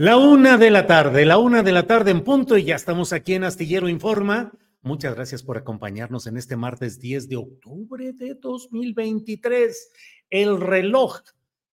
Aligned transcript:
La 0.00 0.16
una 0.16 0.58
de 0.58 0.70
la 0.70 0.86
tarde, 0.86 1.26
la 1.26 1.38
una 1.38 1.64
de 1.64 1.72
la 1.72 1.88
tarde 1.88 2.12
en 2.12 2.22
punto 2.22 2.56
y 2.56 2.62
ya 2.62 2.76
estamos 2.76 3.12
aquí 3.12 3.34
en 3.34 3.42
Astillero 3.42 3.88
Informa. 3.88 4.52
Muchas 4.80 5.16
gracias 5.16 5.42
por 5.42 5.58
acompañarnos 5.58 6.28
en 6.28 6.36
este 6.36 6.54
martes 6.54 7.00
10 7.00 7.28
de 7.28 7.34
octubre 7.34 8.12
de 8.12 8.34
2023. 8.34 9.90
El 10.30 10.60
reloj, 10.60 11.22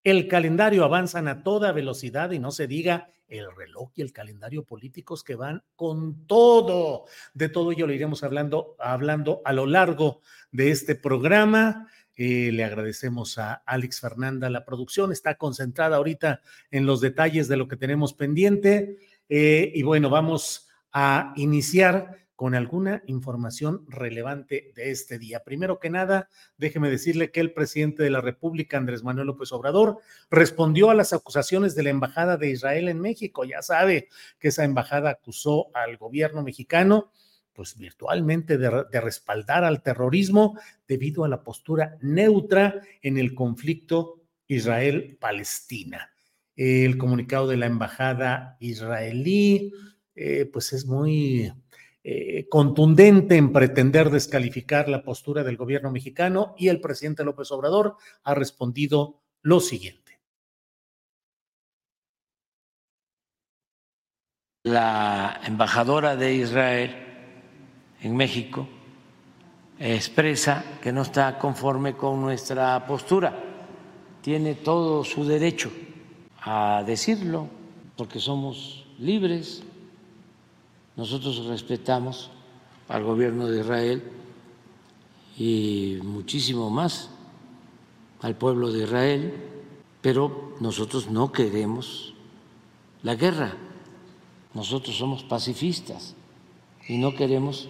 el 0.03 0.27
calendario 0.27 0.83
avanzan 0.83 1.27
a 1.27 1.43
toda 1.43 1.71
velocidad 1.71 2.31
y 2.31 2.39
no 2.39 2.49
se 2.49 2.65
diga 2.65 3.11
el 3.27 3.45
reloj 3.55 3.91
y 3.93 4.01
el 4.01 4.11
calendario 4.11 4.63
políticos 4.63 5.23
que 5.23 5.35
van 5.35 5.63
con 5.75 6.25
todo. 6.25 7.05
De 7.35 7.47
todo 7.47 7.73
ello 7.73 7.85
le 7.85 7.93
iremos 7.93 8.23
hablando, 8.23 8.75
hablando 8.79 9.43
a 9.45 9.53
lo 9.53 9.67
largo 9.67 10.21
de 10.51 10.71
este 10.71 10.95
programa. 10.95 11.89
Eh, 12.15 12.51
le 12.53 12.63
agradecemos 12.63 13.37
a 13.37 13.53
Alex 13.65 13.99
Fernanda. 13.99 14.49
La 14.49 14.65
producción 14.65 15.11
está 15.11 15.35
concentrada 15.35 15.97
ahorita 15.97 16.41
en 16.71 16.85
los 16.85 17.01
detalles 17.01 17.47
de 17.47 17.57
lo 17.57 17.67
que 17.67 17.77
tenemos 17.77 18.13
pendiente. 18.13 18.97
Eh, 19.29 19.71
y 19.73 19.83
bueno, 19.83 20.09
vamos 20.09 20.69
a 20.91 21.33
iniciar 21.35 22.25
con 22.35 22.53
alguna 22.53 23.01
información 23.07 23.85
relevante 23.87 24.73
de 24.75 24.91
este 24.91 25.17
día. 25.17 25.43
Primero 25.43 25.79
que 25.79 25.89
nada, 25.89 26.29
déjeme 26.57 26.89
decirle 26.89 27.31
que 27.31 27.39
el 27.39 27.53
presidente 27.53 28.03
de 28.03 28.09
la 28.09 28.21
República, 28.21 28.77
Andrés 28.77 29.03
Manuel 29.03 29.27
López 29.27 29.51
Obrador, 29.53 29.99
respondió 30.29 30.89
a 30.89 30.95
las 30.95 31.13
acusaciones 31.13 31.75
de 31.75 31.83
la 31.83 31.91
Embajada 31.91 32.35
de 32.37 32.49
Israel 32.49 32.89
en 32.89 32.99
México. 32.99 33.45
Ya 33.45 33.61
sabe 33.61 34.09
que 34.37 34.49
esa 34.49 34.65
embajada 34.65 35.11
acusó 35.11 35.67
al 35.73 35.97
gobierno 35.97 36.43
mexicano 36.43 37.11
pues 37.55 37.77
virtualmente 37.77 38.57
de, 38.57 39.01
respaldar 39.01 39.63
al 39.63 39.81
terrorismo 39.81 40.59
debido 40.88 41.23
a 41.23 41.29
la 41.29 41.41
postura 41.41 41.97
neutra 42.01 42.81
en 43.01 43.17
el 43.17 43.33
conflicto 43.33 44.21
Israel-Palestina. 44.47 46.11
El 46.55 46.97
comunicado 46.97 47.47
de 47.47 47.57
la 47.57 47.65
embajada 47.65 48.57
israelí, 48.59 49.71
eh, 50.15 50.49
pues 50.51 50.73
es 50.73 50.85
muy 50.85 51.51
eh, 52.03 52.47
contundente 52.49 53.35
en 53.38 53.51
pretender 53.51 54.09
descalificar 54.09 54.89
la 54.89 55.01
postura 55.01 55.44
del 55.44 55.57
gobierno 55.57 55.91
mexicano 55.91 56.55
y 56.57 56.67
el 56.67 56.81
presidente 56.81 57.23
López 57.23 57.51
Obrador 57.51 57.95
ha 58.23 58.35
respondido 58.35 59.21
lo 59.41 59.59
siguiente. 59.59 60.19
La 64.63 65.41
embajadora 65.45 66.15
de 66.15 66.33
Israel 66.33 67.04
en 68.05 68.16
México 68.16 68.67
expresa 69.79 70.63
que 70.79 70.93
no 70.93 71.01
está 71.01 71.39
conforme 71.39 71.97
con 71.97 72.21
nuestra 72.21 72.85
postura. 72.85 73.33
Tiene 74.21 74.53
todo 74.53 75.03
su 75.03 75.25
derecho 75.25 75.71
a 76.44 76.83
decirlo 76.85 77.47
porque 77.97 78.19
somos 78.19 78.85
libres. 78.99 79.63
Nosotros 80.95 81.47
respetamos 81.47 82.29
al 82.89 83.03
gobierno 83.03 83.47
de 83.47 83.61
Israel 83.61 84.03
y 85.35 85.97
muchísimo 86.03 86.69
más 86.69 87.09
al 88.21 88.35
pueblo 88.35 88.71
de 88.71 88.83
Israel, 88.83 89.33
pero 90.01 90.53
nosotros 90.59 91.09
no 91.09 91.31
queremos 91.31 92.13
la 93.01 93.15
guerra. 93.15 93.55
Nosotros 94.53 94.95
somos 94.95 95.23
pacifistas 95.23 96.13
y 96.88 96.99
no 96.99 97.15
queremos 97.15 97.67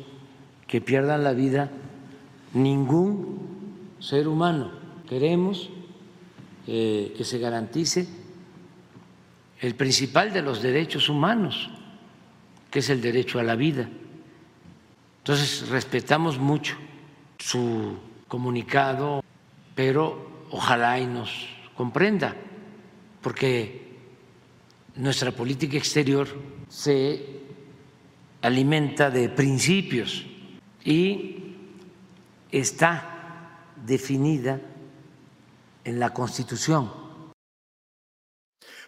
que 0.68 0.81
pierdan 0.81 1.24
la 1.24 1.34
vida 1.34 1.70
ningún 2.53 3.96
ser 4.00 4.28
humano. 4.28 4.72
Queremos 5.08 5.70
eh, 6.68 7.14
que 7.16 7.24
se 7.24 7.38
garantice 7.38 8.08
el 9.62 9.75
principal 9.75 10.34
de 10.34 10.42
los 10.42 10.62
derechos 10.62 11.09
humanos, 11.09 11.70
que 12.72 12.80
es 12.80 12.90
el 12.90 13.02
derecho 13.02 13.40
a 13.40 13.44
la 13.44 13.56
vida. 13.56 13.90
Entonces, 15.20 15.70
respetamos 15.70 16.38
mucho 16.40 16.75
su 17.38 17.98
comunicado, 18.28 19.24
pero 19.74 20.46
ojalá 20.52 21.00
y 21.00 21.08
nos 21.08 21.48
comprenda, 21.75 22.36
porque 23.22 23.98
nuestra 24.96 25.31
política 25.31 25.78
exterior 25.78 26.28
se 26.70 27.25
alimenta 28.42 29.09
de 29.09 29.30
principios 29.30 30.25
y 30.85 31.56
está 32.51 33.73
definida 33.85 34.62
en 35.84 36.00
la 36.00 36.13
Constitución. 36.13 36.90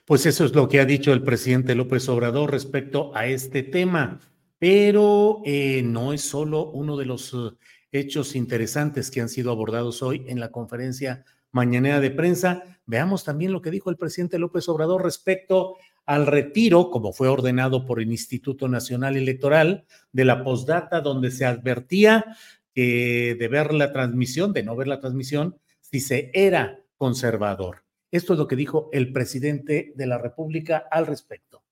Pues 0.06 0.26
eso 0.26 0.46
es 0.46 0.56
lo 0.56 0.70
que 0.70 0.80
ha 0.80 0.86
dicho 0.86 1.12
el 1.12 1.24
presidente 1.24 1.76
López 1.76 2.08
Obrador 2.08 2.52
respecto 2.52 3.12
a 3.14 3.26
este 3.26 3.64
tema, 3.64 4.22
pero 4.58 5.42
eh, 5.44 5.82
no 5.84 6.14
es 6.14 6.22
solo 6.22 6.70
uno 6.70 6.96
de 6.96 7.06
los 7.06 7.34
eh, 7.34 7.58
hechos 7.92 8.36
interesantes 8.36 9.12
que 9.12 9.20
han 9.20 9.28
sido 9.28 9.52
abordados 9.52 10.02
hoy 10.02 10.24
en 10.28 10.40
la 10.40 10.52
conferencia 10.52 11.26
mañanera 11.52 12.00
de 12.00 12.12
prensa. 12.12 12.64
Veamos 12.86 13.26
también 13.26 13.52
lo 13.52 13.62
que 13.62 13.72
dijo 13.72 13.90
el 13.90 13.98
presidente 13.98 14.40
López 14.40 14.70
Obrador 14.70 15.04
respecto 15.04 15.76
al 16.08 16.26
retiro, 16.26 16.90
como 16.90 17.12
fue 17.12 17.28
ordenado 17.28 17.86
por 17.86 18.02
el 18.02 18.10
Instituto 18.10 18.70
Nacional 18.70 19.18
Electoral, 19.18 19.86
de 20.14 20.26
la 20.26 20.44
postdata 20.44 21.02
donde 21.02 21.32
se 21.32 21.46
advertía 21.46 22.26
que 22.74 23.36
de 23.38 23.48
ver 23.50 23.74
la 23.74 23.92
transmisión, 23.92 24.54
de 24.54 24.64
no 24.64 24.76
ver 24.76 24.88
la 24.88 25.02
transmisión, 25.02 25.58
si 25.82 26.00
se 26.00 26.32
era 26.34 26.80
conservador. 26.96 27.84
Esto 28.10 28.34
es 28.34 28.40
lo 28.40 28.48
que 28.48 28.56
dijo 28.56 28.90
el 28.94 29.12
presidente 29.12 29.92
de 29.96 30.08
la 30.08 30.18
República 30.18 30.88
al 30.90 31.08
respecto. 31.08 31.64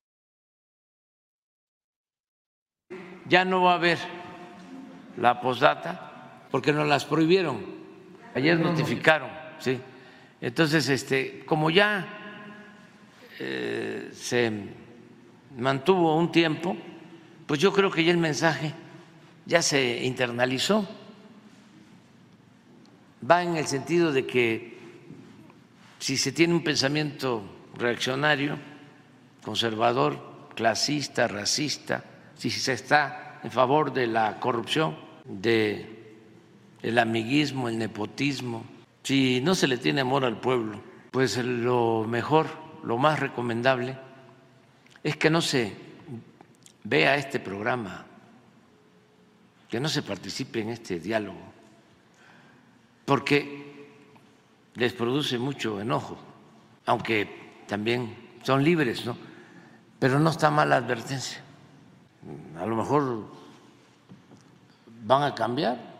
Ya 3.29 3.45
no 3.45 3.63
va 3.63 3.71
a 3.71 3.75
haber 3.75 3.97
la 5.17 5.39
postdata 5.39 6.47
porque 6.51 6.73
nos 6.73 6.87
las 6.87 7.05
prohibieron. 7.05 7.65
Ayer 8.33 8.59
notificaron, 8.59 9.29
sí. 9.59 9.79
Entonces, 10.41 10.89
este, 10.89 11.45
como 11.45 11.69
ya 11.69 12.14
se 13.37 14.51
mantuvo 15.57 16.17
un 16.17 16.31
tiempo, 16.31 16.75
pues 17.45 17.59
yo 17.59 17.71
creo 17.73 17.91
que 17.91 18.03
ya 18.03 18.11
el 18.11 18.17
mensaje 18.17 18.73
ya 19.45 19.61
se 19.61 20.03
internalizó. 20.03 20.87
Va 23.29 23.43
en 23.43 23.55
el 23.55 23.67
sentido 23.67 24.11
de 24.11 24.25
que 24.25 24.77
si 25.99 26.17
se 26.17 26.31
tiene 26.31 26.53
un 26.53 26.63
pensamiento 26.63 27.43
reaccionario, 27.77 28.57
conservador, 29.43 30.49
clasista, 30.55 31.27
racista, 31.27 32.03
si 32.35 32.49
se 32.49 32.73
está 32.73 33.39
en 33.43 33.51
favor 33.51 33.93
de 33.93 34.07
la 34.07 34.39
corrupción, 34.39 34.97
de 35.23 36.15
el 36.81 36.99
amiguismo, 36.99 37.69
el 37.69 37.77
nepotismo, 37.77 38.63
si 39.03 39.41
no 39.41 39.55
se 39.55 39.67
le 39.67 39.77
tiene 39.77 40.01
amor 40.01 40.25
al 40.25 40.39
pueblo, 40.39 40.81
pues 41.11 41.37
lo 41.37 42.05
mejor, 42.07 42.47
lo 42.85 42.97
más 42.97 43.19
recomendable 43.19 43.97
es 45.03 45.17
que 45.17 45.29
no 45.29 45.41
se 45.41 45.75
vea 46.83 47.17
este 47.17 47.39
programa, 47.39 48.05
que 49.67 49.79
no 49.79 49.89
se 49.89 50.03
participe 50.03 50.61
en 50.61 50.69
este 50.69 50.99
diálogo, 50.99 51.39
porque 53.05 53.89
les 54.75 54.93
produce 54.93 55.37
mucho 55.37 55.81
enojo, 55.81 56.17
aunque 56.85 57.63
también 57.67 58.15
son 58.43 58.63
libres, 58.63 59.05
¿no? 59.05 59.17
Pero 59.97 60.19
no 60.19 60.29
está 60.29 60.51
mal 60.51 60.69
la 60.69 60.77
advertencia. 60.77 61.41
A 62.59 62.65
lo 62.65 62.75
mejor 62.75 63.25
van 65.03 65.23
a 65.23 65.33
cambiar 65.33 65.94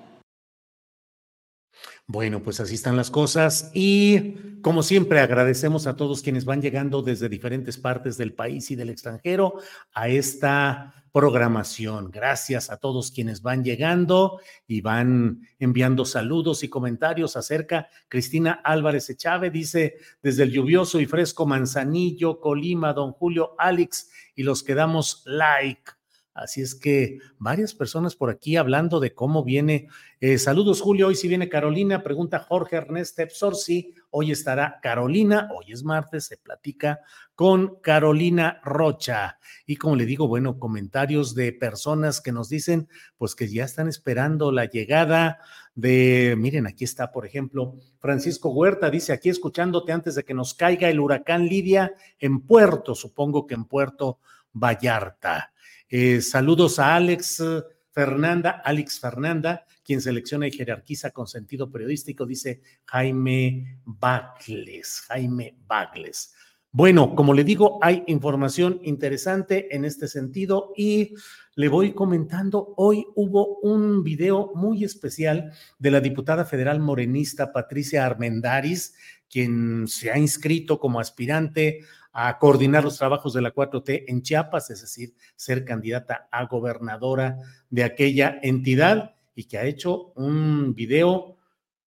bueno, 2.08 2.44
pues 2.44 2.60
así 2.60 2.76
están 2.76 2.96
las 2.96 3.10
cosas 3.10 3.72
y 3.74 4.60
como 4.62 4.84
siempre 4.84 5.20
agradecemos 5.20 5.88
a 5.88 5.96
todos 5.96 6.22
quienes 6.22 6.46
van 6.46 6.62
llegando 6.62 7.02
desde 7.02 7.30
diferentes 7.30 7.78
partes 7.80 8.16
del 8.18 8.34
país 8.34 8.70
y 8.70 8.76
del 8.76 8.90
extranjero 8.90 9.56
a 9.92 10.08
esta 10.08 11.06
programación. 11.12 12.12
Gracias 12.12 12.70
a 12.70 12.78
todos 12.78 13.10
quienes 13.10 13.42
van 13.42 13.64
llegando 13.64 14.40
y 14.68 14.82
van 14.82 15.48
enviando 15.58 16.06
saludos 16.06 16.62
y 16.64 16.70
comentarios 16.70 17.38
acerca. 17.38 17.88
Cristina 18.08 18.62
Álvarez 18.64 19.10
Echave 19.10 19.50
dice 19.50 19.96
desde 20.22 20.44
el 20.44 20.52
lluvioso 20.52 21.00
y 21.00 21.08
fresco 21.08 21.48
Manzanillo, 21.48 22.40
Colima, 22.40 22.94
don 22.94 23.14
Julio 23.14 23.56
Alex 23.58 24.12
y 24.36 24.44
los 24.44 24.62
que 24.62 24.76
damos 24.76 25.24
like. 25.26 25.92
Así 26.36 26.62
es 26.62 26.76
que 26.76 27.20
varias 27.40 27.74
personas 27.74 28.18
por 28.18 28.30
aquí 28.30 28.58
hablando 28.58 29.00
de 29.00 29.14
cómo 29.14 29.46
viene. 29.46 29.88
Eh, 30.20 30.38
saludos, 30.38 30.82
Julio. 30.82 31.08
Hoy 31.08 31.16
sí 31.16 31.30
viene 31.30 31.48
Carolina. 31.48 32.04
Pregunta 32.04 32.40
Jorge 32.40 32.76
Ernest 32.76 33.18
Sí, 33.54 33.94
Hoy 34.10 34.32
estará 34.32 34.80
Carolina. 34.84 35.48
Hoy 35.56 35.72
es 35.72 35.86
martes. 35.86 36.26
Se 36.26 36.36
platica 36.36 37.00
con 37.36 37.80
Carolina 37.80 38.60
Rocha. 38.66 39.40
Y 39.66 39.78
como 39.78 39.96
le 39.96 40.06
digo, 40.06 40.28
bueno, 40.28 40.60
comentarios 40.60 41.36
de 41.36 41.54
personas 41.54 42.20
que 42.20 42.34
nos 42.34 42.50
dicen, 42.50 42.90
pues 43.18 43.34
que 43.34 43.48
ya 43.48 43.64
están 43.64 43.88
esperando 43.88 44.52
la 44.52 44.66
llegada 44.66 45.40
de, 45.74 46.36
miren, 46.38 46.68
aquí 46.68 46.84
está, 46.84 47.14
por 47.14 47.26
ejemplo, 47.26 47.76
Francisco 48.00 48.50
Huerta 48.50 48.90
dice, 48.90 49.14
aquí 49.14 49.30
escuchándote 49.30 49.94
antes 49.94 50.16
de 50.16 50.26
que 50.26 50.34
nos 50.34 50.54
caiga 50.54 50.90
el 50.90 51.00
huracán 51.00 51.46
Lidia 51.46 51.94
en 52.20 52.42
Puerto, 52.42 52.94
supongo 52.94 53.48
que 53.48 53.54
en 53.54 53.64
Puerto 53.64 54.20
Vallarta. 54.52 55.54
Eh, 55.90 56.22
saludos 56.22 56.80
a 56.80 56.96
Alex 56.96 57.40
eh, 57.42 57.64
Fernanda, 57.92 58.62
Alex 58.64 59.00
Fernanda, 59.00 59.66
quien 59.84 60.02
selecciona 60.02 60.48
y 60.48 60.52
jerarquiza 60.52 61.12
con 61.12 61.28
sentido 61.28 61.72
periodístico, 61.72 62.26
dice 62.26 62.62
Jaime 62.86 63.80
Bagles, 63.86 65.02
Jaime 65.08 65.56
Bagles. 65.68 66.34
Bueno, 66.72 67.16
como 67.16 67.34
le 67.34 67.46
digo, 67.46 67.80
hay 67.82 68.04
información 68.08 68.82
interesante 68.84 69.74
en 69.74 69.86
este 69.86 70.10
sentido 70.10 70.74
y 70.76 71.14
le 71.56 71.70
voy 71.70 71.94
comentando, 71.94 72.74
hoy 72.76 73.06
hubo 73.16 73.60
un 73.60 74.04
video 74.04 74.52
muy 74.56 74.84
especial 74.84 75.54
de 75.80 75.92
la 75.92 76.02
diputada 76.02 76.44
federal 76.44 76.82
morenista 76.82 77.54
Patricia 77.54 78.06
Armendaris, 78.06 78.94
quien 79.30 79.88
se 79.88 80.12
ha 80.12 80.18
inscrito 80.18 80.78
como 80.78 81.00
aspirante 81.00 81.80
a 82.18 82.40
coordinar 82.40 82.82
los 82.82 82.98
trabajos 82.98 83.34
de 83.34 83.42
la 83.42 83.54
4T 83.54 84.06
en 84.08 84.22
Chiapas, 84.22 84.70
es 84.70 84.80
decir, 84.80 85.14
ser 85.36 85.66
candidata 85.66 86.30
a 86.32 86.46
gobernadora 86.46 87.40
de 87.70 87.84
aquella 87.84 88.40
entidad 88.42 89.16
y 89.36 89.44
que 89.44 89.58
ha 89.58 89.66
hecho 89.66 90.14
un 90.16 90.74
video 90.74 91.36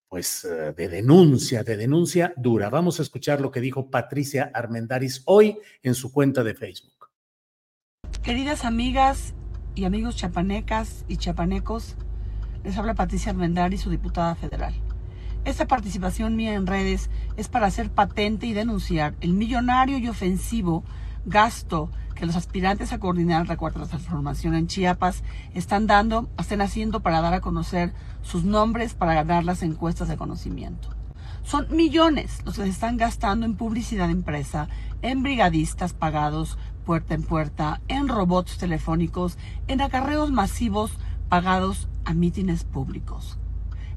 pues 0.08 0.46
eh, 0.46 0.72
de 0.72 0.88
denuncia, 0.88 1.62
de 1.62 1.76
denuncia 1.76 2.32
dura. 2.38 2.70
Vamos 2.70 2.98
a 3.00 3.02
escuchar 3.02 3.42
lo 3.42 3.50
que 3.50 3.60
dijo 3.60 3.90
Patricia 3.90 4.50
Armendaris 4.54 5.20
hoy 5.26 5.58
en 5.82 5.94
su 5.94 6.10
cuenta 6.10 6.42
de 6.42 6.54
Facebook. 6.54 7.10
Queridas 8.22 8.64
amigas 8.64 9.34
y 9.74 9.84
amigos 9.84 10.16
chapanecas 10.16 11.04
y 11.06 11.18
chapanecos, 11.18 11.96
les 12.62 12.78
habla 12.78 12.94
Patricia 12.94 13.30
Armendaris, 13.30 13.82
su 13.82 13.90
diputada 13.90 14.34
federal. 14.36 14.72
Esta 15.44 15.66
participación 15.66 16.36
mía 16.36 16.54
en 16.54 16.66
redes 16.66 17.10
es 17.36 17.48
para 17.48 17.66
hacer 17.66 17.90
patente 17.90 18.46
y 18.46 18.54
denunciar 18.54 19.14
el 19.20 19.34
millonario 19.34 19.98
y 19.98 20.08
ofensivo 20.08 20.84
gasto 21.26 21.90
que 22.14 22.24
los 22.24 22.36
aspirantes 22.36 22.92
a 22.92 22.98
coordinar 22.98 23.46
la 23.46 23.58
cuarta 23.58 23.84
transformación 23.84 24.54
en 24.54 24.68
Chiapas 24.68 25.22
están 25.52 25.86
dando, 25.86 26.30
están 26.38 26.62
haciendo 26.62 27.00
para 27.00 27.20
dar 27.20 27.34
a 27.34 27.40
conocer 27.40 27.92
sus 28.22 28.44
nombres 28.44 28.94
para 28.94 29.14
ganar 29.14 29.44
las 29.44 29.62
encuestas 29.62 30.08
de 30.08 30.16
conocimiento. 30.16 30.88
Son 31.42 31.66
millones 31.70 32.40
los 32.46 32.56
que 32.56 32.62
se 32.62 32.70
están 32.70 32.96
gastando 32.96 33.44
en 33.44 33.54
publicidad 33.54 34.08
empresa, 34.08 34.68
en 35.02 35.22
brigadistas 35.22 35.92
pagados 35.92 36.56
puerta 36.86 37.14
en 37.14 37.22
puerta, 37.22 37.80
en 37.88 38.08
robots 38.08 38.56
telefónicos, 38.56 39.36
en 39.68 39.82
acarreos 39.82 40.30
masivos 40.30 40.92
pagados 41.28 41.88
a 42.04 42.14
mítines 42.14 42.64
públicos. 42.64 43.38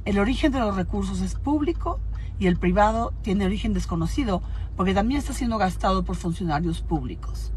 El 0.07 0.19
origen 0.19 0.53
de 0.53 0.59
los 0.59 0.73
recursos 0.73 1.19
es 1.19 1.35
público 1.35 1.99
y 2.39 2.47
el 2.47 2.55
privado 2.55 3.13
tiene 3.23 3.43
origen 3.43 3.73
desconocido 3.73 4.41
porque 4.77 4.93
también 4.93 5.19
está 5.19 5.33
siendo 5.33 5.57
gastado 5.57 6.05
por 6.05 6.15
funcionarios 6.15 6.81
públicos. 6.81 7.51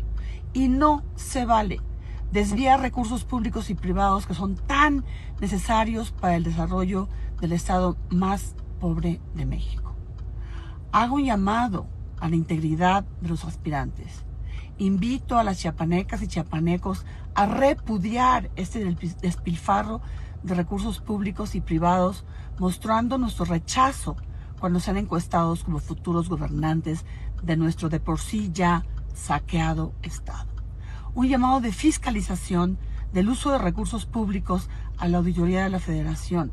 Y 0.52 0.66
no 0.66 1.04
se 1.14 1.46
vale 1.46 1.80
desviar 2.32 2.80
recursos 2.80 3.22
públicos 3.22 3.70
y 3.70 3.76
privados 3.76 4.26
que 4.26 4.34
son 4.34 4.56
tan 4.56 5.04
necesarios 5.40 6.10
para 6.10 6.34
el 6.34 6.42
desarrollo 6.42 7.08
del 7.40 7.52
estado 7.52 7.96
más 8.08 8.56
pobre 8.80 9.20
de 9.36 9.46
México. 9.46 9.94
Hago 10.90 11.14
un 11.14 11.26
llamado 11.26 11.86
a 12.18 12.28
la 12.28 12.34
integridad 12.34 13.04
de 13.20 13.28
los 13.28 13.44
aspirantes. 13.44 14.24
Invito 14.76 15.38
a 15.38 15.44
las 15.44 15.60
chiapanecas 15.60 16.20
y 16.20 16.26
chiapanecos 16.26 17.06
a 17.36 17.46
repudiar 17.46 18.50
este 18.56 18.84
despilfarro 19.22 20.00
de 20.42 20.54
recursos 20.54 21.00
públicos 21.00 21.54
y 21.54 21.60
privados, 21.60 22.24
mostrando 22.60 23.16
nuestro 23.16 23.46
rechazo 23.46 24.16
cuando 24.60 24.80
sean 24.80 24.98
encuestados 24.98 25.64
como 25.64 25.78
futuros 25.78 26.28
gobernantes 26.28 27.06
de 27.42 27.56
nuestro 27.56 27.88
de 27.88 28.00
por 28.00 28.20
sí 28.20 28.50
ya 28.52 28.84
saqueado 29.14 29.94
Estado. 30.02 30.50
Un 31.14 31.28
llamado 31.28 31.62
de 31.62 31.72
fiscalización 31.72 32.78
del 33.14 33.30
uso 33.30 33.50
de 33.50 33.58
recursos 33.58 34.04
públicos 34.04 34.68
a 34.98 35.08
la 35.08 35.18
Auditoría 35.18 35.64
de 35.64 35.70
la 35.70 35.80
Federación. 35.80 36.52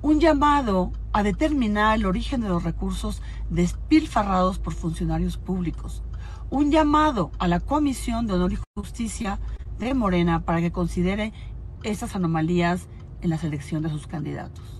Un 0.00 0.20
llamado 0.20 0.90
a 1.12 1.22
determinar 1.22 1.98
el 1.98 2.06
origen 2.06 2.40
de 2.40 2.48
los 2.48 2.64
recursos 2.64 3.20
despilfarrados 3.50 4.58
por 4.58 4.72
funcionarios 4.72 5.36
públicos. 5.36 6.02
Un 6.48 6.70
llamado 6.70 7.30
a 7.38 7.46
la 7.46 7.60
Comisión 7.60 8.26
de 8.26 8.32
Honor 8.32 8.54
y 8.54 8.58
Justicia 8.74 9.38
de 9.78 9.92
Morena 9.92 10.46
para 10.46 10.62
que 10.62 10.72
considere 10.72 11.34
estas 11.82 12.16
anomalías 12.16 12.88
en 13.20 13.28
la 13.28 13.36
selección 13.36 13.82
de 13.82 13.90
sus 13.90 14.06
candidatos. 14.06 14.75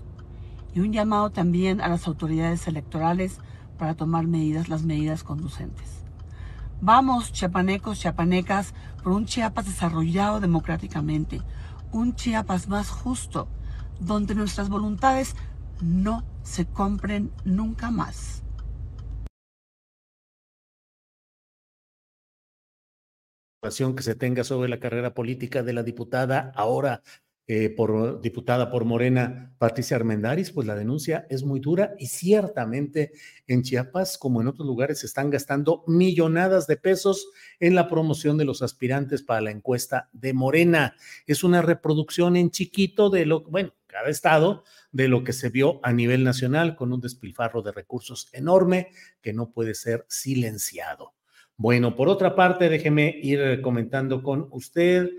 Y 0.77 0.81
un 0.81 0.93
llamado 0.93 1.31
también 1.31 1.81
a 1.81 1.89
las 1.89 2.07
autoridades 2.07 2.69
electorales 2.69 3.39
para 3.79 3.95
tomar 3.95 4.27
medidas, 4.27 4.69
las 4.69 4.83
medidas 4.83 5.25
conducentes. 5.25 6.05
Vamos, 6.83 7.33
chiapanecos, 7.33 7.99
chiapanecas, 7.99 8.75
por 9.03 9.13
un 9.13 9.25
Chiapas 9.25 9.65
desarrollado 9.65 10.39
democráticamente, 10.39 11.41
un 11.93 12.15
Chiapas 12.15 12.69
más 12.69 12.91
justo, 12.91 13.49
donde 14.01 14.35
nuestras 14.35 14.69
voluntades 14.69 15.35
no 15.81 16.25
se 16.43 16.67
compren 16.67 17.33
nunca 17.47 17.91
más. 17.91 18.43
que 23.97 24.03
se 24.03 24.15
tenga 24.15 24.45
sobre 24.45 24.69
la 24.69 24.79
carrera 24.79 25.13
política 25.13 25.63
de 25.65 25.73
la 25.73 25.83
diputada 25.83 26.53
ahora 26.55 27.03
eh, 27.49 27.71
por 27.71 28.21
diputada 28.21 28.71
por 28.71 28.85
Morena, 28.85 29.55
Patricia 29.59 29.97
Armendaris, 29.97 30.51
pues 30.51 30.67
la 30.67 30.75
denuncia 30.75 31.29
es 31.31 31.45
muy 31.45 31.61
dura 31.61 31.95
y 31.97 32.09
ciertamente 32.09 33.13
en 33.47 33.63
Chiapas, 33.63 34.19
como 34.19 34.41
en 34.41 34.49
otros 34.49 34.67
lugares, 34.67 34.99
se 34.99 35.07
están 35.07 35.31
gastando 35.31 35.85
millonadas 35.87 36.67
de 36.67 36.77
pesos 36.77 37.29
en 37.61 37.77
la 37.77 37.89
promoción 37.89 38.37
de 38.37 38.45
los 38.45 38.63
aspirantes 38.63 39.23
para 39.23 39.41
la 39.41 39.53
encuesta 39.53 40.11
de 40.13 40.33
Morena. 40.33 40.97
Es 41.25 41.45
una 41.45 41.63
reproducción 41.63 42.35
en 42.35 42.51
chiquito 42.51 43.11
de 43.11 43.27
lo, 43.27 43.43
bueno, 43.43 43.75
cada 43.87 44.11
estado, 44.11 44.65
de 44.91 45.07
lo 45.07 45.23
que 45.23 45.33
se 45.33 45.49
vio 45.49 45.79
a 45.85 45.93
nivel 45.93 46.25
nacional 46.25 46.75
con 46.75 46.93
un 46.93 47.01
despilfarro 47.01 47.63
de 47.63 47.71
recursos 47.71 48.29
enorme 48.33 48.89
que 49.23 49.33
no 49.33 49.53
puede 49.53 49.75
ser 49.75 50.05
silenciado. 50.09 51.15
Bueno, 51.57 51.95
por 51.95 52.09
otra 52.09 52.35
parte, 52.35 52.69
déjeme 52.69 53.19
ir 53.23 53.63
comentando 53.63 54.23
con 54.23 54.49
usted 54.51 55.11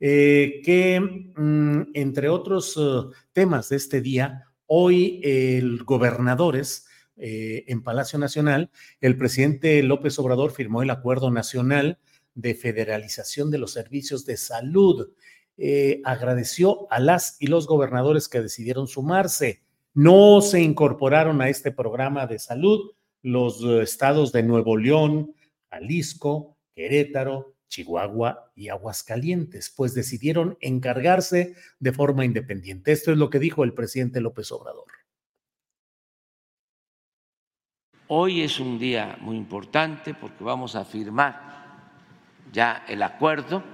eh, 0.00 0.60
que, 0.64 1.00
mm, 1.00 1.90
entre 1.94 2.28
otros 2.28 2.76
uh, 2.76 3.10
temas 3.32 3.68
de 3.68 3.76
este 3.76 4.00
día, 4.00 4.48
hoy 4.66 5.20
el 5.22 5.84
gobernadores 5.84 6.86
eh, 7.16 7.64
en 7.68 7.82
Palacio 7.82 8.18
Nacional, 8.18 8.70
el 9.00 9.16
presidente 9.16 9.80
López 9.82 10.18
Obrador 10.18 10.50
firmó 10.50 10.82
el 10.82 10.90
Acuerdo 10.90 11.30
Nacional 11.30 11.98
de 12.34 12.54
Federalización 12.54 13.50
de 13.50 13.58
los 13.58 13.72
Servicios 13.72 14.24
de 14.24 14.36
Salud. 14.36 15.10
Eh, 15.56 16.00
agradeció 16.04 16.90
a 16.90 16.98
las 16.98 17.36
y 17.38 17.46
los 17.46 17.68
gobernadores 17.68 18.28
que 18.28 18.40
decidieron 18.40 18.88
sumarse. 18.88 19.62
No 19.94 20.40
se 20.40 20.60
incorporaron 20.60 21.40
a 21.40 21.48
este 21.48 21.70
programa 21.70 22.26
de 22.26 22.40
salud 22.40 22.90
los 23.22 23.62
eh, 23.62 23.82
estados 23.82 24.32
de 24.32 24.42
Nuevo 24.42 24.76
León, 24.76 25.34
Jalisco, 25.70 26.56
Querétaro, 26.74 27.53
Chihuahua 27.74 28.52
y 28.54 28.68
Aguascalientes, 28.68 29.68
pues 29.76 29.94
decidieron 29.94 30.56
encargarse 30.60 31.56
de 31.80 31.92
forma 31.92 32.24
independiente. 32.24 32.92
Esto 32.92 33.10
es 33.10 33.18
lo 33.18 33.30
que 33.30 33.40
dijo 33.40 33.64
el 33.64 33.74
presidente 33.74 34.20
López 34.20 34.52
Obrador. 34.52 34.86
Hoy 38.06 38.42
es 38.42 38.60
un 38.60 38.78
día 38.78 39.18
muy 39.20 39.36
importante 39.36 40.14
porque 40.14 40.44
vamos 40.44 40.76
a 40.76 40.84
firmar 40.84 41.54
ya 42.52 42.84
el 42.86 43.02
acuerdo 43.02 43.64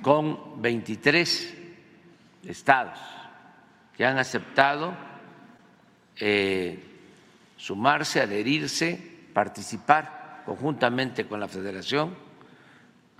con 0.00 0.62
23 0.62 1.54
estados 2.44 2.98
que 3.96 4.04
han 4.04 4.18
aceptado 4.18 4.94
eh, 6.16 6.78
sumarse, 7.56 8.20
adherirse, 8.20 9.26
participar 9.32 10.42
conjuntamente 10.46 11.26
con 11.26 11.40
la 11.40 11.48
federación 11.48 12.31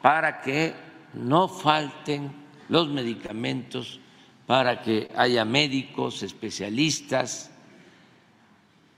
para 0.02 0.40
que 0.40 0.74
no 1.14 1.48
falten 1.48 2.32
los 2.68 2.88
medicamentos, 2.88 4.00
para 4.46 4.82
que 4.82 5.10
haya 5.16 5.44
médicos, 5.44 6.22
especialistas, 6.22 7.50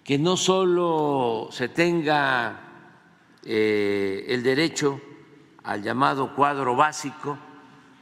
que 0.02 0.18
no 0.18 0.36
solo 0.36 1.48
se 1.50 1.68
tenga 1.68 2.60
eh, 3.42 4.24
el 4.28 4.42
derecho 4.42 5.00
al 5.64 5.82
llamado 5.82 6.34
cuadro 6.34 6.74
básico, 6.74 7.38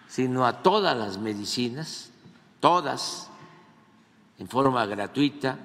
sino 0.09 0.47
a 0.47 0.63
todas 0.63 0.97
las 0.97 1.19
medicinas, 1.19 2.13
todas, 2.61 3.31
en 4.39 4.49
forma 4.49 4.85
gratuita, 4.87 5.59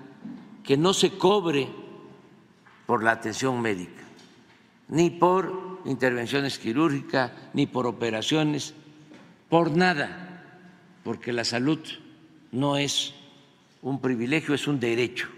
que 0.63 0.77
no 0.77 0.94
se 0.94 1.17
cobre 1.17 1.70
por 2.86 3.03
la 3.03 3.12
atención 3.12 3.62
médica, 3.62 4.03
ni 4.88 5.10
por 5.10 5.67
intervenciones 5.88 6.60
quirúrgicas, 6.60 7.32
ni 7.53 7.65
por 7.65 7.88
operaciones, 7.88 8.74
por 9.50 9.75
nada, 9.75 10.44
porque 11.03 11.34
la 11.34 11.46
salud 11.46 11.79
no 12.51 12.77
es 12.77 13.13
un 13.82 14.01
privilegio, 14.01 14.53
es 14.53 14.67
un 14.67 14.79
derecho. 14.79 15.29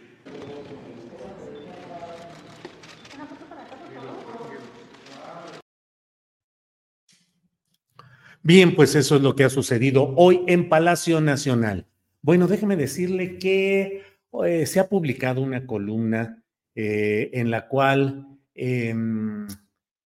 Bien, 8.41 8.75
pues 8.75 8.95
eso 8.95 9.17
es 9.17 9.21
lo 9.21 9.35
que 9.35 9.43
ha 9.43 9.49
sucedido 9.49 10.13
hoy 10.15 10.41
en 10.47 10.69
Palacio 10.69 11.21
Nacional. 11.21 11.85
Bueno, 12.21 12.47
déjeme 12.47 12.75
decirle 12.75 13.37
que 13.37 14.03
eh, 14.45 14.65
se 14.65 14.79
ha 14.79 14.89
publicado 14.89 15.41
una 15.41 15.67
columna 15.67 16.41
eh, 16.73 17.29
en 17.33 17.51
la 17.51 17.67
cual 17.67 18.39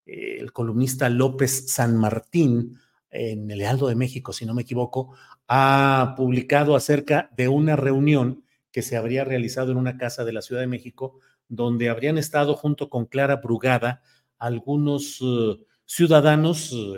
em, 0.06 0.42
el 0.42 0.52
columnista 0.54 1.10
López 1.10 1.72
San 1.72 1.98
Martín, 1.98 2.78
en 3.10 3.50
el 3.52 3.60
Lealdo 3.60 3.88
de 3.88 3.96
México, 3.96 4.34
si 4.34 4.46
no 4.46 4.54
me 4.54 4.64
equivoco, 4.64 5.14
ha 5.48 6.16
publicado 6.18 6.76
acerca 6.76 7.30
de 7.38 7.48
una 7.48 7.76
reunión 7.76 8.44
que 8.72 8.82
se 8.82 8.98
habría 8.98 9.24
realizado 9.24 9.72
en 9.72 9.78
una 9.78 9.98
casa 9.98 10.26
de 10.26 10.34
la 10.34 10.42
Ciudad 10.42 10.62
de 10.62 10.68
México, 10.68 11.20
donde 11.48 11.90
habrían 11.90 12.18
estado 12.18 12.56
junto 12.56 12.90
con 12.90 13.06
Clara 13.06 13.36
Brugada 13.38 14.02
algunos 14.40 15.22
uh, 15.22 15.64
ciudadanos 15.86 16.74
uh, 16.74 16.98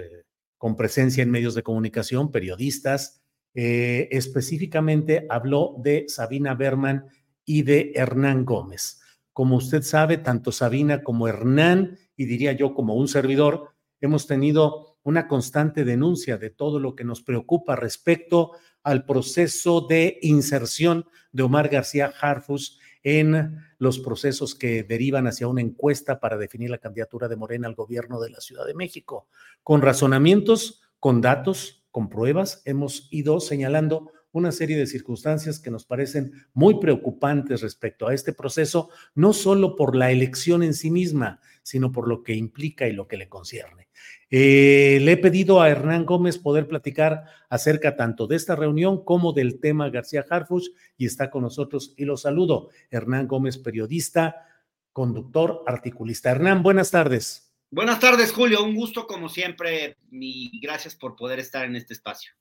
con 0.57 0.77
presencia 0.77 1.21
en 1.21 1.31
medios 1.31 1.53
de 1.53 1.63
comunicación, 1.63 2.31
periodistas. 2.31 3.21
Eh, 3.53 4.07
específicamente 4.11 5.25
habló 5.29 5.75
de 5.77 6.05
Sabina 6.07 6.55
Berman 6.55 7.05
y 7.45 7.63
de 7.63 7.91
Hernán 7.95 8.45
Gómez. 8.45 9.01
Como 9.31 9.57
usted 9.57 9.81
sabe, 9.81 10.17
tanto 10.17 10.51
Sabina 10.51 11.03
como 11.03 11.27
Hernán, 11.27 11.97
y 12.15 12.25
diría 12.25 12.53
yo 12.53 12.73
como 12.73 12.95
un 12.95 13.07
servidor, 13.07 13.71
hemos 14.01 14.27
tenido 14.27 14.97
una 15.03 15.27
constante 15.27 15.85
denuncia 15.85 16.37
de 16.37 16.49
todo 16.49 16.79
lo 16.79 16.95
que 16.95 17.03
nos 17.03 17.21
preocupa 17.21 17.75
respecto 17.75 18.51
al 18.83 19.05
proceso 19.05 19.81
de 19.81 20.17
inserción 20.21 21.05
de 21.31 21.43
Omar 21.43 21.69
García 21.69 22.11
Harfus 22.21 22.79
en 23.03 23.59
los 23.77 23.99
procesos 23.99 24.55
que 24.55 24.83
derivan 24.83 25.27
hacia 25.27 25.47
una 25.47 25.61
encuesta 25.61 26.19
para 26.19 26.37
definir 26.37 26.71
la 26.71 26.79
candidatura 26.79 27.27
de 27.27 27.35
Morena 27.35 27.67
al 27.67 27.75
gobierno 27.75 28.19
de 28.19 28.31
la 28.31 28.41
Ciudad 28.41 28.65
de 28.65 28.73
México. 28.73 29.27
Con 29.61 29.83
razonamientos, 29.83 30.81
con 30.99 31.21
datos, 31.21 31.85
con 31.91 32.09
pruebas, 32.09 32.63
hemos 32.65 33.07
ido 33.11 33.39
señalando 33.39 34.11
una 34.31 34.51
serie 34.51 34.75
de 34.75 34.87
circunstancias 34.87 35.59
que 35.59 35.71
nos 35.71 35.85
parecen 35.85 36.33
muy 36.53 36.79
preocupantes 36.79 37.61
respecto 37.61 38.07
a 38.07 38.13
este 38.13 38.33
proceso, 38.33 38.89
no 39.13 39.33
solo 39.33 39.75
por 39.75 39.95
la 39.95 40.11
elección 40.11 40.61
en 40.61 40.73
sí 40.73 40.91
misma, 40.91 41.39
sino 41.65 41.91
por 41.91 42.07
lo 42.07 42.21
que 42.21 42.35
implica 42.35 42.87
y 42.87 42.93
lo 42.93 43.07
que 43.07 43.17
le 43.17 43.27
concierne. 43.27 43.89
Eh, 44.29 44.99
le 45.01 45.13
he 45.13 45.17
pedido 45.17 45.61
a 45.61 45.69
Hernán 45.69 46.05
Gómez 46.05 46.37
poder 46.37 46.67
platicar 46.67 47.23
acerca 47.49 47.95
tanto 47.95 48.27
de 48.27 48.35
esta 48.35 48.55
reunión 48.55 49.03
como 49.03 49.33
del 49.33 49.59
tema 49.59 49.89
García 49.89 50.23
Harfuch 50.29 50.67
y 50.95 51.07
está 51.07 51.31
con 51.31 51.41
nosotros 51.41 51.95
y 51.97 52.05
lo 52.05 52.17
saludo. 52.17 52.69
Hernán 52.91 53.27
Gómez, 53.27 53.57
periodista, 53.57 54.45
conductor, 54.93 55.63
articulista. 55.65 56.29
Hernán, 56.29 56.61
buenas 56.61 56.91
tardes. 56.91 57.51
Buenas 57.71 57.99
tardes, 57.99 58.31
Julio. 58.31 58.63
Un 58.63 58.75
gusto 58.75 59.07
como 59.07 59.27
siempre 59.27 59.97
y 60.11 60.59
gracias 60.59 60.93
por 60.93 61.15
poder 61.15 61.39
estar 61.39 61.65
en 61.65 61.75
este 61.75 61.95
espacio. 61.95 62.31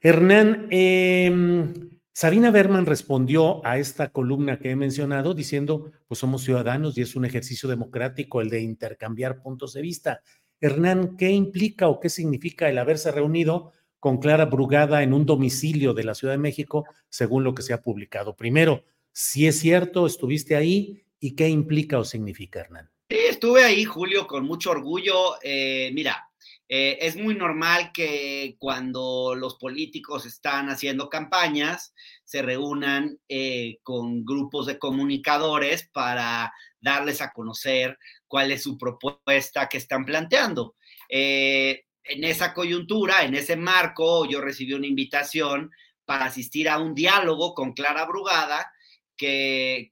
Hernán, 0.00 0.68
em, 0.70 1.90
Sabina 2.14 2.50
Berman 2.50 2.84
respondió 2.84 3.64
a 3.64 3.78
esta 3.78 4.10
columna 4.10 4.58
que 4.58 4.70
he 4.70 4.76
mencionado 4.76 5.32
diciendo, 5.32 5.92
pues 6.06 6.20
somos 6.20 6.42
ciudadanos 6.42 6.96
y 6.98 7.00
es 7.00 7.16
un 7.16 7.24
ejercicio 7.24 7.70
democrático 7.70 8.42
el 8.42 8.50
de 8.50 8.60
intercambiar 8.60 9.40
puntos 9.40 9.72
de 9.72 9.80
vista. 9.80 10.20
Hernán, 10.60 11.16
¿qué 11.16 11.30
implica 11.30 11.88
o 11.88 12.00
qué 12.00 12.10
significa 12.10 12.68
el 12.68 12.76
haberse 12.76 13.10
reunido 13.12 13.72
con 13.98 14.18
Clara 14.18 14.44
Brugada 14.44 15.02
en 15.02 15.14
un 15.14 15.24
domicilio 15.24 15.94
de 15.94 16.04
la 16.04 16.14
Ciudad 16.14 16.34
de 16.34 16.38
México, 16.38 16.84
según 17.08 17.44
lo 17.44 17.54
que 17.54 17.62
se 17.62 17.72
ha 17.72 17.80
publicado? 17.80 18.36
Primero, 18.36 18.84
si 19.10 19.46
es 19.46 19.58
cierto, 19.58 20.06
estuviste 20.06 20.54
ahí 20.54 21.06
y 21.18 21.34
qué 21.34 21.48
implica 21.48 21.98
o 21.98 22.04
significa, 22.04 22.60
Hernán. 22.60 22.90
Sí, 23.08 23.16
estuve 23.30 23.64
ahí, 23.64 23.84
Julio, 23.84 24.26
con 24.26 24.44
mucho 24.44 24.70
orgullo. 24.70 25.36
Eh, 25.42 25.90
mira, 25.94 26.30
eh, 26.68 26.98
es 27.00 27.16
muy 27.16 27.34
normal 27.34 27.90
que 27.92 28.56
cuando 28.58 29.34
los 29.34 29.56
políticos 29.56 30.24
están 30.26 30.70
haciendo 30.70 31.08
campañas 31.08 31.94
se 32.24 32.40
reúnan 32.42 33.18
eh, 33.28 33.78
con 33.82 34.24
grupos 34.24 34.66
de 34.66 34.78
comunicadores 34.78 35.88
para 35.92 36.52
darles 36.80 37.20
a 37.20 37.30
conocer 37.32 37.98
cuál 38.26 38.52
es 38.52 38.62
su 38.62 38.78
propuesta 38.78 39.68
que 39.68 39.78
están 39.78 40.04
planteando. 40.04 40.76
Eh, 41.08 41.84
en 42.04 42.24
esa 42.24 42.54
coyuntura, 42.54 43.22
en 43.22 43.34
ese 43.34 43.56
marco, 43.56 44.26
yo 44.26 44.40
recibí 44.40 44.72
una 44.72 44.86
invitación 44.86 45.70
para 46.04 46.24
asistir 46.24 46.68
a 46.68 46.78
un 46.78 46.94
diálogo 46.94 47.54
con 47.54 47.74
Clara 47.74 48.06
Brugada, 48.06 48.72
que, 49.16 49.90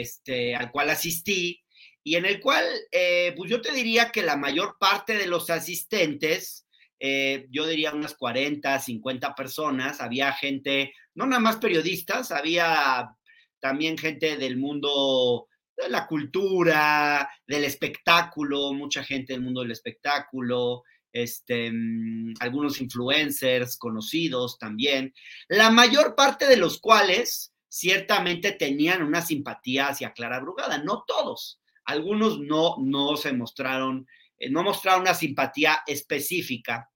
este, 0.00 0.54
al 0.54 0.70
cual 0.70 0.90
asistí 0.90 1.63
y 2.06 2.16
en 2.16 2.26
el 2.26 2.38
cual, 2.38 2.64
eh, 2.92 3.32
pues 3.34 3.50
yo 3.50 3.62
te 3.62 3.72
diría 3.72 4.12
que 4.12 4.22
la 4.22 4.36
mayor 4.36 4.76
parte 4.78 5.16
de 5.16 5.26
los 5.26 5.48
asistentes, 5.48 6.66
eh, 7.00 7.46
yo 7.50 7.66
diría 7.66 7.94
unas 7.94 8.14
40, 8.14 8.78
50 8.78 9.34
personas, 9.34 10.02
había 10.02 10.30
gente, 10.34 10.92
no 11.14 11.24
nada 11.26 11.40
más 11.40 11.56
periodistas, 11.56 12.30
había 12.30 13.08
también 13.58 13.96
gente 13.96 14.36
del 14.36 14.58
mundo 14.58 15.48
de 15.74 15.88
la 15.88 16.06
cultura, 16.06 17.26
del 17.46 17.64
espectáculo, 17.64 18.74
mucha 18.74 19.02
gente 19.02 19.32
del 19.32 19.42
mundo 19.42 19.62
del 19.62 19.70
espectáculo, 19.70 20.82
este, 21.10 21.70
mm, 21.72 22.34
algunos 22.40 22.82
influencers 22.82 23.78
conocidos 23.78 24.58
también, 24.58 25.14
la 25.48 25.70
mayor 25.70 26.14
parte 26.14 26.46
de 26.46 26.58
los 26.58 26.78
cuales 26.80 27.54
ciertamente 27.70 28.52
tenían 28.52 29.02
una 29.02 29.22
simpatía 29.22 29.88
hacia 29.88 30.12
Clara 30.12 30.40
Brugada, 30.40 30.78
no 30.78 31.04
todos. 31.06 31.60
Algunos 31.84 32.40
no, 32.40 32.76
no 32.78 33.16
se 33.16 33.32
mostraron, 33.32 34.06
eh, 34.38 34.50
no 34.50 34.62
mostraron 34.62 35.02
una 35.02 35.14
simpatía 35.14 35.82
específica. 35.86 36.90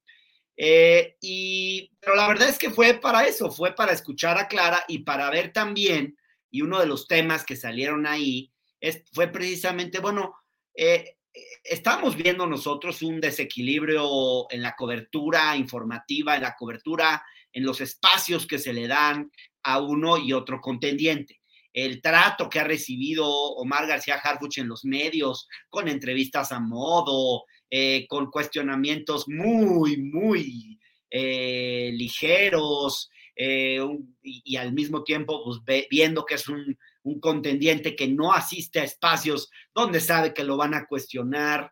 Eh, 0.56 1.16
y, 1.20 1.90
pero 2.00 2.16
la 2.16 2.26
verdad 2.26 2.48
es 2.48 2.58
que 2.58 2.70
fue 2.70 2.94
para 2.94 3.26
eso, 3.26 3.50
fue 3.50 3.74
para 3.74 3.92
escuchar 3.92 4.38
a 4.38 4.48
Clara 4.48 4.84
y 4.88 4.98
para 4.98 5.30
ver 5.30 5.52
también, 5.52 6.18
y 6.50 6.62
uno 6.62 6.80
de 6.80 6.86
los 6.86 7.06
temas 7.06 7.44
que 7.44 7.54
salieron 7.54 8.06
ahí 8.06 8.52
es, 8.80 9.04
fue 9.12 9.28
precisamente, 9.28 10.00
bueno, 10.00 10.34
eh, 10.74 11.18
estamos 11.62 12.16
viendo 12.16 12.46
nosotros 12.46 13.02
un 13.02 13.20
desequilibrio 13.20 14.50
en 14.50 14.62
la 14.62 14.74
cobertura 14.74 15.56
informativa, 15.56 16.36
en 16.36 16.42
la 16.42 16.56
cobertura, 16.56 17.22
en 17.52 17.64
los 17.64 17.80
espacios 17.80 18.46
que 18.46 18.58
se 18.58 18.72
le 18.72 18.88
dan 18.88 19.30
a 19.62 19.80
uno 19.80 20.18
y 20.18 20.32
otro 20.32 20.60
contendiente. 20.60 21.37
El 21.78 22.02
trato 22.02 22.48
que 22.48 22.58
ha 22.58 22.64
recibido 22.64 23.24
Omar 23.28 23.86
García 23.86 24.16
Harfuch 24.16 24.58
en 24.58 24.66
los 24.66 24.84
medios, 24.84 25.46
con 25.70 25.86
entrevistas 25.86 26.50
a 26.50 26.58
modo, 26.58 27.44
eh, 27.70 28.06
con 28.08 28.32
cuestionamientos 28.32 29.28
muy, 29.28 29.96
muy 29.98 30.80
eh, 31.08 31.90
ligeros 31.94 33.10
eh, 33.36 33.78
y, 34.22 34.56
al 34.56 34.72
mismo 34.72 35.04
tiempo 35.04 35.44
pues, 35.44 35.86
viendo 35.88 36.24
que 36.24 36.34
es 36.34 36.48
un, 36.48 36.76
un, 37.04 37.20
contendiente 37.20 37.94
que 37.94 38.08
no 38.08 38.32
asiste 38.32 38.80
a 38.80 38.84
espacios 38.84 39.48
donde 39.72 40.00
sabe 40.00 40.34
que 40.34 40.42
lo 40.42 40.56
van 40.56 40.74
a 40.74 40.86
cuestionar, 40.86 41.70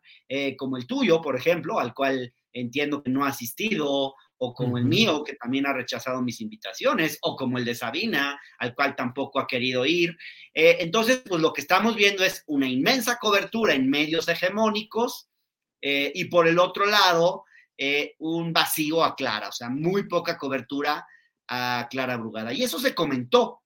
como 0.57 0.77
el 0.77 0.87
tuyo, 0.87 1.21
por 1.21 1.35
ejemplo, 1.35 1.81
al 1.81 1.95
cual 1.95 2.33
entiendo 2.53 3.03
que 3.03 3.11
no 3.11 3.25
ha 3.25 3.31
asistido, 3.31 4.15
o 4.39 4.53
como 4.53 4.79
el 4.79 4.85
mío, 4.85 5.25
que 5.25 5.35
también 5.35 5.67
ha 5.67 5.73
rechazado 5.73 6.21
mis 6.23 6.41
invitaciones, 6.41 7.19
o 7.23 7.37
como 7.37 7.59
el 7.59 7.65
de 7.65 7.75
Sabina, 7.75 8.39
al 8.59 8.75
cual 8.75 8.95
tampoco 8.95 9.41
ha 9.41 9.47
querido 9.47 9.87
ir. 9.87 10.17
Eh, 10.53 10.79
entonces, 10.81 11.23
pues 11.27 11.41
lo 11.41 11.53
que 11.53 11.63
estamos 11.63 11.97
viendo 11.97 12.25
es 12.25 12.43
una 12.47 12.69
inmensa 12.69 13.19
cobertura 13.19 13.75
en 13.75 13.89
medios 13.89 14.29
hegemónicos 14.29 15.29
eh, 15.81 16.13
y 16.15 16.27
por 16.27 16.49
el 16.49 16.59
otro 16.59 16.87
lado, 16.87 17.45
eh, 17.79 18.15
un 18.19 18.53
vacío 18.53 19.05
a 19.05 19.15
Clara, 19.15 19.49
o 19.49 19.53
sea, 19.53 19.69
muy 19.69 20.09
poca 20.09 20.39
cobertura 20.39 21.07
a 21.49 21.87
Clara 21.91 22.17
Brugada. 22.17 22.53
Y 22.53 22.63
eso 22.63 22.79
se 22.79 22.95
comentó. 22.95 23.63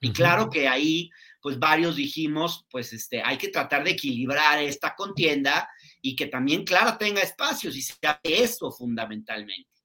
Y 0.00 0.12
claro 0.12 0.50
que 0.50 0.68
ahí, 0.68 1.10
pues 1.40 1.58
varios 1.58 1.96
dijimos, 1.96 2.66
pues 2.70 2.92
este, 2.92 3.22
hay 3.22 3.38
que 3.38 3.48
tratar 3.48 3.82
de 3.82 3.92
equilibrar 3.92 4.62
esta 4.62 4.94
contienda 4.94 5.68
y 6.02 6.14
que 6.14 6.26
también 6.26 6.64
Clara 6.64 6.98
tenga 6.98 7.22
espacios 7.22 7.74
y 7.76 7.82
sea 7.82 8.20
eso 8.22 8.70
fundamentalmente. 8.70 9.75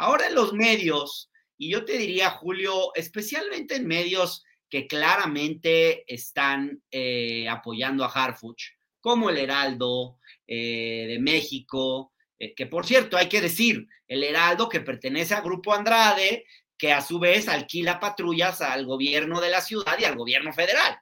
Ahora 0.00 0.28
en 0.28 0.34
los 0.34 0.54
medios, 0.54 1.30
y 1.58 1.70
yo 1.70 1.84
te 1.84 1.98
diría, 1.98 2.30
Julio, 2.30 2.90
especialmente 2.94 3.76
en 3.76 3.86
medios 3.86 4.42
que 4.70 4.86
claramente 4.86 6.10
están 6.10 6.82
eh, 6.90 7.46
apoyando 7.46 8.02
a 8.02 8.08
Harfuch, 8.08 8.62
como 8.98 9.28
el 9.28 9.36
Heraldo 9.36 10.18
eh, 10.46 11.04
de 11.06 11.18
México, 11.18 12.14
eh, 12.38 12.54
que 12.54 12.64
por 12.64 12.86
cierto, 12.86 13.18
hay 13.18 13.28
que 13.28 13.42
decir, 13.42 13.86
el 14.08 14.24
Heraldo 14.24 14.70
que 14.70 14.80
pertenece 14.80 15.34
al 15.34 15.42
Grupo 15.42 15.74
Andrade, 15.74 16.46
que 16.78 16.94
a 16.94 17.02
su 17.02 17.18
vez 17.18 17.46
alquila 17.46 18.00
patrullas 18.00 18.62
al 18.62 18.86
gobierno 18.86 19.38
de 19.38 19.50
la 19.50 19.60
ciudad 19.60 19.98
y 19.98 20.04
al 20.04 20.16
gobierno 20.16 20.54
federal, 20.54 20.98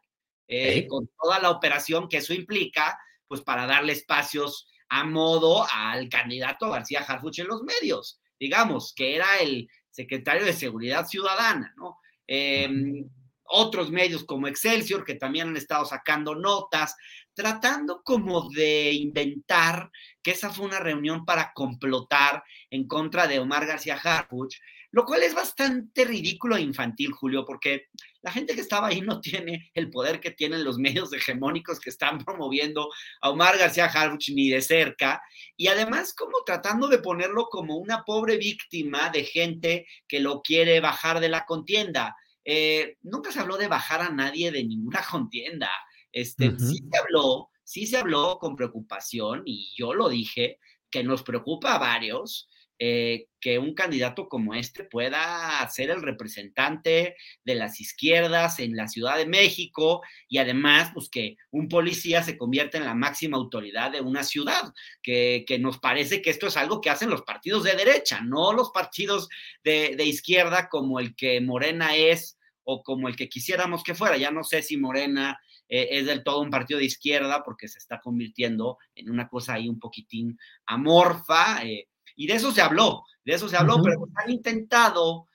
con 0.89 1.09
toda 1.23 1.39
la 1.39 1.51
operación 1.51 2.09
que 2.09 2.17
eso 2.17 2.35
implica, 2.35 2.99
pues 3.29 3.43
para 3.43 3.65
darle 3.65 3.93
espacios 3.93 4.67
a 4.89 5.05
modo 5.05 5.65
al 5.73 6.09
candidato 6.09 6.69
García 6.69 7.05
Harfuch 7.07 7.39
en 7.39 7.47
los 7.47 7.63
medios 7.63 8.21
digamos, 8.39 8.93
que 8.95 9.17
era 9.17 9.39
el 9.39 9.69
secretario 9.91 10.45
de 10.45 10.53
Seguridad 10.53 11.07
Ciudadana, 11.07 11.75
¿no? 11.77 11.99
Em, 12.27 13.09
otros 13.45 13.91
medios 13.91 14.25
como 14.25 14.47
Excelsior, 14.47 15.05
que 15.05 15.15
también 15.15 15.49
han 15.49 15.57
estado 15.57 15.85
sacando 15.85 16.35
notas, 16.35 16.95
tratando 17.35 18.03
como 18.05 18.51
de 18.51 18.93
inventar 18.93 19.91
que 20.23 20.33
esa 20.33 20.51
fue 20.51 20.67
una 20.67 20.81
reunión 20.81 21.25
para 21.25 21.53
complotar 21.55 22.43
en 22.71 22.87
contra 22.87 23.27
de 23.27 23.39
Omar 23.39 23.67
García 23.67 23.99
Harfuch, 24.03 24.57
lo 24.91 25.05
cual 25.05 25.23
es 25.23 25.35
bastante 25.35 26.05
ridículo 26.05 26.57
e 26.57 26.63
infantil, 26.63 27.13
Julio, 27.13 27.45
porque 27.45 27.87
la 28.23 28.33
gente 28.33 28.55
que 28.55 28.61
estaba 28.61 28.89
ahí 28.89 29.01
no 29.01 29.21
tiene 29.21 29.71
el 29.75 29.91
poder 29.91 30.21
que 30.21 30.31
tienen 30.31 30.65
los 30.65 30.79
medios 30.79 31.13
hegemónicos 31.13 31.81
que 31.81 31.91
están 31.91 32.19
promoviendo 32.25 32.91
a 33.21 33.31
Omar 33.31 33.59
García 33.59 33.87
Harfuch 33.87 34.31
ni 34.31 34.49
de 34.49 34.61
cerca, 34.61 35.21
y 35.57 35.69
además 35.69 36.15
como 36.15 36.43
tratando 36.45 36.89
de 36.89 36.99
ponerlo 36.99 37.47
como 37.47 37.77
una 37.77 38.05
pobre 38.05 38.37
víctima 38.37 39.11
de 39.11 39.25
gente 39.25 39.87
que 40.07 40.21
lo 40.21 40.43
quiere 40.43 40.81
bajar 40.81 41.21
de 41.21 41.29
la 41.29 41.45
contienda. 41.45 42.17
Eh, 42.45 42.97
nunca 43.03 43.31
se 43.31 43.41
habló 43.41 43.57
de 43.57 43.69
bajar 43.69 44.01
a 44.01 44.11
nadie 44.11 44.51
de 44.51 44.65
ninguna 44.65 45.03
contienda. 45.11 45.71
Este, 46.11 46.59
Sí 46.59 46.79
se 46.91 46.99
habló, 46.99 47.51
sí 47.63 47.87
se 47.87 47.99
habló 47.99 48.39
con 48.39 48.57
preocupación, 48.57 49.43
y 49.45 49.75
yo 49.77 49.93
lo 49.93 50.09
dije, 50.09 50.59
que 50.91 51.05
nos 51.05 51.23
preocupa 51.23 51.75
a 51.75 51.79
varios, 51.79 52.49
eh, 52.81 53.27
que 53.41 53.59
un 53.59 53.75
candidato 53.75 54.29
como 54.29 54.55
este 54.55 54.85
pueda 54.85 55.69
ser 55.69 55.91
el 55.91 56.03
representante 56.03 57.17
de 57.45 57.55
las 57.55 57.81
izquierdas 57.81 58.61
en 58.61 58.77
la 58.77 58.87
Ciudad 58.89 59.17
de 59.17 59.27
México 59.27 60.03
y 60.29 60.39
además, 60.39 60.91
pues 60.95 61.09
que 61.09 61.37
un 61.51 61.69
policía 61.69 62.23
se 62.23 62.37
convierta 62.37 62.79
en 62.79 62.85
la 62.85 62.95
máxima 62.95 63.37
autoridad 63.37 63.91
de 63.91 64.01
una 64.01 64.23
ciudad, 64.23 64.73
que, 65.03 65.45
nos 65.61 65.79
parece 65.79 66.23
que 66.23 66.31
esto 66.31 66.47
es 66.47 66.57
algo 66.57 66.81
que 66.81 66.91
hacen 66.91 67.11
los 67.11 67.23
partidos 67.23 67.65
de 67.65 67.75
derecha, 67.75 68.21
no 68.21 68.53
los 68.53 68.71
partidos 68.71 69.29
de, 69.65 69.97
izquierda 70.05 70.69
como 70.69 71.01
el 71.01 71.17
que 71.17 71.41
Morena 71.41 71.97
es 71.97 72.39
o 72.63 72.83
como 72.83 73.09
el 73.09 73.17
que 73.17 73.29
quisiéramos 73.29 73.83
que 73.83 73.95
fuera. 73.95 74.17
Ya 74.17 74.31
no 74.31 74.45
sé 74.45 74.63
si 74.63 74.77
Morena 74.77 75.41
eh, 75.69 75.89
es 75.91 76.07
del 76.07 76.23
todo 76.23 76.41
un 76.41 76.51
partido 76.51 76.79
de 76.79 76.87
izquierda 76.87 77.43
porque 77.45 77.67
se 77.67 77.79
está 77.79 78.01
convirtiendo 78.01 78.79
en 78.95 79.11
una 79.11 79.29
cosa 79.29 79.55
ahí 79.55 79.69
un 79.69 79.81
poquitín 79.81 80.39
amorfa. 80.67 81.65
Eh, 81.65 81.89
y 82.19 82.27
de 82.27 82.35
eso 82.35 82.51
se 82.51 82.61
habló, 82.61 83.05
de 83.25 83.35
eso 83.35 83.49
se 83.49 83.57
habló, 83.57 83.81
pero 83.81 84.09
han 84.17 84.29
intentado, 84.29 85.29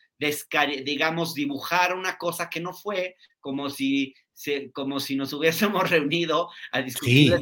digamos, 0.83 1.33
dibujar 1.33 1.95
una 1.95 2.17
cosa 2.17 2.49
que 2.49 2.59
no 2.59 2.73
fue, 2.73 3.15
como 3.39 3.69
si, 3.69 4.13
como 4.73 4.99
si 4.99 5.15
nos 5.15 5.31
hubiésemos 5.33 5.89
reunido 5.89 6.49
a 6.73 6.81
discutir 6.81 7.33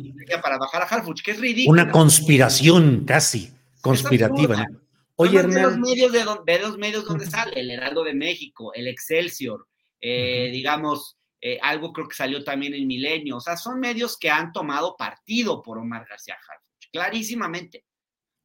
para 0.43 0.60
bajar 0.60 0.84
a 0.84 0.86
Harfuch, 0.86 1.23
que 1.23 1.32
es 1.32 1.39
ridículo. 1.39 1.82
Una 1.82 1.91
conspiración 1.91 3.04
casi 3.04 3.51
conspirativa. 3.82 4.67
Oye, 5.15 5.39
Hernán. 5.39 5.63
los 5.63 5.77
medios 5.80 6.12
de, 6.12 6.23
los 6.60 6.77
medios 6.77 7.04
donde 7.06 7.25
sale, 7.25 7.60
el 7.60 7.71
Heraldo 7.71 8.04
de 8.04 8.13
México, 8.13 8.71
el 8.75 8.88
Excelsior, 8.88 9.67
eh, 9.99 10.51
digamos, 10.54 11.17
eh, 11.41 11.58
algo 11.63 11.91
creo 11.91 12.08
que 12.08 12.15
salió 12.15 12.43
también 12.43 12.75
en 12.75 12.86
Milenio. 12.86 13.38
O 13.38 13.41
sea, 13.41 13.58
son 13.58 13.80
medios 13.80 14.19
que 14.19 14.30
han 14.30 14.51
tomado 14.51 14.95
partido 14.95 15.63
por 15.63 15.80
Omar 15.80 16.06
García 16.08 16.36
Harfuch, 16.36 16.91
clarísimamente. 16.91 17.86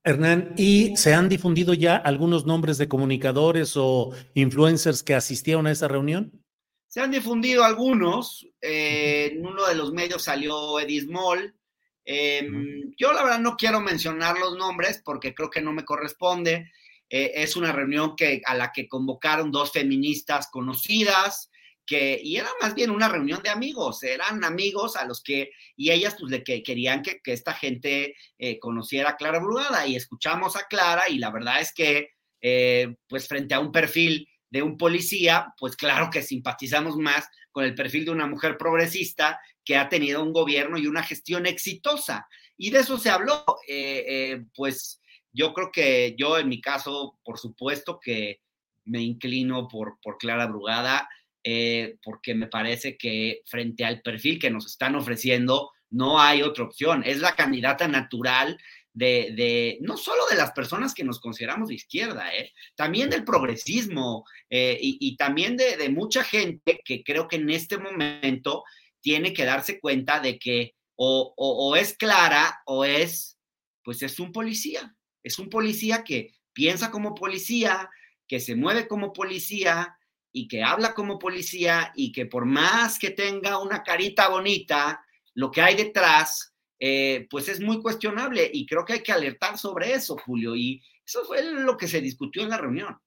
Hernán, 0.07 0.55
¿y 0.57 0.97
se 0.97 1.15
han 1.15 1.29
difundido 1.29 1.75
ya 1.75 1.97
algunos 1.97 2.47
nombres 2.47 2.79
de 2.79 2.87
comunicadores 2.87 3.73
o 3.75 4.13
influencers 4.35 5.03
que 5.03 5.17
asistieron 5.17 5.67
a 5.67 5.73
esa 5.73 5.89
reunión? 5.89 6.45
Se 6.87 7.01
han 7.01 7.11
difundido 7.11 7.65
algunos. 7.65 8.47
Eh, 8.61 9.33
en 9.33 9.45
uno 9.45 9.67
de 9.67 9.75
los 9.75 9.93
medios 9.93 10.23
salió 10.23 10.79
Edismol. 10.79 11.57
Em, 12.05 12.93
yo 12.97 13.13
la 13.13 13.25
verdad 13.25 13.41
no 13.41 13.57
quiero 13.57 13.81
mencionar 13.81 14.39
los 14.39 14.57
nombres 14.57 15.03
porque 15.05 15.35
creo 15.35 15.51
que 15.51 15.61
no 15.61 15.73
me 15.73 15.85
corresponde. 15.85 16.71
Eh, 17.11 17.33
es 17.35 17.57
una 17.57 17.73
reunión 17.73 18.15
que, 18.15 18.43
a 18.47 18.55
la 18.55 18.71
que 18.71 18.87
convocaron 18.87 19.51
dos 19.51 19.73
feministas 19.73 20.47
conocidas 20.53 21.51
que, 21.87 22.21
y 22.23 22.37
era 22.37 22.49
más 22.61 22.75
bien 22.75 22.91
una 22.91 23.09
reunión 23.09 23.43
de 23.43 23.51
amigos, 23.51 24.03
eran 24.03 24.45
amigos 24.45 24.97
a 24.97 25.05
los 25.05 25.23
que, 25.23 25.51
y 25.77 25.91
ellas 25.91 26.17
pues 26.19 26.31
de 26.31 26.43
que 26.43 26.63
querían 26.63 27.03
que, 27.03 27.21
esta 27.25 27.55
gente 27.55 28.17
eh, 28.39 28.59
conociera 28.59 29.11
a 29.11 29.17
Clara 29.17 29.39
Brugada 29.39 29.87
y 29.87 29.97
escuchamos 29.97 30.57
a 30.57 30.67
Clara 30.67 31.09
y 31.09 31.19
la 31.19 31.31
verdad 31.31 31.61
es 31.61 31.73
que 31.73 32.11
eh, 32.41 32.97
pues 33.09 33.29
frente 33.29 33.55
a 33.55 33.61
un 33.61 33.73
perfil 33.73 34.29
de 34.51 34.63
un 34.63 34.77
policía, 34.77 35.55
pues 35.59 35.77
claro 35.77 36.11
que 36.11 36.23
simpatizamos 36.23 36.97
más 36.97 37.29
con 37.51 37.65
el 37.65 37.75
perfil 37.75 38.05
de 38.05 38.11
una 38.11 38.27
mujer 38.27 38.59
progresista 38.59 39.41
que 39.65 39.77
ha 39.77 39.89
tenido 39.89 40.23
un 40.23 40.33
gobierno 40.33 40.79
y 40.79 40.87
una 40.87 41.03
gestión 41.03 41.47
exitosa. 41.47 42.29
Y 42.57 42.71
de 42.71 42.81
eso 42.81 42.99
se 42.99 43.11
habló, 43.11 43.45
eh, 43.69 44.45
pues 44.55 45.01
yo 45.33 45.53
creo 45.53 45.71
que 45.71 46.15
yo 46.19 46.39
en 46.39 46.49
mi 46.49 46.61
caso, 46.61 47.19
por 47.25 47.39
supuesto 47.39 48.01
que 48.01 48.41
me 48.87 49.03
inclino 49.03 49.69
por, 49.69 49.99
por 50.01 50.17
Clara 50.17 50.47
Brugada. 50.47 51.09
Eh, 51.49 51.99
porque 52.03 52.35
me 52.35 52.49
parece 52.49 52.97
que 52.97 53.43
frente 53.47 53.85
al 53.85 54.03
perfil 54.03 54.37
que 54.37 54.51
nos 54.51 54.67
están 54.67 54.97
ofreciendo, 54.97 55.71
no 55.91 56.21
hay 56.21 56.43
otra 56.43 56.65
opción. 56.65 57.05
Es 57.07 57.21
la 57.21 57.37
candidata 57.37 57.87
natural 57.87 58.59
de, 58.93 59.79
no 59.81 59.97
solo 59.97 60.27
de 60.29 60.35
las 60.35 60.51
personas 60.51 60.93
que 60.93 61.05
nos 61.05 61.21
consideramos 61.21 61.69
de 61.69 61.77
izquierda, 61.77 62.35
¿eh? 62.35 62.53
también 62.75 63.11
del 63.11 63.23
progresismo 63.23 64.25
eh, 64.51 64.77
y, 64.81 65.17
también 65.17 65.57
de, 65.57 65.89
mucha 65.89 66.25
gente 66.25 66.81
que 66.85 67.05
creo 67.05 67.29
que 67.29 67.37
en 67.37 67.49
este 67.51 67.79
momento 67.79 68.65
tiene 69.01 69.33
que 69.33 69.45
darse 69.45 69.79
cuenta 69.79 70.19
de 70.19 70.41
que 70.41 70.75
o, 70.97 71.33
o 71.37 71.77
es 71.77 71.95
clara 71.97 72.61
o 72.67 72.85
es, 72.85 73.39
pues 73.85 74.03
es 74.03 74.19
un 74.19 74.33
policía, 74.33 74.97
es 75.23 75.39
un 75.39 75.49
policía 75.49 76.03
que 76.03 76.33
piensa 76.53 76.91
como 76.91 77.15
policía, 77.15 77.89
que 78.27 78.41
se 78.41 78.57
mueve 78.57 78.89
como 78.89 79.13
policía, 79.13 79.96
y 80.37 80.49
que 80.49 80.63
habla 80.63 80.93
como 80.93 81.19
policía 81.19 81.95
y 81.97 82.13
que 82.13 82.27
por 82.27 82.45
más 82.45 82.99
que 82.99 83.09
tenga 83.09 83.59
una 83.59 83.83
carita 83.83 84.29
bonita, 84.29 85.03
lo 85.33 85.51
que 85.51 85.63
hay 85.63 85.75
detrás, 85.75 86.55
eh, 86.79 87.27
pues 87.31 87.49
es 87.49 87.59
muy 87.59 87.81
cuestionable 87.81 88.51
y 88.53 88.67
creo 88.67 88.85
que 88.85 88.93
hay 88.93 89.03
que 89.03 89.13
alertar 89.13 89.57
sobre 89.57 89.95
eso, 89.95 90.15
Julio. 90.19 90.55
Y 90.55 90.83
eso 91.07 91.25
fue 91.25 91.43
lo 91.43 91.79
que 91.79 91.89
se 91.89 92.03
discutió 92.03 92.43
en 92.43 92.51
la 92.51 92.59
reunión. 92.59 92.99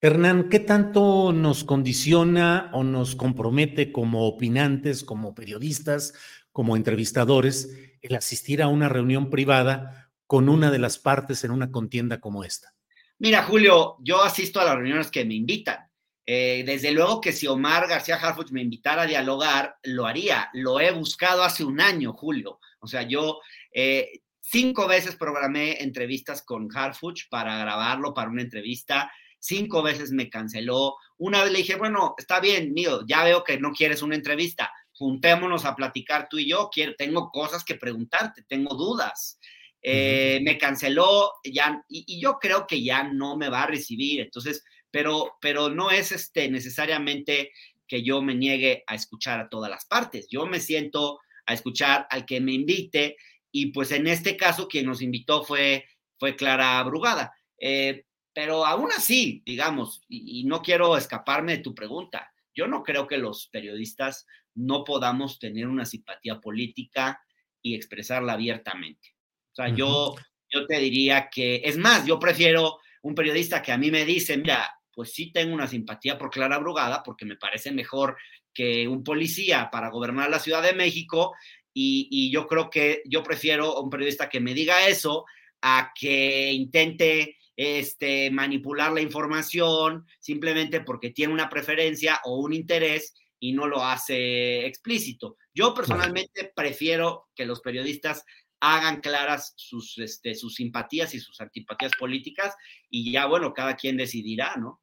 Hernán, 0.00 0.48
¿qué 0.48 0.58
tanto 0.58 1.34
nos 1.34 1.64
condiciona 1.64 2.70
o 2.72 2.82
nos 2.82 3.14
compromete 3.14 3.92
como 3.92 4.26
opinantes, 4.26 5.04
como 5.04 5.34
periodistas, 5.34 6.14
como 6.50 6.76
entrevistadores, 6.76 7.76
el 8.00 8.16
asistir 8.16 8.62
a 8.62 8.68
una 8.68 8.88
reunión 8.88 9.28
privada 9.28 10.10
con 10.26 10.48
una 10.48 10.70
de 10.70 10.78
las 10.78 10.98
partes 10.98 11.44
en 11.44 11.50
una 11.50 11.70
contienda 11.70 12.20
como 12.20 12.42
esta? 12.42 12.72
Mira, 13.18 13.42
Julio, 13.42 13.96
yo 14.00 14.22
asisto 14.22 14.60
a 14.60 14.64
las 14.64 14.76
reuniones 14.76 15.10
que 15.10 15.26
me 15.26 15.34
invitan. 15.34 15.87
Eh, 16.30 16.62
desde 16.66 16.90
luego 16.90 17.22
que 17.22 17.32
si 17.32 17.46
Omar 17.46 17.88
García 17.88 18.16
Harfuch 18.16 18.50
me 18.50 18.60
invitara 18.60 19.02
a 19.02 19.06
dialogar, 19.06 19.78
lo 19.84 20.04
haría. 20.04 20.50
Lo 20.52 20.78
he 20.78 20.90
buscado 20.90 21.42
hace 21.42 21.64
un 21.64 21.80
año, 21.80 22.12
Julio. 22.12 22.60
O 22.80 22.86
sea, 22.86 23.00
yo 23.00 23.40
eh, 23.72 24.20
cinco 24.38 24.86
veces 24.86 25.16
programé 25.16 25.82
entrevistas 25.82 26.42
con 26.42 26.68
Harfuch 26.70 27.30
para 27.30 27.56
grabarlo 27.56 28.12
para 28.12 28.28
una 28.28 28.42
entrevista. 28.42 29.10
Cinco 29.38 29.82
veces 29.82 30.12
me 30.12 30.28
canceló. 30.28 30.96
Una 31.16 31.42
vez 31.42 31.50
le 31.50 31.60
dije, 31.60 31.76
bueno, 31.76 32.14
está 32.18 32.40
bien, 32.40 32.74
mío, 32.74 33.06
ya 33.08 33.24
veo 33.24 33.42
que 33.42 33.58
no 33.58 33.72
quieres 33.72 34.02
una 34.02 34.14
entrevista. 34.14 34.70
Juntémonos 34.92 35.64
a 35.64 35.74
platicar 35.74 36.28
tú 36.28 36.36
y 36.36 36.50
yo. 36.50 36.68
Quiero, 36.70 36.94
tengo 36.94 37.30
cosas 37.30 37.64
que 37.64 37.76
preguntarte, 37.76 38.42
tengo 38.42 38.76
dudas. 38.76 39.40
Eh, 39.80 40.40
me 40.42 40.58
canceló 40.58 41.32
ya, 41.42 41.82
y, 41.88 42.04
y, 42.06 42.20
yo 42.20 42.38
creo 42.38 42.66
que 42.66 42.82
ya 42.82 43.04
no 43.04 43.38
me 43.38 43.48
va 43.48 43.62
a 43.62 43.66
recibir. 43.68 44.20
Entonces, 44.20 44.62
pero, 44.90 45.36
pero 45.40 45.68
no 45.68 45.90
es 45.90 46.12
este, 46.12 46.50
necesariamente 46.50 47.52
que 47.86 48.02
yo 48.02 48.22
me 48.22 48.34
niegue 48.34 48.84
a 48.86 48.94
escuchar 48.94 49.40
a 49.40 49.48
todas 49.48 49.70
las 49.70 49.86
partes. 49.86 50.28
Yo 50.30 50.46
me 50.46 50.60
siento 50.60 51.20
a 51.46 51.54
escuchar 51.54 52.06
al 52.10 52.26
que 52.26 52.40
me 52.40 52.52
invite 52.52 53.16
y 53.50 53.66
pues 53.72 53.90
en 53.92 54.06
este 54.06 54.36
caso 54.36 54.68
quien 54.68 54.86
nos 54.86 55.00
invitó 55.00 55.42
fue, 55.42 55.86
fue 56.18 56.36
Clara 56.36 56.82
Brugada. 56.82 57.32
Eh, 57.58 58.04
pero 58.32 58.64
aún 58.64 58.90
así, 58.96 59.42
digamos, 59.44 60.02
y, 60.08 60.40
y, 60.40 60.44
no 60.44 60.62
quiero 60.62 60.96
escaparme 60.96 61.56
de 61.56 61.62
tu 61.62 61.74
pregunta, 61.74 62.30
yo 62.54 62.68
no 62.68 62.82
creo 62.82 63.06
que 63.06 63.18
los 63.18 63.48
periodistas 63.48 64.26
no 64.54 64.84
podamos 64.84 65.38
tener 65.38 65.66
una 65.66 65.84
simpatía 65.84 66.40
política 66.40 67.20
y 67.62 67.74
expresarla 67.74 68.34
abiertamente. 68.34 69.16
O 69.52 69.54
sea, 69.54 69.66
uh 69.66 69.68
-huh. 69.70 69.76
yo, 69.76 70.14
yo 70.50 70.66
te 70.66 70.78
diría 70.78 71.28
que, 71.30 71.62
es 71.64 71.76
más, 71.76 72.06
yo 72.06 72.18
prefiero 72.18 72.78
un 73.02 73.14
periodista 73.14 73.62
que 73.62 73.72
a 73.72 73.78
mí 73.78 73.90
me 73.90 74.04
dice, 74.04 74.36
mira, 74.36 74.77
pues 74.98 75.12
sí 75.12 75.30
tengo 75.30 75.54
una 75.54 75.68
simpatía 75.68 76.18
por 76.18 76.28
Clara 76.28 76.58
Brugada, 76.58 77.04
porque 77.04 77.24
me 77.24 77.36
parece 77.36 77.70
mejor 77.70 78.16
que 78.52 78.88
un 78.88 79.04
policía 79.04 79.68
para 79.70 79.90
gobernar 79.90 80.28
la 80.28 80.40
Ciudad 80.40 80.60
de 80.60 80.72
México, 80.72 81.36
y, 81.72 82.08
y 82.10 82.32
yo 82.32 82.48
creo 82.48 82.68
que 82.68 83.02
yo 83.04 83.22
prefiero 83.22 83.76
a 83.76 83.80
un 83.80 83.90
periodista 83.90 84.28
que 84.28 84.40
me 84.40 84.54
diga 84.54 84.88
eso 84.88 85.24
a 85.62 85.92
que 85.94 86.50
intente 86.50 87.36
este, 87.54 88.28
manipular 88.32 88.90
la 88.90 89.00
información 89.00 90.04
simplemente 90.18 90.80
porque 90.80 91.10
tiene 91.10 91.32
una 91.32 91.48
preferencia 91.48 92.20
o 92.24 92.40
un 92.40 92.52
interés 92.52 93.14
y 93.38 93.52
no 93.52 93.68
lo 93.68 93.84
hace 93.84 94.66
explícito. 94.66 95.36
Yo 95.54 95.74
personalmente 95.74 96.52
prefiero 96.56 97.28
que 97.36 97.46
los 97.46 97.60
periodistas 97.60 98.24
hagan 98.58 99.00
claras 99.00 99.52
sus, 99.54 99.96
este, 99.98 100.34
sus 100.34 100.56
simpatías 100.56 101.14
y 101.14 101.20
sus 101.20 101.40
antipatías 101.40 101.92
políticas 101.96 102.56
y 102.90 103.12
ya, 103.12 103.26
bueno, 103.26 103.54
cada 103.54 103.76
quien 103.76 103.96
decidirá, 103.96 104.56
¿no? 104.56 104.80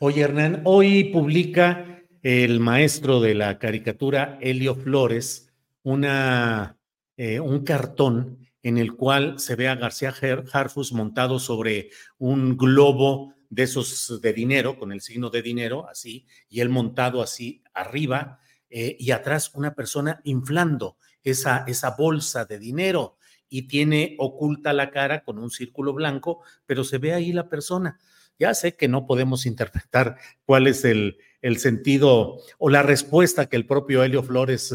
Oye, 0.00 0.22
Hernán, 0.22 0.62
hoy 0.64 1.04
publica 1.04 2.02
el 2.22 2.60
maestro 2.60 3.20
de 3.20 3.34
la 3.34 3.58
caricatura, 3.58 4.38
Helio 4.40 4.74
Flores, 4.74 5.52
una, 5.82 6.78
eh, 7.16 7.40
un 7.40 7.64
cartón 7.64 8.38
en 8.62 8.78
el 8.78 8.94
cual 8.94 9.38
se 9.38 9.56
ve 9.56 9.68
a 9.68 9.76
García 9.76 10.14
Harfus 10.52 10.92
montado 10.92 11.38
sobre 11.38 11.90
un 12.18 12.56
globo 12.56 13.34
de 13.50 13.62
esos 13.62 14.20
de 14.20 14.32
dinero, 14.32 14.78
con 14.78 14.92
el 14.92 15.00
signo 15.00 15.30
de 15.30 15.42
dinero, 15.42 15.88
así, 15.88 16.26
y 16.48 16.60
él 16.60 16.68
montado 16.68 17.22
así 17.22 17.62
arriba, 17.72 18.40
eh, 18.68 18.96
y 18.98 19.12
atrás 19.12 19.52
una 19.54 19.74
persona 19.74 20.20
inflando 20.24 20.96
esa, 21.22 21.64
esa 21.66 21.94
bolsa 21.96 22.44
de 22.44 22.58
dinero 22.58 23.16
y 23.48 23.62
tiene 23.62 24.14
oculta 24.18 24.72
la 24.72 24.90
cara 24.90 25.24
con 25.24 25.38
un 25.38 25.50
círculo 25.50 25.94
blanco, 25.94 26.42
pero 26.66 26.84
se 26.84 26.98
ve 26.98 27.14
ahí 27.14 27.32
la 27.32 27.48
persona. 27.48 27.98
Ya 28.38 28.54
sé 28.54 28.74
que 28.74 28.88
no 28.88 29.06
podemos 29.06 29.46
interpretar 29.46 30.16
cuál 30.44 30.66
es 30.66 30.84
el, 30.84 31.18
el 31.42 31.58
sentido 31.58 32.38
o 32.58 32.70
la 32.70 32.82
respuesta 32.82 33.48
que 33.48 33.56
el 33.56 33.66
propio 33.66 34.02
Helio 34.02 34.22
Flores 34.22 34.74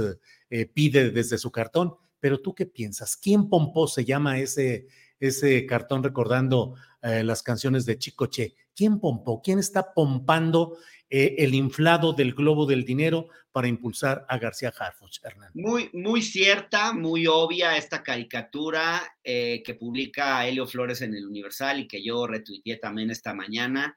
eh, 0.49 0.65
pide 0.65 1.11
desde 1.11 1.37
su 1.37 1.51
cartón, 1.51 1.95
pero 2.19 2.39
tú 2.39 2.53
qué 2.53 2.65
piensas? 2.65 3.17
¿Quién 3.17 3.49
pompó 3.49 3.87
se 3.87 4.05
llama 4.05 4.39
ese, 4.39 4.87
ese 5.19 5.65
cartón 5.65 6.03
recordando 6.03 6.75
eh, 7.01 7.23
las 7.23 7.41
canciones 7.41 7.85
de 7.85 7.97
Chicoche? 7.97 8.53
¿Quién 8.75 8.99
pompó? 8.99 9.41
¿Quién 9.41 9.59
está 9.59 9.93
pompando 9.93 10.77
eh, 11.15 11.35
el 11.43 11.53
inflado 11.53 12.11
del 12.11 12.33
globo 12.33 12.65
del 12.65 12.85
dinero 12.85 13.29
para 13.51 13.67
impulsar 13.67 14.25
a 14.27 14.39
García 14.39 14.73
Harfuch, 14.75 15.19
Hernán? 15.23 15.51
Muy, 15.53 15.91
muy 15.93 16.23
cierta, 16.23 16.91
muy 16.91 17.27
obvia 17.27 17.77
esta 17.77 18.01
caricatura 18.01 18.99
eh, 19.23 19.61
que 19.63 19.75
publica 19.75 20.47
Helio 20.47 20.65
Flores 20.65 21.03
en 21.03 21.13
el 21.13 21.27
Universal 21.27 21.81
y 21.81 21.87
que 21.87 22.03
yo 22.03 22.25
retuiteé 22.25 22.77
también 22.77 23.11
esta 23.11 23.35
mañana, 23.35 23.95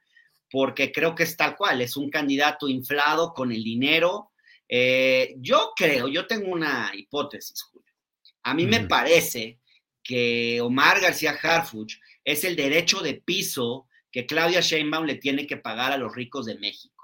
porque 0.50 0.92
creo 0.92 1.14
que 1.14 1.22
es 1.22 1.38
tal 1.38 1.57
cual, 1.57 1.81
es 1.81 1.96
un 1.96 2.11
candidato 2.11 2.68
inflado 2.68 3.33
con 3.33 3.50
el 3.50 3.64
dinero. 3.64 4.33
Eh, 4.68 5.37
yo 5.38 5.72
creo, 5.74 6.09
yo 6.09 6.26
tengo 6.26 6.52
una 6.52 6.90
hipótesis, 6.94 7.62
Julio. 7.62 7.94
A 8.42 8.52
mí 8.52 8.66
mm. 8.66 8.68
me 8.68 8.81
parece 8.81 9.59
que 10.02 10.61
Omar 10.61 11.00
García 11.00 11.35
Harfuch 11.42 11.94
es 12.22 12.44
el 12.44 12.57
derecho 12.57 13.00
de 13.00 13.14
piso 13.14 13.88
que 14.12 14.26
Claudia 14.26 14.61
Sheinbaum 14.61 15.07
le 15.07 15.14
tiene 15.14 15.46
que 15.46 15.57
pagar 15.57 15.92
a 15.92 15.96
los 15.96 16.14
ricos 16.14 16.44
de 16.44 16.59
México. 16.59 16.95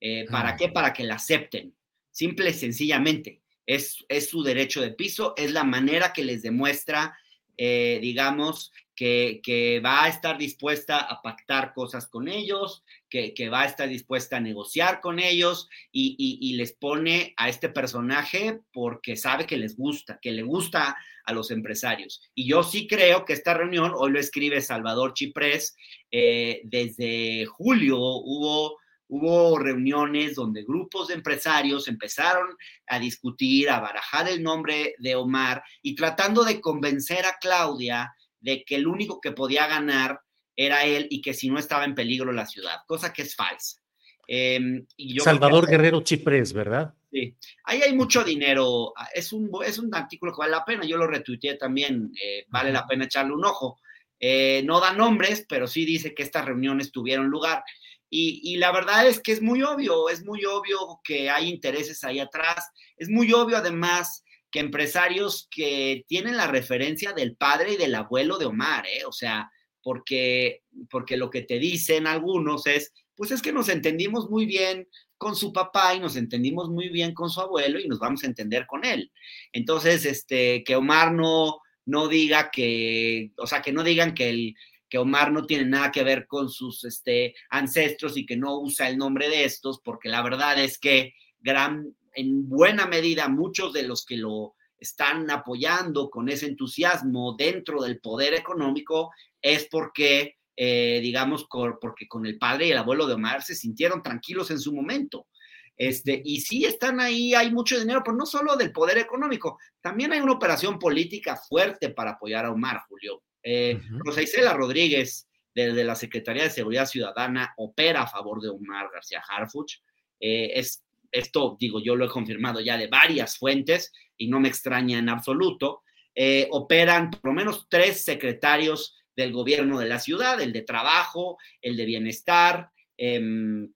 Eh, 0.00 0.26
¿Para 0.30 0.50
ah. 0.50 0.56
qué? 0.56 0.68
Para 0.68 0.92
que 0.92 1.04
la 1.04 1.16
acepten. 1.16 1.74
Simple 2.10 2.50
y 2.50 2.54
sencillamente. 2.54 3.42
Es, 3.66 4.04
es, 4.08 4.28
su 4.28 4.42
derecho 4.42 4.80
de 4.80 4.90
piso, 4.90 5.34
es 5.36 5.52
la 5.52 5.62
manera 5.62 6.12
que 6.12 6.24
les 6.24 6.42
demuestra, 6.42 7.16
eh, 7.56 7.98
digamos, 8.02 8.72
que, 8.96 9.40
que, 9.42 9.80
va 9.80 10.04
a 10.04 10.08
estar 10.08 10.36
dispuesta 10.36 10.98
a 10.98 11.22
pactar 11.22 11.72
cosas 11.72 12.08
con 12.08 12.28
ellos, 12.28 12.84
que, 13.08 13.32
que 13.32 13.48
va 13.48 13.62
a 13.62 13.66
estar 13.66 13.88
dispuesta 13.88 14.38
a 14.38 14.40
negociar 14.40 15.00
con 15.00 15.20
ellos 15.20 15.68
y, 15.92 16.16
y, 16.18 16.38
y, 16.50 16.56
les 16.56 16.72
pone 16.72 17.32
a 17.36 17.48
este 17.48 17.68
personaje 17.68 18.60
porque 18.72 19.16
sabe 19.16 19.46
que 19.46 19.56
les 19.56 19.76
gusta, 19.76 20.18
que 20.20 20.32
le 20.32 20.42
gusta 20.42 20.96
a 21.24 21.32
los 21.32 21.50
empresarios. 21.50 22.20
Y 22.34 22.48
yo 22.48 22.62
sí 22.62 22.86
creo 22.86 23.24
que 23.24 23.32
esta 23.32 23.54
reunión, 23.54 23.92
hoy 23.94 24.10
lo 24.10 24.20
escribe 24.20 24.60
Salvador 24.60 25.14
Chiprés, 25.14 25.76
eh, 26.10 26.60
desde 26.64 27.46
julio 27.46 27.98
hubo 27.98 28.78
hubo 29.10 29.58
reuniones 29.58 30.36
donde 30.36 30.62
grupos 30.62 31.08
de 31.08 31.14
empresarios 31.14 31.88
empezaron 31.88 32.56
a 32.86 32.98
discutir, 32.98 33.68
a 33.68 33.80
barajar 33.80 34.28
el 34.28 34.42
nombre 34.42 34.94
de 34.98 35.16
Omar 35.16 35.62
y 35.82 35.96
tratando 35.96 36.44
de 36.44 36.60
convencer 36.60 37.26
a 37.26 37.36
Claudia 37.40 38.14
de 38.38 38.64
que 38.64 38.76
el 38.76 38.86
único 38.86 39.20
que 39.20 39.32
podía 39.32 39.66
ganar 39.66 40.20
era 40.54 40.84
él 40.84 41.08
y 41.10 41.20
que 41.20 41.34
si 41.34 41.50
no 41.50 41.58
estaba 41.58 41.84
en 41.84 41.94
peligro 41.94 42.32
la 42.32 42.46
ciudad, 42.46 42.78
cosa 42.86 43.12
que 43.12 43.22
es 43.22 43.34
falsa. 43.34 43.80
Eh, 44.28 44.60
y 44.96 45.14
yo 45.16 45.24
Salvador 45.24 45.64
que, 45.64 45.72
Guerrero 45.72 46.02
Chiprés, 46.02 46.52
¿verdad? 46.52 46.94
Sí, 47.10 47.36
ahí 47.64 47.82
hay 47.82 47.92
mucho 47.92 48.22
dinero, 48.22 48.92
es 49.12 49.32
un, 49.32 49.50
es 49.66 49.78
un 49.78 49.92
artículo 49.92 50.32
que 50.32 50.38
vale 50.38 50.52
la 50.52 50.64
pena, 50.64 50.84
yo 50.84 50.96
lo 50.96 51.08
retuiteé 51.08 51.56
también, 51.56 52.12
eh, 52.22 52.44
vale 52.48 52.70
la 52.70 52.86
pena 52.86 53.06
echarle 53.06 53.34
un 53.34 53.44
ojo. 53.44 53.80
Eh, 54.20 54.62
no 54.64 54.80
da 54.80 54.92
nombres, 54.92 55.46
pero 55.48 55.66
sí 55.66 55.84
dice 55.84 56.14
que 56.14 56.22
estas 56.22 56.44
reuniones 56.44 56.92
tuvieron 56.92 57.26
lugar. 57.26 57.64
Y, 58.12 58.56
la 58.56 58.72
verdad 58.72 59.06
es 59.06 59.20
que 59.20 59.30
es 59.30 59.40
muy 59.40 59.62
obvio, 59.62 60.08
es 60.08 60.24
muy 60.24 60.44
obvio 60.44 61.00
que 61.04 61.30
hay 61.30 61.48
intereses 61.48 62.02
ahí 62.02 62.18
atrás, 62.18 62.68
es 62.96 63.08
muy 63.08 63.32
obvio 63.32 63.56
además 63.56 64.24
que 64.50 64.58
empresarios 64.58 65.46
que 65.48 66.04
tienen 66.08 66.36
la 66.36 66.48
referencia 66.48 67.12
del 67.12 67.36
padre 67.36 67.74
y 67.74 67.76
del 67.76 67.94
abuelo 67.94 68.36
de 68.36 68.46
Omar, 68.46 68.84
¿eh? 68.86 69.04
o 69.06 69.12
sea, 69.12 69.48
porque, 69.80 70.62
porque 70.90 71.16
lo 71.16 71.30
que 71.30 71.42
te 71.42 71.60
dicen 71.60 72.08
algunos 72.08 72.66
es, 72.66 72.92
pues 73.14 73.30
es 73.30 73.42
que 73.42 73.52
nos 73.52 73.68
entendimos 73.68 74.28
muy 74.28 74.44
bien 74.44 74.88
con 75.16 75.36
su 75.36 75.52
papá 75.52 75.94
y 75.94 76.00
nos 76.00 76.16
entendimos 76.16 76.68
muy 76.68 76.88
bien 76.88 77.14
con 77.14 77.30
su 77.30 77.40
abuelo 77.40 77.78
y 77.78 77.86
nos 77.86 78.00
vamos 78.00 78.24
a 78.24 78.26
entender 78.26 78.66
con 78.66 78.84
él. 78.84 79.12
Entonces, 79.52 80.04
este, 80.04 80.64
que 80.64 80.74
Omar 80.74 81.12
no, 81.12 81.60
no 81.84 82.08
diga 82.08 82.50
que, 82.50 83.30
o 83.36 83.46
sea, 83.46 83.62
que 83.62 83.72
no 83.72 83.84
digan 83.84 84.14
que 84.14 84.30
el, 84.30 84.54
que 84.90 84.98
Omar 84.98 85.32
no 85.32 85.46
tiene 85.46 85.64
nada 85.64 85.92
que 85.92 86.02
ver 86.02 86.26
con 86.26 86.50
sus 86.50 86.84
este, 86.84 87.34
ancestros 87.48 88.16
y 88.16 88.26
que 88.26 88.36
no 88.36 88.58
usa 88.58 88.88
el 88.88 88.98
nombre 88.98 89.28
de 89.28 89.44
estos, 89.44 89.80
porque 89.82 90.08
la 90.08 90.20
verdad 90.20 90.62
es 90.62 90.78
que 90.78 91.14
gran, 91.38 91.94
en 92.14 92.48
buena 92.48 92.86
medida 92.86 93.28
muchos 93.28 93.72
de 93.72 93.84
los 93.84 94.04
que 94.04 94.16
lo 94.16 94.54
están 94.78 95.30
apoyando 95.30 96.10
con 96.10 96.28
ese 96.28 96.46
entusiasmo 96.46 97.36
dentro 97.38 97.82
del 97.82 98.00
poder 98.00 98.34
económico 98.34 99.12
es 99.40 99.68
porque, 99.70 100.38
eh, 100.56 100.98
digamos, 101.02 101.46
porque 101.48 102.08
con 102.08 102.26
el 102.26 102.38
padre 102.38 102.66
y 102.66 102.70
el 102.72 102.78
abuelo 102.78 103.06
de 103.06 103.14
Omar 103.14 103.42
se 103.42 103.54
sintieron 103.54 104.02
tranquilos 104.02 104.50
en 104.50 104.58
su 104.58 104.74
momento. 104.74 105.28
Este, 105.76 106.20
y 106.24 106.40
sí 106.40 106.64
están 106.66 107.00
ahí, 107.00 107.32
hay 107.32 107.50
mucho 107.50 107.78
dinero, 107.78 108.02
pero 108.04 108.16
no 108.16 108.26
solo 108.26 108.56
del 108.56 108.72
poder 108.72 108.98
económico, 108.98 109.58
también 109.80 110.12
hay 110.12 110.20
una 110.20 110.32
operación 110.32 110.78
política 110.78 111.36
fuerte 111.36 111.90
para 111.90 112.12
apoyar 112.12 112.44
a 112.44 112.52
Omar, 112.52 112.82
Julio. 112.88 113.22
Eh, 113.42 113.74
uh 113.76 113.78
-huh. 113.78 113.98
Rosa 114.04 114.22
Isela 114.22 114.52
Rodríguez, 114.54 115.28
desde 115.54 115.84
la 115.84 115.94
Secretaría 115.94 116.44
de 116.44 116.50
Seguridad 116.50 116.86
Ciudadana, 116.86 117.52
opera 117.56 118.02
a 118.02 118.06
favor 118.06 118.40
de 118.40 118.48
Omar 118.48 118.88
García 118.92 119.22
Harfuch. 119.26 119.80
Eh, 120.20 120.52
es, 120.54 120.84
esto, 121.10 121.56
digo, 121.58 121.80
yo 121.82 121.96
lo 121.96 122.04
he 122.04 122.08
confirmado 122.08 122.60
ya 122.60 122.76
de 122.76 122.86
varias 122.86 123.36
fuentes 123.36 123.92
y 124.16 124.28
no 124.28 124.38
me 124.40 124.48
extraña 124.48 124.98
en 124.98 125.08
absoluto. 125.08 125.82
eh, 126.14 126.48
operan 126.50 127.10
por 127.10 127.26
lo 127.26 127.32
menos 127.32 127.66
tres 127.68 128.02
secretarios 128.04 128.96
del 129.16 129.32
gobierno 129.32 129.78
de 129.78 129.88
la 129.88 129.98
ciudad, 129.98 130.40
el 130.40 130.52
de 130.52 130.62
trabajo, 130.62 131.38
el 131.62 131.76
de 131.76 131.84
bienestar 131.84 132.70
em, 132.96 133.72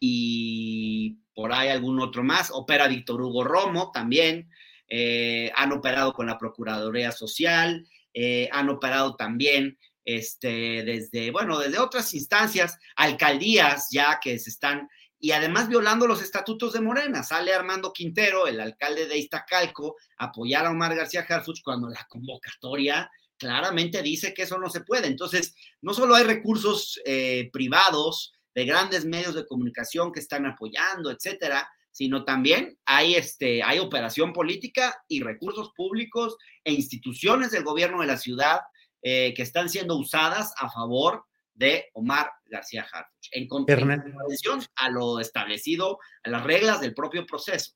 y 0.00 1.18
por 1.34 1.52
ahí 1.52 1.68
algún 1.68 2.00
otro 2.00 2.22
más. 2.24 2.50
Opera 2.50 2.88
Víctor 2.88 3.22
Hugo 3.22 3.44
Romo 3.44 3.90
también. 3.92 4.50
Eh, 4.88 5.50
han 5.54 5.72
operado 5.72 6.12
con 6.12 6.26
la 6.26 6.36
Procuraduría 6.36 7.12
Social, 7.12 7.86
eh, 8.14 8.48
han 8.52 8.68
operado 8.68 9.16
también 9.16 9.78
este, 10.04 10.82
desde, 10.84 11.30
bueno, 11.30 11.58
desde 11.58 11.78
otras 11.78 12.12
instancias, 12.14 12.78
alcaldías 12.96 13.88
ya 13.90 14.18
que 14.20 14.38
se 14.38 14.50
están, 14.50 14.88
y 15.18 15.30
además 15.30 15.68
violando 15.68 16.06
los 16.06 16.20
estatutos 16.20 16.72
de 16.72 16.80
Morena. 16.80 17.22
Sale 17.22 17.54
Armando 17.54 17.92
Quintero, 17.92 18.48
el 18.48 18.60
alcalde 18.60 19.06
de 19.06 19.18
Iztacalco, 19.18 19.96
a 20.18 20.26
apoyar 20.26 20.66
a 20.66 20.70
Omar 20.70 20.96
García 20.96 21.24
Harfuch 21.28 21.62
cuando 21.62 21.88
la 21.88 22.04
convocatoria 22.08 23.08
claramente 23.36 24.02
dice 24.02 24.34
que 24.34 24.42
eso 24.42 24.58
no 24.58 24.68
se 24.68 24.80
puede. 24.80 25.06
Entonces, 25.06 25.54
no 25.80 25.94
solo 25.94 26.16
hay 26.16 26.24
recursos 26.24 27.00
eh, 27.04 27.50
privados 27.52 28.32
de 28.54 28.64
grandes 28.64 29.04
medios 29.04 29.34
de 29.34 29.46
comunicación 29.46 30.12
que 30.12 30.20
están 30.20 30.44
apoyando, 30.46 31.10
etcétera, 31.10 31.68
sino 31.92 32.24
también 32.24 32.78
hay, 32.84 33.14
este, 33.14 33.62
hay 33.62 33.78
operación 33.78 34.32
política 34.32 34.96
y 35.08 35.22
recursos 35.22 35.70
públicos 35.76 36.36
e 36.64 36.72
instituciones 36.72 37.52
del 37.52 37.64
gobierno 37.64 38.00
de 38.00 38.06
la 38.06 38.16
ciudad 38.16 38.60
eh, 39.02 39.34
que 39.34 39.42
están 39.42 39.68
siendo 39.68 39.96
usadas 39.96 40.52
a 40.58 40.70
favor 40.70 41.24
de 41.54 41.86
Omar 41.92 42.30
García 42.46 42.86
Harfuch, 42.90 43.28
en 43.32 43.46
contravención 43.46 44.60
a 44.76 44.90
lo 44.90 45.20
establecido, 45.20 45.98
a 46.24 46.30
las 46.30 46.42
reglas 46.44 46.80
del 46.80 46.94
propio 46.94 47.26
proceso. 47.26 47.72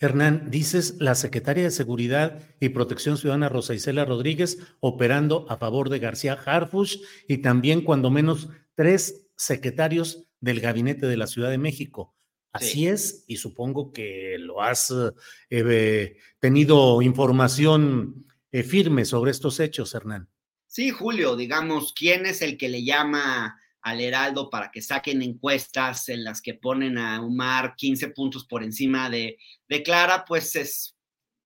Hernán, 0.00 0.50
dices 0.50 0.96
la 0.98 1.14
secretaria 1.14 1.64
de 1.64 1.70
Seguridad 1.70 2.40
y 2.58 2.70
Protección 2.70 3.18
Ciudadana 3.18 3.48
Rosa 3.48 3.74
Isela 3.74 4.04
Rodríguez 4.04 4.58
operando 4.80 5.46
a 5.50 5.58
favor 5.58 5.90
de 5.90 5.98
García 5.98 6.32
Harfuch 6.32 7.00
y 7.28 7.38
también 7.38 7.82
cuando 7.82 8.10
menos 8.10 8.48
tres 8.74 9.26
secretarios 9.36 10.26
del 10.40 10.60
gabinete 10.60 11.06
de 11.06 11.16
la 11.16 11.26
Ciudad 11.26 11.50
de 11.50 11.58
México. 11.58 12.14
Así 12.52 12.88
es, 12.88 13.24
y 13.28 13.36
supongo 13.36 13.92
que 13.92 14.36
lo 14.38 14.60
has 14.60 14.92
eh, 15.50 16.16
tenido 16.40 17.00
información 17.00 18.26
eh, 18.50 18.64
firme 18.64 19.04
sobre 19.04 19.30
estos 19.30 19.60
hechos, 19.60 19.94
Hernán. 19.94 20.28
Sí, 20.66 20.90
Julio, 20.90 21.36
digamos, 21.36 21.92
¿quién 21.92 22.26
es 22.26 22.42
el 22.42 22.56
que 22.56 22.68
le 22.68 22.84
llama 22.84 23.56
al 23.82 24.00
Heraldo 24.00 24.50
para 24.50 24.70
que 24.70 24.82
saquen 24.82 25.22
encuestas 25.22 26.08
en 26.08 26.24
las 26.24 26.42
que 26.42 26.54
ponen 26.54 26.98
a 26.98 27.22
Omar 27.22 27.74
15 27.76 28.08
puntos 28.08 28.46
por 28.46 28.64
encima 28.64 29.08
de, 29.10 29.38
de 29.68 29.82
Clara? 29.82 30.24
Pues 30.24 30.56
es, 30.56 30.96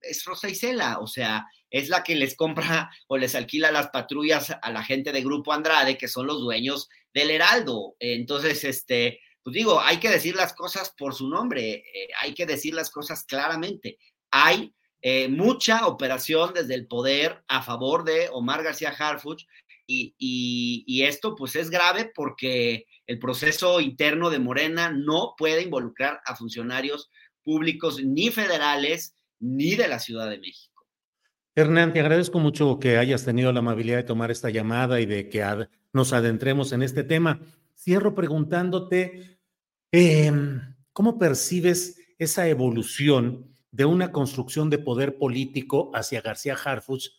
es 0.00 0.24
Rosa 0.24 0.48
Isela, 0.48 0.98
o 1.00 1.06
sea, 1.06 1.46
es 1.70 1.88
la 1.88 2.02
que 2.02 2.14
les 2.14 2.36
compra 2.36 2.90
o 3.08 3.18
les 3.18 3.34
alquila 3.34 3.70
las 3.70 3.88
patrullas 3.88 4.54
a 4.60 4.70
la 4.70 4.82
gente 4.82 5.12
de 5.12 5.22
Grupo 5.22 5.52
Andrade, 5.52 5.98
que 5.98 6.08
son 6.08 6.26
los 6.26 6.40
dueños 6.40 6.88
del 7.12 7.30
Heraldo. 7.30 7.96
Entonces, 7.98 8.64
este, 8.64 9.20
pues 9.44 9.54
digo, 9.54 9.78
hay 9.78 9.98
que 9.98 10.08
decir 10.08 10.34
las 10.34 10.54
cosas 10.54 10.94
por 10.96 11.14
su 11.14 11.28
nombre, 11.28 11.74
eh, 11.74 12.08
hay 12.20 12.32
que 12.32 12.46
decir 12.46 12.72
las 12.72 12.90
cosas 12.90 13.24
claramente. 13.24 13.98
Hay 14.30 14.74
eh, 15.02 15.28
mucha 15.28 15.86
operación 15.86 16.54
desde 16.54 16.74
el 16.74 16.86
poder 16.86 17.44
a 17.46 17.62
favor 17.62 18.04
de 18.04 18.30
Omar 18.32 18.62
García 18.62 18.88
Harfuch 18.88 19.44
y, 19.86 21.02
esto 21.02 21.34
pues 21.34 21.56
es 21.56 21.68
grave 21.68 22.10
porque 22.14 22.86
el 23.06 23.18
proceso 23.18 23.80
interno 23.80 24.30
de 24.30 24.38
Morena 24.38 24.90
no 24.90 25.34
puede 25.36 25.60
involucrar 25.60 26.22
a 26.24 26.36
funcionarios 26.36 27.10
públicos 27.42 28.02
ni 28.02 28.30
federales 28.30 29.14
ni 29.40 29.74
de 29.74 29.88
la 29.88 29.98
Ciudad 29.98 30.30
de 30.30 30.38
México. 30.38 30.86
Hernán, 31.54 31.92
te 31.92 32.00
agradezco 32.00 32.38
mucho 32.38 32.78
que 32.78 32.96
hayas 32.96 33.26
tenido 33.26 33.52
la 33.52 33.58
amabilidad 33.58 33.98
de 33.98 34.04
tomar 34.04 34.30
esta 34.30 34.48
llamada 34.48 35.02
y 35.02 35.06
de 35.06 35.28
que 35.28 35.44
nos 35.92 36.14
adentremos 36.14 36.72
en 36.72 36.82
este 36.82 37.04
tema. 37.04 37.42
Cierro 37.76 38.14
preguntándote, 38.14 39.33
em, 39.96 40.74
¿cómo 40.92 41.20
percibes 41.20 42.00
esa 42.18 42.48
evolución 42.48 43.54
de 43.70 43.84
una 43.84 44.10
construcción 44.10 44.68
de 44.68 44.78
poder 44.78 45.18
político 45.18 45.92
hacia 45.94 46.20
García 46.20 46.56
Harfuch? 46.56 47.10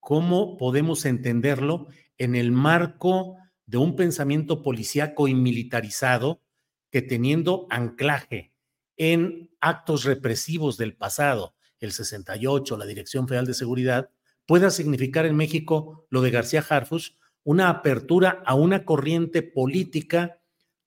¿Cómo 0.00 0.56
podemos 0.56 1.04
entenderlo 1.04 1.86
en 2.18 2.34
el 2.34 2.50
marco 2.50 3.36
de 3.66 3.78
un 3.78 3.94
pensamiento 3.94 4.64
policíaco 4.64 5.28
y 5.28 5.34
militarizado 5.34 6.42
que 6.90 7.00
teniendo 7.00 7.68
anclaje 7.70 8.52
en 8.96 9.50
actos 9.60 10.02
represivos 10.02 10.76
del 10.78 10.96
pasado, 10.96 11.54
el 11.78 11.92
68, 11.92 12.76
la 12.76 12.86
Dirección 12.86 13.28
Federal 13.28 13.46
de 13.46 13.54
Seguridad, 13.54 14.10
pueda 14.46 14.70
significar 14.70 15.26
en 15.26 15.36
México 15.36 16.08
lo 16.10 16.22
de 16.22 16.32
García 16.32 16.64
Harfuch 16.68 17.12
una 17.44 17.68
apertura 17.68 18.42
a 18.44 18.56
una 18.56 18.84
corriente 18.84 19.42
política 19.42 20.40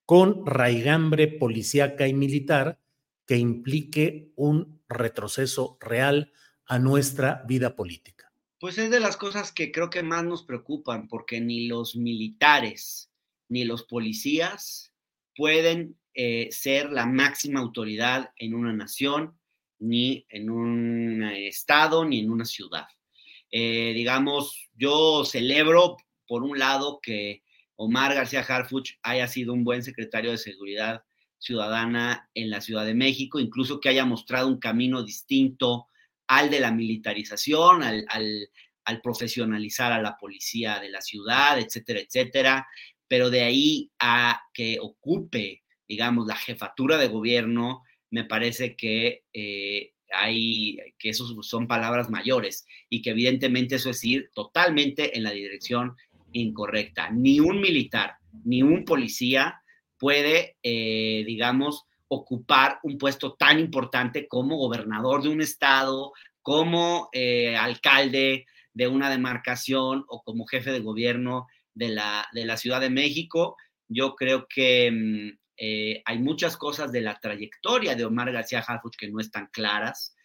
con 0.09 0.43
raigambre 0.43 1.27
policíaca 1.27 2.07
y 2.07 2.15
militar 2.15 2.79
que 3.27 3.37
implique 3.37 4.31
un 4.35 4.81
retroceso 4.89 5.77
real 5.79 6.33
a 6.65 6.79
nuestra 6.79 7.43
vida 7.47 7.75
política. 7.75 8.33
Pues 8.59 8.79
es 8.79 8.89
de 8.89 8.99
las 8.99 9.17
cosas 9.17 9.51
que 9.51 9.71
creo 9.71 9.91
que 9.91 10.01
más 10.01 10.23
nos 10.23 10.41
preocupan, 10.41 11.07
porque 11.07 11.39
ni 11.39 11.67
los 11.67 11.95
militares 11.95 13.11
ni 13.49 13.65
los 13.65 13.83
policías 13.83 14.91
pueden 15.35 15.95
eh, 16.15 16.47
ser 16.49 16.91
la 16.91 17.05
máxima 17.05 17.59
autoridad 17.59 18.31
en 18.37 18.55
una 18.55 18.73
nación, 18.73 19.37
ni 19.77 20.25
en 20.29 20.49
un 20.49 21.21
estado, 21.21 22.03
ni 22.03 22.21
en 22.21 22.31
una 22.31 22.45
ciudad. 22.45 22.87
Eh, 23.51 23.93
digamos, 23.93 24.71
yo 24.73 25.23
celebro 25.23 25.97
por 26.27 26.41
un 26.41 26.57
lado, 26.57 26.99
que 26.99 27.43
Omar 27.81 28.13
García 28.13 28.41
Harfuch 28.41 28.99
haya 29.03 29.25
sido 29.27 29.53
un 29.53 29.63
buen 29.63 29.83
secretario 29.83 30.31
de 30.31 30.37
Seguridad 30.37 31.03
Ciudadana 31.37 32.29
en 32.33 32.49
la 32.49 32.59
Ciudad 32.59 32.85
de 32.85 32.93
México, 32.93 33.39
incluso 33.39 33.79
que 33.79 33.87
haya 33.87 34.03
mostrado 34.03 34.49
un 34.49 34.59
camino 34.59 35.01
distinto 35.01 35.87
al 36.27 36.49
de 36.49 36.59
la 36.59 36.71
militarización, 36.71 37.81
al, 37.81 38.05
al 38.09 39.01
profesionalizar 39.01 39.93
a 39.93 40.01
la 40.01 40.17
policía 40.17 40.79
de 40.79 40.89
la 40.89 40.99
ciudad, 40.99 41.57
etcétera, 41.57 42.01
etcétera. 42.01 42.67
Pero 43.07 43.29
de 43.29 43.43
ahí 43.43 43.89
a 43.97 44.41
que 44.53 44.77
ocupe, 44.81 45.63
digamos, 45.87 46.27
la 46.27 46.35
jefatura 46.35 46.97
de 46.97 47.07
gobierno, 47.07 47.83
me 48.11 48.25
parece 48.25 48.75
que 48.75 49.23
eh, 49.31 49.93
hay, 50.11 50.77
que 50.97 51.09
esos 51.09 51.33
son 51.47 51.67
palabras 51.67 52.09
mayores 52.09 52.65
y 52.89 53.01
que 53.01 53.11
evidentemente 53.11 53.75
eso 53.75 53.89
es 53.89 54.03
ir 54.03 54.31
totalmente 54.33 55.17
en 55.17 55.23
la 55.23 55.31
dirección 55.31 55.95
incorrecta. 56.33 57.09
Ni 57.09 57.39
un 57.39 57.59
militar, 57.59 58.15
ni 58.43 58.61
un 58.61 58.85
policía 58.85 59.61
puede, 59.99 60.57
eh, 60.63 61.23
digamos, 61.27 61.85
ocupar 62.07 62.79
un 62.83 62.97
puesto 62.97 63.33
tan 63.33 63.59
importante 63.59 64.27
como 64.27 64.57
gobernador 64.57 65.21
de 65.21 65.29
un 65.29 65.41
estado, 65.41 66.13
como 66.41 67.09
eh, 67.11 67.55
alcalde 67.55 68.45
de 68.73 68.87
una 68.87 69.09
demarcación 69.09 70.05
o 70.07 70.23
como 70.23 70.45
jefe 70.47 70.71
de 70.71 70.79
gobierno 70.79 71.47
de 71.75 71.89
la, 71.89 72.27
de 72.33 72.45
la 72.45 72.57
Ciudad 72.57 72.81
de 72.81 72.89
México. 72.89 73.57
Yo 73.87 74.15
creo 74.15 74.47
que 74.47 74.89
mm, 74.91 75.37
eh, 75.57 76.01
hay 76.05 76.19
muchas 76.19 76.57
cosas 76.57 76.91
de 76.91 77.01
la 77.01 77.19
trayectoria 77.19 77.95
de 77.95 78.05
Omar 78.05 78.31
García 78.31 78.63
Harfuch 78.65 78.95
que 78.97 79.09
no 79.09 79.19
están 79.19 79.49
claras. 79.51 80.15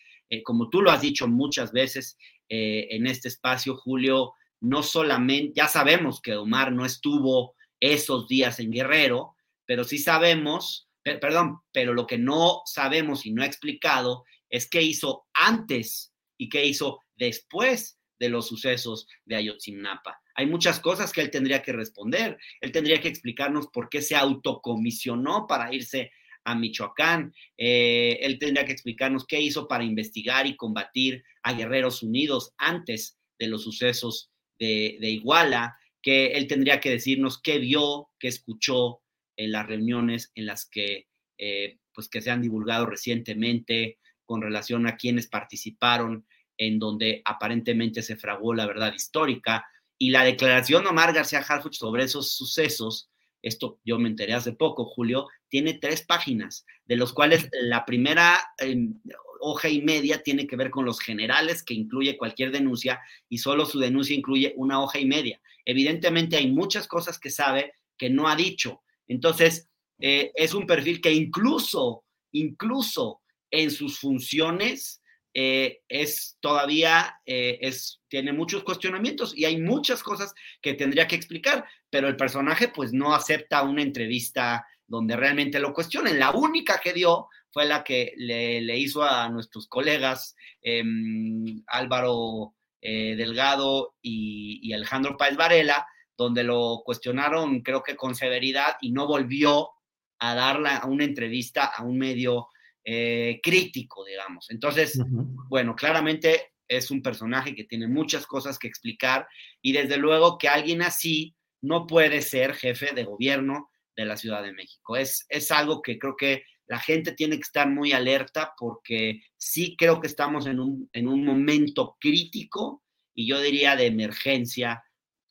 como 0.45 0.69
tú 0.69 0.81
lo 0.81 0.91
has 0.91 1.01
dicho 1.01 1.29
muchas 1.29 1.71
veces 1.71 2.17
en 2.49 3.07
este 3.07 3.29
espacio, 3.29 3.77
Julio, 3.77 4.33
no 4.65 4.83
solamente, 4.83 5.53
ya 5.55 5.69
sabemos 5.69 6.21
que 6.23 6.35
Omar 6.37 6.73
no 6.73 6.87
estuvo 6.87 7.55
esos 7.81 8.27
días 8.29 8.59
en 8.61 8.71
Guerrero, 8.71 9.37
pero 9.67 9.85
sí 9.85 9.99
sabemos, 9.99 10.89
perdón, 11.03 11.59
pero 11.71 11.93
lo 11.93 12.07
que 12.07 12.17
no 12.17 12.63
sabemos 12.65 13.27
y 13.27 13.33
no 13.33 13.43
ha 13.43 13.47
explicado 13.47 14.25
es 14.49 14.69
qué 14.69 14.81
hizo 14.81 15.27
antes 15.35 16.15
y 16.39 16.49
qué 16.49 16.65
hizo 16.65 17.01
después 17.15 17.99
de 18.19 18.31
los 18.31 18.49
sucesos 18.49 19.07
de 19.27 19.37
Ayotzinapa. 19.37 20.19
Hay 20.35 20.47
muchas 20.47 20.81
cosas 20.81 21.13
que 21.13 21.21
él 21.21 21.31
tendría 21.31 21.63
que 21.63 21.73
responder. 21.73 22.39
Él 22.61 22.73
tendría 22.73 23.01
que 23.01 23.09
explicarnos 23.09 23.69
por 23.69 23.91
qué 23.91 24.01
se 24.01 24.17
autocomisionó 24.17 25.47
para 25.47 25.73
irse 25.75 26.11
a 26.45 26.55
Michoacán. 26.55 27.35
Eh, 27.59 28.19
él 28.23 28.39
tendría 28.39 28.65
que 28.65 28.73
explicarnos 28.73 29.27
qué 29.27 29.41
hizo 29.41 29.69
para 29.69 29.85
investigar 29.85 30.47
y 30.47 30.57
combatir 30.57 31.23
a 31.43 31.53
Guerreros 31.53 32.03
Unidos 32.03 32.55
antes 32.57 33.19
de 33.39 33.49
los 33.49 33.63
sucesos 33.63 34.31
de, 34.59 34.99
Iguala, 35.01 35.77
que 36.03 36.33
él 36.33 36.47
tendría 36.47 36.81
que 36.81 36.91
decirnos 36.91 37.41
qué 37.41 37.59
vio, 37.59 38.11
qué 38.19 38.29
escuchó 38.29 39.01
en 39.37 39.53
las 39.53 39.67
reuniones 39.67 40.31
en 40.35 40.47
las 40.47 40.67
que, 40.67 41.09
eh, 41.39 41.79
pues 41.93 42.09
que 42.09 42.21
se 42.21 42.31
han 42.31 42.43
divulgado 42.43 42.87
recientemente 42.87 43.99
con 44.25 44.43
relación 44.43 44.87
a 44.87 44.97
quienes 44.97 45.27
participaron, 45.27 46.27
en 46.57 46.79
donde 46.79 47.23
aparentemente 47.25 48.03
se 48.03 48.17
fragó 48.17 48.55
la 48.55 48.67
verdad 48.67 48.93
histórica. 48.95 49.67
Y 49.99 50.11
la 50.11 50.25
declaración 50.25 50.85
de 50.85 50.91
Omar 50.91 51.13
García 51.13 51.41
Harfuch 51.41 51.75
sobre 51.75 52.05
esos 52.05 52.33
sucesos, 52.37 53.11
esto 53.43 53.81
yo 53.85 53.99
me 53.99 54.09
enteré 54.09 54.35
hace 54.35 54.53
poco, 54.53 54.85
Julio, 54.85 55.29
tiene 55.49 55.75
tres 55.75 56.03
páginas, 56.03 56.65
de 56.85 56.97
los 56.97 57.13
cuales 57.13 57.49
la 57.53 57.85
primera, 57.85 58.41
em, 58.59 59.01
hoja 59.41 59.69
y 59.69 59.83
media 59.83 60.23
tiene 60.23 60.47
que 60.47 60.57
ver 60.57 60.71
con 60.71 60.85
los 60.85 61.01
generales 61.01 61.63
que 61.63 61.75
incluye 61.75 62.17
cualquier 62.17 62.53
denuncia 62.53 63.01
y 63.29 63.39
solo 63.39 63.67
su 63.67 63.79
denuncia 63.79 64.17
incluye 64.17 64.53
una 64.57 64.81
hoja 64.83 64.99
y 64.99 65.07
media. 65.07 65.41
Evidentemente 65.65 66.37
hay 66.37 66.51
muchas 66.51 66.87
cosas 66.87 67.19
que 67.19 67.31
sabe 67.31 67.75
que 67.97 68.11
no 68.11 68.29
ha 68.29 68.37
dicho. 68.37 68.83
Entonces, 69.09 69.69
eh, 69.99 70.33
es 70.35 70.55
un 70.55 70.67
perfil 70.67 71.01
que 71.01 71.13
incluso, 71.13 72.05
incluso 72.33 73.21
en 73.51 73.71
sus 73.71 73.99
funciones, 73.99 75.01
eh, 75.37 75.81
es 75.89 76.37
todavía, 76.41 77.21
eh, 77.27 77.59
es, 77.61 78.01
tiene 78.09 78.33
muchos 78.33 78.63
cuestionamientos 78.63 79.37
y 79.37 79.45
hay 79.45 79.61
muchas 79.61 80.03
cosas 80.03 80.33
que 80.63 80.75
tendría 80.75 81.09
que 81.09 81.17
explicar, 81.17 81.67
pero 81.91 82.07
el 82.07 82.17
personaje 82.17 82.69
pues 82.69 82.93
no 82.93 83.15
acepta 83.15 83.63
una 83.63 83.83
entrevista 83.83 84.65
donde 84.87 85.17
realmente 85.17 85.59
lo 85.59 85.73
cuestionen. 85.73 86.21
La 86.21 86.31
única 86.31 86.81
que 86.81 86.93
dio 86.93 87.29
fue 87.55 87.65
la 87.65 87.83
que 87.83 88.13
le, 88.19 88.77
hizo 88.77 89.03
a 89.03 89.29
nuestros 89.31 89.67
colegas 89.67 90.37
em, 90.61 91.63
Álvaro 91.67 92.55
Delgado 92.83 93.95
y, 94.03 94.61
y 94.63 94.75
Alejandro 94.75 95.17
Páez 95.17 95.39
Varela, 95.39 95.87
donde 96.19 96.45
lo 96.45 96.83
cuestionaron 96.85 97.63
creo 97.63 97.83
que 97.83 97.97
con 97.97 98.15
severidad 98.15 98.77
y 98.83 98.93
no 98.93 99.07
volvió 99.07 99.71
a 100.19 100.35
darle 100.35 100.71
a 100.71 100.87
una 100.87 101.05
entrevista 101.05 101.65
a 101.65 101.83
un 101.83 101.99
medio 101.99 102.49
eh, 102.85 103.41
crítico, 103.43 104.05
digamos. 104.05 104.51
Entonces, 104.51 105.01
bueno, 105.49 105.75
claramente 105.75 106.53
es 106.69 106.91
un 106.91 107.03
personaje 107.03 107.55
que 107.55 107.65
tiene 107.65 107.89
muchas 107.89 108.27
cosas 108.27 108.59
que 108.59 108.69
explicar 108.69 109.27
y 109.63 109.73
desde 109.73 109.97
luego 109.97 110.39
que 110.39 110.49
alguien 110.49 110.83
así 110.83 111.35
no 111.63 111.87
puede 111.87 112.21
ser 112.21 112.55
jefe 112.55 112.95
de 112.95 113.05
gobierno 113.05 113.71
de 113.97 114.05
la 114.05 114.17
Ciudad 114.17 114.43
de 114.43 114.53
México. 114.53 114.97
Es, 114.97 115.25
es 115.29 115.51
algo 115.51 115.81
que 115.83 115.99
creo 115.99 116.17
que 116.17 116.45
la 116.67 116.79
gente 116.79 117.13
tiene 117.13 117.37
que 117.37 117.43
estar 117.43 117.69
muy 117.69 117.93
alerta 117.93 118.55
porque 118.59 119.23
sí 119.37 119.77
creo 119.77 120.01
que 120.01 120.07
estamos 120.07 120.47
en 120.47 120.61
un, 120.61 120.89
en 120.93 121.09
un 121.09 121.25
momento 121.25 121.97
crítico 122.01 122.83
y 123.15 123.29
yo 123.29 123.41
diría 123.41 123.77
de 123.77 123.87
emergencia, 123.87 124.83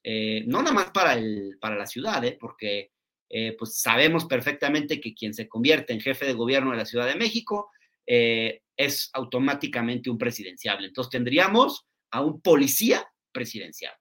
eh, 0.03 0.43
no 0.45 0.61
nada 0.61 0.73
más 0.73 0.91
para, 0.91 1.13
el, 1.13 1.57
para 1.59 1.75
la 1.75 1.85
ciudad, 1.85 2.23
¿eh? 2.23 2.37
porque 2.39 2.91
eh, 3.29 3.55
pues 3.57 3.81
sabemos 3.81 4.25
perfectamente 4.25 5.01
que 5.01 5.13
quien 5.13 5.33
se 5.33 5.47
convierte 5.47 5.93
en 5.93 6.01
jefe 6.01 6.25
de 6.25 6.33
gobierno 6.33 6.71
de 6.71 6.77
la 6.77 6.85
Ciudad 6.85 7.07
de 7.07 7.15
México 7.15 7.71
es 8.05 9.09
automáticamente 9.13 10.09
un 10.09 10.17
presidenciable. 10.17 10.87
Entonces 10.87 11.09
tendríamos 11.09 11.85
a 12.11 12.21
un 12.21 12.41
policía 12.41 13.07
presidencial. 13.31 13.93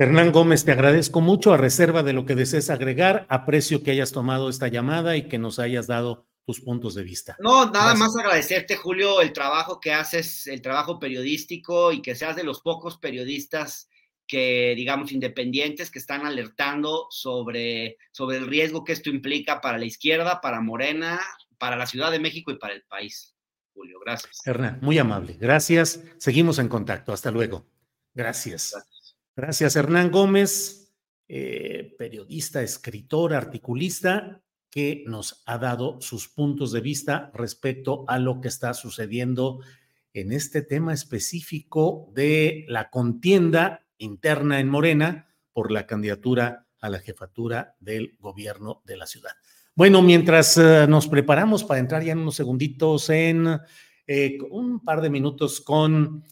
Hernán 0.00 0.32
Gómez, 0.32 0.64
te 0.64 0.72
agradezco 0.72 1.20
mucho 1.20 1.52
a 1.52 1.58
reserva 1.58 2.02
de 2.02 2.14
lo 2.14 2.24
que 2.24 2.34
desees 2.34 2.70
agregar. 2.70 3.26
Aprecio 3.28 3.82
que 3.82 3.90
hayas 3.90 4.12
tomado 4.12 4.48
esta 4.48 4.66
llamada 4.68 5.14
y 5.18 5.28
que 5.28 5.36
nos 5.36 5.58
hayas 5.58 5.86
dado 5.88 6.26
tus 6.46 6.62
puntos 6.62 6.94
de 6.94 7.02
vista. 7.02 7.36
No, 7.38 7.70
nada 7.70 7.94
más 7.94 8.16
agradecerte, 8.16 8.76
Julio, 8.76 9.20
el 9.20 9.34
trabajo 9.34 9.78
que 9.78 9.92
haces, 9.92 10.46
el 10.46 10.62
trabajo 10.62 10.98
periodístico 10.98 11.92
y 11.92 12.00
que 12.00 12.14
seas 12.14 12.34
de 12.34 12.44
los 12.44 12.62
pocos 12.62 12.96
periodistas 12.96 13.90
que, 14.26 14.72
digamos, 14.74 15.12
independientes 15.12 15.90
que 15.90 15.98
están 15.98 16.24
alertando 16.24 17.08
sobre, 17.10 17.98
sobre 18.10 18.38
el 18.38 18.46
riesgo 18.46 18.84
que 18.84 18.94
esto 18.94 19.10
implica 19.10 19.60
para 19.60 19.76
la 19.76 19.84
izquierda, 19.84 20.40
para 20.40 20.62
Morena, 20.62 21.20
para 21.58 21.76
la 21.76 21.84
Ciudad 21.84 22.10
de 22.10 22.20
México 22.20 22.50
y 22.50 22.58
para 22.58 22.72
el 22.72 22.84
país. 22.84 23.36
Julio, 23.74 24.00
gracias. 24.02 24.40
Hernán, 24.46 24.78
muy 24.80 24.96
amable. 24.96 25.36
Gracias. 25.38 26.00
Seguimos 26.16 26.58
en 26.58 26.68
contacto. 26.68 27.12
Hasta 27.12 27.30
luego. 27.30 27.66
Gracias. 28.14 28.72
Gracias, 28.72 28.89
Hernán 29.36 30.10
Gómez, 30.10 30.80
eh, 31.28 31.94
periodista, 31.96 32.62
escritor, 32.62 33.34
articulista, 33.34 34.42
que 34.68 35.04
nos 35.06 35.42
ha 35.46 35.58
dado 35.58 36.00
sus 36.00 36.28
puntos 36.28 36.72
de 36.72 36.80
vista 36.80 37.30
respecto 37.34 38.04
a 38.08 38.18
lo 38.18 38.40
que 38.40 38.48
está 38.48 38.74
sucediendo 38.74 39.60
en 40.12 40.32
este 40.32 40.62
tema 40.62 40.92
específico 40.92 42.10
de 42.14 42.64
la 42.68 42.90
contienda 42.90 43.86
interna 43.98 44.60
en 44.60 44.68
Morena 44.68 45.28
por 45.52 45.70
la 45.70 45.86
candidatura 45.86 46.66
a 46.80 46.88
la 46.88 46.98
jefatura 46.98 47.76
del 47.80 48.16
gobierno 48.18 48.82
de 48.84 48.96
la 48.96 49.06
ciudad. 49.06 49.32
Bueno, 49.74 50.02
mientras 50.02 50.56
eh, 50.56 50.86
nos 50.88 51.06
preparamos 51.06 51.64
para 51.64 51.80
entrar 51.80 52.02
ya 52.02 52.12
en 52.12 52.18
unos 52.18 52.36
segunditos 52.36 53.08
en 53.10 53.60
eh, 54.06 54.38
un 54.50 54.80
par 54.80 55.00
de 55.00 55.10
minutos 55.10 55.60
con 55.60 56.24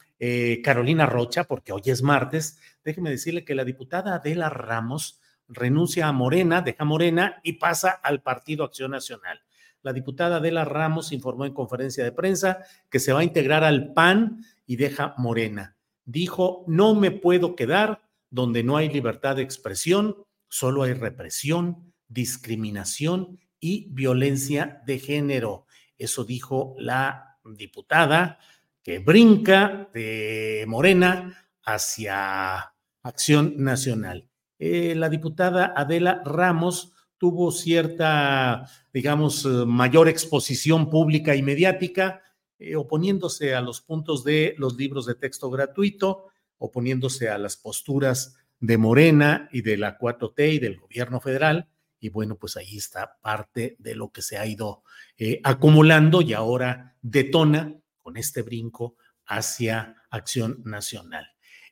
Carolina 0.64 1.06
Rocha, 1.06 1.44
porque 1.44 1.70
hoy 1.70 1.82
es 1.84 2.02
martes, 2.02 2.58
déjeme 2.88 3.10
decirle 3.10 3.44
que 3.44 3.54
la 3.54 3.64
diputada 3.64 4.14
Adela 4.14 4.50
Ramos 4.50 5.20
renuncia 5.48 6.08
a 6.08 6.12
Morena, 6.12 6.60
deja 6.62 6.84
Morena 6.84 7.40
y 7.42 7.54
pasa 7.54 7.90
al 7.90 8.22
Partido 8.22 8.64
Acción 8.64 8.90
Nacional. 8.90 9.40
La 9.82 9.92
diputada 9.92 10.36
Adela 10.36 10.64
Ramos 10.64 11.12
informó 11.12 11.46
en 11.46 11.54
conferencia 11.54 12.02
de 12.02 12.12
prensa 12.12 12.58
que 12.90 12.98
se 12.98 13.12
va 13.12 13.20
a 13.20 13.24
integrar 13.24 13.64
al 13.64 13.92
PAN 13.92 14.44
y 14.66 14.76
deja 14.76 15.14
Morena 15.16 15.76
dijo, 16.08 16.64
no 16.66 16.94
me 16.94 17.10
puedo 17.10 17.54
quedar 17.54 18.00
donde 18.30 18.64
no 18.64 18.78
hay 18.78 18.88
libertad 18.88 19.36
de 19.36 19.42
expresión, 19.42 20.16
solo 20.48 20.82
hay 20.82 20.94
represión, 20.94 21.92
discriminación 22.08 23.38
y 23.60 23.88
violencia 23.90 24.82
de 24.86 24.98
género. 24.98 25.66
Eso 25.98 26.24
dijo 26.24 26.74
la 26.78 27.38
diputada 27.44 28.38
que 28.82 29.00
brinca 29.00 29.90
de 29.92 30.64
Morena 30.66 31.46
hacia 31.62 32.72
Acción 33.02 33.54
Nacional. 33.56 34.28
Eh, 34.58 34.94
la 34.94 35.08
diputada 35.08 35.72
Adela 35.76 36.22
Ramos 36.24 36.92
tuvo 37.16 37.52
cierta, 37.52 38.68
digamos, 38.92 39.44
mayor 39.44 40.08
exposición 40.08 40.90
pública 40.90 41.34
y 41.34 41.42
mediática 41.42 42.22
eh, 42.60 42.74
oponiéndose 42.74 43.54
a 43.54 43.60
los 43.60 43.80
puntos 43.80 44.24
de 44.24 44.54
los 44.58 44.76
libros 44.76 45.06
de 45.06 45.14
texto 45.14 45.48
gratuito, 45.48 46.26
oponiéndose 46.58 47.28
a 47.28 47.38
las 47.38 47.56
posturas 47.56 48.36
de 48.58 48.76
Morena 48.76 49.48
y 49.52 49.62
de 49.62 49.76
la 49.76 49.96
4T 49.96 50.54
y 50.54 50.58
del 50.58 50.76
gobierno 50.76 51.20
federal. 51.20 51.68
Y 52.00 52.08
bueno, 52.08 52.36
pues 52.36 52.56
ahí 52.56 52.76
está 52.76 53.16
parte 53.20 53.76
de 53.78 53.94
lo 53.94 54.10
que 54.10 54.22
se 54.22 54.38
ha 54.38 54.46
ido 54.46 54.82
eh, 55.16 55.40
acumulando 55.44 56.20
y 56.20 56.32
ahora 56.32 56.96
detona 57.00 57.76
con 58.02 58.16
este 58.16 58.42
brinco 58.42 58.96
hacia 59.26 59.94
Acción 60.10 60.60
Nacional. 60.64 61.28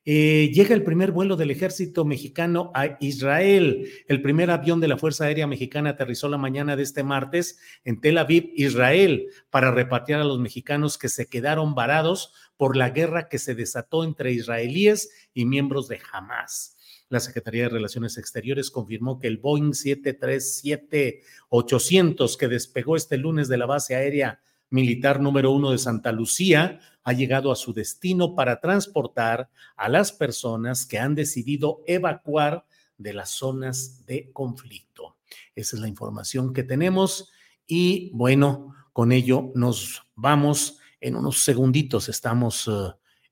Eh, 0.08 0.52
llega 0.54 0.72
el 0.72 0.84
primer 0.84 1.10
vuelo 1.10 1.34
del 1.34 1.50
ejército 1.50 2.04
mexicano 2.04 2.70
a 2.74 2.96
Israel. 3.00 3.90
El 4.06 4.22
primer 4.22 4.52
avión 4.52 4.80
de 4.80 4.86
la 4.86 4.98
Fuerza 4.98 5.24
Aérea 5.24 5.48
Mexicana 5.48 5.90
aterrizó 5.90 6.28
la 6.28 6.38
mañana 6.38 6.76
de 6.76 6.84
este 6.84 7.02
martes 7.02 7.58
en 7.84 8.00
Tel 8.00 8.18
Aviv, 8.18 8.52
Israel, 8.54 9.26
para 9.50 9.72
repatriar 9.72 10.20
a 10.20 10.24
los 10.24 10.38
mexicanos 10.38 10.96
que 10.96 11.08
se 11.08 11.26
quedaron 11.26 11.74
varados 11.74 12.32
por 12.56 12.76
la 12.76 12.90
guerra 12.90 13.28
que 13.28 13.40
se 13.40 13.56
desató 13.56 14.04
entre 14.04 14.30
israelíes 14.30 15.10
y 15.34 15.44
miembros 15.44 15.88
de 15.88 15.98
Hamas. 16.12 16.76
La 17.08 17.18
Secretaría 17.18 17.64
de 17.64 17.70
Relaciones 17.70 18.16
Exteriores 18.16 18.70
confirmó 18.70 19.18
que 19.18 19.26
el 19.26 19.38
Boeing 19.38 19.72
737-800 19.72 22.36
que 22.36 22.46
despegó 22.46 22.94
este 22.94 23.16
lunes 23.16 23.48
de 23.48 23.58
la 23.58 23.66
base 23.66 23.96
aérea 23.96 24.40
militar 24.70 25.20
número 25.20 25.52
uno 25.52 25.70
de 25.70 25.78
Santa 25.78 26.12
Lucía 26.12 26.80
ha 27.02 27.12
llegado 27.12 27.52
a 27.52 27.56
su 27.56 27.72
destino 27.72 28.34
para 28.34 28.60
transportar 28.60 29.48
a 29.76 29.88
las 29.88 30.12
personas 30.12 30.86
que 30.86 30.98
han 30.98 31.14
decidido 31.14 31.82
evacuar 31.86 32.66
de 32.98 33.12
las 33.12 33.30
zonas 33.30 34.04
de 34.06 34.32
conflicto. 34.32 35.16
Esa 35.54 35.76
es 35.76 35.82
la 35.82 35.88
información 35.88 36.52
que 36.52 36.64
tenemos 36.64 37.30
y 37.66 38.10
bueno, 38.12 38.74
con 38.92 39.12
ello 39.12 39.52
nos 39.54 40.02
vamos 40.14 40.78
en 41.00 41.16
unos 41.16 41.42
segunditos. 41.42 42.08
Estamos... 42.08 42.70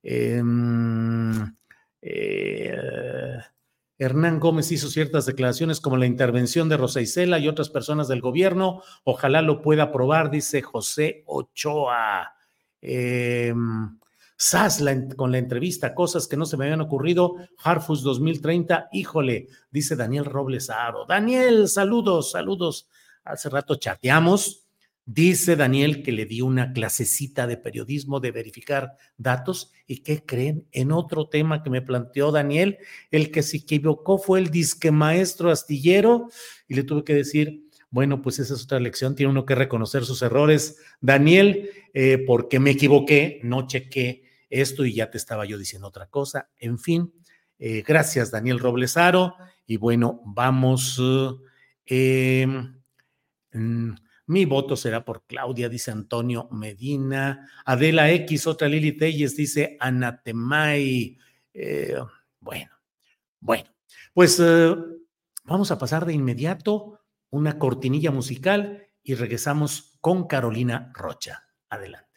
eh, 0.03 0.43
eh 2.03 3.41
Hernán 3.99 4.41
Gómez 4.41 4.73
hizo 4.73 4.89
ciertas 4.89 5.27
declaraciones 5.27 5.81
como 5.81 5.97
la 5.97 6.07
intervención 6.07 6.69
de 6.69 6.77
Rosa 6.77 7.01
Isela 7.01 7.39
y 7.39 7.49
otras 7.49 7.71
personas 7.71 8.09
del 8.09 8.21
gobierno. 8.21 8.83
Ojalá 9.05 9.41
lo 9.43 9.63
pueda 9.63 9.85
aprobar, 9.85 10.31
dice 10.31 10.63
José 10.63 11.23
Ochoa. 11.27 12.35
Eh, 12.83 13.55
con 15.17 15.33
la 15.33 15.39
entrevista, 15.39 15.95
cosas 15.95 16.27
que 16.27 16.37
no 16.37 16.45
se 16.45 16.57
me 16.57 16.65
habían 16.65 16.81
ocurrido. 16.81 17.37
Harfus 17.63 18.03
2030, 18.03 18.89
híjole, 18.93 19.47
dice 19.71 19.97
Daniel 19.97 20.25
Robles 20.25 20.71
Aro. 20.71 21.07
Daniel, 21.07 21.69
saludos, 21.69 22.33
saludos. 22.33 22.89
Hace 23.25 23.49
rato 23.49 23.77
chateamos 23.77 24.64
Dice 25.07 25.55
Daniel 25.55 26.03
que 26.03 26.13
le 26.13 26.25
dio 26.25 26.47
una 26.47 26.73
clasecita 26.73 27.47
de 27.47 27.59
periodismo 27.59 28.21
de 28.21 28.31
verificar 28.31 28.97
datos 29.19 29.71
y 29.87 29.99
¿qué 29.99 30.25
creen? 30.25 30.67
En 30.73 30.93
otro 30.93 31.29
tema 31.29 31.63
que 31.63 31.69
me 31.69 31.83
planteó 31.83 32.33
Daniel, 32.33 32.79
el 33.11 33.31
que 33.31 33.43
se 33.43 33.59
equivocó 33.59 34.17
fue 34.17 34.39
el 34.39 34.49
disque 34.49 34.91
maestro 34.91 35.51
astillero 35.51 36.29
y 36.69 36.75
le 36.75 36.85
tuve 36.85 37.05
que 37.05 37.15
decir, 37.15 37.69
bueno, 37.91 38.23
pues 38.23 38.39
esa 38.39 38.55
es 38.55 38.65
otra 38.65 38.81
lección, 38.81 39.15
tiene 39.15 39.31
uno 39.31 39.45
que 39.45 39.55
reconocer 39.55 40.07
sus 40.07 40.23
errores. 40.23 40.79
Daniel, 41.03 41.69
eh, 41.93 42.25
porque 42.27 42.59
me 42.59 42.71
equivoqué, 42.71 43.41
no 43.43 43.67
chequé 43.67 44.25
esto 44.49 44.87
y 44.87 44.95
ya 44.95 45.11
te 45.11 45.19
estaba 45.19 45.45
yo 45.45 45.59
diciendo 45.59 45.87
otra 45.87 46.07
cosa. 46.07 46.49
En 46.59 46.79
fin, 46.79 47.13
eh, 47.59 47.85
gracias 47.87 48.31
Daniel 48.31 48.59
Roblesaro 48.59 49.35
y 49.67 49.77
bueno, 49.77 50.23
vamos... 50.25 50.99
Eh, 51.87 52.47
mm, 53.53 53.93
Mi 54.27 54.47
voto 54.47 54.77
será 54.77 55.05
por 55.05 55.25
Claudia, 55.27 55.69
dice 55.69 55.91
Antonio 55.91 56.49
Medina. 56.51 57.49
Adela 57.65 58.11
X, 58.11 58.47
otra 58.47 58.69
Lili 58.69 58.93
Telles, 58.93 59.37
dice 59.37 59.77
Anatemay. 59.81 61.19
Eh, 61.53 61.97
bueno, 62.41 62.71
bueno, 63.41 63.71
pues 64.13 64.41
eh, 64.41 64.75
vamos 65.45 65.71
a 65.71 65.79
pasar 65.79 66.07
de 66.07 66.15
inmediato 66.15 67.01
una 67.31 67.59
cortinilla 67.59 68.11
musical 68.11 68.89
y 69.03 69.15
regresamos 69.15 69.99
con 70.01 70.27
Carolina 70.27 70.91
Rocha. 70.95 71.45
Adelante. 71.69 72.14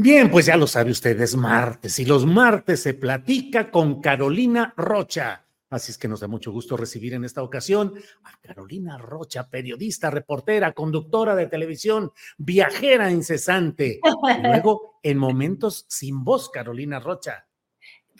Bien, 0.00 0.30
pues 0.30 0.46
ya 0.46 0.56
lo 0.56 0.68
sabe 0.68 0.92
usted, 0.92 1.20
es 1.20 1.34
martes 1.34 1.98
y 1.98 2.04
los 2.04 2.24
martes 2.24 2.80
se 2.84 2.94
platica 2.94 3.68
con 3.68 4.00
Carolina 4.00 4.72
Rocha. 4.76 5.44
Así 5.70 5.90
es 5.90 5.98
que 5.98 6.06
nos 6.06 6.20
da 6.20 6.28
mucho 6.28 6.52
gusto 6.52 6.76
recibir 6.76 7.14
en 7.14 7.24
esta 7.24 7.42
ocasión 7.42 7.94
a 8.22 8.30
Carolina 8.40 8.96
Rocha, 8.96 9.50
periodista, 9.50 10.08
reportera, 10.08 10.72
conductora 10.72 11.34
de 11.34 11.48
televisión, 11.48 12.12
viajera 12.36 13.10
incesante. 13.10 13.98
Y 14.38 14.42
luego, 14.46 15.00
en 15.02 15.18
momentos 15.18 15.84
sin 15.88 16.22
voz, 16.22 16.48
Carolina 16.48 17.00
Rocha 17.00 17.47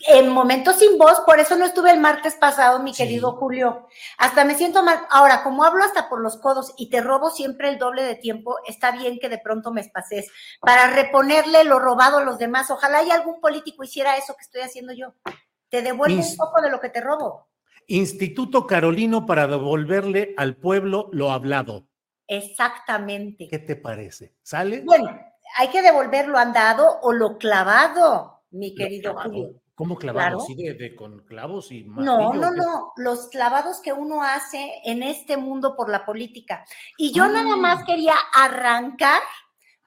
en 0.07 0.29
momentos 0.29 0.77
sin 0.77 0.97
voz, 0.97 1.21
por 1.27 1.41
eso 1.41 1.57
no 1.57 1.65
estuve 1.65 1.91
el 1.91 2.01
martes 2.01 2.35
pasado, 2.37 2.81
mi 2.83 2.93
querido 2.93 3.33
Julio. 3.33 3.89
Hasta 4.17 4.45
me 4.45 4.55
siento 4.55 4.83
mal. 4.83 5.01
Ahora, 5.11 5.43
como 5.43 5.65
hablo 5.65 5.85
hasta 5.85 6.09
por 6.09 6.21
los 6.21 6.37
codos 6.37 6.73
y 6.77 6.91
te 6.91 7.01
robo 7.01 7.31
siempre 7.31 7.69
el 7.69 7.79
doble 7.79 8.03
de 8.03 8.15
tiempo, 8.15 8.57
está 8.67 8.93
bien 8.93 9.19
que 9.19 9.29
de 9.29 9.39
pronto 9.39 9.73
me 9.73 9.81
espaces 9.81 10.31
para 10.61 10.89
reponerle 10.89 11.65
lo 11.65 11.79
robado 11.79 12.19
a 12.19 12.25
los 12.25 12.39
demás. 12.39 12.71
Ojalá 12.71 13.03
y 13.03 13.11
algún 13.11 13.41
político 13.41 13.85
hiciera 13.85 14.17
eso 14.17 14.35
que 14.35 14.45
estoy 14.45 14.61
haciendo 14.63 14.93
yo. 14.93 15.15
Te 15.69 15.83
devuelvo 15.83 16.23
un 16.23 16.37
poco 16.37 16.63
de 16.63 16.71
lo 16.71 16.81
que 16.81 16.91
te 16.91 17.01
robo. 17.01 17.49
Instituto 17.87 18.67
Carolino 18.67 19.27
para 19.27 19.47
devolverle 19.47 20.35
al 20.37 20.57
pueblo 20.57 21.09
lo 21.13 21.33
hablado. 21.33 21.87
Exactamente. 22.27 23.49
¿Qué 23.49 23.59
te 23.59 23.77
parece? 23.77 24.35
¿Sale? 24.43 24.83
Bueno, 24.85 25.19
hay 25.57 25.69
que 25.69 25.83
devolver 25.83 26.29
lo 26.29 26.39
andado 26.39 27.01
o 27.01 27.13
lo 27.13 27.39
clavado, 27.39 28.43
mi 28.51 28.75
querido 28.75 29.15
Julio. 29.15 29.61
¿Cómo 29.79 29.95
clavados? 29.95 30.45
¿Sí 30.45 30.57
de, 30.57 30.97
con 30.97 31.21
clavos 31.21 31.71
y 31.71 31.85
No, 31.85 32.35
no, 32.35 32.51
no. 32.51 32.93
Los 32.97 33.29
clavados 33.29 33.81
que 33.81 33.93
uno 33.93 34.25
hace 34.25 34.73
en 34.85 35.05
este 35.05 35.37
mundo 35.37 35.77
por 35.77 35.89
la 35.89 36.05
política. 36.05 36.65
Y 36.97 37.13
yo 37.13 37.29
nada 37.29 37.55
más 37.55 37.83
ah. 37.83 37.85
quería 37.87 38.15
arrancar 38.35 39.23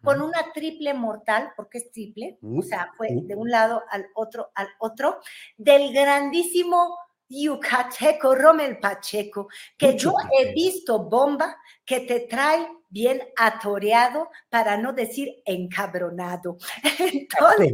con 0.01 0.21
una 0.21 0.53
triple 0.53 0.93
mortal, 0.93 1.51
porque 1.57 1.79
es 1.79 1.91
triple, 1.91 2.39
o 2.41 2.61
sea, 2.61 2.93
fue 2.95 3.09
de 3.11 3.35
un 3.35 3.51
lado 3.51 3.83
al 3.89 4.07
otro, 4.15 4.49
al 4.55 4.69
otro, 4.79 5.19
del 5.57 5.93
grandísimo 5.93 6.97
yucateco 7.27 8.33
Romel 8.33 8.79
Pacheco, 8.79 9.49
que 9.77 9.97
yo 9.97 10.13
he 10.39 10.53
visto 10.53 11.03
bomba 11.03 11.57
que 11.83 11.99
te 11.99 12.21
trae 12.21 12.65
bien 12.87 13.21
atoreado, 13.35 14.29
para 14.49 14.77
no 14.77 14.93
decir 14.93 15.41
encabronado. 15.43 16.57
Entonces, 16.99 17.73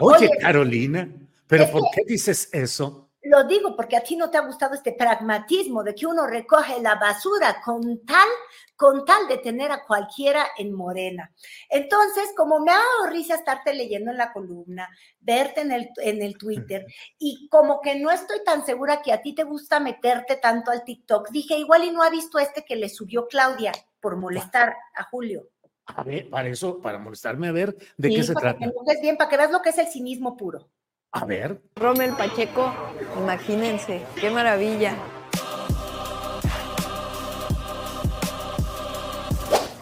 Oye, 0.00 0.30
Carolina, 0.40 1.08
¿pero 1.46 1.70
por 1.70 1.82
qué 1.94 2.02
dices 2.06 2.48
eso? 2.52 3.08
Lo 3.22 3.44
digo 3.44 3.74
porque 3.74 3.96
a 3.96 4.02
ti 4.02 4.16
no 4.16 4.30
te 4.30 4.38
ha 4.38 4.46
gustado 4.46 4.74
este 4.74 4.92
pragmatismo 4.92 5.82
de 5.82 5.94
que 5.94 6.06
uno 6.06 6.26
recoge 6.26 6.80
la 6.80 6.94
basura 6.94 7.60
con 7.62 8.04
tal, 8.06 8.28
con 8.76 9.04
tal 9.04 9.26
de 9.26 9.38
tener 9.38 9.72
a 9.72 9.84
cualquiera 9.84 10.46
en 10.56 10.72
morena. 10.72 11.32
Entonces, 11.68 12.30
como 12.36 12.60
me 12.60 12.70
ha 12.70 12.76
dado 12.76 13.12
risa 13.12 13.34
estarte 13.34 13.74
leyendo 13.74 14.12
en 14.12 14.18
la 14.18 14.32
columna, 14.32 14.88
verte 15.18 15.62
en 15.62 15.72
el, 15.72 15.90
en 15.96 16.22
el 16.22 16.38
Twitter, 16.38 16.86
y 17.18 17.48
como 17.50 17.80
que 17.80 17.96
no 17.96 18.10
estoy 18.10 18.42
tan 18.44 18.64
segura 18.64 19.02
que 19.02 19.12
a 19.12 19.20
ti 19.20 19.34
te 19.34 19.42
gusta 19.42 19.80
meterte 19.80 20.36
tanto 20.36 20.70
al 20.70 20.84
TikTok, 20.84 21.28
dije, 21.30 21.56
igual 21.56 21.84
y 21.84 21.90
no 21.90 22.04
ha 22.04 22.10
visto 22.10 22.38
este 22.38 22.64
que 22.64 22.76
le 22.76 22.88
subió 22.88 23.26
Claudia 23.26 23.72
por 24.00 24.16
molestar 24.16 24.76
a 24.94 25.02
Julio. 25.02 25.48
A 25.96 26.02
ver, 26.02 26.28
para 26.28 26.48
eso, 26.48 26.80
para 26.80 26.98
molestarme, 26.98 27.48
a 27.48 27.52
ver 27.52 27.76
de 27.96 28.08
qué 28.10 28.22
se 28.22 28.34
trata. 28.34 28.58
Que 28.58 29.00
bien, 29.00 29.16
para 29.16 29.30
que 29.30 29.36
veas 29.36 29.50
lo 29.50 29.62
que 29.62 29.70
es 29.70 29.78
el 29.78 29.86
cinismo 29.86 30.36
puro. 30.36 30.68
A 31.12 31.24
ver. 31.24 31.62
Rommel 31.76 32.12
Pacheco, 32.12 32.72
imagínense, 33.16 34.02
qué 34.20 34.30
maravilla. 34.30 34.94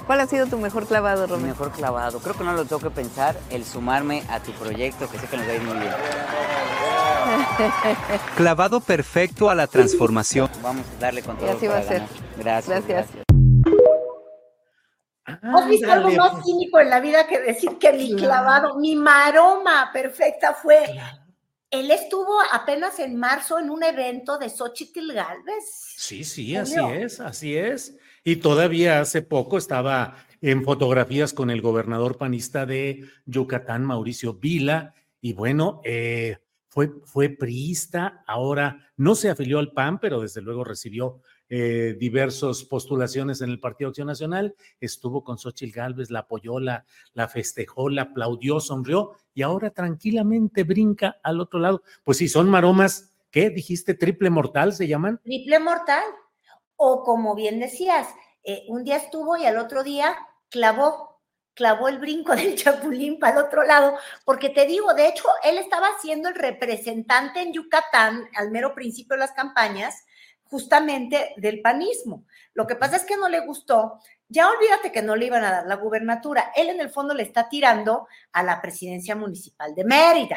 ¿Cuál 0.07 0.21
ha 0.21 0.27
sido 0.29 0.47
tu 0.47 0.57
mejor 0.59 0.87
clavado, 0.87 1.27
Rommel? 1.27 1.47
Mi 1.47 1.49
mejor 1.49 1.73
clavado. 1.73 2.21
Creo 2.21 2.37
que 2.37 2.45
no 2.45 2.53
lo 2.53 2.65
tengo 2.65 2.81
que 2.81 2.91
pensar, 2.91 3.37
el 3.51 3.65
sumarme 3.65 4.23
a 4.29 4.39
tu 4.41 4.53
proyecto, 4.53 5.11
que 5.11 5.19
sé 5.19 5.27
que 5.27 5.37
nos 5.37 5.49
va 5.49 5.51
a 5.51 5.55
ir 5.57 5.63
muy 5.63 5.79
bien. 5.79 5.93
Clavado 8.37 8.81
perfecto 8.81 9.51
a 9.51 9.57
la 9.57 9.67
transformación. 9.67 10.49
Vamos 10.63 10.87
a 10.97 11.01
darle 11.01 11.23
con 11.23 11.37
todo. 11.37 11.49
Y 11.49 11.51
así 11.51 11.67
va 11.67 11.79
a 11.79 11.83
ser. 11.83 12.03
Gracias. 12.39 12.87
gracias. 12.87 13.26
¿Has 15.27 15.69
visto 15.69 15.91
algo 15.91 16.11
más 16.13 16.33
pues. 16.33 16.45
cínico 16.45 16.79
en 16.79 16.91
la 16.91 17.01
vida 17.01 17.27
que 17.27 17.41
decir 17.41 17.79
que 17.79 17.93
mi 17.93 18.15
clavado, 18.15 18.79
mi 18.79 18.95
maroma 18.95 19.91
perfecta 19.93 20.55
fue? 20.55 20.85
Él 21.71 21.91
estuvo 21.91 22.39
apenas 22.53 22.99
en 23.01 23.17
marzo 23.17 23.59
en 23.59 23.71
un 23.71 23.83
evento 23.83 24.39
de 24.39 24.49
Xochitl 24.49 25.13
Galvez. 25.13 25.95
Sí, 25.97 26.23
sí, 26.23 26.55
así 26.55 26.79
es, 26.93 27.19
así 27.21 27.57
es. 27.57 27.97
Y 28.23 28.37
todavía 28.37 29.01
hace 29.01 29.23
poco 29.23 29.59
estaba 29.59 30.17
en 30.41 30.65
fotografías 30.65 31.33
con 31.33 31.51
el 31.51 31.61
gobernador 31.61 32.19
panista 32.19 32.67
de 32.67 33.05
Yucatán, 33.25 33.85
Mauricio 33.85 34.35
Vila, 34.35 34.95
y 35.21 35.33
bueno, 35.33 35.81
eh, 35.85 36.39
fue, 36.69 36.93
fue 37.05 37.31
priista, 37.31 38.23
ahora 38.27 38.93
no 38.97 39.15
se 39.15 39.31
afilió 39.31 39.59
al 39.59 39.73
PAN, 39.73 39.99
pero 39.99 40.21
desde 40.21 40.43
luego 40.43 40.63
recibió 40.63 41.21
eh, 41.49 41.95
diversas 41.99 42.65
postulaciones 42.65 43.41
en 43.41 43.51
el 43.51 43.61
Partido 43.61 43.91
Acción 43.91 44.09
Nacional, 44.09 44.57
estuvo 44.81 45.23
con 45.23 45.39
Xochitl 45.39 45.73
Gálvez, 45.73 46.11
la 46.11 46.21
apoyó, 46.21 46.59
la, 46.59 46.85
la 47.13 47.29
festejó, 47.29 47.89
la 47.89 48.03
aplaudió, 48.03 48.59
sonrió 48.59 49.13
y 49.33 49.43
ahora 49.43 49.71
tranquilamente 49.71 50.65
brinca 50.65 51.21
al 51.23 51.41
otro 51.41 51.61
lado. 51.61 51.83
Pues 52.03 52.19
sí, 52.19 52.29
son 52.29 52.49
maromas, 52.49 53.13
¿qué 53.31 53.51
dijiste? 53.51 53.95
¿Triple 53.95 54.31
mortal 54.31 54.73
se 54.73 54.89
llaman? 54.89 55.21
Triple 55.23 55.61
mortal. 55.61 56.03
O 56.75 57.05
como 57.05 57.35
bien 57.35 57.61
decías, 57.61 58.09
eh, 58.43 58.65
un 58.69 58.83
día 58.83 58.97
estuvo 58.97 59.37
y 59.37 59.47
al 59.47 59.59
otro 59.59 59.85
día 59.85 60.17
clavó, 60.51 61.21
clavó 61.55 61.89
el 61.89 61.99
brinco 61.99 62.35
del 62.37 62.57
chapulín 62.57 63.21
para 63.21 63.39
el 63.39 63.47
otro 63.47 63.63
lado, 63.63 63.97
porque 64.25 64.49
te 64.49 64.67
digo, 64.67 64.95
de 64.95 65.09
hecho, 65.09 65.29
él 65.45 65.59
estaba 65.59 65.89
siendo 66.03 66.29
el 66.29 66.35
representante 66.35 67.41
en 67.41 67.53
Yucatán 67.53 68.29
al 68.35 68.51
mero 68.51 68.75
principio 68.75 69.15
de 69.15 69.21
las 69.21 69.33
campañas 69.33 70.06
justamente 70.51 71.35
del 71.37 71.61
panismo. 71.61 72.25
Lo 72.55 72.67
que 72.67 72.77
pasa 72.77 72.97
es 72.97 73.05
que 73.05 73.17
no 73.17 73.29
le 73.29 73.41
gustó. 73.41 73.99
Ya 74.29 74.49
olvídate 74.49 74.91
que 74.91 75.03
no 75.03 75.15
le 75.15 75.27
iban 75.27 75.45
a 75.45 75.51
dar 75.51 75.67
la 75.67 75.77
gubernatura. 75.77 76.51
Él 76.57 76.69
en 76.69 76.81
el 76.81 76.91
fondo 76.91 77.15
le 77.15 77.23
está 77.23 77.49
tirando 77.49 78.09
a 78.33 78.43
la 78.43 78.61
presidencia 78.61 79.15
municipal 79.15 79.75
de 79.75 79.85
Mérida. 79.85 80.37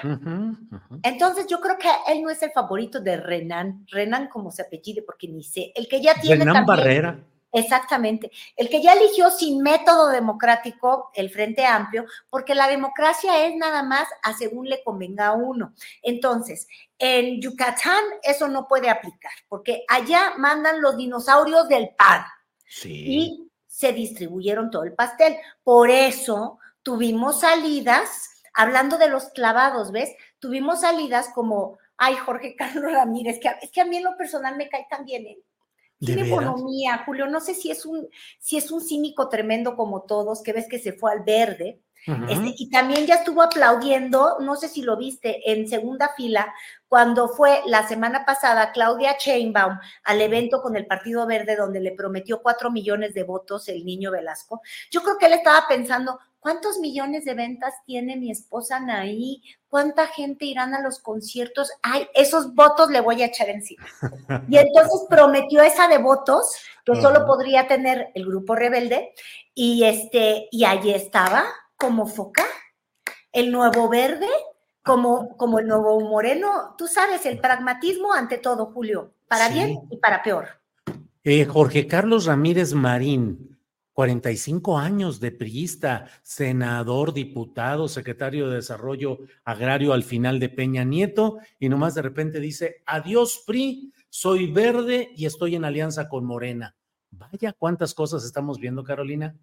Entonces 1.02 1.48
yo 1.48 1.60
creo 1.60 1.78
que 1.78 1.90
él 2.08 2.22
no 2.22 2.30
es 2.30 2.42
el 2.44 2.52
favorito 2.52 3.00
de 3.00 3.18
Renan. 3.18 3.86
Renan 3.90 4.28
como 4.28 4.52
se 4.52 4.62
apellide 4.62 5.02
porque 5.02 5.28
ni 5.28 5.44
sé. 5.44 5.72
El 5.74 5.88
que 5.88 6.02
ya 6.02 6.14
tiene 6.16 6.46
Renan 6.46 6.66
Barrera. 6.66 7.20
Exactamente. 7.52 8.32
El 8.56 8.70
que 8.70 8.82
ya 8.82 8.94
eligió 8.94 9.32
sin 9.32 9.62
método 9.62 10.10
democrático 10.10 11.10
el 11.16 11.30
Frente 11.32 11.66
Amplio, 11.66 12.06
porque 12.30 12.54
la 12.54 12.68
democracia 12.68 13.46
es 13.46 13.56
nada 13.56 13.82
más 13.82 14.08
a 14.22 14.34
según 14.38 14.68
le 14.68 14.84
convenga 14.84 15.28
a 15.28 15.34
uno. 15.34 15.74
Entonces, 16.04 16.68
en 17.00 17.42
Yucatán 17.42 18.04
eso 18.22 18.48
no 18.48 18.68
puede 18.68 18.90
aplicar, 18.90 19.32
porque 19.48 19.84
allá 19.88 20.34
mandan 20.38 20.82
los 20.82 20.98
dinosaurios 20.98 21.68
del 21.68 21.90
pan. 21.98 22.24
Y 22.84 23.50
se 23.66 23.94
distribuyeron 23.94 24.70
todo 24.70 24.84
el 24.84 24.94
pastel. 24.94 25.38
Por 25.64 25.90
eso 25.90 26.60
tuvimos 26.84 27.42
salidas, 27.42 28.44
hablando 28.54 28.98
de 28.98 29.10
los 29.10 29.30
clavados, 29.30 29.92
¿ves? 29.92 30.12
Tuvimos 30.38 30.82
salidas 30.82 31.30
como, 31.34 31.80
ay, 31.98 32.16
Jorge 32.16 32.56
Carlos 32.56 32.92
Ramírez, 32.92 33.40
que, 33.40 33.50
es 33.62 33.72
que 33.72 33.82
a 33.82 33.86
mí 33.86 33.98
en 33.98 34.04
lo 34.04 34.18
personal 34.18 34.56
me 34.56 34.70
cae 34.70 34.86
también 34.90 35.26
él. 35.26 35.44
Tiene 36.00 36.28
economía, 36.28 37.04
Julio. 37.06 37.28
No 37.28 37.42
sé 37.42 37.54
si 37.54 37.72
es 37.72 37.86
un, 37.86 38.08
si 38.40 38.58
es 38.58 38.72
un 38.72 38.82
cínico 38.82 39.28
tremendo 39.28 39.76
como 39.76 40.04
todos, 40.04 40.42
que 40.42 40.54
ves 40.54 40.68
que 40.70 40.80
se 40.80 40.94
fue 40.94 41.12
al 41.12 41.24
verde. 41.24 41.82
Este, 42.06 42.56
y 42.58 42.70
también 42.70 43.06
ya 43.06 43.16
estuvo 43.16 43.42
aplaudiendo, 43.42 44.38
no 44.40 44.56
sé 44.56 44.68
si 44.68 44.82
lo 44.82 44.98
viste, 44.98 45.52
en 45.52 45.68
segunda 45.68 46.10
fila, 46.16 46.54
cuando 46.88 47.28
fue 47.28 47.62
la 47.68 47.88
semana 47.88 48.26
pasada 48.26 48.72
Claudia 48.72 49.18
Chainbaum 49.18 49.78
al 50.04 50.22
evento 50.22 50.62
con 50.62 50.76
el 50.76 50.88
Partido 50.88 51.28
Verde, 51.28 51.56
donde 51.56 51.80
le 51.80 51.92
prometió 51.92 52.42
cuatro 52.42 52.72
millones 52.72 53.14
de 53.14 53.24
votos 53.24 53.68
el 53.68 53.86
niño 53.86 54.12
Velasco. 54.12 54.62
Yo 54.90 55.04
creo 55.04 55.18
que 55.18 55.28
él 55.28 55.34
estaba 55.34 55.66
pensando, 55.68 56.20
¿cuántos 56.40 56.80
millones 56.80 57.26
de 57.26 57.36
ventas 57.36 57.74
tiene 57.86 58.16
mi 58.16 58.32
esposa 58.32 58.78
Anaí? 58.78 59.44
¿Cuánta 59.68 60.08
gente 60.08 60.46
irán 60.46 60.74
a 60.74 60.82
los 60.82 61.00
conciertos? 61.00 61.70
Ay, 61.84 62.08
esos 62.16 62.56
votos 62.56 62.90
le 62.90 63.02
voy 63.02 63.22
a 63.22 63.28
echar 63.28 63.50
encima. 63.50 63.86
Y 64.48 64.58
entonces 64.58 65.06
prometió 65.10 65.62
esa 65.62 65.88
de 65.88 66.00
votos 66.00 66.56
que 66.86 67.00
solo 67.00 67.28
podría 67.28 67.68
tener 67.68 68.10
el 68.16 68.26
grupo 68.26 68.56
rebelde 68.56 69.14
y 69.54 69.84
este 69.84 70.48
y 70.50 70.66
allí 70.66 70.92
estaba 70.92 71.46
como 71.80 72.06
foca 72.06 72.46
el 73.32 73.52
nuevo 73.52 73.90
verde 73.90 74.28
como, 74.84 75.38
como 75.38 75.60
el 75.60 75.68
nuevo 75.68 76.00
moreno, 76.02 76.76
tú 76.78 76.88
sabes, 76.88 77.26
el 77.26 77.40
pragmatismo 77.40 78.14
ante 78.14 78.38
todo, 78.38 78.68
Julio, 78.68 79.14
para 79.28 79.50
bien 79.50 79.82
y 79.90 79.98
para 79.98 80.24
peor. 80.24 80.48
Eh, 81.24 81.46
Jorge 81.46 81.86
Carlos 81.86 82.26
Ramírez 82.26 82.74
Marín, 82.74 83.60
45 83.94 84.78
años 84.80 85.20
de 85.20 85.32
priista, 85.32 86.08
senador, 86.24 87.14
diputado, 87.14 87.88
secretario 87.88 88.50
de 88.50 88.56
Desarrollo 88.56 89.20
Agrario 89.44 89.94
al 89.94 90.04
final 90.04 90.40
de 90.40 90.50
Peña 90.50 90.84
Nieto, 90.84 91.38
y 91.60 91.70
nomás 91.70 91.94
de 91.94 92.02
repente 92.02 92.40
dice, 92.40 92.82
adiós 92.86 93.44
PRI, 93.46 93.94
soy 94.10 94.52
verde 94.52 95.12
y 95.16 95.26
estoy 95.26 95.56
en 95.56 95.66
alianza 95.66 96.10
con 96.10 96.26
Morena. 96.26 96.76
Vaya 97.12 97.54
cuántas 97.54 97.94
cosas 97.94 98.24
estamos 98.24 98.60
viendo, 98.60 98.84
Carolina. 98.84 99.36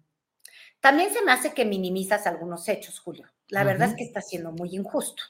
También 0.79 1.11
se 1.11 1.23
me 1.23 1.31
hace 1.31 1.53
que 1.53 1.65
minimizas 1.65 2.27
algunos 2.27 2.67
hechos, 2.69 2.99
Julio. 2.99 3.27
La 3.49 3.63
verdad 3.63 3.89
es 3.89 3.95
que 3.95 4.03
está 4.03 4.21
siendo 4.21 4.51
muy 4.51 4.75
injusto. 4.75 5.23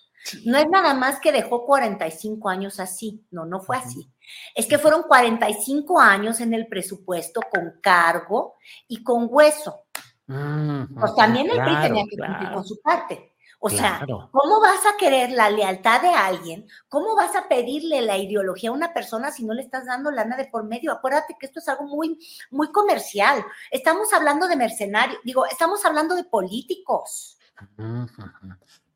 No 0.45 0.57
es 0.57 0.67
nada 0.69 0.93
más 0.93 1.19
que 1.19 1.31
dejó 1.31 1.65
45 1.65 2.49
años 2.49 2.79
así, 2.79 3.23
no, 3.31 3.45
no 3.45 3.61
fue 3.61 3.77
así. 3.77 4.09
Es 4.55 4.65
que 4.65 4.77
fueron 4.77 5.03
45 5.03 5.99
años 5.99 6.41
en 6.41 6.53
el 6.53 6.67
presupuesto 6.67 7.39
con 7.49 7.79
cargo 7.81 8.55
y 8.87 9.03
con 9.03 9.27
hueso. 9.29 9.85
pues 10.25 11.15
también 11.15 11.49
el 11.49 11.61
PRI 11.61 11.81
tenía 11.81 12.03
que 12.09 12.17
cumplir 12.17 12.51
con 12.51 12.65
su 12.65 12.81
parte. 12.81 13.33
O 13.59 13.69
sea, 13.69 14.05
¿cómo 14.05 14.61
vas 14.61 14.85
a 14.85 14.97
querer 14.97 15.31
la 15.31 15.49
lealtad 15.49 16.01
de 16.01 16.09
alguien? 16.09 16.67
¿Cómo 16.89 17.15
vas 17.15 17.35
a 17.35 17.47
pedirle 17.47 18.01
la 18.01 18.17
ideología 18.17 18.69
a 18.69 18.73
una 18.73 18.93
persona 18.93 19.31
si 19.31 19.45
no 19.45 19.53
le 19.53 19.63
estás 19.63 19.85
dando 19.85 20.11
lana 20.11 20.37
de 20.37 20.45
por 20.45 20.63
medio? 20.63 20.91
Acuérdate 20.91 21.35
que 21.39 21.47
esto 21.47 21.59
es 21.59 21.67
algo 21.67 21.85
muy, 21.85 22.19
muy 22.51 22.71
comercial. 22.71 23.43
Estamos 23.71 24.13
hablando 24.13 24.47
de 24.47 24.55
mercenarios, 24.55 25.19
digo, 25.23 25.45
estamos 25.47 25.83
hablando 25.85 26.15
de 26.15 26.23
políticos 26.23 27.37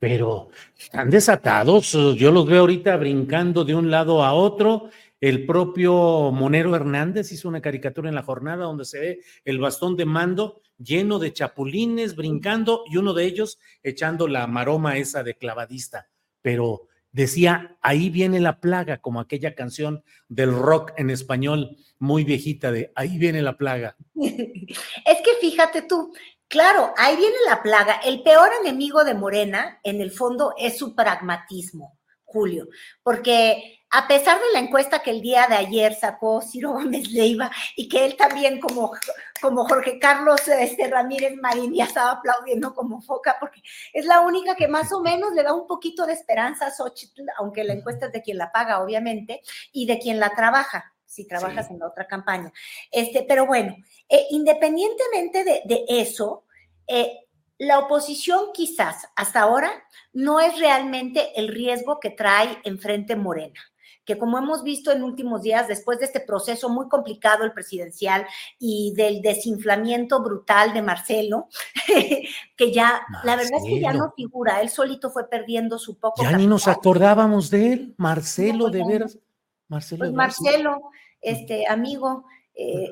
pero 0.01 0.49
están 0.77 1.11
desatados. 1.11 1.91
Yo 1.91 2.31
los 2.31 2.47
veo 2.47 2.61
ahorita 2.61 2.97
brincando 2.97 3.63
de 3.63 3.75
un 3.75 3.91
lado 3.91 4.23
a 4.23 4.33
otro. 4.33 4.89
El 5.21 5.45
propio 5.45 6.31
Monero 6.31 6.75
Hernández 6.75 7.31
hizo 7.31 7.47
una 7.47 7.61
caricatura 7.61 8.09
en 8.09 8.15
la 8.15 8.23
jornada 8.23 8.65
donde 8.65 8.85
se 8.85 8.99
ve 8.99 9.19
el 9.45 9.59
bastón 9.59 9.95
de 9.95 10.05
mando 10.05 10.61
lleno 10.79 11.19
de 11.19 11.31
chapulines 11.31 12.15
brincando 12.15 12.83
y 12.89 12.97
uno 12.97 13.13
de 13.13 13.25
ellos 13.25 13.59
echando 13.83 14.27
la 14.27 14.47
maroma 14.47 14.97
esa 14.97 15.21
de 15.21 15.35
clavadista. 15.35 16.09
Pero 16.41 16.87
decía, 17.11 17.77
ahí 17.81 18.09
viene 18.09 18.39
la 18.39 18.59
plaga, 18.59 18.97
como 18.97 19.19
aquella 19.19 19.53
canción 19.53 20.03
del 20.27 20.51
rock 20.51 20.93
en 20.97 21.11
español 21.11 21.77
muy 21.99 22.23
viejita 22.23 22.71
de 22.71 22.91
ahí 22.95 23.19
viene 23.19 23.43
la 23.43 23.57
plaga. 23.57 23.95
Es 24.15 25.17
que 25.23 25.35
fíjate 25.39 25.83
tú, 25.83 26.11
Claro, 26.51 26.93
ahí 26.97 27.15
viene 27.15 27.37
la 27.47 27.63
plaga. 27.63 28.01
El 28.03 28.23
peor 28.23 28.49
enemigo 28.59 29.05
de 29.05 29.13
Morena, 29.13 29.79
en 29.83 30.01
el 30.01 30.11
fondo, 30.11 30.53
es 30.57 30.77
su 30.77 30.93
pragmatismo, 30.95 31.97
Julio, 32.25 32.67
porque 33.03 33.80
a 33.93 34.07
pesar 34.07 34.39
de 34.39 34.53
la 34.53 34.59
encuesta 34.59 34.99
que 35.03 35.11
el 35.11 35.21
día 35.21 35.47
de 35.47 35.55
ayer 35.55 35.93
sacó 35.93 36.41
Ciro 36.41 36.71
Gómez 36.71 37.11
Leiva 37.11 37.51
y 37.75 37.89
que 37.89 38.05
él 38.05 38.15
también, 38.15 38.61
como, 38.61 38.93
como 39.41 39.65
Jorge 39.67 39.99
Carlos 39.99 40.47
este, 40.47 40.87
Ramírez 40.87 41.35
Marín, 41.35 41.73
ya 41.73 41.83
estaba 41.83 42.11
aplaudiendo 42.11 42.73
como 42.73 43.01
foca, 43.01 43.35
porque 43.37 43.61
es 43.91 44.05
la 44.05 44.21
única 44.21 44.55
que 44.55 44.69
más 44.69 44.93
o 44.93 45.01
menos 45.01 45.33
le 45.33 45.43
da 45.43 45.53
un 45.53 45.67
poquito 45.67 46.05
de 46.05 46.13
esperanza 46.13 46.67
a 46.67 46.71
Xochitl, 46.71 47.23
aunque 47.37 47.65
la 47.65 47.73
encuesta 47.73 48.05
es 48.05 48.13
de 48.13 48.21
quien 48.21 48.37
la 48.37 48.51
paga, 48.51 48.81
obviamente, 48.81 49.41
y 49.73 49.85
de 49.85 49.99
quien 49.99 50.19
la 50.19 50.33
trabaja 50.33 50.93
si 51.05 51.27
trabajas 51.27 51.69
en 51.69 51.79
la 51.79 51.87
otra 51.87 52.07
campaña. 52.07 52.53
Este, 52.89 53.23
pero 53.27 53.45
bueno, 53.45 53.75
eh, 54.07 54.27
independientemente 54.29 55.43
de, 55.43 55.85
eso, 55.89 56.45
eh, 56.87 57.27
la 57.57 57.79
oposición 57.79 58.53
quizás 58.53 59.09
hasta 59.17 59.41
ahora 59.41 59.69
no 60.13 60.39
es 60.39 60.57
realmente 60.57 61.37
el 61.37 61.49
riesgo 61.49 61.99
que 61.99 62.11
trae 62.11 62.57
enfrente 62.63 63.17
Morena 63.17 63.59
que 64.05 64.17
como 64.17 64.37
hemos 64.37 64.63
visto 64.63 64.91
en 64.91 65.03
últimos 65.03 65.43
días, 65.43 65.67
después 65.67 65.99
de 65.99 66.05
este 66.05 66.19
proceso 66.19 66.69
muy 66.69 66.87
complicado, 66.87 67.43
el 67.43 67.53
presidencial, 67.53 68.25
y 68.59 68.93
del 68.95 69.21
desinflamiento 69.21 70.21
brutal 70.21 70.73
de 70.73 70.81
Marcelo, 70.81 71.47
que 72.57 72.73
ya, 72.73 73.01
la 73.23 73.35
verdad 73.35 73.57
es 73.57 73.63
que 73.63 73.79
ya 73.79 73.93
no 73.93 74.13
figura, 74.15 74.61
él 74.61 74.69
solito 74.69 75.11
fue 75.11 75.29
perdiendo 75.29 75.77
su 75.77 75.97
poco. 75.99 76.23
Ya 76.23 76.31
ni 76.31 76.47
nos 76.47 76.67
acordábamos 76.67 77.49
de 77.49 77.73
él, 77.73 77.95
Marcelo, 77.97 78.69
de 78.69 78.83
veras. 78.85 79.19
Marcelo. 79.67 79.99
Pues 79.99 80.11
Marcelo, 80.11 80.81
este 81.21 81.67
amigo, 81.67 82.25
eh, 82.53 82.89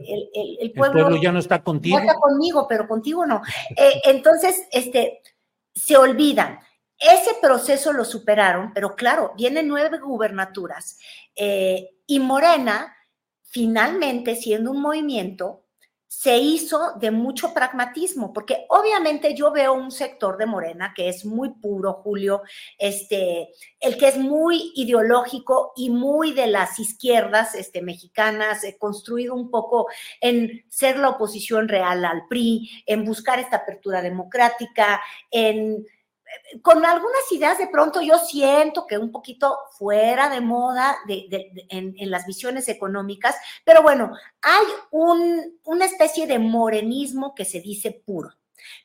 el, 0.61 0.71
pueblo, 0.71 1.15
ya 1.17 1.31
no 1.31 1.39
está 1.39 1.61
contigo. 1.61 1.97
No 1.97 2.05
está 2.05 2.17
conmigo, 2.17 2.67
pero 2.67 2.87
contigo 2.87 3.25
no. 3.25 3.41
Eh, 3.75 4.01
entonces, 4.05 4.67
este, 4.71 5.21
se 5.73 5.97
olvidan. 5.97 6.59
Ese 6.99 7.35
proceso 7.41 7.93
lo 7.93 8.03
superaron, 8.03 8.73
pero 8.73 8.95
claro, 8.95 9.33
vienen 9.37 9.69
nueve 9.69 9.99
gubernaturas 9.99 10.99
eh, 11.35 11.91
y 12.05 12.19
Morena, 12.19 12.93
finalmente, 13.43 14.35
siendo 14.35 14.71
un 14.71 14.81
movimiento, 14.81 15.63
se 16.09 16.37
hizo 16.39 16.93
de 16.99 17.11
mucho 17.11 17.53
pragmatismo, 17.53 18.33
porque 18.33 18.65
obviamente 18.69 19.35
yo 19.35 19.51
veo 19.51 19.73
un 19.73 19.91
sector 19.91 20.37
de 20.37 20.47
Morena 20.47 20.91
que 20.93 21.07
es 21.07 21.23
muy 21.23 21.51
puro, 21.51 22.01
Julio, 22.03 22.41
este, 22.79 23.49
el 23.79 23.95
que 23.95 24.07
es 24.07 24.17
muy 24.17 24.73
ideológico 24.75 25.71
y 25.75 25.91
muy 25.91 26.33
de 26.33 26.47
las 26.47 26.79
izquierdas 26.79 27.53
este, 27.53 27.83
mexicanas, 27.83 28.63
construido 28.79 29.35
un 29.35 29.51
poco 29.51 29.87
en 30.19 30.65
ser 30.67 30.97
la 30.97 31.09
oposición 31.09 31.67
real 31.69 32.03
al 32.03 32.25
PRI, 32.27 32.83
en 32.87 33.05
buscar 33.05 33.39
esta 33.39 33.57
apertura 33.57 34.01
democrática, 34.01 34.99
en 35.29 35.85
con 36.61 36.85
algunas 36.85 37.31
ideas 37.31 37.57
de 37.57 37.67
pronto 37.67 38.01
yo 38.01 38.17
siento 38.17 38.85
que 38.87 38.97
un 38.97 39.11
poquito 39.11 39.57
fuera 39.77 40.29
de 40.29 40.41
moda 40.41 40.97
en, 41.07 41.95
las 42.09 42.25
visiones 42.25 42.67
económicas, 42.67 43.35
pero 43.63 43.81
bueno, 43.81 44.13
hay 44.41 44.65
una 44.91 45.85
especie 45.85 46.27
de 46.27 46.39
morenismo 46.39 47.35
que 47.35 47.45
se 47.45 47.61
dice 47.61 47.91
puro. 48.05 48.31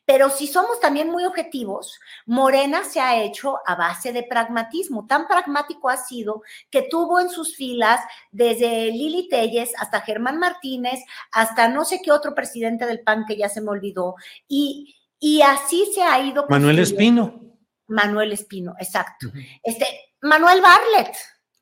Pero 0.04 0.30
si 0.30 0.46
somos 0.46 0.78
también 0.80 1.10
muy 1.10 1.24
objetivos, 1.24 1.98
Morena 2.26 2.84
se 2.84 3.00
ha 3.00 3.22
hecho 3.22 3.58
a 3.66 3.74
base 3.74 4.12
de 4.12 4.22
pragmatismo. 4.22 5.06
Tan 5.06 5.26
pragmático 5.26 5.88
ha 5.88 5.96
sido 5.96 6.42
que 6.70 6.82
tuvo 6.82 7.20
en 7.20 7.28
sus 7.28 7.56
filas 7.56 8.00
desde 8.30 8.86
Lili 8.92 9.28
Telles 9.28 9.72
hasta 9.78 10.00
Germán 10.02 10.38
Martínez, 10.38 11.00
hasta 11.32 11.68
no 11.68 11.84
sé 11.84 12.00
qué 12.02 12.12
otro 12.12 12.34
presidente 12.34 12.86
del 12.86 13.00
PAN 13.00 13.24
que 13.26 13.36
ya 13.36 13.48
se 13.48 13.60
me 13.60 13.70
olvidó. 13.70 14.14
Y, 14.46 14.96
y 15.18 15.42
así 15.42 15.90
se 15.94 16.02
ha 16.02 16.20
ido. 16.20 16.46
Manuel 16.48 16.78
Espino. 16.78 17.40
Manuel 17.86 18.32
Espino, 18.32 18.74
exacto. 18.78 19.28
Este, 19.62 19.86
Manuel 20.22 20.60
Bartlett. 20.60 21.14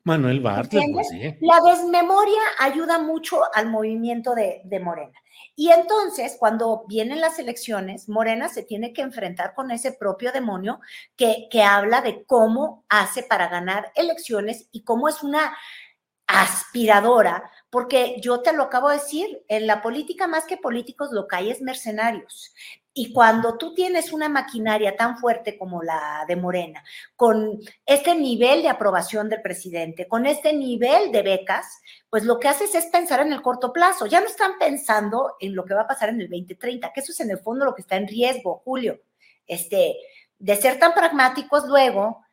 Manuel 0.05 0.41
Bartlett, 0.41 0.91
pues 0.91 1.07
sí. 1.09 1.21
La 1.41 1.59
desmemoria 1.61 2.41
ayuda 2.59 2.99
mucho 2.99 3.41
al 3.53 3.69
movimiento 3.69 4.35
de, 4.35 4.79
Morena. 4.81 5.17
Y 5.55 5.69
entonces, 5.69 6.35
cuando 6.37 6.85
vienen 6.87 7.21
las 7.21 7.39
elecciones, 7.39 8.09
Morena 8.09 8.49
se 8.49 8.63
tiene 8.63 8.91
que 8.91 9.01
enfrentar 9.01 9.53
con 9.53 9.71
ese 9.71 9.93
propio 9.93 10.31
demonio 10.31 10.79
que, 11.15 11.47
que 11.49 11.63
habla 11.63 12.01
de 12.01 12.25
cómo 12.25 12.85
hace 12.89 13.23
para 13.23 13.47
ganar 13.47 13.91
elecciones 13.95 14.67
y 14.71 14.83
cómo 14.83 15.07
es 15.07 15.23
una 15.23 15.55
aspiradora, 16.27 17.49
porque 17.69 18.17
yo 18.21 18.41
te 18.41 18.53
lo 18.53 18.63
acabo 18.63 18.89
de 18.89 18.97
decir, 18.97 19.43
en 19.47 19.67
la 19.67 19.81
política 19.81 20.27
más 20.27 20.45
que 20.45 20.57
políticos 20.57 21.09
lo 21.11 21.27
que 21.27 21.35
hay 21.35 21.51
es 21.51 21.61
mercenarios. 21.61 22.53
Y 22.95 23.11
cuando 23.11 23.57
tú 23.57 23.73
tienes 23.73 24.13
una 24.13 24.29
maquinaria 24.29 24.95
tan 24.95 25.17
fuerte 25.17 25.57
como 25.57 25.81
la 25.81 26.25
de 26.27 26.35
Morena, 26.35 26.83
con 27.15 27.59
este 27.85 28.13
nivel 28.13 28.61
de 28.61 28.69
aprobación 28.69 29.29
del 29.29 29.41
presidente, 29.41 30.07
con 30.07 30.27
este 30.27 30.53
nivel 30.53 31.11
de 31.11 31.23
becas, 31.23 31.81
pues 32.09 32.23
lo 32.23 32.39
que 32.39 32.47
haces 32.47 32.75
es 32.75 32.85
pensar 32.85 33.19
en 33.21 33.33
el 33.33 33.41
corto 33.41 33.73
plazo. 33.73 34.05
Ya 34.05 34.21
no 34.21 34.27
están 34.27 34.59
pensando 34.59 35.35
en 35.39 35.55
lo 35.55 35.65
que 35.65 35.73
va 35.73 35.81
a 35.81 35.87
pasar 35.87 36.09
en 36.09 36.21
el 36.21 36.29
2030, 36.29 36.93
que 36.93 36.99
eso 36.99 37.11
es 37.11 37.19
en 37.19 37.31
el 37.31 37.39
fondo 37.39 37.65
lo 37.65 37.73
que 37.73 37.81
está 37.81 37.95
en 37.95 38.07
riesgo, 38.07 38.61
Julio. 38.63 39.01
Este, 39.47 39.97
de 40.37 40.55
ser 40.55 40.77
tan 40.77 40.93
pragmáticos 40.93 41.67
luego, 41.67 42.23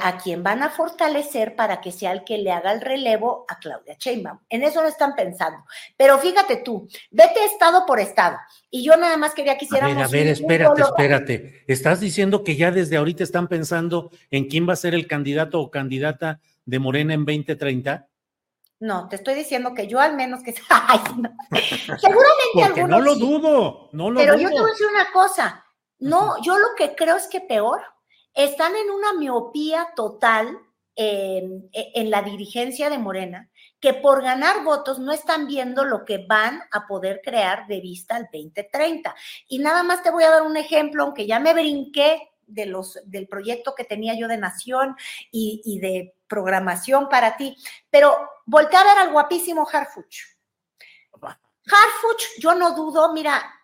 a 0.00 0.18
quien 0.18 0.42
van 0.42 0.62
a 0.62 0.70
fortalecer 0.70 1.54
para 1.54 1.80
que 1.80 1.92
sea 1.92 2.12
el 2.12 2.24
que 2.24 2.38
le 2.38 2.50
haga 2.50 2.72
el 2.72 2.80
relevo 2.80 3.44
a 3.48 3.58
Claudia 3.58 3.96
Sheinbaum. 3.98 4.38
En 4.48 4.62
eso 4.62 4.82
no 4.82 4.88
están 4.88 5.14
pensando. 5.14 5.64
Pero 5.96 6.18
fíjate 6.18 6.56
tú, 6.56 6.88
vete 7.10 7.44
estado 7.44 7.86
por 7.86 8.00
estado. 8.00 8.38
Y 8.70 8.84
yo 8.84 8.96
nada 8.96 9.16
más 9.16 9.34
quería 9.34 9.56
que 9.56 9.66
hiciéramos... 9.66 9.96
A 9.96 10.00
ver, 10.00 10.04
a 10.06 10.10
ver, 10.10 10.26
espérate, 10.28 10.82
espérate. 10.82 11.64
Estás 11.68 12.00
diciendo 12.00 12.42
que 12.42 12.56
ya 12.56 12.70
desde 12.70 12.96
ahorita 12.96 13.22
están 13.22 13.46
pensando 13.46 14.10
en 14.30 14.48
quién 14.48 14.68
va 14.68 14.72
a 14.72 14.76
ser 14.76 14.94
el 14.94 15.06
candidato 15.06 15.60
o 15.60 15.70
candidata 15.70 16.40
de 16.68 16.78
Morena 16.78 17.14
en 17.14 17.24
2030? 17.24 18.06
No, 18.80 19.08
te 19.08 19.16
estoy 19.16 19.34
diciendo 19.34 19.72
que 19.74 19.86
yo 19.86 20.00
al 20.00 20.14
menos 20.14 20.42
que... 20.42 20.52
Seguramente 21.98 22.52
Porque 22.52 22.84
no 22.84 23.00
lo 23.00 23.14
dudo, 23.14 23.88
no 23.92 24.10
lo 24.10 24.20
Pero 24.20 24.36
yo 24.36 24.48
te 24.48 24.60
voy 24.60 24.70
a 24.70 24.72
decir 24.72 24.86
una 24.86 25.10
cosa 25.10 25.64
No, 25.98 26.40
yo 26.42 26.58
lo 26.58 26.68
que 26.76 26.94
creo 26.94 27.16
es 27.16 27.26
que 27.26 27.40
peor, 27.40 27.80
están 28.34 28.74
en 28.76 28.90
una 28.90 29.12
miopía 29.14 29.88
total 29.94 30.58
eh, 30.96 31.48
en 31.72 32.10
la 32.10 32.22
dirigencia 32.22 32.90
de 32.90 32.98
Morena, 32.98 33.48
que 33.80 33.94
por 33.94 34.22
ganar 34.22 34.64
votos 34.64 34.98
no 34.98 35.12
están 35.12 35.46
viendo 35.46 35.84
lo 35.84 36.04
que 36.04 36.26
van 36.26 36.60
a 36.72 36.86
poder 36.86 37.20
crear 37.22 37.66
de 37.68 37.80
vista 37.80 38.16
al 38.16 38.24
2030. 38.32 39.14
Y 39.48 39.60
nada 39.60 39.84
más 39.84 40.02
te 40.02 40.10
voy 40.10 40.24
a 40.24 40.30
dar 40.30 40.42
un 40.42 40.56
ejemplo, 40.56 41.04
aunque 41.04 41.26
ya 41.26 41.38
me 41.38 41.54
brinqué 41.54 42.30
de 42.48 42.66
los, 42.66 42.98
del 43.04 43.28
proyecto 43.28 43.74
que 43.76 43.84
tenía 43.84 44.14
yo 44.14 44.26
de 44.26 44.38
Nación 44.38 44.96
y, 45.30 45.62
y 45.64 45.78
de 45.78 46.16
programación 46.26 47.08
para 47.08 47.36
ti, 47.36 47.56
pero 47.90 48.18
voltea 48.46 48.80
a 48.80 48.84
ver 48.84 48.98
al 48.98 49.12
guapísimo 49.12 49.68
Harfuch. 49.70 50.36
Harfuch, 51.20 52.40
yo 52.40 52.54
no 52.54 52.74
dudo, 52.74 53.12
mira, 53.12 53.57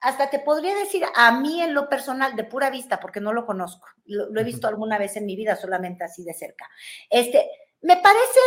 hasta 0.00 0.30
te 0.30 0.38
podría 0.38 0.74
decir 0.74 1.04
a 1.14 1.32
mí 1.32 1.62
en 1.62 1.74
lo 1.74 1.88
personal, 1.88 2.36
de 2.36 2.44
pura 2.44 2.70
vista, 2.70 3.00
porque 3.00 3.20
no 3.20 3.32
lo 3.32 3.46
conozco, 3.46 3.88
lo, 4.06 4.30
lo 4.30 4.40
he 4.40 4.44
visto 4.44 4.66
alguna 4.66 4.98
vez 4.98 5.16
en 5.16 5.26
mi 5.26 5.36
vida, 5.36 5.56
solamente 5.56 6.04
así 6.04 6.24
de 6.24 6.34
cerca. 6.34 6.68
Este, 7.08 7.48
me 7.82 7.96
parece 7.96 8.38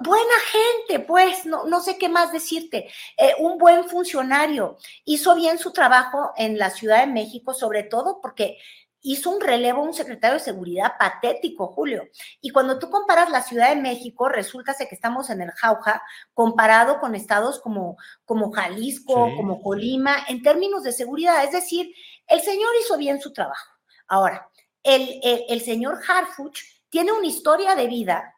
buena 0.00 0.34
gente, 0.50 1.04
pues, 1.04 1.46
no, 1.46 1.64
no 1.64 1.80
sé 1.80 1.98
qué 1.98 2.08
más 2.08 2.32
decirte. 2.32 2.88
Eh, 3.16 3.34
un 3.38 3.58
buen 3.58 3.88
funcionario, 3.88 4.78
hizo 5.04 5.34
bien 5.34 5.58
su 5.58 5.72
trabajo 5.72 6.32
en 6.36 6.58
la 6.58 6.70
Ciudad 6.70 7.00
de 7.00 7.12
México, 7.12 7.54
sobre 7.54 7.84
todo 7.84 8.20
porque 8.20 8.58
hizo 9.02 9.30
un 9.30 9.40
relevo 9.40 9.82
un 9.82 9.94
secretario 9.94 10.38
de 10.38 10.44
seguridad 10.44 10.92
patético, 10.98 11.68
Julio. 11.68 12.08
Y 12.40 12.50
cuando 12.50 12.78
tú 12.78 12.90
comparas 12.90 13.30
la 13.30 13.42
Ciudad 13.42 13.70
de 13.70 13.80
México, 13.80 14.28
resulta 14.28 14.74
que 14.74 14.94
estamos 14.94 15.30
en 15.30 15.42
el 15.42 15.50
jauja 15.52 16.02
comparado 16.34 16.98
con 16.98 17.14
estados 17.14 17.60
como, 17.60 17.96
como 18.24 18.50
Jalisco, 18.50 19.30
como 19.36 19.62
Colima, 19.62 20.16
en 20.28 20.42
términos 20.42 20.82
de 20.82 20.92
seguridad. 20.92 21.44
Es 21.44 21.52
decir, 21.52 21.94
el 22.26 22.40
señor 22.40 22.70
hizo 22.82 22.96
bien 22.96 23.20
su 23.20 23.32
trabajo. 23.32 23.72
Ahora, 24.06 24.48
el, 24.82 25.20
el, 25.22 25.44
el 25.48 25.60
señor 25.60 26.00
Harfuch 26.06 26.60
tiene 26.88 27.12
una 27.12 27.26
historia 27.26 27.74
de 27.74 27.86
vida 27.86 28.34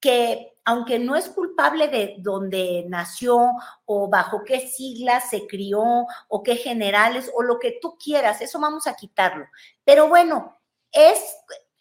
que 0.00 0.49
aunque 0.64 0.98
no 0.98 1.16
es 1.16 1.28
culpable 1.28 1.88
de 1.88 2.16
dónde 2.18 2.84
nació 2.88 3.52
o 3.84 4.08
bajo 4.08 4.44
qué 4.44 4.68
siglas 4.68 5.30
se 5.30 5.46
crió 5.46 5.82
o 6.28 6.42
qué 6.42 6.56
generales 6.56 7.30
o 7.34 7.42
lo 7.42 7.58
que 7.58 7.78
tú 7.80 7.96
quieras, 8.02 8.40
eso 8.40 8.60
vamos 8.60 8.86
a 8.86 8.94
quitarlo. 8.94 9.46
Pero 9.84 10.08
bueno, 10.08 10.56
es 10.92 11.18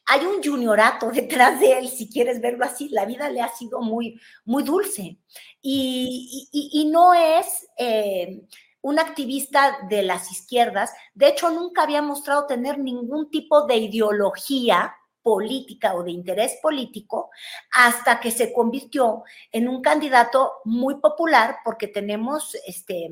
hay 0.10 0.26
un 0.26 0.44
juniorato 0.44 1.12
detrás 1.12 1.60
de 1.60 1.80
él, 1.80 1.88
si 1.88 2.10
quieres 2.10 2.42
verlo 2.42 2.66
así, 2.66 2.90
la 2.90 3.06
vida 3.06 3.30
le 3.30 3.42
ha 3.42 3.50
sido 3.50 3.82
muy, 3.82 4.20
muy 4.44 4.64
dulce. 4.64 5.20
Y 5.62 6.90
no 6.92 7.14
es 7.14 7.68
eh, 7.78 8.42
un 8.82 8.98
activista 8.98 9.78
de 9.90 10.04
las 10.04 10.32
izquierdas, 10.32 10.92
de 11.14 11.28
hecho 11.28 11.50
nunca 11.52 11.84
había 11.84 12.02
mostrado 12.02 12.48
tener 12.48 12.80
ningún 12.80 13.30
tipo 13.30 13.66
de 13.66 13.78
ideología 13.78 14.96
política 15.22 15.94
o 15.96 16.04
de 16.04 16.12
interés 16.12 16.58
político 16.62 17.30
hasta 17.72 18.20
que 18.20 18.32
se 18.32 18.54
convirtió 18.54 19.24
en 19.52 19.68
un 19.68 19.82
candidato 19.82 20.54
muy 20.66 20.96
popular 20.96 21.58
porque 21.64 21.88
tenemos 21.88 22.56
este 22.66 23.10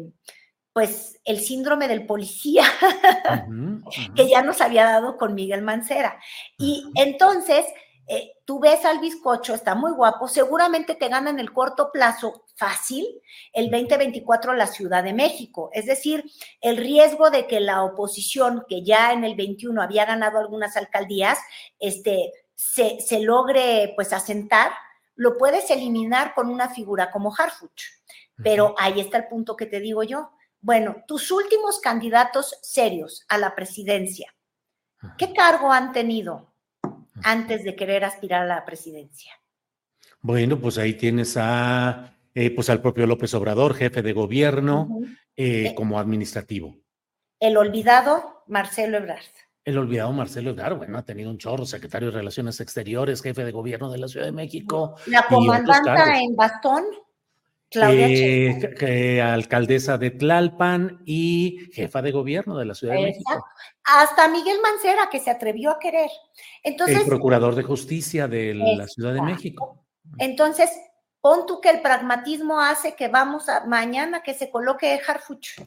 pues 0.74 1.20
el 1.26 1.40
síndrome 1.40 1.88
del 1.88 2.06
policía 2.06 2.64
uh 2.84 3.50
-huh, 3.50 3.84
uh 3.84 3.90
-huh. 3.90 4.14
que 4.14 4.30
ya 4.30 4.44
nos 4.44 4.62
había 4.62 4.86
dado 4.86 5.18
con 5.18 5.34
Miguel 5.34 5.64
Mancera. 5.64 6.20
Y 6.60 6.92
entonces 6.94 7.66
eh, 8.10 8.38
tú 8.46 8.60
ves 8.60 8.86
al 8.86 9.00
bizcocho, 9.00 9.54
está 9.54 9.76
muy 9.76 9.92
guapo, 9.92 10.30
seguramente 10.30 10.96
te 10.96 11.10
gana 11.10 11.30
en 11.30 11.40
el 11.40 11.52
corto 11.52 11.92
plazo 11.92 12.46
fácil 12.56 13.06
el 13.52 13.70
2024 13.70 14.54
la 14.54 14.68
Ciudad 14.68 15.04
de 15.04 15.14
México. 15.14 15.70
Es 15.74 15.86
decir, 15.86 16.24
el 16.62 16.78
riesgo 16.78 17.30
de 17.30 17.48
que 17.48 17.60
la 17.60 17.84
oposición, 17.84 18.64
que 18.70 18.82
ya 18.84 19.12
en 19.12 19.26
el 19.26 19.36
21 19.36 19.82
había 19.82 20.06
ganado 20.06 20.40
algunas 20.40 20.78
alcaldías, 20.78 21.38
este, 21.80 22.32
se, 22.56 23.02
se 23.02 23.20
logre 23.20 23.92
pues 23.96 24.14
asentar, 24.14 24.72
lo 25.16 25.38
puedes 25.38 25.70
eliminar 25.70 26.34
con 26.34 26.50
una 26.50 26.70
figura 26.70 27.12
como 27.12 27.34
Harfuch. 27.38 27.84
Pero 28.42 28.76
ahí 28.78 29.02
está 29.02 29.18
el 29.18 29.28
punto 29.28 29.56
que 29.56 29.66
te 29.66 29.80
digo 29.80 30.04
yo. 30.04 30.32
Bueno, 30.62 30.98
tus 31.08 31.32
últimos 31.32 31.80
candidatos 31.80 32.58
serios 32.62 33.26
a 33.28 33.38
la 33.38 33.56
presidencia, 33.56 34.34
¿qué 35.18 35.34
cargo 35.34 35.72
han 35.72 35.92
tenido? 35.92 36.54
Antes 37.24 37.64
de 37.64 37.76
querer 37.76 38.04
aspirar 38.04 38.44
a 38.44 38.46
la 38.46 38.66
presidencia. 38.66 39.32
Bueno, 40.22 40.60
pues 40.60 40.78
ahí 40.78 40.94
tienes 40.94 41.38
a, 41.38 42.14
eh, 42.34 42.52
pues 42.52 42.70
al 42.70 42.82
propio 42.82 43.08
López 43.08 43.34
Obrador, 43.34 43.76
jefe 43.76 44.02
de 44.02 44.14
gobierno, 44.14 44.88
uh 44.90 45.02
-huh. 45.02 45.18
eh, 45.36 45.74
como 45.76 46.00
administrativo. 46.00 46.76
El 47.40 47.58
olvidado 47.58 48.44
Marcelo 48.48 48.98
Ebrard. 48.98 49.22
El 49.64 49.78
olvidado 49.78 50.12
Marcelo 50.14 50.52
Ebrard, 50.52 50.78
bueno, 50.78 50.98
ha 50.98 51.04
tenido 51.04 51.30
un 51.30 51.38
chorro, 51.38 51.66
secretario 51.66 52.10
de 52.10 52.18
Relaciones 52.18 52.60
Exteriores, 52.62 53.22
jefe 53.22 53.44
de 53.44 53.52
gobierno 53.52 53.92
de 53.92 53.98
la 53.98 54.08
Ciudad 54.08 54.26
de 54.26 54.32
México. 54.32 54.96
La 55.08 55.28
comandanta 55.28 56.20
en 56.20 56.36
bastón, 56.36 56.86
Claudia 57.70 58.08
eh, 58.08 59.22
alcaldesa 59.22 59.98
de 59.98 60.12
Tlalpan 60.12 61.02
y 61.06 61.70
jefa 61.74 62.02
de 62.02 62.12
gobierno 62.12 62.58
de 62.58 62.66
la 62.66 62.74
Ciudad 62.74 62.96
de. 62.96 63.02
México. 63.02 63.46
Hasta 63.84 64.28
Miguel 64.30 64.58
Mancera, 64.62 65.10
que 65.12 65.20
se 65.20 65.30
atrevió 65.30 65.72
a 65.72 65.80
querer. 65.80 66.10
Entonces, 66.64 67.02
el 67.02 67.06
procurador 67.06 67.56
de 67.56 67.64
justicia 67.64 68.28
de 68.28 68.54
la 68.54 68.88
Ciudad 68.88 69.14
de 69.14 69.22
México. 69.22 69.86
Entonces, 70.18 70.70
pon 71.20 71.46
tú 71.46 71.60
que 71.60 71.70
el 71.70 71.82
pragmatismo 71.82 72.60
hace 72.60 72.96
que 72.96 73.10
vamos 73.10 73.50
a 73.50 73.66
mañana 73.66 74.24
que 74.24 74.34
se 74.34 74.50
coloque 74.50 75.00
Harfuch. 75.06 75.60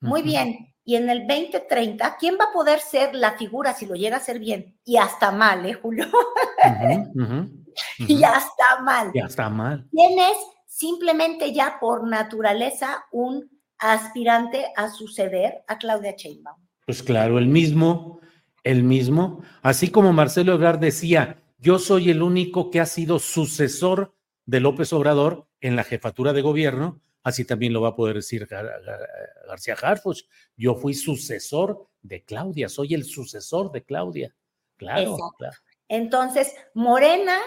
Muy 0.00 0.20
uh 0.20 0.24
-huh. 0.24 0.26
bien. 0.26 0.74
Y 0.84 0.96
en 0.96 1.08
el 1.08 1.26
2030, 1.26 2.16
¿quién 2.18 2.36
va 2.38 2.46
a 2.46 2.52
poder 2.52 2.80
ser 2.80 3.14
la 3.14 3.38
figura 3.38 3.72
si 3.72 3.86
lo 3.86 3.94
llega 3.94 4.18
a 4.18 4.20
ser 4.20 4.38
bien? 4.38 4.76
Y 4.84 4.96
hasta 4.98 5.30
mal, 5.30 5.64
¿eh, 5.64 5.74
Julio? 5.74 6.06
Uh 6.06 6.68
-huh, 6.68 7.10
uh 7.14 7.28
-huh, 7.28 7.64
y 7.98 8.22
hasta 8.24 8.80
mal. 8.82 9.10
Ya 9.14 9.24
está 9.26 9.48
mal. 9.48 9.86
¿Quién 9.90 10.18
es 10.18 10.36
simplemente 10.74 11.52
ya 11.52 11.78
por 11.80 12.04
naturaleza 12.04 13.04
un 13.12 13.48
aspirante 13.78 14.72
a 14.74 14.90
suceder 14.90 15.62
a 15.68 15.78
Claudia 15.78 16.16
Sheinbaum. 16.16 16.66
Pues 16.84 17.00
claro, 17.00 17.38
el 17.38 17.46
mismo, 17.46 18.20
el 18.64 18.82
mismo, 18.82 19.44
así 19.62 19.90
como 19.90 20.12
Marcelo 20.12 20.52
Ebrard 20.52 20.80
decía, 20.80 21.40
yo 21.58 21.78
soy 21.78 22.10
el 22.10 22.22
único 22.22 22.72
que 22.72 22.80
ha 22.80 22.86
sido 22.86 23.20
sucesor 23.20 24.16
de 24.46 24.58
López 24.58 24.92
Obrador 24.92 25.46
en 25.60 25.76
la 25.76 25.84
jefatura 25.84 26.32
de 26.32 26.42
gobierno, 26.42 27.00
así 27.22 27.44
también 27.44 27.72
lo 27.72 27.80
va 27.80 27.90
a 27.90 27.96
poder 27.96 28.16
decir 28.16 28.44
Gar 28.46 28.66
Gar 28.84 29.00
García 29.46 29.76
Harfuch, 29.80 30.24
yo 30.56 30.74
fui 30.74 30.94
sucesor 30.94 31.86
de 32.02 32.24
Claudia, 32.24 32.68
soy 32.68 32.94
el 32.94 33.04
sucesor 33.04 33.70
de 33.70 33.84
Claudia. 33.84 34.34
Claro, 34.76 35.16
claro. 35.38 35.56
Entonces, 35.88 36.52
Morena 36.74 37.38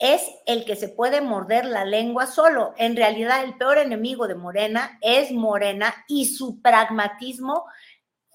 es 0.00 0.22
el 0.46 0.64
que 0.64 0.76
se 0.76 0.88
puede 0.88 1.20
morder 1.20 1.66
la 1.66 1.84
lengua 1.84 2.26
solo. 2.26 2.74
En 2.78 2.96
realidad, 2.96 3.44
el 3.44 3.56
peor 3.56 3.78
enemigo 3.78 4.26
de 4.26 4.34
Morena 4.34 4.98
es 5.02 5.30
Morena 5.30 5.94
y 6.08 6.24
su 6.24 6.60
pragmatismo 6.62 7.66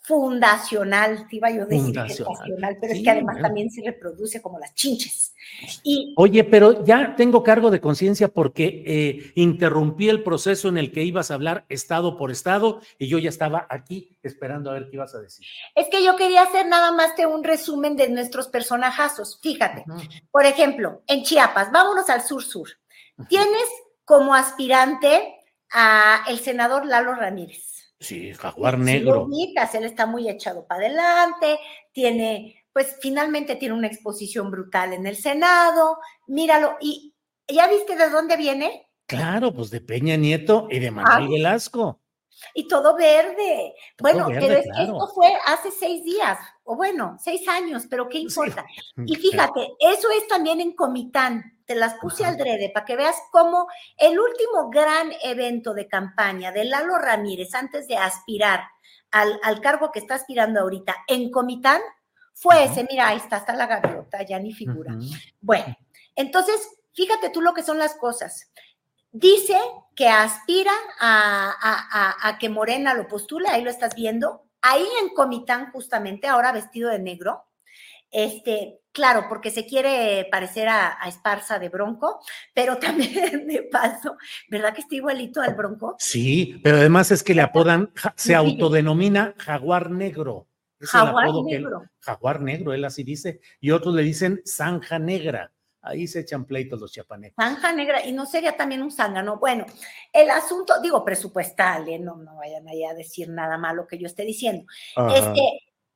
fundacional, 0.07 1.27
te 1.27 1.37
iba 1.37 1.49
yo 1.49 1.63
a 1.63 1.65
decir 1.65 1.81
fundacional, 1.81 2.77
pero 2.79 2.93
sí, 2.93 2.99
es 2.99 3.03
que 3.03 3.09
además 3.09 3.35
bueno. 3.35 3.47
también 3.47 3.71
se 3.71 3.81
reproduce 3.83 4.41
como 4.41 4.59
las 4.59 4.73
chinches. 4.73 5.33
Y, 5.83 6.13
Oye, 6.17 6.43
pero 6.43 6.83
ya 6.83 7.15
tengo 7.15 7.43
cargo 7.43 7.71
de 7.71 7.79
conciencia 7.79 8.27
porque 8.27 8.83
eh, 8.85 9.31
interrumpí 9.35 10.09
el 10.09 10.23
proceso 10.23 10.67
en 10.67 10.77
el 10.77 10.91
que 10.91 11.03
ibas 11.03 11.31
a 11.31 11.35
hablar 11.35 11.65
estado 11.69 12.17
por 12.17 12.31
estado 12.31 12.81
y 12.97 13.07
yo 13.07 13.19
ya 13.19 13.29
estaba 13.29 13.65
aquí 13.69 14.17
esperando 14.23 14.69
a 14.69 14.73
ver 14.73 14.89
qué 14.89 14.97
ibas 14.97 15.15
a 15.15 15.19
decir. 15.19 15.45
Es 15.75 15.87
que 15.89 16.03
yo 16.03 16.15
quería 16.15 16.43
hacer 16.43 16.67
nada 16.67 16.91
más 16.91 17.13
que 17.13 17.25
un 17.25 17.43
resumen 17.43 17.95
de 17.95 18.09
nuestros 18.09 18.47
personajazos. 18.47 19.39
Fíjate, 19.41 19.85
uh 19.87 19.93
-huh. 19.93 20.23
por 20.31 20.45
ejemplo, 20.45 21.03
en 21.07 21.23
Chiapas, 21.23 21.71
vámonos 21.71 22.09
al 22.09 22.21
sur-sur. 22.21 22.67
Uh 23.17 23.23
-huh. 23.23 23.27
Tienes 23.27 23.69
como 24.03 24.33
aspirante 24.33 25.35
a 25.71 26.23
el 26.27 26.39
senador 26.39 26.85
Lalo 26.85 27.15
Ramírez. 27.15 27.74
Sí, 27.99 28.33
jaguar 28.33 28.77
negro. 28.77 29.27
Sí, 29.31 29.53
él 29.73 29.83
está 29.83 30.05
muy 30.05 30.29
echado 30.29 30.65
para 30.67 30.85
adelante, 30.85 31.59
tiene, 31.91 32.65
pues 32.73 32.97
finalmente 33.01 33.55
tiene 33.55 33.73
una 33.73 33.87
exposición 33.87 34.51
brutal 34.51 34.93
en 34.93 35.07
el 35.07 35.15
Senado, 35.15 35.97
míralo, 36.27 36.77
y 36.81 37.13
¿ya 37.47 37.67
viste 37.67 37.95
de 37.95 38.09
dónde 38.09 38.37
viene? 38.37 38.89
Claro, 39.07 39.53
pues 39.53 39.69
de 39.69 39.81
Peña 39.81 40.17
Nieto 40.17 40.67
y 40.69 40.79
de 40.79 40.91
Manuel 40.91 41.27
ah, 41.27 41.29
Velasco. 41.29 42.01
Y 42.53 42.67
todo 42.67 42.95
verde. 42.97 43.73
Todo 43.95 44.11
bueno, 44.11 44.27
verde, 44.27 44.41
pero 44.41 44.59
es 44.59 44.65
claro. 44.65 44.77
que 44.77 44.83
esto 44.91 45.07
fue 45.13 45.33
hace 45.45 45.71
seis 45.71 46.03
días, 46.03 46.37
o 46.63 46.75
bueno, 46.75 47.17
seis 47.19 47.47
años, 47.47 47.85
pero 47.89 48.09
¿qué 48.09 48.19
importa? 48.19 48.65
Sí. 48.67 49.03
Y 49.05 49.15
fíjate, 49.15 49.69
eso 49.79 50.09
es 50.11 50.27
también 50.27 50.59
en 50.59 50.75
Comitán 50.75 51.54
te 51.65 51.75
las 51.75 51.95
puse 51.95 52.23
Ajá. 52.23 52.31
al 52.33 52.37
drede 52.37 52.69
para 52.73 52.85
que 52.85 52.95
veas 52.95 53.15
cómo 53.31 53.67
el 53.97 54.19
último 54.19 54.69
gran 54.69 55.11
evento 55.23 55.73
de 55.73 55.87
campaña 55.87 56.51
de 56.51 56.65
Lalo 56.65 56.97
Ramírez 56.97 57.53
antes 57.53 57.87
de 57.87 57.97
aspirar 57.97 58.61
al, 59.11 59.39
al 59.43 59.61
cargo 59.61 59.91
que 59.91 59.99
está 59.99 60.15
aspirando 60.15 60.59
ahorita 60.59 60.95
en 61.07 61.31
Comitán 61.31 61.81
fue 62.33 62.55
Ajá. 62.55 62.65
ese, 62.65 62.87
mira, 62.89 63.07
ahí 63.07 63.17
está, 63.17 63.37
está 63.37 63.55
la 63.55 63.65
gaviota, 63.65 64.21
ya 64.23 64.39
ni 64.39 64.53
figura. 64.53 64.91
Ajá. 64.91 65.19
Bueno, 65.41 65.77
entonces, 66.15 66.55
fíjate 66.93 67.29
tú 67.29 67.41
lo 67.41 67.53
que 67.53 67.63
son 67.63 67.77
las 67.79 67.95
cosas. 67.95 68.51
Dice 69.11 69.57
que 69.95 70.09
aspira 70.09 70.73
a, 70.99 71.49
a, 71.49 71.87
a, 71.91 72.29
a 72.29 72.37
que 72.37 72.49
Morena 72.49 72.93
lo 72.93 73.07
postule, 73.07 73.47
ahí 73.47 73.63
lo 73.63 73.69
estás 73.69 73.95
viendo, 73.95 74.43
ahí 74.61 74.85
en 75.01 75.13
Comitán, 75.13 75.71
justamente, 75.71 76.27
ahora 76.27 76.51
vestido 76.51 76.89
de 76.89 76.99
negro, 76.99 77.45
este, 78.11 78.81
claro, 78.95 79.25
porque 79.27 79.51
se 79.51 79.67
quiere 79.67 80.27
parecer 80.31 80.69
a, 80.69 80.97
Esparza 81.05 81.59
de 81.59 81.69
Bronco, 81.69 82.21
pero 82.53 82.77
también 82.79 83.45
de 83.45 83.63
paso, 83.63 84.17
¿verdad 84.49 84.73
que 84.73 84.81
está 84.81 84.95
igualito 84.95 85.41
al 85.41 85.53
Bronco? 85.53 85.95
Sí, 85.99 86.59
pero 86.63 86.77
además 86.77 87.11
es 87.11 87.21
que 87.21 87.35
le 87.35 87.41
apodan, 87.41 87.91
se 88.15 88.33
autodenomina 88.33 89.35
Jaguar 89.37 89.91
Negro. 89.91 90.47
jaguar 90.79 91.29
Negro. 91.43 91.83
jaguar 91.99 92.41
Negro, 92.41 92.73
él 92.73 92.85
así 92.85 93.03
dice, 93.03 93.41
y 93.59 93.71
otros 93.71 93.93
le 93.93 94.01
dicen 94.01 94.41
Zanja 94.45 94.97
Negra. 94.97 95.51
Ahí 95.85 96.07
se 96.07 96.21
echan 96.21 96.45
pleitos 96.45 96.81
los 96.81 96.91
chiapanecos. 96.91 97.35
Zanja 97.35 97.71
negra, 97.71 98.03
y 98.03 98.11
no 98.11 98.25
sería 98.25 98.57
también 98.57 98.81
un 98.81 98.89
zángano. 98.89 99.37
Bueno, 99.37 99.67
el 100.11 100.31
asunto, 100.31 100.81
digo, 100.81 101.05
presupuestal, 101.05 101.87
¿eh? 101.87 101.99
no, 101.99 102.15
no 102.15 102.37
vayan 102.37 102.67
ahí 102.67 102.83
a 102.83 102.95
decir 102.95 103.29
nada 103.29 103.59
malo 103.59 103.85
que 103.85 103.99
yo 103.99 104.07
esté 104.07 104.23
diciendo. 104.23 104.65
Este, 105.13 105.41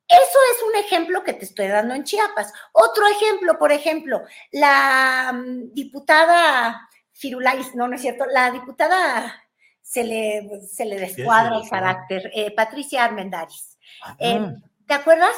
eso 0.10 0.40
es 0.56 0.64
un 0.68 0.76
ejemplo 0.76 1.24
que 1.24 1.34
te 1.34 1.46
estoy 1.46 1.68
dando 1.68 1.94
en 1.94 2.04
Chiapas. 2.04 2.52
Otro 2.72 3.08
ejemplo, 3.08 3.60
por 3.60 3.72
ejemplo, 3.72 4.24
la 4.52 5.32
mm, 5.34 5.72
diputada 5.72 6.90
Firulais, 7.14 7.76
no, 7.76 7.88
no 7.88 7.96
es 7.96 8.02
cierto, 8.02 8.26
la 8.26 8.50
diputada 8.50 9.44
se 9.82 10.04
le, 10.04 10.62
se 10.68 10.86
le 10.86 11.00
descuadra 11.00 11.58
el 11.58 11.70
carácter, 11.70 12.32
eh, 12.34 12.52
Patricia 12.52 13.04
Armendaris. 13.04 13.78
Eh, 14.18 14.56
¿Te 14.88 14.94
acuerdas? 14.94 15.36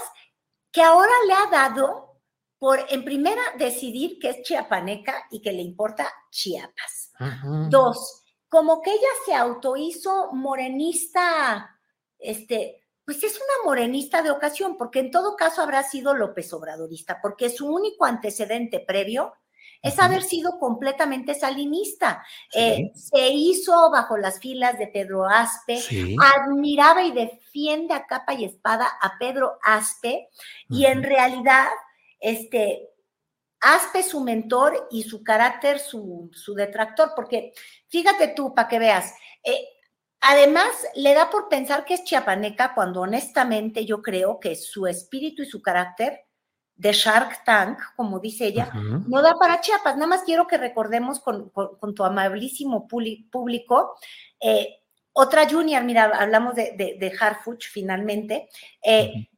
Que 0.72 0.82
ahora 0.82 1.11
le 1.28 1.34
ha 1.34 1.49
dado 1.51 2.22
por, 2.59 2.86
en 2.89 3.03
primera, 3.03 3.41
decidir 3.57 4.19
que 4.19 4.30
es 4.30 4.41
chiapaneca 4.43 5.26
y 5.32 5.41
que 5.41 5.51
le 5.51 5.63
importa 5.63 6.07
Chiapas. 6.30 7.11
Dos, 7.69 8.24
como 8.47 8.82
que 8.82 8.91
ella 8.91 9.07
se 9.26 9.34
autohizo 9.34 10.32
morenista, 10.34 11.80
este, 12.19 12.80
pues 13.05 13.23
es 13.23 13.35
una 13.35 13.65
morenista 13.65 14.21
de 14.21 14.31
ocasión, 14.31 14.77
porque 14.77 14.99
en 14.99 15.11
todo 15.11 15.35
caso 15.35 15.61
habrá 15.61 15.83
sido 15.83 16.13
López 16.13 16.53
Obradorista, 16.53 17.19
porque 17.21 17.49
su 17.49 17.67
único 17.67 18.05
antecedente 18.05 18.79
previo 18.79 19.33
es 19.81 19.97
haber 19.97 20.21
sido 20.21 20.59
completamente 20.59 21.33
salinista. 21.33 22.23
Eh, 22.53 22.91
se 22.93 23.29
hizo 23.29 23.89
bajo 23.89 24.17
las 24.17 24.39
filas 24.39 24.77
de 24.77 24.87
Pedro 24.87 25.25
Aspe, 25.25 25.81
admiraba 26.19 27.03
y 27.03 27.11
defiende 27.11 27.95
a 27.95 28.05
capa 28.05 28.33
y 28.33 28.45
espada 28.45 28.87
a 29.01 29.17
Pedro 29.17 29.57
Aspe, 29.63 30.29
y 30.69 30.85
en 30.85 31.01
realidad 31.01 31.67
este, 32.19 32.91
Aspe 33.61 34.01
su 34.01 34.21
mentor 34.21 34.87
y 34.89 35.03
su 35.03 35.23
carácter 35.23 35.79
su, 35.79 36.31
detractor, 36.55 37.13
porque 37.15 37.53
fíjate 37.89 38.29
tú, 38.29 38.55
para 38.55 38.67
que 38.67 38.79
veas, 38.79 39.13
eh, 39.43 39.67
además 40.22 40.69
le 40.95 41.13
da 41.13 41.30
por 41.30 41.49
pensar 41.49 41.84
que 41.84 41.95
es 41.95 42.03
chiapaneca 42.03 42.74
cuando 42.74 43.01
honestamente 43.01 43.86
yo 43.86 44.01
creo 44.01 44.39
que 44.39 44.55
su 44.55 44.88
espíritu 44.88 45.41
y 45.41 45.47
su 45.47 45.61
carácter 45.61 46.26
de 46.82 46.93
Shark 46.93 47.43
Tank, 47.43 47.80
como 47.95 48.19
dice 48.19 48.47
ella, 48.47 48.72
no 48.74 49.22
da 49.22 49.36
para 49.36 49.61
Chiapas. 49.61 49.95
Nada 49.97 50.07
más 50.07 50.24
quiero 50.24 50.47
que 50.47 50.57
recordemos 50.57 51.19
con, 51.19 51.51
tu 51.93 52.03
amabilísimo 52.03 52.88
público. 52.88 53.95
Eh, 54.39 54.80
otra 55.13 55.47
junior, 55.47 55.84
mira, 55.84 56.05
hablamos 56.05 56.55
de, 56.55 56.74
de, 56.76 57.13
Harfuch 57.19 57.67
finalmente. 57.69 58.49
Eh, 58.84 59.30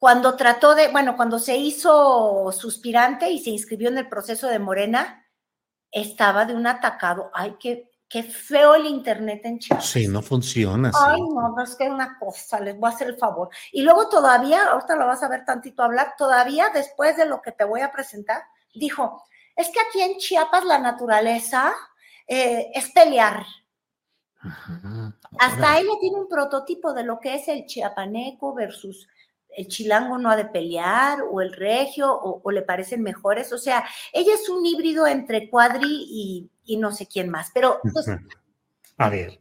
cuando 0.00 0.34
trató 0.34 0.74
de, 0.74 0.88
bueno, 0.88 1.16
cuando 1.16 1.38
se 1.38 1.56
hizo 1.56 2.50
suspirante 2.50 3.30
y 3.30 3.38
se 3.38 3.50
inscribió 3.50 3.88
en 3.88 3.98
el 3.98 4.08
proceso 4.08 4.48
de 4.48 4.58
Morena, 4.58 5.24
estaba 5.92 6.44
de 6.44 6.56
un 6.56 6.66
atacado. 6.66 7.30
Ay, 7.34 7.54
qué, 7.60 7.88
qué 8.08 8.22
feo 8.22 8.74
el 8.74 8.86
internet 8.86 9.40
en 9.44 9.58
Chiapas. 9.58 9.86
Sí, 9.86 10.08
no 10.08 10.22
funciona. 10.22 10.90
Ay, 10.94 11.20
no, 11.20 11.54
es 11.62 11.74
que 11.76 11.84
es 11.84 11.90
una 11.90 12.18
cosa, 12.18 12.60
les 12.60 12.78
voy 12.78 12.90
a 12.90 12.94
hacer 12.94 13.08
el 13.08 13.16
favor. 13.16 13.48
Y 13.72 13.82
luego 13.82 14.08
todavía, 14.08 14.66
ahorita 14.66 14.96
lo 14.96 15.06
vas 15.06 15.22
a 15.22 15.28
ver 15.28 15.44
tantito 15.44 15.82
hablar, 15.82 16.14
todavía 16.16 16.70
después 16.72 17.16
de 17.16 17.26
lo 17.26 17.42
que 17.42 17.52
te 17.52 17.64
voy 17.64 17.80
a 17.80 17.92
presentar, 17.92 18.42
dijo, 18.74 19.24
es 19.56 19.70
que 19.70 19.80
aquí 19.80 20.00
en 20.00 20.18
Chiapas 20.18 20.64
la 20.64 20.78
naturaleza 20.78 21.72
eh, 22.26 22.70
es 22.74 22.90
pelear. 22.90 23.44
Hasta 25.38 25.78
ella 25.78 25.92
tiene 26.00 26.18
un 26.18 26.28
prototipo 26.28 26.92
de 26.92 27.02
lo 27.02 27.18
que 27.18 27.34
es 27.34 27.48
el 27.48 27.64
chiapaneco 27.64 28.52
versus 28.54 29.08
el 29.56 29.68
chilango 29.68 30.18
no 30.18 30.30
ha 30.30 30.36
de 30.36 30.46
pelear 30.46 31.22
o 31.30 31.40
el 31.40 31.52
regio 31.52 32.12
o, 32.12 32.50
le 32.50 32.62
parecen 32.62 33.02
mejores. 33.02 33.52
O 33.52 33.58
sea, 33.58 33.84
ella 34.12 34.34
es 34.34 34.48
un 34.48 34.64
híbrido 34.66 35.06
entre 35.06 35.48
cuadri 35.48 36.06
y, 36.08 36.50
no 36.76 36.92
sé 36.92 37.06
quién 37.06 37.30
más. 37.30 37.50
Pero, 37.52 37.80
pues, 37.92 38.06
a 38.96 39.08
ver. 39.10 39.40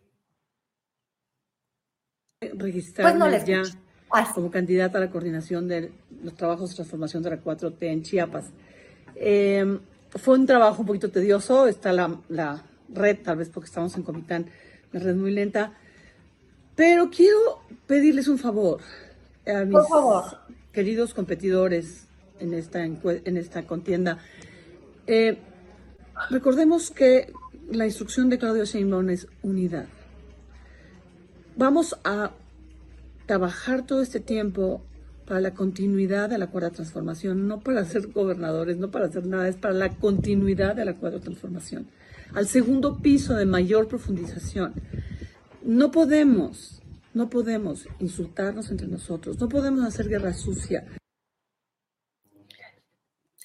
Registrarme 2.41 3.19
pues 3.19 3.45
ya 3.45 3.63
como 4.33 4.51
candidata 4.51 4.97
a 4.97 5.01
la 5.01 5.09
coordinación 5.09 5.67
de 5.67 5.91
los 6.21 6.35
trabajos 6.35 6.69
de 6.69 6.75
transformación 6.75 7.23
de 7.23 7.31
la 7.31 7.41
4T 7.41 7.77
en 7.81 8.03
Chiapas. 8.03 8.45
Em, 9.15 9.79
fue 10.09 10.37
un 10.37 10.45
trabajo 10.45 10.81
un 10.81 10.87
poquito 10.87 11.09
tedioso, 11.09 11.67
está 11.67 11.91
la, 11.93 12.19
la 12.29 12.63
red, 12.89 13.19
tal 13.23 13.37
vez 13.37 13.49
porque 13.49 13.67
estamos 13.67 13.95
en 13.95 14.03
Comitán, 14.03 14.45
la 14.91 14.99
red 14.99 15.15
muy 15.15 15.31
lenta, 15.31 15.73
pero 16.75 17.09
quiero 17.09 17.61
pedirles 17.87 18.27
un 18.27 18.37
favor 18.37 18.81
a 19.47 19.65
mis 19.65 19.79
queridos 20.71 21.13
competidores 21.13 22.05
en 22.39 22.53
esta, 22.53 22.83
en 22.83 23.37
esta 23.37 23.65
contienda, 23.65 24.19
eh, 25.07 25.37
recordemos 26.29 26.91
que 26.91 27.31
la 27.71 27.85
instrucción 27.85 28.29
de 28.29 28.37
Claudio 28.37 28.65
Sheinbaum 28.65 29.09
es 29.09 29.27
unidad. 29.41 29.85
Vamos 31.55 31.95
a 32.03 32.31
trabajar 33.25 33.85
todo 33.85 34.01
este 34.01 34.19
tiempo 34.19 34.81
para 35.25 35.39
la 35.39 35.53
continuidad 35.53 36.29
de 36.29 36.37
la 36.37 36.47
cuarta 36.47 36.71
transformación, 36.71 37.47
no 37.47 37.61
para 37.61 37.85
ser 37.85 38.07
gobernadores, 38.07 38.77
no 38.77 38.91
para 38.91 39.05
hacer 39.05 39.25
nada, 39.25 39.47
es 39.47 39.55
para 39.55 39.73
la 39.73 39.89
continuidad 39.89 40.75
de 40.75 40.85
la 40.85 40.95
cuarta 40.95 41.19
transformación. 41.19 41.87
Al 42.33 42.47
segundo 42.47 42.97
piso 42.97 43.35
de 43.35 43.45
mayor 43.45 43.87
profundización. 43.87 44.73
No 45.63 45.91
podemos 45.91 46.81
no 47.13 47.29
podemos 47.29 47.87
insultarnos 47.99 48.71
entre 48.71 48.87
nosotros, 48.87 49.39
no 49.39 49.47
podemos 49.47 49.85
hacer 49.85 50.09
guerra 50.09 50.33
sucia. 50.33 50.83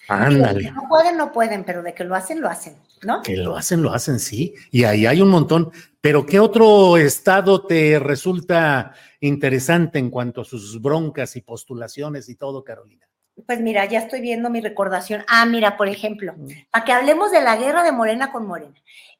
Ándale. 0.08 0.70
no 0.72 0.88
pueden, 0.88 1.16
no 1.16 1.32
pueden, 1.32 1.64
pero 1.64 1.82
de 1.82 1.92
que 1.94 2.04
lo 2.04 2.14
hacen, 2.14 2.40
lo 2.40 2.48
hacen, 2.48 2.76
¿no? 3.02 3.22
Que 3.22 3.36
lo 3.36 3.56
hacen, 3.56 3.82
lo 3.82 3.92
hacen, 3.92 4.18
sí. 4.18 4.54
Y 4.70 4.84
ahí 4.84 5.06
hay 5.06 5.20
un 5.20 5.28
montón. 5.28 5.70
Pero 6.00 6.24
¿qué 6.24 6.40
otro 6.40 6.96
estado 6.96 7.66
te 7.66 7.98
resulta 7.98 8.94
interesante 9.20 9.98
en 9.98 10.10
cuanto 10.10 10.40
a 10.40 10.44
sus 10.44 10.80
broncas 10.80 11.36
y 11.36 11.42
postulaciones 11.42 12.28
y 12.28 12.36
todo, 12.36 12.64
Carolina? 12.64 13.06
Pues 13.46 13.60
mira, 13.60 13.84
ya 13.84 14.00
estoy 14.00 14.20
viendo 14.20 14.50
mi 14.50 14.60
recordación. 14.60 15.24
Ah, 15.28 15.46
mira, 15.46 15.76
por 15.76 15.88
ejemplo, 15.88 16.34
mm. 16.36 16.48
para 16.70 16.84
que 16.84 16.92
hablemos 16.92 17.30
de 17.30 17.42
la 17.42 17.56
guerra 17.56 17.82
de 17.82 17.92
Morena 17.92 18.32
con 18.32 18.46
Morena. 18.46 18.74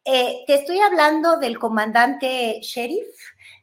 Eh, 0.04 0.44
te 0.46 0.54
estoy 0.54 0.80
hablando 0.80 1.38
del 1.38 1.58
comandante 1.58 2.60
Sheriff, 2.62 3.06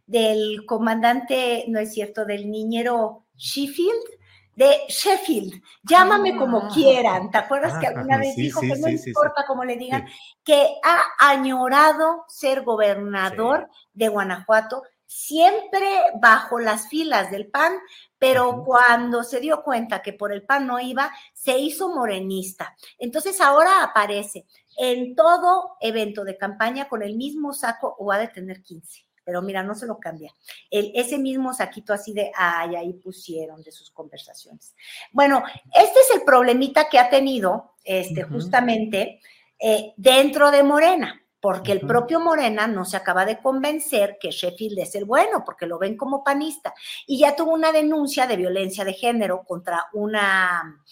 del 0.06 0.66
comandante, 0.66 1.66
no 1.68 1.80
es 1.80 1.94
cierto, 1.94 2.26
del 2.26 2.52
niñero 2.52 3.26
Sheffield, 3.36 4.15
de 4.56 4.84
Sheffield, 4.88 5.62
llámame 5.84 6.38
como 6.38 6.60
ah. 6.60 6.70
quieran, 6.74 7.30
¿te 7.30 7.38
acuerdas 7.38 7.78
que 7.80 7.88
alguna 7.88 8.18
vez 8.20 8.36
dijo 8.36 8.62
que 8.62 8.76
no 8.76 8.90
importa 8.90 9.46
cómo 9.46 9.64
le 9.64 9.76
digan, 9.76 10.08
que 10.44 10.76
ha 10.84 11.04
añorado 11.30 12.26
ser 12.28 12.64
gobernador 12.64 13.70
de 13.94 14.08
Guanajuato, 14.08 14.84
siempre 15.06 15.88
bajo 16.20 16.60
las 16.60 16.88
filas 16.88 17.30
del 17.32 17.48
PAN, 17.48 17.74
pero 18.18 18.64
cuando 18.64 19.24
se 19.24 19.40
dio 19.40 19.62
cuenta 19.62 20.02
que 20.02 20.14
por 20.14 20.32
el 20.32 20.44
PAN 20.44 20.68
no 20.68 20.80
iba, 20.80 21.12
se 21.34 21.58
hizo 21.60 21.90
morenista. 21.90 22.76
Entonces 22.98 23.40
ahora 23.40 23.84
aparece 23.84 24.46
en 24.78 25.16
todo 25.16 25.78
evento 25.80 26.24
de 26.24 26.38
campaña 26.38 26.88
con 26.90 27.04
el 27.04 27.16
mismo 27.16 27.54
saco 27.54 27.96
o 28.00 28.12
ha 28.12 28.18
de 28.18 28.30
tener 28.30 28.64
15 28.64 29.05
pero 29.26 29.42
mira, 29.42 29.64
no 29.64 29.76
se 29.76 29.88
lo 29.88 30.00
cambia. 30.00 30.34
El, 30.70 30.92
ese 30.96 31.18
mismo 31.18 31.54
saquito 31.54 31.92
así 31.92 32.14
de, 32.14 32.32
ay, 32.36 32.76
ahí 32.76 32.94
pusieron 32.94 33.62
de 33.64 33.72
sus 33.72 33.92
conversaciones. 33.92 34.76
Bueno, 35.12 35.44
este 35.74 36.00
es 36.00 36.16
el 36.16 36.22
problemita 36.24 36.88
que 36.88 37.00
ha 37.00 37.10
tenido, 37.10 37.74
este, 37.84 38.24
justamente, 38.24 39.20
eh, 39.60 39.94
dentro 39.98 40.52
de 40.52 40.64
Morena 40.64 41.22
porque 41.46 41.74
el 41.74 41.82
propio 41.82 42.20
Morena 42.20 42.66
no 42.66 42.86
se 42.86 42.98
acaba 42.98 43.24
de 43.24 43.38
convencer 43.38 44.18
que 44.20 44.32
Sheffield 44.32 44.80
es 44.80 44.96
el 44.96 45.06
bueno, 45.06 45.44
porque 45.46 45.68
lo 45.68 45.78
ven 45.78 45.96
como 45.96 46.24
panista. 46.24 46.74
Y 47.06 47.20
ya 47.20 47.36
tuvo 47.36 47.54
una 47.54 47.72
denuncia 47.72 48.26
de 48.26 48.36
violencia 48.36 48.84
de 48.84 48.94
género 48.94 49.44
contra 49.44 49.86
una 49.94 50.84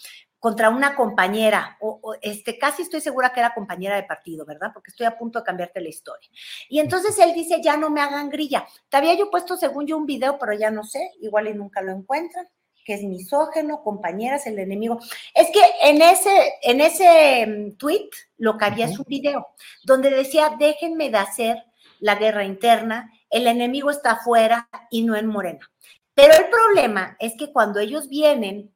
contra 0.44 0.68
una 0.68 0.94
compañera, 0.94 1.78
o, 1.80 2.16
este, 2.20 2.58
casi 2.58 2.82
estoy 2.82 3.00
segura 3.00 3.32
que 3.32 3.40
era 3.40 3.54
compañera 3.54 3.96
de 3.96 4.02
partido, 4.02 4.44
¿verdad? 4.44 4.72
Porque 4.74 4.90
estoy 4.90 5.06
a 5.06 5.16
punto 5.16 5.38
de 5.38 5.44
cambiarte 5.46 5.80
la 5.80 5.88
historia. 5.88 6.28
Y 6.68 6.80
entonces 6.80 7.18
él 7.18 7.32
dice, 7.32 7.62
ya 7.62 7.78
no 7.78 7.88
me 7.88 8.02
hagan 8.02 8.28
grilla. 8.28 8.66
Te 8.90 8.98
había 8.98 9.14
yo 9.14 9.30
puesto, 9.30 9.56
según 9.56 9.86
yo, 9.86 9.96
un 9.96 10.04
video, 10.04 10.38
pero 10.38 10.52
ya 10.52 10.70
no 10.70 10.84
sé, 10.84 11.12
igual 11.22 11.48
y 11.48 11.54
nunca 11.54 11.80
lo 11.80 11.92
encuentran, 11.92 12.46
que 12.84 12.92
es 12.92 13.02
misógeno, 13.04 13.82
compañeras, 13.82 14.46
el 14.46 14.58
enemigo. 14.58 14.98
Es 15.32 15.48
que 15.50 15.62
en 15.82 16.02
ese, 16.02 16.52
en 16.60 16.82
ese 16.82 17.46
mm, 17.46 17.76
tweet 17.78 18.10
lo 18.36 18.58
que 18.58 18.66
había 18.66 18.84
es 18.84 18.98
un 18.98 19.06
video, 19.08 19.46
donde 19.82 20.10
decía, 20.10 20.54
déjenme 20.58 21.08
de 21.08 21.16
hacer 21.16 21.64
la 22.00 22.16
guerra 22.16 22.44
interna, 22.44 23.10
el 23.30 23.46
enemigo 23.46 23.88
está 23.88 24.10
afuera 24.10 24.68
y 24.90 25.04
no 25.04 25.16
en 25.16 25.26
Morena. 25.26 25.70
Pero 26.12 26.34
el 26.34 26.50
problema 26.50 27.16
es 27.18 27.32
que 27.38 27.50
cuando 27.50 27.80
ellos 27.80 28.10
vienen 28.10 28.73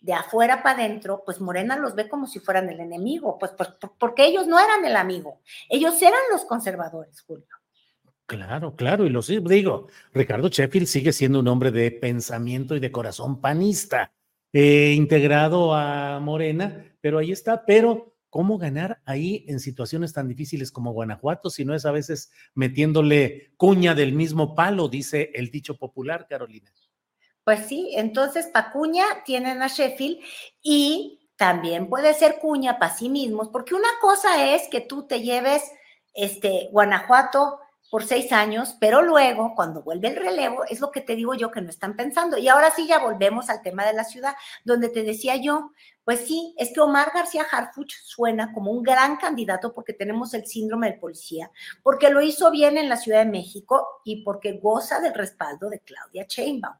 de 0.00 0.12
afuera 0.12 0.62
para 0.62 0.78
adentro, 0.78 1.22
pues 1.24 1.40
Morena 1.40 1.76
los 1.76 1.94
ve 1.94 2.08
como 2.08 2.26
si 2.26 2.40
fueran 2.40 2.68
el 2.68 2.80
enemigo, 2.80 3.38
pues, 3.38 3.52
pues 3.56 3.70
porque 3.98 4.26
ellos 4.26 4.46
no 4.46 4.58
eran 4.58 4.84
el 4.84 4.96
amigo, 4.96 5.40
ellos 5.68 6.00
eran 6.00 6.20
los 6.30 6.44
conservadores, 6.44 7.20
Julio. 7.22 7.46
Claro, 8.26 8.76
claro, 8.76 9.06
y 9.06 9.08
lo 9.08 9.22
digo, 9.22 9.88
Ricardo 10.12 10.48
Sheffield 10.48 10.86
sigue 10.86 11.12
siendo 11.12 11.40
un 11.40 11.48
hombre 11.48 11.70
de 11.70 11.90
pensamiento 11.90 12.76
y 12.76 12.80
de 12.80 12.92
corazón 12.92 13.40
panista, 13.40 14.12
eh, 14.52 14.92
integrado 14.94 15.74
a 15.74 16.20
Morena, 16.20 16.84
pero 17.00 17.18
ahí 17.18 17.32
está, 17.32 17.64
pero 17.64 18.14
¿cómo 18.28 18.58
ganar 18.58 19.00
ahí 19.06 19.46
en 19.48 19.60
situaciones 19.60 20.12
tan 20.12 20.28
difíciles 20.28 20.70
como 20.70 20.92
Guanajuato 20.92 21.48
si 21.48 21.64
no 21.64 21.74
es 21.74 21.86
a 21.86 21.90
veces 21.90 22.30
metiéndole 22.54 23.52
cuña 23.56 23.94
del 23.94 24.12
mismo 24.12 24.54
palo, 24.54 24.88
dice 24.88 25.30
el 25.34 25.50
dicho 25.50 25.78
popular, 25.78 26.26
Carolina? 26.28 26.70
Pues 27.48 27.64
sí, 27.64 27.92
entonces 27.96 28.46
para 28.48 28.70
cuña 28.72 29.06
tienen 29.24 29.62
a 29.62 29.68
Sheffield 29.68 30.18
y 30.60 31.30
también 31.34 31.88
puede 31.88 32.12
ser 32.12 32.40
cuña 32.40 32.78
para 32.78 32.92
sí 32.92 33.08
mismos, 33.08 33.48
porque 33.48 33.74
una 33.74 33.88
cosa 34.02 34.52
es 34.52 34.68
que 34.68 34.82
tú 34.82 35.06
te 35.06 35.22
lleves 35.22 35.62
este 36.12 36.68
Guanajuato 36.72 37.58
por 37.90 38.04
seis 38.04 38.32
años, 38.32 38.76
pero 38.78 39.00
luego, 39.00 39.54
cuando 39.56 39.82
vuelve 39.82 40.08
el 40.08 40.16
relevo, 40.16 40.62
es 40.68 40.80
lo 40.80 40.90
que 40.90 41.00
te 41.00 41.16
digo 41.16 41.32
yo 41.32 41.50
que 41.50 41.62
no 41.62 41.70
están 41.70 41.96
pensando. 41.96 42.36
Y 42.36 42.48
ahora 42.48 42.70
sí 42.70 42.86
ya 42.86 42.98
volvemos 42.98 43.48
al 43.48 43.62
tema 43.62 43.86
de 43.86 43.94
la 43.94 44.04
ciudad, 44.04 44.34
donde 44.66 44.90
te 44.90 45.02
decía 45.02 45.36
yo, 45.36 45.72
pues 46.04 46.26
sí, 46.26 46.54
es 46.58 46.70
que 46.74 46.80
Omar 46.80 47.12
García 47.14 47.46
Harfuch 47.50 47.94
suena 48.04 48.52
como 48.52 48.72
un 48.72 48.82
gran 48.82 49.16
candidato 49.16 49.72
porque 49.72 49.94
tenemos 49.94 50.34
el 50.34 50.44
síndrome 50.44 50.90
del 50.90 51.00
policía, 51.00 51.50
porque 51.82 52.10
lo 52.10 52.20
hizo 52.20 52.50
bien 52.50 52.76
en 52.76 52.90
la 52.90 52.98
Ciudad 52.98 53.24
de 53.24 53.30
México 53.30 54.02
y 54.04 54.22
porque 54.22 54.60
goza 54.62 55.00
del 55.00 55.14
respaldo 55.14 55.70
de 55.70 55.80
Claudia 55.80 56.26
Sheinbaum. 56.28 56.76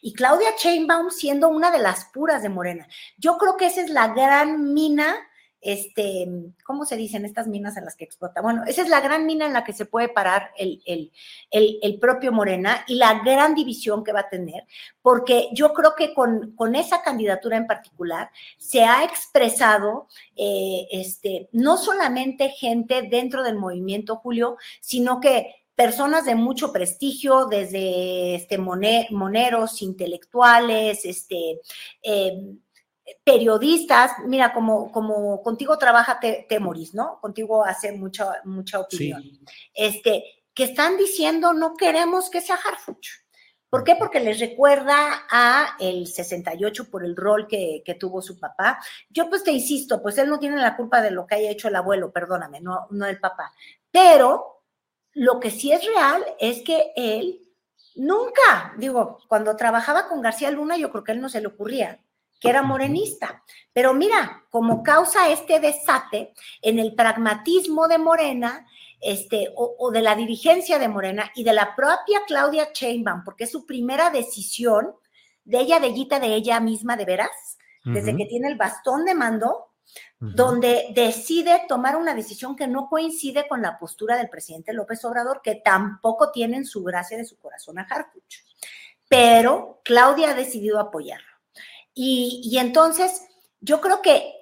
Y 0.00 0.12
Claudia 0.14 0.50
Sheinbaum 0.56 1.10
siendo 1.10 1.48
una 1.48 1.70
de 1.70 1.78
las 1.78 2.06
puras 2.06 2.42
de 2.42 2.48
Morena. 2.48 2.88
Yo 3.16 3.38
creo 3.38 3.56
que 3.56 3.66
esa 3.66 3.80
es 3.80 3.90
la 3.90 4.08
gran 4.08 4.72
mina 4.72 5.16
este, 5.62 6.26
¿cómo 6.64 6.86
se 6.86 6.96
dicen 6.96 7.24
estas 7.26 7.46
minas 7.46 7.76
en 7.76 7.84
las 7.84 7.94
que 7.94 8.04
explota? 8.04 8.40
Bueno, 8.40 8.64
esa 8.66 8.82
es 8.82 8.88
la 8.88 9.00
gran 9.00 9.26
mina 9.26 9.46
en 9.46 9.52
la 9.52 9.62
que 9.62 9.74
se 9.74 9.84
puede 9.84 10.08
parar 10.08 10.52
el, 10.56 10.82
el, 11.50 11.98
propio 12.00 12.32
Morena 12.32 12.84
y 12.86 12.94
la 12.94 13.20
gran 13.22 13.54
división 13.54 14.02
que 14.02 14.12
va 14.12 14.20
a 14.20 14.28
tener, 14.28 14.64
porque 15.02 15.50
yo 15.52 15.74
creo 15.74 15.94
que 15.94 16.14
con, 16.14 16.52
con 16.56 16.74
esa 16.74 17.02
candidatura 17.02 17.58
en 17.58 17.66
particular 17.66 18.30
se 18.56 18.84
ha 18.84 19.04
expresado 19.04 20.08
eh, 20.34 20.88
este, 20.90 21.48
no 21.52 21.76
solamente 21.76 22.48
gente 22.48 23.02
dentro 23.02 23.42
del 23.42 23.56
movimiento, 23.56 24.16
Julio, 24.16 24.56
sino 24.80 25.20
que 25.20 25.56
personas 25.74 26.24
de 26.24 26.34
mucho 26.34 26.72
prestigio, 26.72 27.46
desde 27.46 28.34
este, 28.34 28.58
moneros, 28.58 29.82
intelectuales, 29.82 31.04
este, 31.04 31.60
eh, 32.02 32.56
periodistas, 33.24 34.12
mira, 34.26 34.52
como, 34.52 34.90
como 34.92 35.42
contigo 35.42 35.78
trabaja 35.78 36.20
Temoris, 36.48 36.94
¿no? 36.94 37.18
Contigo 37.20 37.64
hace 37.64 37.92
mucha, 37.92 38.40
mucha 38.44 38.80
opinión. 38.80 39.22
Este, 39.74 40.24
que 40.54 40.64
están 40.64 40.96
diciendo 40.96 41.52
no 41.52 41.74
queremos 41.74 42.30
que 42.30 42.40
sea 42.40 42.56
Harfuch. 42.56 43.08
¿Por 43.68 43.84
qué? 43.84 43.94
Porque 43.94 44.18
les 44.18 44.40
recuerda 44.40 45.26
a 45.30 45.76
el 45.78 46.08
68 46.08 46.90
por 46.90 47.04
el 47.04 47.14
rol 47.14 47.46
que, 47.46 47.82
que, 47.84 47.94
tuvo 47.94 48.20
su 48.20 48.38
papá. 48.38 48.80
Yo 49.08 49.28
pues 49.30 49.44
te 49.44 49.52
insisto, 49.52 50.02
pues 50.02 50.18
él 50.18 50.28
no 50.28 50.40
tiene 50.40 50.56
la 50.56 50.76
culpa 50.76 51.00
de 51.00 51.12
lo 51.12 51.24
que 51.24 51.36
haya 51.36 51.50
hecho 51.50 51.68
el 51.68 51.76
abuelo, 51.76 52.12
perdóname, 52.12 52.60
no, 52.60 52.88
no 52.90 53.06
el 53.06 53.20
papá. 53.20 53.52
Pero 53.92 54.59
lo 55.12 55.40
que 55.40 55.50
sí 55.50 55.72
es 55.72 55.84
real 55.84 56.24
es 56.38 56.62
que 56.62 56.92
él 56.96 57.40
nunca, 57.96 58.74
digo, 58.78 59.18
cuando 59.28 59.56
trabajaba 59.56 60.08
con 60.08 60.20
García 60.20 60.50
Luna, 60.50 60.76
yo 60.76 60.90
creo 60.90 61.04
que 61.04 61.12
a 61.12 61.14
él 61.14 61.20
no 61.20 61.28
se 61.28 61.40
le 61.40 61.48
ocurría 61.48 62.00
que 62.40 62.48
era 62.48 62.62
morenista. 62.62 63.44
Pero 63.72 63.92
mira, 63.94 64.44
como 64.50 64.82
causa 64.82 65.28
este 65.28 65.60
desate 65.60 66.32
en 66.62 66.78
el 66.78 66.94
pragmatismo 66.94 67.86
de 67.86 67.98
Morena, 67.98 68.66
este, 69.00 69.52
o, 69.54 69.90
de 69.90 70.02
la 70.02 70.14
dirigencia 70.14 70.78
de 70.78 70.88
Morena 70.88 71.30
y 71.34 71.44
de 71.44 71.52
la 71.52 71.76
propia 71.76 72.20
Claudia 72.26 72.70
Sheinbaum, 72.74 73.24
porque 73.24 73.44
es 73.44 73.52
su 73.52 73.66
primera 73.66 74.10
decisión 74.10 74.94
de 75.44 75.60
ella, 75.60 75.80
de 75.80 75.88
ella, 75.88 76.18
de 76.18 76.34
ella 76.34 76.60
misma, 76.60 76.96
de 76.96 77.04
veras, 77.04 77.58
desde 77.82 78.14
que 78.14 78.26
tiene 78.26 78.48
el 78.48 78.56
bastón 78.56 79.06
de 79.06 79.14
mando, 79.14 79.69
donde 80.20 80.88
decide 80.94 81.62
tomar 81.66 81.96
una 81.96 82.14
decisión 82.14 82.54
que 82.54 82.66
no 82.66 82.88
coincide 82.90 83.48
con 83.48 83.62
la 83.62 83.78
postura 83.78 84.18
del 84.18 84.28
presidente 84.28 84.74
López 84.74 85.02
Obrador, 85.06 85.40
que 85.42 85.54
tampoco 85.54 86.30
tiene 86.30 86.58
en 86.58 86.66
su 86.66 86.84
gracia 86.84 87.16
de 87.16 87.24
su 87.24 87.38
corazón 87.38 87.78
a 87.78 87.82
Harfuch. 87.82 88.44
Pero 89.08 89.80
Claudia 89.82 90.30
ha 90.30 90.34
decidido 90.34 90.78
apoyar. 90.78 91.20
Y, 91.94 92.56
entonces, 92.58 93.22
yo 93.60 93.80
creo 93.80 94.02
que 94.02 94.34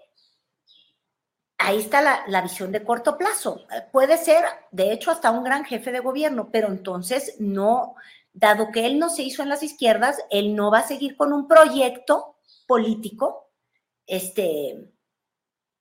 ahí 1.59 1.79
está 1.79 2.25
la, 2.27 2.43
visión 2.43 2.73
de 2.73 2.85
corto 2.85 3.17
plazo. 3.17 3.65
Puede 3.93 4.19
ser, 4.19 4.45
de 4.73 4.93
hecho, 4.93 5.13
hasta 5.13 5.31
un 5.31 5.45
gran 5.45 5.65
jefe 5.65 5.93
de 5.93 6.01
gobierno, 6.01 6.51
pero 6.51 6.69
entonces 6.69 7.37
no, 7.39 7.95
dado 8.33 8.71
que 8.73 8.85
él 8.85 8.99
no 8.99 9.11
se 9.11 9.23
hizo 9.23 9.43
en 9.43 9.49
las 9.49 9.63
izquierdas, 9.63 10.19
él 10.31 10.57
no 10.57 10.71
va 10.71 10.81
a 10.81 10.87
seguir 10.89 11.17
con 11.17 11.33
un 11.33 11.47
proyecto 11.47 12.37
político, 12.67 13.51
este, 14.07 14.93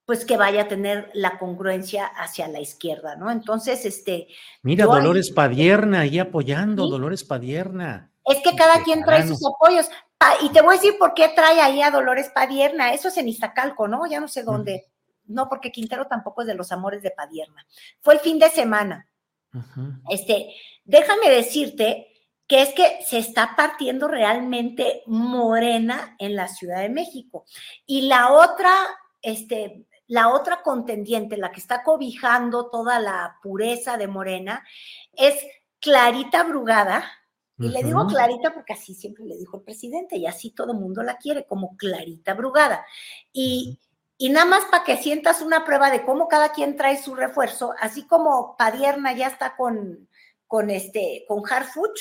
pues 0.08 0.24
que 0.24 0.38
vaya 0.38 0.62
a 0.62 0.68
tener 0.70 1.12
la 1.14 1.38
congruencia 1.38 2.06
hacia 2.06 2.48
la 2.48 2.62
izquierda, 2.62 3.18
¿no? 3.18 3.30
Entonces, 3.30 3.86
este. 3.86 4.30
Mira, 4.64 4.86
Dolores 4.86 5.32
Padierna 5.32 6.00
ahí 6.00 6.18
apoyando, 6.18 6.88
Dolores 6.88 7.26
Padierna. 7.26 8.10
Es 8.24 8.42
que 8.42 8.56
cada 8.56 8.84
quien 8.84 9.04
trae 9.04 9.28
sus 9.28 9.46
apoyos. 9.46 9.90
Ah, 10.22 10.36
y 10.42 10.50
te 10.50 10.62
voy 10.62 10.76
a 10.76 10.78
decir 10.80 10.98
por 10.98 11.14
qué 11.14 11.28
trae 11.36 11.60
ahí 11.60 11.82
a 11.82 11.92
Dolores 11.92 12.32
Padierna. 12.34 12.94
Eso 12.94 13.10
es 13.10 13.18
en 13.18 13.28
Iztacalco, 13.28 13.90
¿no? 13.90 14.08
Ya 14.08 14.22
no 14.22 14.30
sé 14.30 14.44
dónde. 14.44 14.88
No, 15.26 15.50
porque 15.50 15.74
Quintero 15.74 16.08
tampoco 16.08 16.42
es 16.42 16.48
de 16.48 16.56
los 16.56 16.72
amores 16.72 17.04
de 17.04 17.12
Padierna. 17.12 17.68
Fue 18.00 18.14
el 18.14 18.22
fin 18.22 18.40
de 18.40 18.50
semana. 18.50 19.08
Este, 20.10 20.56
déjame 20.86 21.30
decirte 21.30 22.08
que 22.48 22.62
es 22.62 22.74
que 22.74 23.00
se 23.06 23.18
está 23.18 23.56
partiendo 23.58 24.08
realmente 24.08 25.04
morena 25.06 26.16
en 26.18 26.38
la 26.38 26.48
Ciudad 26.48 26.80
de 26.80 26.90
México. 26.90 27.44
Y 27.86 28.04
la 28.04 28.32
otra, 28.32 28.74
este, 29.22 29.87
la 30.08 30.30
otra 30.30 30.64
contendiente, 30.64 31.38
la 31.38 31.52
que 31.52 31.60
está 31.60 31.84
cobijando 31.84 32.70
toda 32.70 33.00
la 33.00 33.38
pureza 33.44 33.98
de 33.98 34.08
morena, 34.08 34.66
es 35.14 35.36
Clarita 35.80 36.44
Brugada, 36.44 37.06
y 37.60 37.70
le 37.70 37.82
digo 37.82 38.06
Clarita 38.06 38.54
porque 38.54 38.74
así 38.74 38.94
siempre 38.94 39.26
le 39.26 39.36
dijo 39.36 39.58
el 39.58 39.64
presidente 39.64 40.16
y 40.16 40.28
así 40.28 40.52
todo 40.52 40.74
el 40.74 40.80
mundo 40.80 41.02
la 41.02 41.18
quiere, 41.18 41.46
como 41.46 41.76
Clarita 41.76 42.36
Brugada. 42.36 42.86
Y, 43.34 43.80
nada 44.20 44.46
más 44.46 44.66
para 44.66 44.84
que 44.84 44.98
sientas 44.98 45.42
una 45.42 45.66
prueba 45.66 45.90
de 45.90 46.04
cómo 46.06 46.28
cada 46.28 46.52
quien 46.52 46.76
trae 46.76 47.02
su 47.02 47.16
refuerzo, 47.16 47.74
así 47.80 48.06
como 48.06 48.56
Padierna 48.58 49.14
ya 49.14 49.28
está 49.28 49.56
con, 49.56 50.08
con, 50.46 50.70
este, 50.70 51.26
con 51.28 51.42
Harfuch. 51.50 52.00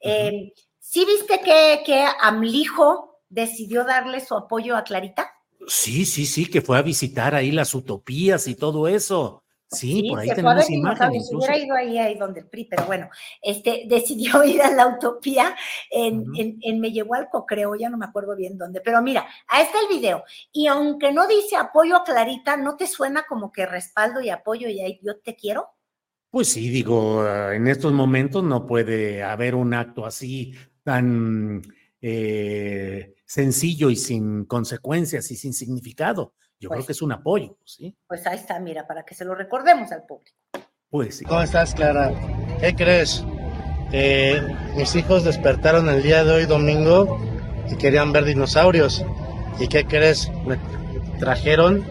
Eh, 0.00 0.54
¿Sí 0.78 1.04
viste 1.04 1.40
que, 1.40 1.82
que 1.84 2.06
Amlijo 2.20 3.20
decidió 3.28 3.84
darle 3.84 4.20
su 4.20 4.34
apoyo 4.34 4.74
a 4.74 4.84
Clarita? 4.84 5.33
Sí, 5.66 6.04
sí, 6.04 6.26
sí, 6.26 6.46
que 6.46 6.60
fue 6.60 6.78
a 6.78 6.82
visitar 6.82 7.34
ahí 7.34 7.50
las 7.50 7.74
utopías 7.74 8.46
y 8.48 8.54
todo 8.54 8.88
eso. 8.88 9.44
Sí, 9.70 10.06
por 10.08 10.20
ahí 10.20 10.28
tenemos 10.28 10.70
imágenes. 10.70 11.28
Si 11.28 11.34
hubiera 11.34 11.56
ido 11.58 11.74
ahí, 11.74 11.98
ahí 11.98 12.16
donde 12.16 12.40
el 12.40 12.46
PRI, 12.46 12.66
pero 12.66 12.84
bueno, 12.86 13.08
este, 13.42 13.84
decidió 13.88 14.44
ir 14.44 14.62
a 14.62 14.70
la 14.70 14.86
utopía 14.86 15.56
en, 15.90 16.24
en, 16.36 16.80
Mellehualco, 16.80 17.44
creo, 17.46 17.74
ya 17.74 17.88
no 17.88 17.96
me 17.96 18.06
acuerdo 18.06 18.36
bien 18.36 18.56
dónde, 18.56 18.80
pero 18.80 19.02
mira, 19.02 19.26
ahí 19.48 19.64
está 19.64 19.78
el 19.80 19.96
video. 19.96 20.24
Y 20.52 20.66
aunque 20.66 21.12
no 21.12 21.26
dice 21.26 21.56
apoyo 21.56 21.96
a 21.96 22.04
Clarita, 22.04 22.56
¿no 22.56 22.76
te 22.76 22.86
suena 22.86 23.24
como 23.28 23.50
que 23.50 23.66
respaldo 23.66 24.20
y 24.20 24.30
apoyo 24.30 24.68
y 24.68 24.80
ahí 24.80 25.00
yo 25.02 25.18
te 25.18 25.34
quiero? 25.34 25.68
Pues 26.30 26.48
sí, 26.48 26.68
digo, 26.68 27.22
ah, 27.22 27.54
en 27.54 27.68
estos 27.68 27.92
momentos 27.92 28.42
no 28.42 28.66
puede 28.66 29.22
haber 29.22 29.54
un 29.54 29.72
acto 29.74 30.04
así 30.04 30.54
tan 30.82 31.62
eh, 32.00 33.14
sencillo 33.34 33.90
y 33.90 33.96
sin 33.96 34.44
consecuencias 34.44 35.28
y 35.32 35.36
sin 35.36 35.52
significado. 35.52 36.34
Yo 36.60 36.68
creo 36.68 36.78
pues 36.78 36.86
que 36.86 36.92
es 36.92 37.02
un 37.02 37.10
apoyo, 37.10 37.58
¿sí? 37.64 37.96
Pues 38.06 38.24
ahí 38.28 38.36
está, 38.36 38.60
mira, 38.60 38.86
para 38.86 39.04
que 39.04 39.16
se 39.16 39.24
lo 39.24 39.34
recordemos 39.34 39.90
al 39.90 40.04
público. 40.06 40.36
Pues 40.88 41.16
sí. 41.16 41.24
¿Cómo 41.24 41.42
estás, 41.42 41.74
Clara? 41.74 42.12
¿Qué 42.60 42.74
crees? 42.76 43.24
mis 44.76 44.96
hijos 44.96 45.22
despertaron 45.24 45.88
el 45.88 46.02
día 46.02 46.24
de 46.24 46.32
hoy, 46.32 46.46
domingo, 46.46 47.20
y 47.70 47.76
querían 47.76 48.12
ver 48.12 48.24
dinosaurios. 48.24 49.04
¿Y 49.60 49.68
qué 49.68 49.84
crees? 49.84 50.30
Me 50.46 50.58
trajeron 51.18 51.84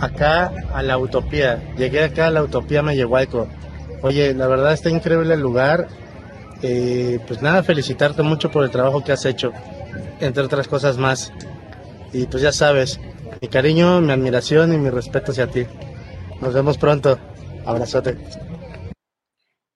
acá 0.00 0.52
a 0.74 0.82
la 0.82 0.98
Utopía. 0.98 1.74
Llegué 1.76 2.04
acá 2.04 2.26
a 2.26 2.30
la 2.30 2.42
Utopía 2.42 2.82
Mellehualco. 2.82 3.48
Oye, 4.02 4.34
la 4.34 4.46
verdad 4.46 4.72
está 4.72 4.88
increíble 4.88 5.34
el 5.34 5.40
lugar. 5.40 5.88
Eh, 6.62 7.18
pues 7.26 7.42
nada, 7.42 7.62
felicitarte 7.62 8.22
mucho 8.22 8.50
por 8.50 8.64
el 8.64 8.70
trabajo 8.70 9.02
que 9.02 9.12
has 9.12 9.24
hecho, 9.26 9.52
entre 10.22 10.44
otras 10.44 10.68
cosas 10.68 10.98
más. 10.98 11.32
Y 12.12 12.26
pues 12.26 12.42
ya 12.42 12.52
sabes, 12.52 13.00
mi 13.40 13.48
cariño, 13.48 14.00
mi 14.00 14.12
admiración 14.12 14.72
y 14.72 14.78
mi 14.78 14.90
respeto 14.90 15.32
hacia 15.32 15.46
ti. 15.46 15.66
Nos 16.40 16.54
vemos 16.54 16.78
pronto. 16.78 17.18
Abrazote. 17.64 18.16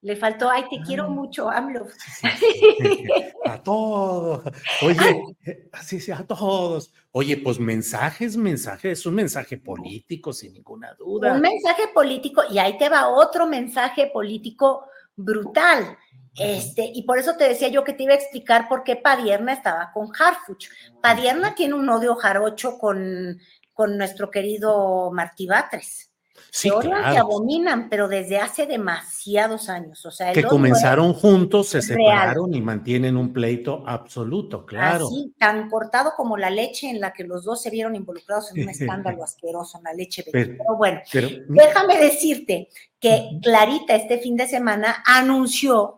Le 0.02 0.14
faltó, 0.14 0.48
ay, 0.48 0.64
te 0.70 0.80
quiero 0.86 1.08
mucho, 1.08 1.50
AMLO. 1.50 1.88
A 3.44 3.60
todos. 3.60 4.44
Oye, 4.82 5.24
eh, 5.44 5.68
sí, 5.82 5.98
sí, 5.98 6.12
a 6.12 6.24
todos. 6.24 6.92
Oye, 7.10 7.36
pues 7.38 7.58
mensajes, 7.58 8.36
mensajes, 8.36 9.00
es 9.00 9.06
un 9.06 9.14
mensaje 9.14 9.56
político, 9.56 10.32
sin 10.32 10.52
ninguna 10.52 10.94
duda. 10.94 11.32
Un 11.32 11.40
mensaje 11.40 11.88
político, 11.92 12.42
y 12.48 12.58
ahí 12.58 12.78
te 12.78 12.88
va 12.88 13.08
otro 13.08 13.46
mensaje 13.46 14.10
político 14.12 14.84
brutal. 15.16 15.96
Este, 16.38 16.90
y 16.92 17.02
por 17.04 17.18
eso 17.18 17.36
te 17.36 17.48
decía 17.48 17.68
yo 17.68 17.84
que 17.84 17.92
te 17.92 18.02
iba 18.02 18.12
a 18.12 18.16
explicar 18.16 18.68
por 18.68 18.84
qué 18.84 18.96
Padierna 18.96 19.52
estaba 19.52 19.90
con 19.92 20.10
Harfuch. 20.18 20.68
Padierna 21.00 21.54
tiene 21.54 21.74
un 21.74 21.88
odio 21.88 22.14
jarocho 22.14 22.78
con, 22.78 23.38
con 23.72 23.96
nuestro 23.96 24.30
querido 24.30 25.10
Martí 25.12 25.46
Batres. 25.46 26.10
Sí, 26.50 26.70
odian, 26.70 27.00
claro. 27.00 27.12
se 27.12 27.18
abominan, 27.18 27.88
pero 27.88 28.08
desde 28.08 28.38
hace 28.38 28.66
demasiados 28.66 29.68
años. 29.68 30.04
O 30.06 30.10
sea, 30.10 30.32
que 30.32 30.42
comenzaron 30.42 31.12
juntos, 31.12 31.68
se 31.68 31.80
real. 31.80 31.88
separaron 31.88 32.54
y 32.54 32.60
mantienen 32.62 33.16
un 33.16 33.32
pleito 33.32 33.84
absoluto, 33.86 34.64
claro. 34.64 35.06
Así, 35.06 35.34
tan 35.38 35.68
cortado 35.68 36.12
como 36.16 36.36
la 36.36 36.50
leche 36.50 36.88
en 36.88 37.00
la 37.00 37.12
que 37.12 37.24
los 37.24 37.44
dos 37.44 37.60
se 37.62 37.70
vieron 37.70 37.94
involucrados 37.94 38.54
en 38.54 38.62
un 38.62 38.68
escándalo 38.70 39.22
asqueroso, 39.22 39.78
en 39.78 39.84
la 39.84 39.92
leche 39.92 40.24
Pero-. 40.30 40.56
Pero 40.58 40.76
bueno, 40.76 41.00
Pero, 41.12 41.28
déjame 41.48 41.98
decirte 41.98 42.68
que 42.98 43.38
Clarita 43.42 43.94
este 43.94 44.18
fin 44.18 44.36
de 44.36 44.46
semana 44.46 45.02
anunció 45.04 45.95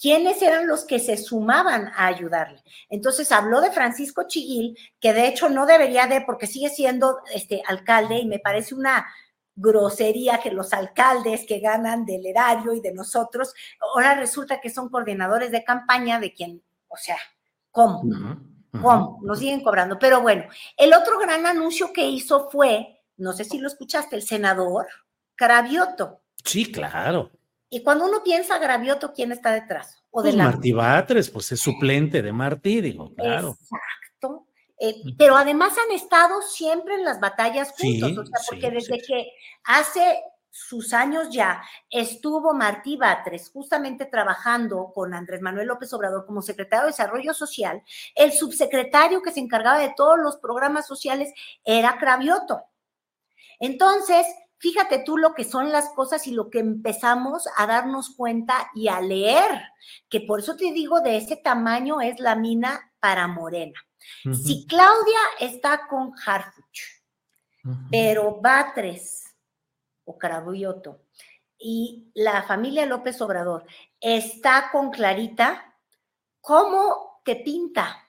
quiénes 0.00 0.40
eran 0.40 0.66
los 0.66 0.84
que 0.84 0.98
se 0.98 1.16
sumaban 1.16 1.92
a 1.94 2.06
ayudarle. 2.06 2.62
Entonces 2.88 3.30
habló 3.32 3.60
de 3.60 3.70
Francisco 3.70 4.24
Chiguil, 4.26 4.78
que 4.98 5.12
de 5.12 5.28
hecho 5.28 5.48
no 5.48 5.66
debería 5.66 6.06
de, 6.06 6.22
porque 6.22 6.46
sigue 6.46 6.70
siendo 6.70 7.18
este 7.34 7.62
alcalde 7.66 8.18
y 8.18 8.26
me 8.26 8.38
parece 8.38 8.74
una 8.74 9.06
grosería 9.54 10.40
que 10.40 10.52
los 10.52 10.72
alcaldes 10.72 11.44
que 11.46 11.60
ganan 11.60 12.06
del 12.06 12.24
erario 12.24 12.72
y 12.72 12.80
de 12.80 12.94
nosotros, 12.94 13.52
ahora 13.80 14.14
resulta 14.14 14.58
que 14.60 14.70
son 14.70 14.88
coordinadores 14.88 15.50
de 15.50 15.64
campaña 15.64 16.18
de 16.18 16.32
quien, 16.32 16.62
o 16.88 16.96
sea, 16.96 17.18
¿cómo? 17.70 18.02
¿Cómo? 18.80 19.18
Nos 19.22 19.38
siguen 19.38 19.62
cobrando. 19.62 19.98
Pero 19.98 20.22
bueno, 20.22 20.44
el 20.78 20.94
otro 20.94 21.18
gran 21.18 21.44
anuncio 21.44 21.92
que 21.92 22.08
hizo 22.08 22.48
fue, 22.48 23.02
no 23.18 23.34
sé 23.34 23.44
si 23.44 23.58
lo 23.58 23.66
escuchaste, 23.66 24.16
el 24.16 24.22
senador 24.22 24.86
Cravioto. 25.34 26.22
sí, 26.44 26.70
claro. 26.70 27.30
Y 27.70 27.82
cuando 27.84 28.04
uno 28.04 28.22
piensa 28.24 28.58
Gravioto, 28.58 29.12
¿quién 29.12 29.30
está 29.30 29.52
detrás? 29.52 30.02
O 30.10 30.20
Pues 30.20 30.32
delante. 30.32 30.56
Martí 30.56 30.72
Batres, 30.72 31.30
pues 31.30 31.52
es 31.52 31.60
suplente 31.60 32.20
de 32.20 32.32
Martí, 32.32 32.80
digo, 32.80 33.14
claro. 33.14 33.56
Exacto. 33.60 34.46
Eh, 34.78 34.96
pero 35.16 35.36
además 35.36 35.74
han 35.78 35.94
estado 35.94 36.42
siempre 36.42 36.96
en 36.96 37.04
las 37.04 37.20
batallas 37.20 37.70
juntos, 37.70 38.10
Sí, 38.10 38.18
o 38.18 38.26
sea, 38.26 38.40
porque 38.48 38.66
sí, 38.66 38.74
desde 38.74 38.98
que 39.06 39.32
hace 39.64 40.20
sus 40.50 40.92
años 40.92 41.30
ya 41.30 41.62
estuvo 41.88 42.52
Martí 42.54 42.96
Batres 42.96 43.50
justamente 43.50 44.06
trabajando 44.06 44.90
con 44.92 45.14
Andrés 45.14 45.40
Manuel 45.40 45.68
López 45.68 45.92
Obrador 45.92 46.26
como 46.26 46.42
secretario 46.42 46.86
de 46.86 46.90
Desarrollo 46.90 47.32
Social, 47.34 47.82
el 48.16 48.32
subsecretario 48.32 49.22
que 49.22 49.30
se 49.30 49.40
encargaba 49.40 49.78
de 49.78 49.94
todos 49.96 50.18
los 50.18 50.38
programas 50.38 50.88
sociales 50.88 51.32
era 51.64 51.98
Cravioto. 51.98 52.64
Entonces, 53.60 54.26
fíjate 54.60 55.02
tú 55.04 55.16
lo 55.16 55.34
que 55.34 55.44
son 55.44 55.72
las 55.72 55.88
cosas 55.90 56.26
y 56.26 56.32
lo 56.32 56.50
que 56.50 56.60
empezamos 56.60 57.48
a 57.56 57.66
darnos 57.66 58.14
cuenta 58.14 58.70
y 58.74 58.88
a 58.88 59.00
leer, 59.00 59.50
que 60.08 60.20
por 60.20 60.40
eso 60.40 60.54
te 60.54 60.70
digo, 60.72 61.00
de 61.00 61.16
ese 61.16 61.36
tamaño 61.36 62.00
es 62.00 62.20
la 62.20 62.36
mina 62.36 62.92
para 63.00 63.26
Morena. 63.26 63.80
Si 64.32 64.66
Claudia 64.66 65.18
está 65.40 65.88
con 65.88 66.12
Harfuch, 66.24 67.02
pero 67.90 68.40
Batres 68.40 69.34
o 70.04 70.16
Carabuyoto 70.18 71.04
y 71.58 72.10
la 72.14 72.42
familia 72.42 72.86
López 72.86 73.20
Obrador 73.20 73.66
está 73.98 74.70
con 74.70 74.90
Clarita, 74.90 75.74
¿cómo 76.40 77.20
te 77.24 77.36
pinta 77.36 78.06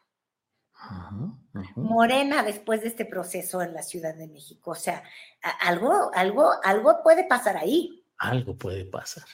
Morena 1.75 2.43
después 2.43 2.81
de 2.81 2.87
este 2.87 3.05
proceso 3.05 3.61
en 3.61 3.73
la 3.73 3.83
Ciudad 3.83 4.15
de 4.15 4.27
México? 4.27 4.71
O 4.71 4.75
sea, 4.75 5.03
algo, 5.61 6.11
algo, 6.13 6.51
algo 6.63 7.03
puede 7.03 7.25
pasar 7.25 7.57
ahí. 7.57 8.03
Algo 8.17 8.55
puede 8.55 8.85
pasar. 8.85 9.25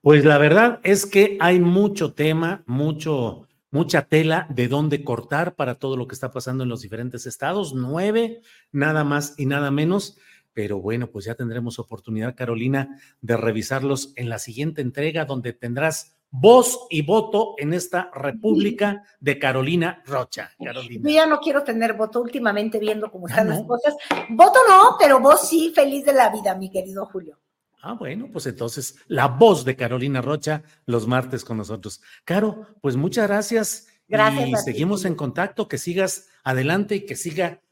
Pues 0.00 0.24
la 0.24 0.38
verdad 0.38 0.80
es 0.82 1.04
que 1.04 1.36
hay 1.40 1.60
mucho 1.60 2.14
tema, 2.14 2.62
mucho, 2.66 3.46
mucha 3.70 4.06
tela 4.06 4.46
de 4.48 4.66
dónde 4.66 5.04
cortar 5.04 5.54
para 5.54 5.74
todo 5.74 5.96
lo 5.96 6.08
que 6.08 6.14
está 6.14 6.30
pasando 6.30 6.64
en 6.64 6.70
los 6.70 6.80
diferentes 6.80 7.26
estados. 7.26 7.74
Nueve, 7.74 8.40
nada 8.72 9.04
más 9.04 9.34
y 9.36 9.46
nada 9.46 9.70
menos. 9.70 10.16
Pero 10.52 10.80
bueno, 10.80 11.10
pues 11.10 11.26
ya 11.26 11.34
tendremos 11.34 11.78
oportunidad, 11.78 12.34
Carolina, 12.34 13.00
de 13.20 13.36
revisarlos 13.36 14.12
en 14.16 14.28
la 14.28 14.38
siguiente 14.38 14.80
entrega, 14.80 15.24
donde 15.24 15.52
tendrás 15.52 16.19
voz 16.30 16.86
y 16.90 17.02
voto 17.02 17.54
en 17.58 17.72
esta 17.72 18.10
República 18.14 19.02
de 19.18 19.38
Carolina 19.38 20.02
Rocha. 20.06 20.52
Carolina. 20.62 21.08
Yo 21.08 21.14
ya 21.14 21.26
no 21.26 21.40
quiero 21.40 21.62
tener 21.64 21.94
voto 21.94 22.20
últimamente 22.20 22.78
viendo 22.78 23.10
cómo 23.10 23.26
están 23.28 23.48
Ah, 23.48 23.50
las 23.50 23.60
¿no? 23.62 23.66
cosas. 23.66 23.94
Voto 24.30 24.60
no, 24.68 24.96
pero 24.98 25.20
vos 25.20 25.48
sí, 25.48 25.72
feliz 25.74 26.04
de 26.04 26.12
la 26.12 26.30
vida, 26.30 26.54
mi 26.54 26.70
querido 26.70 27.06
Julio. 27.06 27.38
Ah, 27.82 27.94
bueno, 27.94 28.28
pues 28.32 28.46
entonces 28.46 28.96
la 29.06 29.26
voz 29.26 29.64
de 29.64 29.74
Carolina 29.74 30.20
Rocha 30.20 30.62
los 30.86 31.06
martes 31.06 31.44
con 31.44 31.56
nosotros. 31.56 32.00
Caro, 32.24 32.66
pues 32.80 32.96
muchas 32.96 33.26
gracias. 33.26 33.86
Gracias 34.06 34.48
Y 34.48 34.54
a 34.54 34.56
ti, 34.58 34.62
seguimos 34.64 35.04
en 35.04 35.14
contacto, 35.14 35.66
que 35.68 35.78
sigas 35.78 36.28
adelante 36.44 36.96
y 36.96 37.06
que 37.06 37.16
siga 37.16 37.62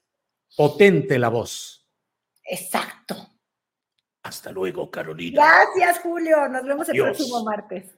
potente 0.56 1.18
la 1.18 1.28
voz. 1.28 1.86
Exacto. 2.44 3.16
Hasta 4.22 4.50
luego, 4.50 4.90
Carolina. 4.90 5.42
Gracias, 5.42 6.00
Julio. 6.02 6.48
Nos 6.48 6.64
vemos 6.64 6.88
el 6.88 6.96
próximo 7.02 7.44
martes. 7.44 7.97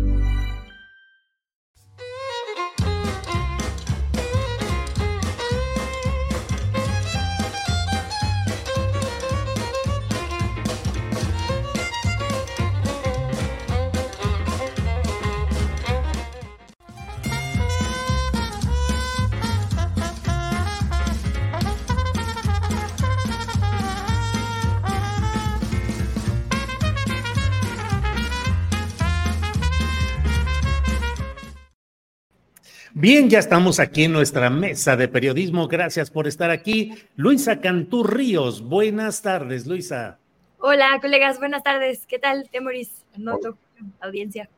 Bien, 33.01 33.31
ya 33.31 33.39
estamos 33.39 33.79
aquí 33.79 34.03
en 34.03 34.11
nuestra 34.11 34.51
mesa 34.51 34.95
de 34.95 35.07
periodismo. 35.07 35.67
Gracias 35.67 36.11
por 36.11 36.27
estar 36.27 36.51
aquí. 36.51 36.93
Luisa 37.15 37.59
Cantú 37.59 38.03
Ríos, 38.03 38.61
buenas 38.61 39.23
tardes, 39.23 39.65
Luisa. 39.65 40.19
Hola, 40.59 40.99
colegas, 41.01 41.39
buenas 41.39 41.63
tardes. 41.63 42.05
¿Qué 42.05 42.19
tal, 42.19 42.47
Temoris? 42.51 43.03
Noto, 43.17 43.57
audiencia. 44.01 44.51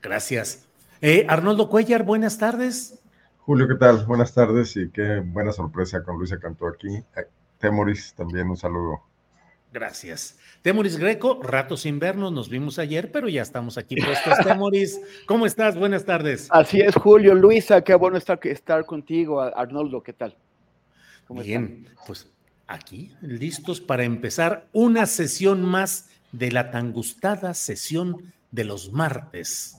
Gracias. 0.00 0.68
Eh, 1.00 1.26
Arnoldo 1.28 1.68
Cuellar, 1.68 2.04
buenas 2.04 2.38
tardes. 2.38 3.02
Julio, 3.38 3.66
¿qué 3.66 3.74
tal? 3.74 4.06
Buenas 4.06 4.32
tardes 4.32 4.76
y 4.76 4.88
qué 4.90 5.18
buena 5.18 5.50
sorpresa 5.50 6.04
con 6.04 6.18
Luisa 6.18 6.38
Cantó 6.38 6.68
aquí. 6.68 6.94
Eh, 6.94 7.26
Temoris, 7.58 8.14
también 8.14 8.48
un 8.48 8.56
saludo. 8.56 9.02
Gracias. 9.72 10.38
Temoris 10.60 10.98
Greco, 10.98 11.40
rato 11.42 11.78
sin 11.78 11.98
vernos, 11.98 12.30
nos 12.30 12.50
vimos 12.50 12.78
ayer, 12.78 13.10
pero 13.10 13.28
ya 13.28 13.40
estamos 13.40 13.78
aquí 13.78 13.96
puestos. 13.96 14.34
Temoris, 14.44 15.00
¿cómo 15.26 15.46
estás? 15.46 15.78
Buenas 15.78 16.04
tardes. 16.04 16.46
Así 16.50 16.80
es, 16.80 16.94
Julio, 16.94 17.34
Luisa, 17.34 17.82
qué 17.82 17.94
bueno 17.94 18.18
estar, 18.18 18.38
estar 18.42 18.84
contigo. 18.84 19.40
Arnoldo, 19.40 20.02
¿qué 20.02 20.12
tal? 20.12 20.36
Bien, 21.30 21.88
pues 22.06 22.28
aquí, 22.66 23.12
listos 23.22 23.80
para 23.80 24.04
empezar 24.04 24.66
una 24.72 25.06
sesión 25.06 25.64
más 25.64 26.10
de 26.32 26.52
la 26.52 26.70
tan 26.70 26.92
gustada 26.92 27.54
sesión 27.54 28.32
de 28.50 28.64
los 28.64 28.92
martes. 28.92 29.78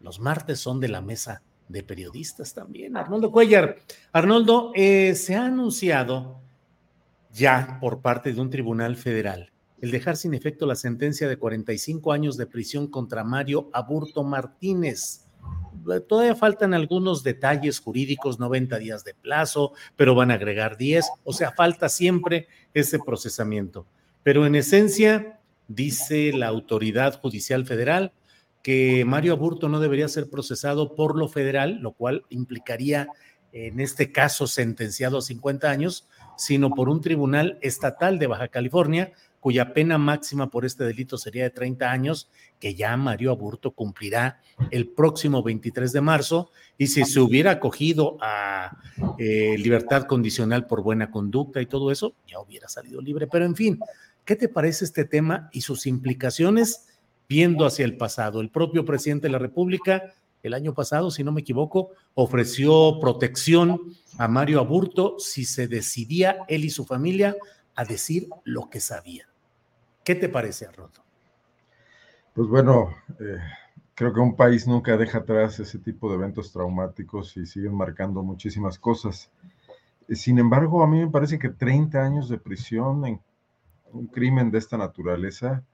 Los 0.00 0.18
martes 0.18 0.58
son 0.58 0.80
de 0.80 0.88
la 0.88 1.00
mesa 1.00 1.42
de 1.68 1.84
periodistas 1.84 2.54
también. 2.54 2.96
Arnoldo 2.96 3.30
Cuellar. 3.30 3.78
Arnoldo, 4.12 4.72
eh, 4.74 5.14
se 5.14 5.36
ha 5.36 5.46
anunciado 5.46 6.40
ya 7.38 7.78
por 7.80 8.00
parte 8.02 8.32
de 8.32 8.40
un 8.40 8.50
tribunal 8.50 8.96
federal 8.96 9.52
el 9.80 9.90
dejar 9.90 10.16
sin 10.16 10.34
efecto 10.34 10.66
la 10.66 10.74
sentencia 10.74 11.28
de 11.28 11.36
45 11.36 12.12
años 12.12 12.36
de 12.36 12.46
prisión 12.46 12.88
contra 12.88 13.24
Mario 13.24 13.70
Aburto 13.72 14.24
Martínez. 14.24 15.24
Todavía 16.08 16.34
faltan 16.34 16.74
algunos 16.74 17.22
detalles 17.22 17.78
jurídicos, 17.80 18.38
90 18.38 18.78
días 18.78 19.04
de 19.04 19.14
plazo, 19.14 19.72
pero 19.96 20.14
van 20.14 20.30
a 20.30 20.34
agregar 20.34 20.76
10, 20.76 21.06
o 21.24 21.32
sea, 21.32 21.52
falta 21.52 21.88
siempre 21.88 22.48
ese 22.74 22.98
procesamiento. 22.98 23.86
Pero 24.22 24.44
en 24.44 24.56
esencia, 24.56 25.40
dice 25.68 26.32
la 26.32 26.48
autoridad 26.48 27.18
judicial 27.20 27.64
federal 27.64 28.12
que 28.62 29.04
Mario 29.04 29.34
Aburto 29.34 29.68
no 29.68 29.80
debería 29.80 30.08
ser 30.08 30.28
procesado 30.28 30.94
por 30.94 31.16
lo 31.16 31.28
federal, 31.28 31.78
lo 31.80 31.92
cual 31.92 32.24
implicaría 32.28 33.08
en 33.52 33.80
este 33.80 34.12
caso 34.12 34.46
sentenciado 34.46 35.18
a 35.18 35.22
50 35.22 35.70
años, 35.70 36.06
sino 36.38 36.70
por 36.70 36.88
un 36.88 37.00
tribunal 37.00 37.58
estatal 37.60 38.18
de 38.18 38.28
Baja 38.28 38.48
California, 38.48 39.12
cuya 39.40 39.74
pena 39.74 39.98
máxima 39.98 40.50
por 40.50 40.64
este 40.64 40.84
delito 40.84 41.18
sería 41.18 41.42
de 41.42 41.50
30 41.50 41.90
años, 41.90 42.30
que 42.60 42.74
ya 42.74 42.96
Mario 42.96 43.32
Aburto 43.32 43.72
cumplirá 43.72 44.40
el 44.70 44.88
próximo 44.88 45.42
23 45.42 45.92
de 45.92 46.00
marzo, 46.00 46.50
y 46.78 46.86
si 46.86 47.04
se 47.04 47.20
hubiera 47.20 47.52
acogido 47.52 48.18
a 48.20 48.78
eh, 49.18 49.56
libertad 49.58 50.04
condicional 50.04 50.66
por 50.66 50.82
buena 50.82 51.10
conducta 51.10 51.60
y 51.60 51.66
todo 51.66 51.90
eso, 51.90 52.14
ya 52.26 52.38
hubiera 52.38 52.68
salido 52.68 53.00
libre. 53.00 53.26
Pero 53.26 53.44
en 53.44 53.56
fin, 53.56 53.80
¿qué 54.24 54.36
te 54.36 54.48
parece 54.48 54.84
este 54.84 55.04
tema 55.04 55.50
y 55.52 55.62
sus 55.62 55.86
implicaciones 55.86 56.86
viendo 57.28 57.66
hacia 57.66 57.84
el 57.84 57.96
pasado? 57.96 58.40
El 58.40 58.50
propio 58.50 58.84
presidente 58.84 59.26
de 59.26 59.32
la 59.32 59.38
República 59.38 60.14
el 60.42 60.54
año 60.54 60.74
pasado, 60.74 61.10
si 61.10 61.24
no 61.24 61.32
me 61.32 61.40
equivoco, 61.40 61.90
ofreció 62.14 62.98
protección 63.00 63.80
a 64.18 64.28
Mario 64.28 64.60
Aburto 64.60 65.18
si 65.18 65.44
se 65.44 65.68
decidía 65.68 66.44
él 66.48 66.64
y 66.64 66.70
su 66.70 66.84
familia 66.84 67.36
a 67.74 67.84
decir 67.84 68.28
lo 68.44 68.68
que 68.68 68.80
sabían. 68.80 69.28
¿Qué 70.04 70.14
te 70.14 70.28
parece, 70.28 70.66
Arnoldo? 70.66 71.02
Pues 72.34 72.48
bueno, 72.48 72.94
eh, 73.20 73.38
creo 73.94 74.12
que 74.12 74.20
un 74.20 74.36
país 74.36 74.66
nunca 74.66 74.96
deja 74.96 75.18
atrás 75.18 75.58
ese 75.60 75.78
tipo 75.78 76.08
de 76.08 76.16
eventos 76.16 76.52
traumáticos 76.52 77.36
y 77.36 77.46
siguen 77.46 77.74
marcando 77.74 78.22
muchísimas 78.22 78.78
cosas. 78.78 79.30
Sin 80.08 80.38
embargo, 80.38 80.82
a 80.82 80.86
mí 80.86 81.00
me 81.00 81.10
parece 81.10 81.38
que 81.38 81.50
30 81.50 82.00
años 82.00 82.28
de 82.28 82.38
prisión 82.38 83.04
en 83.04 83.20
un 83.92 84.06
crimen 84.06 84.50
de 84.50 84.58
esta 84.58 84.78
naturaleza 84.78 85.64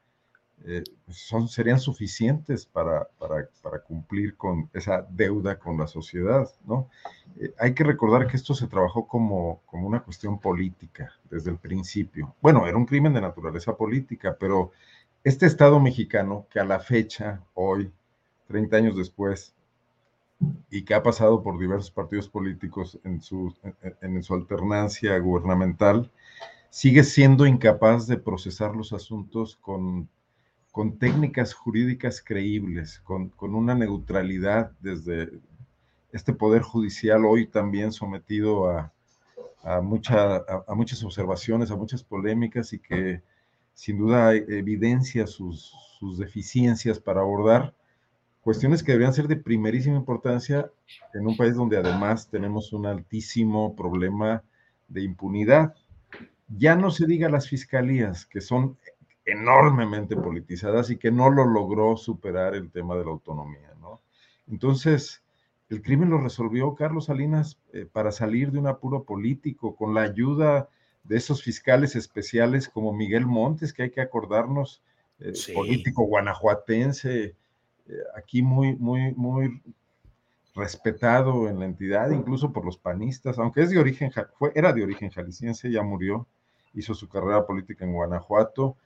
eh, 0.67 0.83
son, 1.11 1.49
serían 1.49 1.79
suficientes 1.79 2.65
para, 2.65 3.07
para, 3.19 3.81
cumplir 3.81 4.37
con 4.37 4.71
esa 4.73 5.07
deuda 5.11 5.59
con 5.59 5.77
la 5.77 5.87
sociedad, 5.87 6.49
¿no? 6.65 6.89
Eh, 7.39 7.53
hay 7.59 7.75
que 7.75 7.85
recordar 7.85 8.27
que 8.27 8.37
esto 8.37 8.55
se 8.55 8.67
trabajó 8.67 9.07
como, 9.07 9.61
como 9.67 9.87
una 9.87 10.03
cuestión 10.03 10.39
política 10.41 11.13
desde 11.31 11.51
el 11.51 11.59
principio. 11.59 12.35
Bueno, 12.41 12.67
era 12.67 12.79
un 12.79 12.87
crimen 12.87 13.13
de 13.13 13.21
naturaleza 13.21 13.77
política, 13.77 14.37
pero 14.39 14.73
este 15.23 15.47
Estado 15.47 15.79
mexicano 15.81 16.47
que 16.51 16.61
a 16.61 16.65
la 16.65 16.81
fecha, 16.81 17.43
hoy, 17.55 17.93
30 18.49 18.77
años 18.77 18.97
después, 18.97 19.55
y 20.71 20.83
que 20.85 20.95
ha 20.95 21.03
pasado 21.03 21.43
por 21.43 21.59
diversos 21.59 21.91
partidos 21.91 22.29
políticos 22.29 22.99
en 23.05 23.21
su, 23.21 23.55
en 24.01 24.23
su 24.23 24.35
alternancia 24.35 25.19
gubernamental, 25.19 26.11
sigue 26.71 27.05
siendo 27.05 27.47
incapaz 27.47 28.07
de 28.07 28.17
procesar 28.17 28.75
los 28.75 28.93
asuntos 28.93 29.57
con 29.57 30.09
con 30.75 30.99
técnicas 30.99 31.55
jurídicas 31.55 32.21
creíbles, 32.21 32.99
con, 33.05 33.33
una 33.39 33.77
neutralidad 33.77 34.73
desde 34.81 35.31
este 36.11 36.33
Poder 36.33 36.63
Judicial 36.63 37.25
hoy 37.25 37.47
también 37.47 37.93
sometido 37.93 38.69
a, 38.69 39.81
mucha, 39.83 40.39
a, 40.39 40.75
muchas 40.75 41.05
observaciones, 41.05 41.71
a 41.71 41.77
muchas 41.77 42.03
polémicas 42.03 42.73
y 42.73 42.81
que 42.81 43.23
sin 43.73 43.99
duda 43.99 44.35
evidencia 44.35 45.29
sus, 45.29 45.73
sus 46.01 46.19
deficiencias 46.19 46.99
para 46.99 47.21
abordar 47.21 47.73
cuestiones 48.41 48.83
que 48.83 48.91
deberían 48.91 49.15
ser 49.15 49.29
de 49.29 49.37
primerísima 49.37 49.95
importancia 49.95 50.69
en 51.13 51.25
un 51.29 51.37
país 51.37 51.55
donde 51.55 51.77
además 51.77 52.29
tenemos 52.29 52.73
un 52.73 52.87
altísimo 52.87 53.77
problema 53.77 54.43
de 54.89 55.03
impunidad. 55.03 55.77
Ya 56.49 56.75
no 56.75 56.91
se 56.91 57.07
diga 57.07 57.29
las 57.29 57.49
fiscalías, 57.49 58.27
que 58.27 58.41
son 58.41 58.77
enormemente 59.25 60.17
politizadas 60.17 60.91
y 60.91 60.97
que 60.97 61.11
no 61.11 61.31
lo 61.31 61.45
logró 61.45 61.97
superar 61.97 62.55
el 62.55 62.71
tema 62.71 62.95
de 62.97 63.05
la 63.05 63.11
autonomía, 63.11 63.73
¿no? 63.81 64.01
Entonces, 64.49 65.23
el 65.71 65.83
crimen 65.83 66.11
lo 66.11 66.19
resolvió 66.19 66.75
Carlos 66.75 67.07
Salinas 67.07 67.59
eh, 67.73 67.87
para 67.91 68.13
salir 68.13 68.51
de 68.53 68.59
un 68.59 68.67
apuro 68.67 69.05
político 69.05 69.75
con 69.75 69.95
la 69.95 70.03
ayuda 70.03 70.69
de 71.05 71.17
esos 71.17 71.43
fiscales 71.43 71.97
especiales 71.97 72.69
como 72.69 72.93
Miguel 72.93 73.27
Montes, 73.27 73.73
que 73.73 73.85
hay 73.85 73.91
que 73.91 74.01
acordarnos, 74.01 74.83
eh, 75.21 75.33
político 75.55 76.03
guanajuatense, 76.05 77.35
eh, 77.87 77.99
aquí 78.17 78.43
muy, 78.43 78.77
muy, 78.77 79.13
muy 79.15 79.63
respetado 80.55 81.49
en 81.49 81.59
la 81.59 81.67
entidad, 81.67 82.11
incluso 82.11 82.53
por 82.53 82.65
los 82.65 82.79
panistas, 82.79 83.39
aunque 83.39 83.63
es 83.63 83.71
de 83.71 83.79
origen, 83.79 84.13
fue, 84.39 84.53
era 84.55 84.73
de 84.73 84.83
origen 84.83 85.11
jalisciense, 85.11 85.71
ya 85.71 85.83
murió, 85.83 86.27
hizo 86.75 86.95
su 86.95 87.09
carrera 87.09 87.47
política 87.47 87.85
en 87.85 87.93
Guanajuato, 87.93 88.77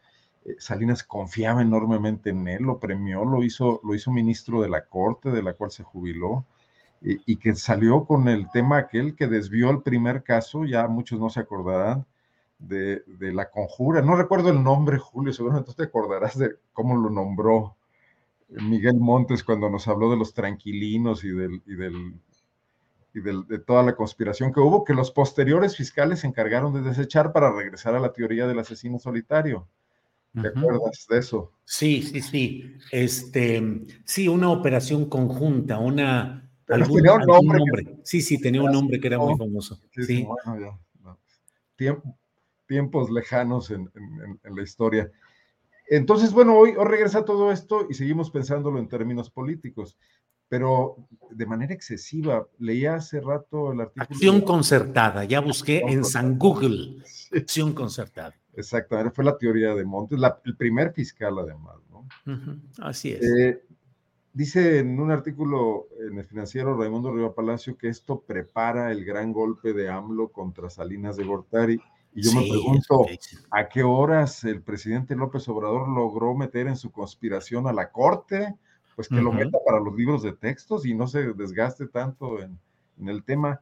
Salinas 0.58 1.02
confiaba 1.02 1.62
enormemente 1.62 2.30
en 2.30 2.48
él, 2.48 2.62
lo 2.62 2.78
premió, 2.78 3.24
lo 3.24 3.42
hizo, 3.42 3.80
lo 3.84 3.94
hizo 3.94 4.10
ministro 4.10 4.62
de 4.62 4.68
la 4.68 4.86
Corte, 4.86 5.30
de 5.30 5.42
la 5.42 5.54
cual 5.54 5.70
se 5.70 5.82
jubiló, 5.82 6.46
y, 7.00 7.36
que 7.36 7.54
salió 7.54 8.04
con 8.06 8.26
el 8.28 8.50
tema 8.50 8.78
aquel 8.78 9.14
que 9.14 9.28
desvió 9.28 9.70
el 9.70 9.82
primer 9.82 10.24
caso, 10.24 10.64
ya 10.64 10.88
muchos 10.88 11.20
no 11.20 11.30
se 11.30 11.40
acordarán, 11.40 12.06
de, 12.58 13.02
la 13.20 13.50
conjura. 13.50 14.02
No 14.02 14.16
recuerdo 14.16 14.50
el 14.50 14.62
nombre, 14.62 14.98
Julio, 14.98 15.32
seguramente 15.32 15.74
te 15.74 15.84
acordarás 15.84 16.36
de 16.36 16.56
cómo 16.72 16.96
lo 16.96 17.08
nombró 17.08 17.76
Miguel 18.48 18.96
Montes 18.98 19.44
cuando 19.44 19.70
nos 19.70 19.86
habló 19.86 20.10
de 20.10 20.16
los 20.16 20.34
tranquilinos 20.34 21.22
y 21.22 21.28
del 21.28 21.62
y 23.14 23.20
de, 23.20 23.58
toda 23.60 23.82
la 23.82 23.96
conspiración 23.96 24.52
que 24.52 24.60
hubo, 24.60 24.84
que 24.84 24.94
los 24.94 25.10
posteriores 25.10 25.76
fiscales 25.76 26.20
se 26.20 26.26
encargaron 26.26 26.72
de 26.72 26.82
desechar 26.82 27.32
para 27.32 27.52
regresar 27.52 27.94
a 27.94 28.00
la 28.00 28.12
teoría 28.12 28.46
del 28.46 28.58
asesino 28.58 28.98
solitario. 28.98 29.66
¿Te 30.32 30.48
acuerdas 30.48 31.06
de 31.08 31.18
eso? 31.18 31.52
Sí, 31.64 32.02
sí, 32.02 32.20
sí. 32.22 32.76
Este, 32.92 33.62
sí, 34.04 34.28
una 34.28 34.50
operación 34.50 35.08
conjunta, 35.08 35.78
una. 35.78 36.44
Algún, 36.68 37.02
nombre. 37.02 37.98
Sí, 38.04 38.20
sí, 38.20 38.38
tenía 38.38 38.62
un 38.62 38.72
nombre 38.72 39.00
que 39.00 39.06
era 39.06 39.18
muy 39.18 39.36
famoso. 39.38 39.80
Sí, 39.90 40.26
Bueno, 40.44 40.78
ya, 41.78 42.02
tiempos 42.66 43.10
lejanos 43.10 43.70
en, 43.70 43.90
la 44.44 44.62
historia. 44.62 45.10
Entonces, 45.88 46.32
bueno, 46.32 46.56
hoy, 46.56 46.74
hoy 46.76 46.84
regresa 46.84 47.24
todo 47.24 47.50
esto 47.50 47.86
y 47.88 47.94
seguimos 47.94 48.30
pensándolo 48.30 48.78
en 48.78 48.88
términos 48.88 49.30
políticos, 49.30 49.96
pero 50.48 51.08
de 51.30 51.46
manera 51.46 51.72
excesiva. 51.72 52.46
Leía 52.58 52.96
hace 52.96 53.20
rato 53.20 53.72
el 53.72 53.80
artículo. 53.80 54.04
Acción 54.04 54.40
concertada, 54.42 55.24
ya 55.24 55.40
busqué 55.40 55.80
en 55.80 56.04
San 56.04 56.38
Google. 56.38 57.02
Acción 57.34 57.72
concertada. 57.72 58.34
Exactamente, 58.58 59.12
fue 59.12 59.24
la 59.24 59.38
teoría 59.38 59.72
de 59.72 59.84
Montes, 59.84 60.18
el 60.44 60.56
primer 60.56 60.92
fiscal 60.92 61.38
además, 61.38 61.76
¿no? 61.90 62.08
Así 62.78 63.12
es. 63.12 63.22
Eh, 63.22 63.62
dice 64.32 64.80
en 64.80 64.98
un 64.98 65.12
artículo 65.12 65.86
en 66.00 66.18
el 66.18 66.24
financiero 66.24 66.76
Raimundo 66.76 67.12
Riva 67.12 67.32
Palacio 67.32 67.78
que 67.78 67.86
esto 67.86 68.20
prepara 68.20 68.90
el 68.90 69.04
gran 69.04 69.32
golpe 69.32 69.72
de 69.72 69.88
AMLO 69.88 70.30
contra 70.30 70.70
Salinas 70.70 71.16
de 71.16 71.24
Gortari. 71.24 71.80
Y 72.12 72.22
yo 72.22 72.32
me 72.32 72.48
pregunto, 72.48 73.06
¿a 73.52 73.68
qué 73.68 73.84
horas 73.84 74.42
el 74.42 74.60
presidente 74.60 75.14
López 75.14 75.48
Obrador 75.48 75.88
logró 75.88 76.34
meter 76.34 76.66
en 76.66 76.76
su 76.76 76.90
conspiración 76.90 77.68
a 77.68 77.72
la 77.72 77.92
corte? 77.92 78.56
Pues 78.96 79.06
que 79.06 79.22
lo 79.22 79.30
meta 79.30 79.58
para 79.64 79.78
los 79.78 79.94
libros 79.94 80.24
de 80.24 80.32
textos 80.32 80.84
y 80.84 80.94
no 80.94 81.06
se 81.06 81.32
desgaste 81.34 81.86
tanto 81.86 82.42
en, 82.42 82.58
en 82.98 83.08
el 83.08 83.22
tema. 83.22 83.60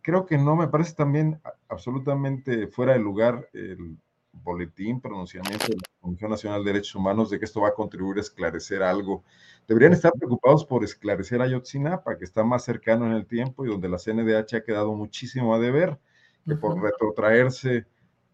Creo 0.00 0.24
que 0.24 0.38
no, 0.38 0.56
me 0.56 0.68
parece 0.68 0.94
también 0.94 1.42
absolutamente 1.68 2.68
fuera 2.68 2.94
de 2.94 3.00
lugar 3.00 3.50
el 3.52 3.98
boletín, 4.32 5.00
pronunciamiento 5.00 5.66
de 5.66 5.76
la 5.76 5.82
Comisión 6.00 6.30
Nacional 6.30 6.64
de 6.64 6.72
Derechos 6.72 6.94
Humanos 6.94 7.30
de 7.30 7.38
que 7.38 7.44
esto 7.44 7.60
va 7.60 7.68
a 7.68 7.74
contribuir 7.74 8.18
a 8.18 8.20
esclarecer 8.22 8.82
algo. 8.82 9.24
Deberían 9.66 9.92
estar 9.92 10.12
preocupados 10.12 10.64
por 10.64 10.84
esclarecer 10.84 11.42
a 11.42 11.46
Yotzinapa, 11.46 12.16
que 12.16 12.24
está 12.24 12.44
más 12.44 12.64
cercano 12.64 13.06
en 13.06 13.12
el 13.12 13.26
tiempo 13.26 13.64
y 13.64 13.68
donde 13.68 13.88
la 13.88 13.98
CNDH 13.98 14.56
ha 14.56 14.64
quedado 14.64 14.94
muchísimo 14.94 15.54
a 15.54 15.58
deber, 15.58 15.98
que 16.46 16.56
por 16.56 16.80
retrotraerse 16.80 17.86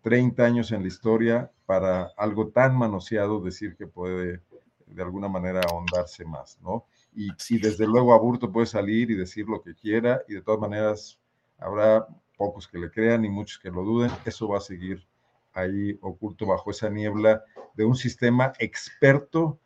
30 0.02 0.44
años 0.44 0.72
en 0.72 0.82
la 0.82 0.88
historia 0.88 1.50
para 1.66 2.12
algo 2.16 2.48
tan 2.48 2.76
manoseado 2.76 3.40
decir 3.40 3.76
que 3.76 3.86
puede 3.86 4.40
de 4.86 5.02
alguna 5.02 5.28
manera 5.28 5.60
ahondarse 5.68 6.24
más, 6.24 6.58
¿no? 6.62 6.86
Y, 7.12 7.28
y 7.48 7.58
desde 7.58 7.86
luego 7.86 8.14
Aburto 8.14 8.52
puede 8.52 8.66
salir 8.66 9.10
y 9.10 9.16
decir 9.16 9.48
lo 9.48 9.60
que 9.60 9.74
quiera 9.74 10.22
y 10.28 10.34
de 10.34 10.42
todas 10.42 10.60
maneras 10.60 11.18
habrá 11.58 12.06
pocos 12.36 12.68
que 12.68 12.78
le 12.78 12.90
crean 12.90 13.24
y 13.24 13.28
muchos 13.28 13.58
que 13.58 13.70
lo 13.70 13.82
duden, 13.82 14.10
eso 14.24 14.48
va 14.48 14.58
a 14.58 14.60
seguir 14.60 15.06
ahí 15.56 15.98
oculto 16.00 16.46
bajo 16.46 16.70
esa 16.70 16.88
niebla 16.90 17.42
de 17.74 17.84
un 17.84 17.96
sistema 17.96 18.52
experto 18.58 19.58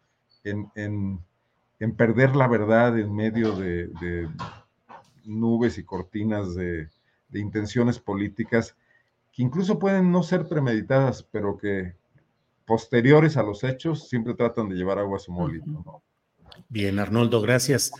en, 0.44 0.70
en, 0.74 1.20
perder 1.96 2.36
la 2.36 2.48
verdad 2.48 2.98
en 2.98 3.14
medio 3.14 3.52
de, 3.52 4.28
nubes 5.24 5.78
y 5.78 5.84
cortinas 5.84 6.54
de, 6.54 6.88
de, 7.28 7.40
intenciones 7.40 7.98
políticas 7.98 8.74
que 9.32 9.42
incluso 9.42 9.78
pueden 9.78 10.10
no 10.10 10.22
ser 10.22 10.48
premeditadas, 10.48 11.22
pero 11.22 11.56
que 11.56 11.94
posteriores 12.66 13.36
a 13.36 13.42
los 13.42 13.64
hechos 13.64 14.08
siempre 14.08 14.34
tratan 14.34 14.68
de 14.68 14.76
llevar 14.76 14.98
agua 14.98 15.16
a 15.16 15.20
su 15.20 15.32
molino. 15.32 16.02
Bien, 16.68 16.98
Arnoldo, 16.98 17.40
gracias. 17.40 17.92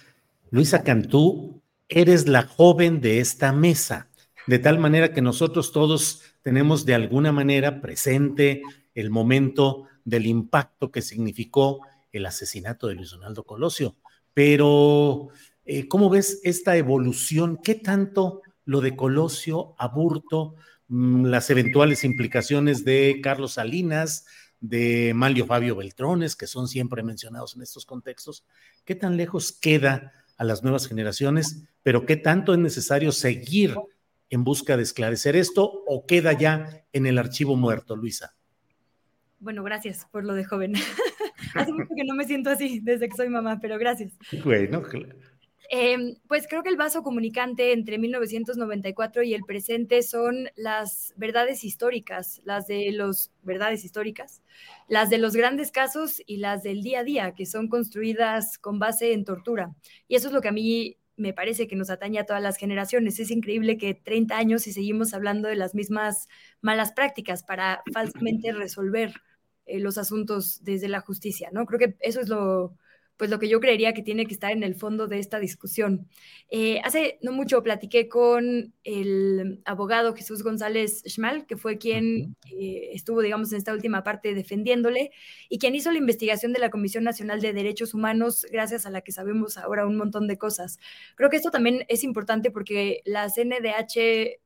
Luisa 0.51 0.83
Cantú, 0.83 1.61
eres 1.89 2.29
la 2.29 2.43
joven 2.43 3.01
de 3.01 3.21
esta 3.21 3.53
mesa 3.53 4.11
de 4.47 4.59
tal 4.59 4.79
manera 4.79 5.13
que 5.13 5.23
nosotros 5.23 5.73
todos 5.73 6.23
tenemos 6.43 6.85
de 6.85 6.95
alguna 6.95 7.33
manera 7.33 7.81
presente 7.81 8.63
el 8.95 9.11
momento 9.11 9.85
del 10.05 10.27
impacto 10.27 10.91
que 10.91 11.03
significó 11.03 11.81
el 12.13 12.27
asesinato 12.27 12.89
de 12.89 12.95
Luis 12.95 13.11
Donaldo 13.11 13.45
Colosio. 13.45 13.97
Pero, 14.35 15.29
eh, 15.65 15.89
¿cómo 15.89 16.11
ves 16.11 16.41
esta 16.45 16.77
evolución? 16.77 17.59
¿Qué 17.63 17.75
tanto 17.75 18.43
lo 18.65 18.81
de 18.81 18.97
Colosio, 18.97 19.75
Aburto, 19.79 20.55
mm, 20.89 21.27
las 21.27 21.51
eventuales 21.51 22.05
implicaciones 22.05 22.85
de 22.85 23.21
Carlos 23.23 23.55
Salinas, 23.55 24.27
de 24.61 25.13
Malio 25.15 25.47
Fabio 25.47 25.75
Beltrones, 25.75 26.37
que 26.37 26.47
son 26.47 26.69
siempre 26.69 27.03
mencionados 27.03 27.57
en 27.57 27.63
estos 27.63 27.87
contextos, 27.87 28.45
¿qué 28.85 28.95
tan 28.95 29.17
lejos 29.17 29.53
queda 29.53 30.13
a 30.37 30.45
las 30.45 30.63
nuevas 30.63 30.87
generaciones? 30.87 31.65
Pero 31.83 32.05
¿qué 32.05 32.17
tanto 32.17 32.53
es 32.53 32.59
necesario 32.59 33.11
seguir 33.11 33.75
en 34.31 34.45
busca 34.45 34.77
de 34.77 34.85
esclarecer 34.85 35.37
esto 35.37 35.85
o 35.87 36.07
queda 36.07 36.33
ya 36.33 36.85
en 36.93 37.07
el 37.07 37.19
archivo 37.19 37.57
muerto, 37.57 37.97
Luisa? 37.97 38.35
Bueno, 39.41 39.63
gracias 39.63 40.07
por 40.11 40.25
lo 40.25 40.35
de 40.35 40.45
joven. 40.45 40.75
Hace 41.55 41.73
mucho 41.73 41.89
que 41.97 42.05
no 42.05 42.15
me 42.15 42.25
siento 42.25 42.51
así 42.51 42.81
desde 42.81 43.09
que 43.09 43.17
soy 43.17 43.29
mamá, 43.29 43.59
pero 43.61 43.79
gracias. 43.79 44.13
Bueno, 44.45 44.83
eh, 45.73 46.17
pues 46.29 46.47
creo 46.49 46.63
que 46.63 46.69
el 46.69 46.77
vaso 46.77 47.03
comunicante 47.03 47.73
entre 47.73 47.97
1994 47.97 49.23
y 49.23 49.35
el 49.35 49.43
presente 49.45 50.03
son 50.03 50.49
las 50.57 51.15
verdades 51.17 51.63
históricas, 51.65 52.41
las 52.45 52.67
de 52.67 52.91
los 52.93 53.31
verdades 53.43 53.85
históricas, 53.85 54.43
las 54.89 55.11
de 55.11 55.19
los 55.19 55.35
grandes 55.35 55.71
casos 55.71 56.21
y 56.27 56.37
las 56.37 56.63
del 56.63 56.83
día 56.83 57.01
a 57.01 57.05
día, 57.05 57.35
que 57.35 57.47
son 57.47 57.69
construidas 57.69 58.59
con 58.59 58.79
base 58.79 59.13
en 59.13 59.25
tortura. 59.25 59.75
Y 60.09 60.17
eso 60.17 60.27
es 60.27 60.35
lo 60.35 60.41
que 60.41 60.49
a 60.49 60.53
mí 60.53 60.97
me 61.21 61.33
parece 61.33 61.69
que 61.69 61.77
nos 61.77 61.91
atañe 61.91 62.19
a 62.19 62.27
todas 62.27 62.43
las 62.43 62.57
generaciones. 62.57 63.21
Es 63.21 63.31
increíble 63.31 63.77
que 63.77 63.95
30 63.95 64.37
años 64.37 64.67
y 64.67 64.73
seguimos 64.73 65.15
hablando 65.15 65.49
de 65.49 65.57
las 65.57 65.75
mismas 65.75 66.29
malas 66.61 66.93
prácticas 66.93 67.43
para 67.43 67.83
falsamente 67.93 68.53
resolver 68.53 69.13
eh, 69.67 69.79
los 69.81 69.99
asuntos 69.99 70.65
desde 70.65 70.89
la 70.89 71.01
justicia, 71.01 71.51
¿no? 71.53 71.67
Creo 71.67 71.79
que 71.79 71.97
eso 72.01 72.21
es 72.21 72.29
lo, 72.29 72.77
pues 73.21 73.29
lo 73.29 73.39
que 73.39 73.51
yo 73.51 73.61
creería 73.61 73.93
que 73.93 74.01
tiene 74.01 74.25
que 74.25 74.33
estar 74.33 74.51
en 74.51 74.63
el 74.63 74.75
fondo 74.75 75.07
de 75.07 75.19
esta 75.19 75.39
discusión. 75.39 76.09
Eh, 76.49 76.81
hace 76.85 77.19
no 77.21 77.33
mucho 77.33 77.63
platiqué 77.63 78.09
con 78.09 78.73
el 78.83 79.61
abogado 79.67 80.15
Jesús 80.15 80.43
González 80.43 81.03
Schmal, 81.07 81.45
que 81.47 81.59
fue 81.59 81.77
quien 81.77 82.35
eh, 82.51 82.93
estuvo, 82.95 83.21
digamos, 83.21 83.53
en 83.53 83.59
esta 83.59 83.75
última 83.75 84.03
parte 84.05 84.33
defendiéndole 84.33 85.11
y 85.51 85.59
quien 85.59 85.75
hizo 85.75 85.93
la 85.93 85.99
investigación 85.99 86.55
de 86.55 86.61
la 86.61 86.71
Comisión 86.71 87.05
Nacional 87.05 87.43
de 87.43 87.53
Derechos 87.53 87.93
Humanos, 87.93 88.47
gracias 88.51 88.87
a 88.87 88.91
la 88.91 89.03
que 89.03 89.13
sabemos 89.13 89.59
ahora 89.59 89.87
un 89.87 89.99
montón 89.99 90.27
de 90.27 90.39
cosas. 90.39 90.79
Creo 91.15 91.29
que 91.29 91.37
esto 91.37 91.51
también 91.51 91.85
es 91.89 92.05
importante 92.05 92.51
porque 92.51 93.03
la 93.05 93.29
CNDH 93.29 94.41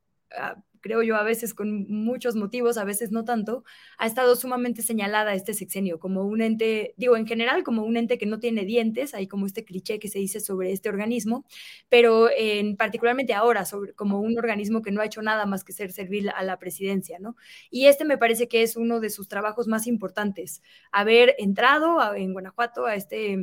creo 0.85 1.03
yo, 1.03 1.17
a 1.17 1.23
veces 1.23 1.55
con 1.55 1.87
muchos 1.89 2.37
motivos, 2.37 2.77
a 2.77 2.85
veces 2.85 3.11
no 3.11 3.25
tanto, 3.25 3.65
ha 3.97 4.07
estado 4.07 4.37
sumamente 4.37 4.83
señalada 4.83 5.33
este 5.33 5.55
sexenio 5.55 5.99
como 5.99 6.25
un 6.27 6.43
ente, 6.43 6.93
digo, 6.99 7.17
en 7.17 7.27
general 7.27 7.65
como 7.65 7.85
un 7.85 7.97
ente 7.97 8.19
que 8.19 8.27
no 8.27 8.39
tiene 8.39 8.67
dientes, 8.67 9.15
hay 9.15 9.27
como 9.27 9.47
este 9.47 9.65
cliché 9.65 9.99
que 9.99 10.09
se 10.09 10.19
dice 10.19 10.41
sobre 10.41 10.73
este 10.73 10.91
organismo, 10.91 11.47
pero 11.89 12.29
en 12.37 12.77
particularmente 12.77 13.33
ahora, 13.33 13.65
sobre, 13.65 13.95
como 13.95 14.21
un 14.21 14.37
organismo 14.37 14.83
que 14.83 14.91
no 14.91 15.01
ha 15.01 15.07
hecho 15.07 15.23
nada 15.23 15.47
más 15.47 15.65
que 15.65 15.73
ser 15.73 15.91
servir 15.91 16.29
a 16.29 16.43
la 16.43 16.59
presidencia, 16.59 17.19
¿no? 17.19 17.35
Y 17.71 17.87
este 17.87 18.05
me 18.05 18.19
parece 18.19 18.47
que 18.47 18.63
es 18.63 18.77
uno 18.77 19.01
de 19.01 19.09
sus 19.09 19.27
trabajos 19.27 19.67
más 19.67 19.87
importantes, 19.87 20.63
haber 20.93 21.35
entrado 21.39 22.15
en 22.15 22.35
Guanajuato 22.35 22.85
a 22.85 22.95
este 22.95 23.39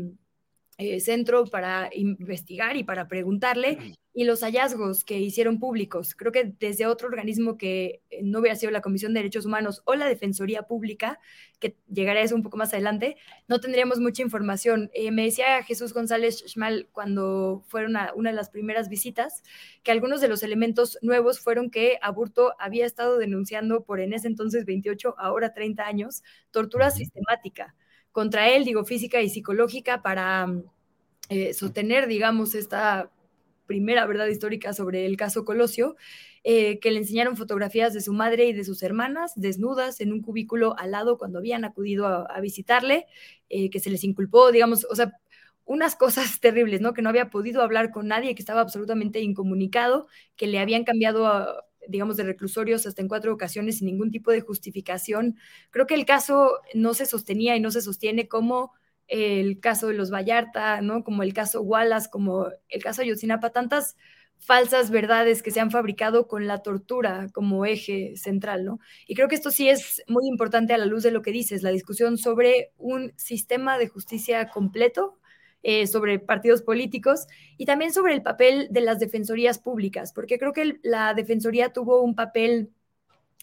eh, 0.77 0.99
centro 0.99 1.45
para 1.45 1.89
investigar 1.93 2.75
y 2.77 2.83
para 2.83 3.07
preguntarle 3.07 3.97
y 4.13 4.25
los 4.25 4.41
hallazgos 4.41 5.03
que 5.05 5.19
hicieron 5.19 5.59
públicos. 5.59 6.15
Creo 6.15 6.31
que 6.31 6.53
desde 6.59 6.85
otro 6.85 7.07
organismo 7.07 7.57
que 7.57 8.01
eh, 8.09 8.21
no 8.23 8.39
hubiera 8.39 8.55
sido 8.55 8.71
la 8.71 8.81
Comisión 8.81 9.13
de 9.13 9.19
Derechos 9.19 9.45
Humanos 9.45 9.81
o 9.85 9.95
la 9.95 10.07
Defensoría 10.07 10.63
Pública, 10.63 11.19
que 11.59 11.77
llegará 11.87 12.19
a 12.19 12.23
eso 12.23 12.35
un 12.35 12.43
poco 12.43 12.57
más 12.57 12.73
adelante, 12.73 13.15
no 13.47 13.59
tendríamos 13.59 13.99
mucha 13.99 14.21
información. 14.21 14.89
Eh, 14.93 15.11
me 15.11 15.23
decía 15.23 15.63
Jesús 15.63 15.93
González 15.93 16.43
Schmal 16.47 16.89
cuando 16.91 17.63
fueron 17.67 17.95
a 17.95 18.11
una 18.15 18.31
de 18.31 18.35
las 18.35 18.49
primeras 18.49 18.89
visitas 18.89 19.43
que 19.83 19.91
algunos 19.91 20.19
de 20.19 20.27
los 20.27 20.43
elementos 20.43 20.97
nuevos 21.01 21.39
fueron 21.39 21.69
que 21.69 21.97
Aburto 22.01 22.53
había 22.59 22.85
estado 22.85 23.17
denunciando 23.17 23.83
por 23.83 24.01
en 24.01 24.13
ese 24.13 24.27
entonces 24.27 24.65
28, 24.65 25.15
ahora 25.17 25.53
30 25.53 25.85
años, 25.85 26.23
tortura 26.51 26.91
sistemática 26.91 27.75
contra 28.11 28.49
él, 28.49 28.65
digo, 28.65 28.85
física 28.85 29.21
y 29.21 29.29
psicológica, 29.29 30.01
para 30.01 30.47
eh, 31.29 31.53
sostener, 31.53 32.07
digamos, 32.07 32.55
esta 32.55 33.09
primera 33.65 34.05
verdad 34.05 34.27
histórica 34.27 34.73
sobre 34.73 35.05
el 35.05 35.15
caso 35.15 35.45
Colosio, 35.45 35.95
eh, 36.43 36.79
que 36.79 36.91
le 36.91 36.97
enseñaron 36.97 37.37
fotografías 37.37 37.93
de 37.93 38.01
su 38.01 38.13
madre 38.13 38.47
y 38.47 38.53
de 38.53 38.63
sus 38.63 38.83
hermanas 38.83 39.33
desnudas 39.35 40.01
en 40.01 40.11
un 40.11 40.21
cubículo 40.21 40.75
al 40.77 40.91
lado 40.91 41.17
cuando 41.17 41.39
habían 41.39 41.63
acudido 41.63 42.05
a, 42.07 42.39
visitarle, 42.41 43.05
eh, 43.49 43.69
que 43.69 43.79
se 43.79 43.89
les 43.89 44.03
inculpó, 44.03 44.51
digamos, 44.51 44.85
o 44.89 44.95
sea, 44.95 45.13
unas 45.65 45.95
cosas 45.95 46.39
terribles, 46.41 46.81
¿no? 46.81 46.93
Que 46.93 47.01
no 47.01 47.09
había 47.09 47.29
podido 47.29 47.61
hablar 47.61 47.91
con 47.91 48.07
nadie, 48.07 48.35
que 48.35 48.41
estaba 48.41 48.61
absolutamente 48.61 49.21
incomunicado, 49.21 50.07
que 50.35 50.47
le 50.47 50.59
habían 50.59 50.83
cambiado 50.83 51.27
a, 51.27 51.63
digamos, 51.87 52.17
de 52.17 52.23
reclusorios 52.23 52.85
hasta 52.85 53.01
en 53.01 53.07
cuatro 53.07 53.33
ocasiones 53.33 53.77
sin 53.77 53.87
ningún 53.87 54.11
tipo 54.11 54.31
de 54.31 54.41
justificación. 54.41 55.37
Creo 55.69 55.87
que 55.87 55.95
el 55.95 56.05
caso 56.05 56.59
no 56.73 56.93
se 56.93 57.05
sostenía 57.05 57.55
y 57.55 57.59
no 57.59 57.71
se 57.71 57.81
sostiene 57.81 58.27
como 58.27 58.73
el 59.07 59.59
caso 59.59 59.87
de 59.87 59.93
los 59.93 60.11
Vallarta, 60.11 60.81
¿no? 60.81 61.03
Como 61.03 61.23
el 61.23 61.33
caso 61.33 61.61
Wallace, 61.61 62.09
como 62.09 62.47
el 62.69 62.81
caso 62.81 63.01
Ayotzinapa, 63.01 63.51
tantas 63.51 63.97
falsas 64.41 64.89
verdades 64.89 65.43
que 65.43 65.51
se 65.51 65.59
han 65.59 65.69
fabricado 65.69 66.27
con 66.27 66.47
la 66.47 66.63
tortura 66.63 67.29
como 67.31 67.65
eje 67.65 68.15
central, 68.17 68.65
¿no? 68.65 68.79
Y 69.07 69.15
creo 69.15 69.27
que 69.27 69.35
esto 69.35 69.51
sí 69.51 69.69
es 69.69 70.03
muy 70.07 70.27
importante 70.27 70.73
a 70.73 70.77
la 70.77 70.85
luz 70.85 71.03
de 71.03 71.11
lo 71.11 71.21
que 71.21 71.31
dices, 71.31 71.61
la 71.61 71.69
discusión 71.69 72.17
sobre 72.17 72.71
un 72.77 73.13
sistema 73.17 73.77
de 73.77 73.87
justicia 73.87 74.49
completo, 74.49 75.19
eh, 75.63 75.87
sobre 75.87 76.19
partidos 76.19 76.61
políticos 76.61 77.27
y 77.57 77.65
también 77.65 77.93
sobre 77.93 78.13
el 78.13 78.21
papel 78.21 78.67
de 78.71 78.81
las 78.81 78.99
defensorías 78.99 79.59
públicas, 79.59 80.13
porque 80.13 80.39
creo 80.39 80.53
que 80.53 80.79
la 80.83 81.13
defensoría 81.13 81.71
tuvo 81.73 82.01
un 82.01 82.15
papel 82.15 82.71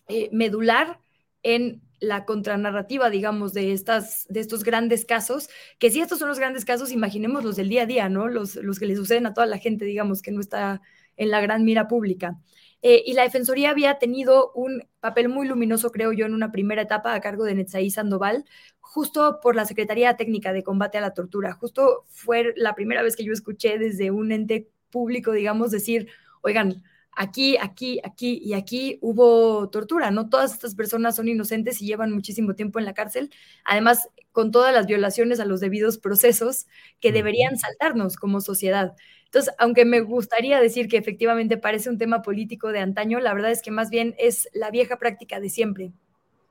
eh, 0.09 0.29
medular 0.33 1.01
en 1.43 1.83
la 2.01 2.25
contranarrativa, 2.25 3.11
digamos, 3.11 3.53
de, 3.55 3.73
estas, 3.73 4.27
de 4.29 4.41
estos 4.41 4.65
grandes 4.65 5.05
casos, 5.05 5.49
que 5.79 5.91
si 5.91 6.01
estos 6.01 6.19
son 6.19 6.29
los 6.29 6.39
grandes 6.39 6.65
casos, 6.65 6.93
imaginemos 6.93 7.45
los 7.45 7.57
del 7.57 7.69
día 7.69 7.83
a 7.83 7.87
día, 7.87 8.09
¿no? 8.09 8.29
Los, 8.29 8.57
los 8.57 8.79
que 8.79 8.87
le 8.87 8.97
suceden 8.97 9.27
a 9.27 9.35
toda 9.35 9.47
la 9.47 9.59
gente, 9.59 9.85
digamos, 9.85 10.23
que 10.23 10.31
no 10.31 10.41
está 10.41 10.81
en 11.17 11.31
la 11.31 11.41
gran 11.41 11.65
mira 11.65 11.89
pública. 11.89 12.39
Eh, 12.83 13.03
y 13.07 13.15
la 13.15 13.23
Defensoría 13.23 13.71
había 13.71 13.99
tenido 13.99 14.53
un 14.55 14.85
papel 15.01 15.29
muy 15.29 15.49
luminoso, 15.49 15.91
creo 15.91 16.13
yo, 16.13 16.27
en 16.27 16.35
una 16.35 16.53
primera 16.53 16.83
etapa 16.83 17.15
a 17.15 17.21
cargo 17.21 17.45
de 17.45 17.55
Netzaí 17.55 17.91
Sandoval, 17.91 18.45
justo 18.81 19.41
por 19.43 19.57
la 19.57 19.65
Secretaría 19.65 20.17
Técnica 20.17 20.53
de 20.53 20.63
Combate 20.63 20.99
a 20.99 21.01
la 21.01 21.15
Tortura. 21.15 21.53
Justo 21.53 22.05
fue 22.09 22.53
la 22.57 22.75
primera 22.75 23.03
vez 23.03 23.17
que 23.17 23.25
yo 23.25 23.33
escuché 23.33 23.79
desde 23.79 24.11
un 24.11 24.33
ente 24.33 24.69
público, 24.91 25.33
digamos, 25.33 25.71
decir, 25.71 26.09
oigan, 26.43 26.83
aquí, 27.19 27.57
aquí, 27.61 28.01
aquí 28.05 28.41
y 28.45 28.55
aquí 28.55 28.99
hubo 29.03 29.69
tortura, 29.71 30.11
¿no? 30.13 30.29
Todas 30.29 30.53
estas 30.53 30.77
personas 30.77 31.17
son 31.17 31.29
inocentes 31.29 31.83
y 31.83 31.87
llevan 31.87 32.13
muchísimo 32.13 32.55
tiempo 32.55 32.79
en 32.79 32.85
la 32.85 32.95
cárcel, 32.95 33.31
además 33.65 34.09
con 34.31 34.53
todas 34.53 34.73
las 34.73 34.87
violaciones 34.87 35.41
a 35.41 35.45
los 35.45 35.59
debidos 35.61 35.99
procesos 35.99 36.67
que 37.01 37.11
deberían 37.11 37.59
saltarnos 37.59 38.17
como 38.17 38.41
sociedad. 38.41 38.95
Entonces, 39.29 39.55
aunque 39.59 39.85
me 39.85 40.01
gustaría 40.01 40.61
decir 40.61 40.89
que 40.89 40.97
efectivamente 40.97 41.59
parece 41.59 41.91
un 41.91 41.99
tema 41.99 42.23
político 42.23 42.73
de 42.73 42.81
antaño, 42.81 43.21
la 43.21 43.35
verdad 43.35 43.51
es 43.51 43.63
que 43.63 43.71
más 43.71 43.91
bien 43.91 44.15
es 44.19 44.49
la 44.55 44.71
vieja 44.71 44.99
práctica 44.99 45.39
de 45.39 45.51
siempre 45.51 45.93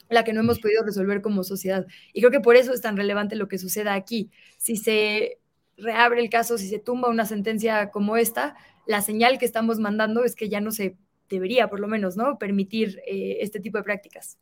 la 0.10 0.24
que 0.24 0.34
no 0.34 0.40
hemos 0.40 0.60
podido 0.60 0.84
resolver 0.84 1.22
como 1.22 1.44
sociedad. 1.44 1.86
Y 2.14 2.22
creo 2.22 2.32
que 2.32 2.40
por 2.40 2.56
eso 2.56 2.74
es 2.74 2.82
tan 2.82 2.98
relevante 2.98 3.36
lo 3.36 3.48
que 3.48 3.58
suceda 3.58 3.94
aquí. 3.94 4.30
Si 4.58 4.78
se 4.78 5.40
reabre 5.78 6.22
el 6.22 6.30
caso, 6.30 6.58
si 6.58 6.68
se 6.68 6.80
tumba 6.80 7.10
una 7.10 7.26
sentencia 7.26 7.92
como 7.92 8.18
esta, 8.18 8.56
la 8.86 9.02
señal 9.02 9.38
que 9.38 9.46
estamos 9.46 9.80
mandando 9.80 10.24
es 10.24 10.36
que 10.36 10.50
ya 10.50 10.62
no 10.62 10.72
se 10.72 10.96
debería, 11.30 11.70
por 11.70 11.80
lo 11.80 11.88
menos, 11.88 12.16
¿no? 12.16 12.38
Permitir 12.40 13.02
eh, 13.06 13.38
este 13.42 13.60
tipo 13.60 13.78
de 13.78 13.84
prácticas. 13.84 14.38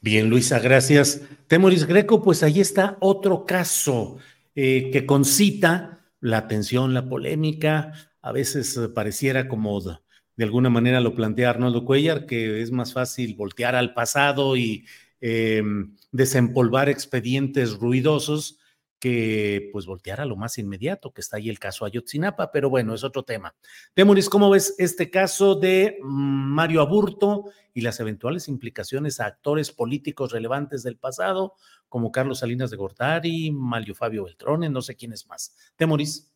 Bien, 0.00 0.28
Luisa, 0.30 0.60
gracias. 0.60 1.22
Temoris 1.48 1.84
Greco, 1.84 2.22
pues 2.22 2.42
ahí 2.42 2.60
está 2.60 2.96
otro 3.00 3.44
caso 3.44 4.18
eh, 4.54 4.90
que 4.92 5.04
concita 5.04 5.95
la 6.20 6.38
atención, 6.38 6.94
la 6.94 7.08
polémica. 7.08 7.92
A 8.22 8.32
veces 8.32 8.76
eh, 8.76 8.88
pareciera 8.88 9.48
como 9.48 9.80
de, 9.80 10.44
alguna 10.44 10.70
manera 10.70 11.00
lo 11.00 11.14
plantea 11.14 11.50
Arnoldo 11.50 11.84
Cuellar, 11.84 12.26
que 12.26 12.60
es 12.60 12.70
más 12.70 12.92
fácil 12.92 13.34
voltear 13.34 13.74
al 13.74 13.94
pasado 13.94 14.56
y 14.56 14.84
em, 15.20 15.96
desempolvar 16.12 16.88
expedientes 16.88 17.74
ruidosos 17.74 18.58
que 18.98 19.68
pues 19.72 19.86
voltear 19.86 20.20
a 20.20 20.24
lo 20.24 20.36
más 20.36 20.58
inmediato, 20.58 21.12
que 21.12 21.20
está 21.20 21.36
ahí 21.36 21.48
el 21.48 21.58
caso 21.58 21.84
Ayotzinapa, 21.84 22.50
pero 22.50 22.70
bueno, 22.70 22.94
es 22.94 23.04
otro 23.04 23.24
tema. 23.24 23.54
Temoris, 23.94 24.28
¿cómo 24.28 24.50
ves 24.50 24.74
este 24.78 25.10
caso 25.10 25.54
de 25.54 25.98
Mario 26.02 26.80
Aburto 26.80 27.44
y 27.74 27.82
las 27.82 28.00
eventuales 28.00 28.48
implicaciones 28.48 29.20
a 29.20 29.26
actores 29.26 29.70
políticos 29.70 30.32
relevantes 30.32 30.82
del 30.82 30.96
pasado, 30.96 31.54
como 31.88 32.10
Carlos 32.10 32.38
Salinas 32.38 32.70
de 32.70 32.76
Gortari, 32.78 33.50
Mario 33.50 33.94
Fabio 33.94 34.24
Beltrone, 34.24 34.70
no 34.70 34.80
sé 34.80 34.96
quién 34.96 35.12
es 35.12 35.26
más? 35.26 35.54
Temoris. 35.76 36.32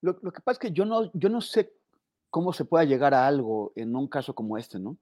Lo, 0.00 0.18
lo 0.22 0.32
que 0.32 0.40
pasa 0.40 0.54
es 0.54 0.58
que 0.70 0.72
yo 0.72 0.84
no, 0.84 1.10
yo 1.12 1.28
no 1.28 1.40
sé 1.40 1.72
cómo 2.30 2.52
se 2.52 2.64
pueda 2.64 2.84
llegar 2.84 3.14
a 3.14 3.26
algo 3.26 3.72
en 3.76 3.94
un 3.94 4.08
caso 4.08 4.34
como 4.34 4.58
este, 4.58 4.78
¿no? 4.78 4.96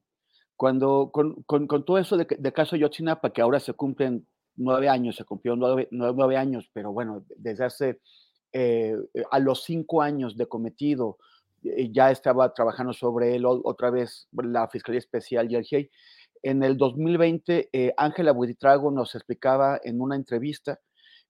Cuando, 0.56 1.10
con, 1.12 1.42
con, 1.44 1.66
con 1.66 1.84
todo 1.84 1.98
eso 1.98 2.16
de, 2.16 2.26
de 2.38 2.52
caso 2.52 2.76
Ayotzinapa, 2.76 3.32
que 3.32 3.40
ahora 3.40 3.58
se 3.58 3.72
cumplen 3.72 4.26
nueve 4.56 4.88
años, 4.88 5.16
se 5.16 5.24
cumplió 5.24 5.56
nueve, 5.56 5.88
nueve, 5.90 6.36
años, 6.36 6.68
pero 6.72 6.92
bueno, 6.92 7.24
desde 7.36 7.64
hace, 7.64 8.00
eh, 8.52 8.96
a 9.30 9.38
los 9.38 9.64
cinco 9.64 10.02
años 10.02 10.36
de 10.36 10.46
cometido, 10.46 11.18
eh, 11.64 11.90
ya 11.92 12.10
estaba 12.10 12.52
trabajando 12.52 12.92
sobre 12.92 13.36
él 13.36 13.44
otra 13.46 13.90
vez 13.90 14.28
la 14.32 14.68
Fiscalía 14.68 14.98
Especial 14.98 15.50
y 15.50 15.56
el 15.56 15.64
GIEI. 15.64 15.90
En 16.42 16.62
el 16.62 16.76
2020, 16.76 17.70
eh, 17.72 17.94
Ángela 17.96 18.32
Buitrago 18.32 18.90
nos 18.90 19.14
explicaba 19.14 19.80
en 19.84 20.00
una 20.00 20.16
entrevista 20.16 20.80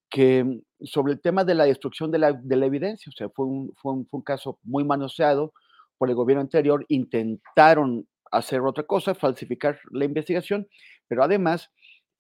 que 0.09 0.43
mm, 0.45 0.61
sobre 0.85 1.13
el 1.13 1.21
tema 1.21 1.45
de 1.45 1.55
la 1.55 1.65
destrucción 1.65 2.11
de 2.11 2.19
la, 2.19 2.33
de 2.33 2.57
la 2.57 2.67
evidencia, 2.67 3.11
o 3.11 3.17
sea, 3.17 3.29
fue 3.29 3.47
un, 3.47 3.73
fue, 3.77 3.93
un, 3.93 4.07
fue 4.07 4.19
un 4.19 4.25
caso 4.25 4.59
muy 4.63 4.85
manoseado 4.85 5.53
por 5.99 6.09
el 6.09 6.17
gobierno 6.17 6.41
anterior, 6.41 6.85
intentaron 6.89 8.09
hacer 8.31 8.61
otra 8.63 8.85
cosa, 8.85 9.15
falsificar 9.15 9.79
la 9.91 10.05
investigación, 10.05 10.67
pero 11.07 11.23
además 11.23 11.71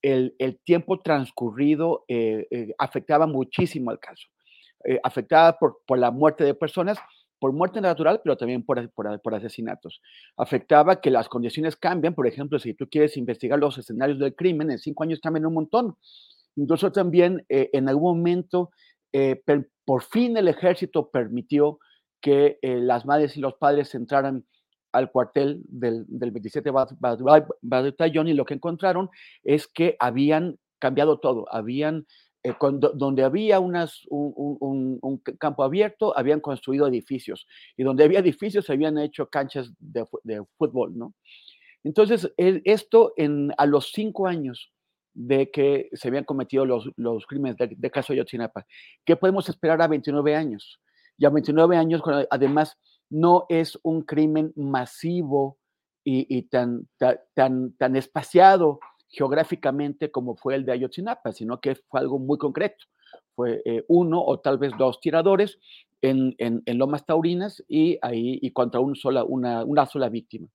el, 0.02 0.60
tiempo 0.64 1.00
transcurrido 1.00 2.04
eh, 2.08 2.46
eh, 2.50 2.74
afectaba 2.78 3.26
muchísimo 3.26 3.90
al 3.90 4.00
caso. 4.00 4.28
Eh, 4.84 5.00
afectaba 5.02 5.58
por, 5.58 5.98
la 5.98 6.10
muerte 6.10 6.44
de 6.44 6.54
personas, 6.54 6.98
por 7.38 7.52
muerte 7.52 7.80
natural, 7.80 8.20
pero 8.22 8.36
también 8.36 8.64
por, 8.64 8.90
por, 8.92 9.34
asesinatos. 9.34 10.02
Afectaba 10.36 11.00
que 11.00 11.10
las 11.10 11.28
condiciones 11.28 11.76
cambian, 11.76 12.14
por 12.14 12.26
ejemplo, 12.26 12.58
si 12.58 12.74
tú 12.74 12.88
quieres 12.88 13.16
investigar 13.16 13.58
los 13.58 13.78
escenarios 13.78 14.18
del 14.18 14.34
crimen, 14.34 14.70
en 14.70 14.78
cinco 14.78 15.04
años 15.04 15.20
cambian 15.20 15.46
un 15.46 15.54
montón. 15.54 15.96
Incluso 16.56 16.92
también 16.92 17.46
en 17.48 17.88
algún 17.88 18.18
momento, 18.18 18.70
por 19.86 20.02
fin 20.02 20.36
el 20.36 20.48
ejército 20.48 21.10
permitió 21.10 21.78
que 22.20 22.58
las 22.62 23.06
madres 23.06 23.36
y 23.36 23.40
los 23.40 23.54
padres 23.54 23.94
entraran 23.94 24.44
al 24.92 25.10
cuartel 25.10 25.62
del, 25.66 26.04
del 26.06 26.30
27 26.30 26.70
Batallón 27.62 28.28
y 28.28 28.34
lo 28.34 28.44
que 28.44 28.54
encontraron 28.54 29.10
es 29.42 29.66
que 29.66 29.96
habían 29.98 30.58
cambiado 30.78 31.18
todo, 31.18 31.46
habían, 31.50 32.06
eh, 32.42 32.54
donde 32.94 33.22
había 33.24 33.60
unas, 33.60 34.02
un, 34.08 34.98
un, 35.00 35.18
campo 35.38 35.62
abierto, 35.62 36.16
habían 36.16 36.40
construido 36.40 36.86
edificios 36.86 37.46
y 37.76 37.84
donde 37.84 38.04
había 38.04 38.18
edificios 38.18 38.68
habían 38.68 38.98
hecho 38.98 39.28
canchas 39.28 39.72
de, 39.78 40.04
de 40.24 40.42
fútbol, 40.58 40.96
¿no? 40.96 41.14
Entonces, 41.84 42.32
esto 42.36 43.12
en, 43.16 43.52
a 43.58 43.66
los 43.66 43.90
cinco 43.92 44.26
años 44.26 44.72
de 45.14 45.50
que 45.50 45.88
se 45.92 46.08
habían 46.08 46.24
cometido 46.24 46.64
los, 46.64 46.90
los 46.96 47.26
crímenes 47.26 47.56
de, 47.56 47.74
de 47.76 47.90
caso 47.90 48.14
Yotzinapa, 48.14 48.66
¿qué 49.04 49.16
podemos 49.16 49.48
esperar 49.48 49.82
a 49.82 49.88
29 49.88 50.34
años? 50.36 50.80
Y 51.18 51.26
a 51.26 51.30
29 51.30 51.76
años, 51.76 52.02
además, 52.30 52.78
no 53.12 53.44
es 53.48 53.78
un 53.82 54.02
crimen 54.02 54.52
masivo 54.56 55.58
y, 56.04 56.42
tan, 56.48 56.88
tan, 57.34 57.72
tan 57.74 57.94
espaciado 57.94 58.80
geográficamente 59.08 60.10
como 60.10 60.34
fue 60.34 60.56
el 60.56 60.64
de 60.64 60.72
Ayotzinapa, 60.72 61.32
sino 61.32 61.60
que 61.60 61.76
fue 61.76 62.00
algo 62.00 62.18
muy 62.18 62.38
concreto. 62.38 62.86
Fue 63.36 63.62
eh, 63.64 63.84
uno 63.88 64.20
o 64.24 64.40
tal 64.40 64.58
vez 64.58 64.72
dos 64.78 64.98
tiradores 65.00 65.58
en, 66.00 66.34
en, 66.38 66.78
Lomas 66.78 67.06
Taurinas 67.06 67.62
y 67.68 67.98
ahí 68.02 68.38
y 68.42 68.50
contra 68.50 68.80
un 68.80 68.96
sola, 68.96 69.22
una, 69.22 69.64
una 69.64 69.86
sola 69.86 70.08
víctima. 70.08 70.48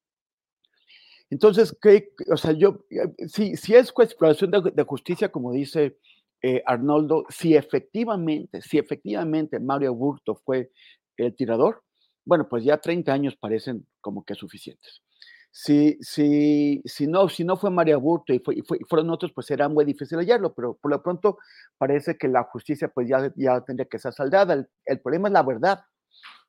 Entonces, 1.29 1.77
¿qué, 1.81 2.09
o 2.31 2.37
sea, 2.37 2.51
yo, 2.51 2.85
eh, 2.89 3.27
si, 3.27 3.55
si 3.55 3.75
es 3.75 3.91
cuestión 3.91 4.51
de, 4.51 4.71
de 4.73 4.83
justicia, 4.83 5.31
como 5.31 5.53
dice 5.53 5.97
eh, 6.41 6.61
Arnoldo, 6.65 7.25
si 7.29 7.55
efectivamente, 7.55 8.61
si 8.61 8.77
efectivamente 8.79 9.59
Mario 9.59 9.93
Burto 9.93 10.35
fue 10.35 10.71
el 11.15 11.35
tirador, 11.35 11.83
bueno, 12.27 12.49
pues 12.49 12.65
ya 12.65 12.77
30 12.77 13.13
años 13.13 13.37
parecen 13.37 13.87
como 14.01 14.25
que 14.25 14.35
suficientes. 14.35 15.01
Si, 15.49 15.97
si, 16.01 16.81
si, 16.85 17.07
no, 17.07 17.29
si 17.29 17.45
no 17.45 17.55
fue 17.55 17.71
María 17.71 17.95
Burto 17.95 18.33
y, 18.33 18.39
fue, 18.39 18.61
fueron 18.87 19.09
otros, 19.09 19.31
pues 19.33 19.47
será 19.47 19.69
muy 19.69 19.85
difícil 19.85 20.17
hallarlo, 20.17 20.53
pero 20.53 20.75
por 20.75 20.91
lo 20.91 21.01
pronto 21.01 21.37
parece 21.77 22.17
que 22.17 22.27
la 22.27 22.43
justicia 22.43 22.89
pues 22.89 23.07
ya, 23.07 23.31
ya 23.37 23.61
tendría 23.61 23.87
que 23.87 23.97
ser 23.97 24.13
saldada. 24.13 24.67
El, 24.85 24.99
problema 24.99 25.29
es 25.29 25.33
la 25.33 25.43
verdad. 25.43 25.79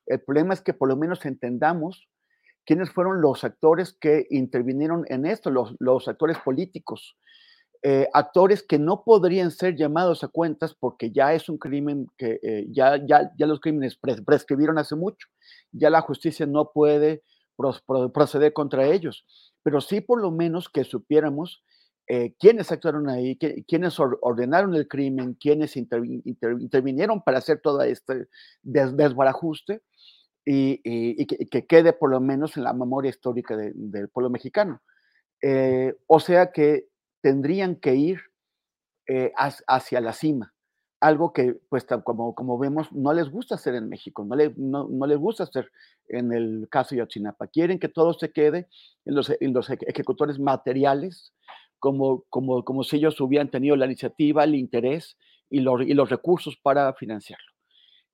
El 0.05 0.21
problema 0.21 0.53
es 0.53 0.61
que 0.61 0.73
por 0.73 0.89
lo 0.89 0.97
menos 0.97 1.25
entendamos 1.25 2.09
quiénes 2.65 2.91
fueron 2.91 3.21
los 3.21 3.45
actores 3.45 3.93
que 3.93 4.27
intervinieron 4.29 5.05
en 5.07 5.25
esto, 5.25 5.49
los, 5.49 5.75
los 5.79 6.09
actores 6.09 6.37
políticos. 6.39 7.17
Eh, 7.81 8.09
actores 8.13 8.61
que 8.61 8.77
no 8.77 9.03
podrían 9.05 9.51
ser 9.51 9.77
llamados 9.77 10.25
a 10.25 10.27
cuentas 10.27 10.75
porque 10.77 11.11
ya 11.11 11.33
es 11.33 11.47
un 11.47 11.57
crimen 11.57 12.07
que 12.17 12.37
eh, 12.43 12.67
ya, 12.69 12.97
ya, 13.07 13.31
ya 13.37 13.45
los 13.47 13.61
crímenes 13.61 13.97
prescribieron 13.97 14.77
hace 14.77 14.97
mucho 14.97 15.29
ya 15.71 15.89
la 15.89 16.01
justicia 16.01 16.45
no 16.45 16.71
puede 16.71 17.23
proceder 18.13 18.53
contra 18.53 18.87
ellos, 18.87 19.25
pero 19.63 19.81
sí 19.81 20.01
por 20.01 20.21
lo 20.21 20.31
menos 20.31 20.69
que 20.69 20.83
supiéramos 20.83 21.63
eh, 22.07 22.33
quiénes 22.39 22.71
actuaron 22.71 23.09
ahí, 23.09 23.37
quiénes 23.67 23.99
ordenaron 23.99 24.73
el 24.75 24.87
crimen, 24.87 25.35
quiénes 25.39 25.75
intervinieron 25.75 27.21
para 27.21 27.37
hacer 27.37 27.59
todo 27.61 27.81
este 27.83 28.27
desbarajuste 28.63 29.81
y, 30.45 31.25
que, 31.27 31.67
quede 31.67 31.93
por 31.93 32.09
lo 32.09 32.19
menos 32.19 32.57
en 32.57 32.63
la 32.63 32.73
memoria 32.73 33.09
histórica 33.09 33.55
del 33.55 34.09
pueblo 34.09 34.29
mexicano. 34.29 34.81
Eh, 35.41 35.93
o 36.07 36.19
sea 36.19 36.51
que 36.51 36.87
tendrían 37.21 37.75
que 37.75 37.95
ir 37.95 38.19
eh, 39.07 39.31
hacia 39.35 40.01
la 40.01 40.13
cima 40.13 40.53
algo 40.99 41.31
que, 41.31 41.55
pues, 41.69 41.85
como, 42.03 42.35
como 42.35 42.57
vemos, 42.57 42.91
no 42.91 43.13
les 43.13 43.29
gusta 43.29 43.55
hacer 43.55 43.75
en 43.75 43.87
México, 43.87 44.25
no, 44.57 44.87
no, 44.89 45.07
les 45.07 45.17
gusta 45.17 45.43
hacer 45.43 45.71
en 46.07 46.33
el 46.33 46.67
caso 46.69 46.93
de 46.93 46.99
Yotzinapa. 46.99 47.47
Quieren 47.47 47.79
que 47.79 47.87
todo 47.87 48.13
se 48.13 48.31
quede 48.31 48.67
en 49.05 49.15
los, 49.15 49.31
en 49.39 49.53
los 49.53 49.69
ejecutores 49.69 50.39
materiales, 50.39 51.33
como, 51.79 52.25
como, 52.29 52.65
como 52.65 52.83
si 52.83 52.97
ellos 52.97 53.19
hubieran 53.21 53.49
tenido 53.49 53.77
la 53.77 53.85
iniciativa, 53.85 54.43
el 54.43 54.55
interés 54.55 55.17
y 55.49 55.61
los, 55.61 55.81
y 55.81 55.93
los 55.93 56.09
recursos 56.09 56.57
para 56.61 56.93
financiarlo. 56.93 57.53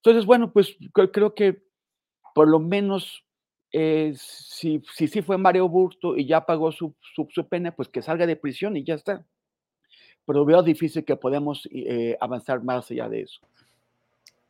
Entonces, 0.03 0.25
bueno, 0.25 0.53
pues 0.53 0.77
creo 0.93 1.33
que 1.33 1.63
por 2.35 2.47
lo 2.47 2.59
menos 2.59 3.24
eh, 3.77 4.13
si, 4.17 4.81
si 4.93 5.07
sí 5.07 5.21
fue 5.21 5.37
Mario 5.37 5.67
Burto 5.67 6.15
y 6.15 6.25
ya 6.25 6.45
pagó 6.45 6.71
su, 6.71 6.93
su, 7.13 7.27
su 7.29 7.47
pena, 7.47 7.75
pues 7.75 7.89
que 7.89 8.01
salga 8.01 8.25
de 8.25 8.35
prisión 8.35 8.77
y 8.77 8.83
ya 8.83 8.95
está 8.95 9.25
pero 10.25 10.43
veo 10.43 10.61
difícil 10.63 11.05
que 11.05 11.15
podamos 11.15 11.67
eh, 11.71 12.17
avanzar 12.19 12.63
más 12.63 12.89
allá 12.91 13.07
de 13.07 13.21
eso. 13.21 13.39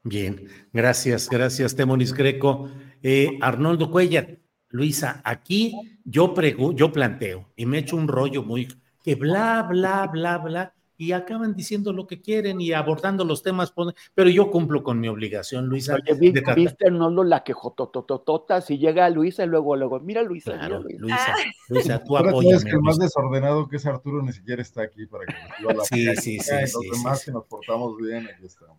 Bien, 0.04 0.48
gracias, 0.72 1.30
gracias, 1.30 1.76
Temonis 1.76 2.14
Greco. 2.14 2.70
Eh, 3.02 3.38
Arnoldo 3.42 3.90
Cuellar, 3.92 4.38
Luisa, 4.70 5.22
aquí 5.24 6.00
yo, 6.04 6.34
yo 6.74 6.92
planteo 6.92 7.50
y 7.56 7.66
me 7.66 7.80
echo 7.80 7.98
un 7.98 8.08
rollo 8.08 8.44
muy 8.44 8.68
que 9.04 9.16
bla, 9.16 9.64
bla, 9.64 10.08
bla, 10.08 10.38
bla, 10.38 10.74
y 10.98 11.12
acaban 11.12 11.56
diciendo 11.56 11.92
lo 11.92 12.08
que 12.08 12.22
quieren 12.22 12.62
y 12.62 12.72
abordando 12.72 13.26
los 13.26 13.44
temas, 13.44 13.74
pero 14.14 14.30
yo 14.30 14.50
cumplo 14.50 14.84
con 14.84 15.00
mi 15.00 15.08
obligación, 15.08 15.68
Luisa. 15.68 15.96
Oye, 15.96 16.32
¿viste, 16.56 16.92
no 16.92 17.10
lo 17.10 17.24
la 17.24 17.44
quejotototota? 17.44 18.62
Si 18.62 18.78
llega 18.78 19.10
Luisa 19.10 19.44
y 19.44 19.48
luego, 19.48 19.76
luego, 19.76 20.00
mira 20.00 20.22
Luisa. 20.24 20.54
Claro, 20.54 20.82
mira, 20.84 21.00
Luisa, 21.00 21.18
ah. 21.28 21.36
Luisa, 21.70 22.04
tú 22.04 22.18
apóyame. 22.18 22.64
que 22.64 22.70
el 22.70 22.82
más 22.82 22.98
desordenado 22.98 23.68
que 23.68 23.78
es 23.78 23.86
Arturo 23.86 24.22
ni 24.24 24.32
siquiera 24.32 24.62
está 24.62 24.84
aquí 24.84 25.06
para 25.06 25.26
que 25.26 25.34
nos 25.64 25.76
la 25.76 25.84
Sí, 25.86 26.16
sí, 26.16 26.40
sí. 26.40 26.52
Los 26.62 26.72
sí, 26.72 26.90
demás, 26.92 27.22
si 27.22 27.32
nos 27.32 27.46
portamos 27.46 27.98
bien, 27.98 28.28
aquí 28.28 28.46
estamos. 28.46 28.78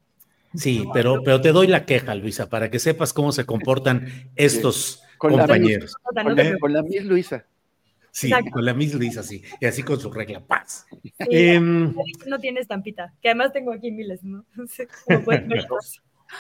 Sí, 0.54 0.84
pero, 0.92 1.22
pero 1.22 1.40
te 1.40 1.52
doy 1.52 1.66
la 1.66 1.84
queja, 1.84 2.14
Luisa, 2.14 2.48
para 2.48 2.70
que 2.70 2.78
sepas 2.78 3.12
cómo 3.12 3.30
se 3.32 3.44
comportan 3.44 4.06
estos 4.36 5.02
compañeros. 5.18 5.94
con, 6.02 6.34
la, 6.34 6.58
con 6.58 6.72
la 6.72 6.82
Luisa. 7.02 7.44
Sí, 8.16 8.30
con 8.50 8.64
la 8.64 8.72
Miss 8.72 8.94
le 8.94 9.00
dice 9.00 9.20
así, 9.20 9.42
y 9.60 9.66
así 9.66 9.82
con 9.82 10.00
su 10.00 10.10
regla, 10.10 10.40
paz. 10.40 10.86
Em, 11.18 11.94
no 12.26 12.38
tiene 12.38 12.60
estampita, 12.60 13.12
que 13.20 13.28
además 13.28 13.52
tengo 13.52 13.74
aquí 13.74 13.92
miles, 13.92 14.24
¿no? 14.24 14.46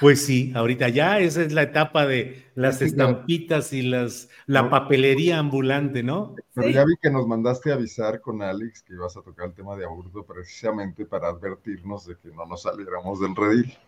Pues 0.00 0.26
sí, 0.26 0.52
ahorita 0.56 0.88
ya 0.88 1.20
esa 1.20 1.42
es 1.42 1.52
la 1.52 1.62
etapa 1.62 2.06
de 2.06 2.42
las 2.56 2.82
estampitas 2.82 3.72
y 3.72 3.82
las 3.82 4.28
la 4.46 4.68
papelería 4.68 5.38
ambulante, 5.38 6.02
¿no? 6.02 6.34
Pero 6.54 6.70
ya 6.70 6.84
vi 6.84 6.94
que 7.00 7.08
nos 7.08 7.28
mandaste 7.28 7.72
avisar 7.72 8.20
con 8.20 8.42
Alex 8.42 8.82
que 8.82 8.94
ibas 8.94 9.16
a 9.16 9.22
tocar 9.22 9.46
el 9.46 9.54
tema 9.54 9.76
de 9.76 9.84
aburto 9.84 10.24
precisamente 10.24 11.06
para 11.06 11.28
advertirnos 11.28 12.04
de 12.06 12.16
que 12.16 12.30
no 12.30 12.46
nos 12.46 12.62
saliéramos 12.62 13.20
del 13.20 13.36
redil. 13.36 13.78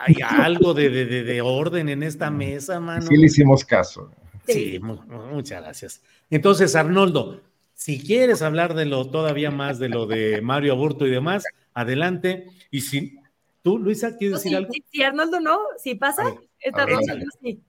hay 0.00 0.16
algo 0.22 0.74
de, 0.74 0.90
de, 0.90 1.40
orden 1.40 1.88
en 1.88 2.02
esta 2.02 2.30
mesa, 2.30 2.78
mano. 2.78 3.06
Sí 3.06 3.16
le 3.16 3.26
hicimos 3.26 3.64
caso. 3.64 4.10
Sí, 4.46 4.78
muchas 4.80 5.62
gracias. 5.62 6.02
Entonces, 6.30 6.74
Arnoldo, 6.76 7.42
si 7.74 8.00
quieres 8.02 8.42
hablar 8.42 8.74
de 8.74 8.86
lo 8.86 9.10
todavía 9.10 9.50
más 9.50 9.78
de 9.78 9.88
lo 9.88 10.06
de 10.06 10.40
Mario 10.40 10.72
Aburto 10.72 11.06
y 11.06 11.10
demás, 11.10 11.44
adelante. 11.74 12.48
Y 12.70 12.80
si 12.80 13.18
tú, 13.62 13.78
Luisa, 13.78 14.16
¿quieres 14.16 14.42
decir 14.42 14.56
algo? 14.56 14.72
Si, 14.90 15.02
Arnoldo 15.02 15.40
no, 15.40 15.58
si 15.76 15.94
pasa, 15.94 16.34
esta 16.58 16.86
sí. 17.42 17.62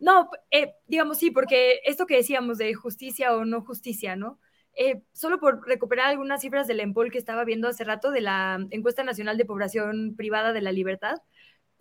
No, 0.00 0.28
eh, 0.50 0.72
digamos 0.88 1.18
sí, 1.18 1.30
porque 1.30 1.78
esto 1.84 2.06
que 2.06 2.16
decíamos 2.16 2.58
de 2.58 2.74
justicia 2.74 3.36
o 3.36 3.44
no 3.44 3.62
justicia, 3.62 4.16
¿no? 4.16 4.40
Eh, 4.74 5.02
solo 5.12 5.38
por 5.38 5.64
recuperar 5.66 6.08
algunas 6.08 6.40
cifras 6.40 6.66
del 6.66 6.80
EMPOL 6.80 7.12
que 7.12 7.18
estaba 7.18 7.44
viendo 7.44 7.68
hace 7.68 7.84
rato 7.84 8.10
de 8.10 8.22
la 8.22 8.58
encuesta 8.70 9.04
nacional 9.04 9.36
de 9.36 9.44
población 9.44 10.14
privada 10.16 10.52
de 10.52 10.62
la 10.62 10.72
libertad, 10.72 11.16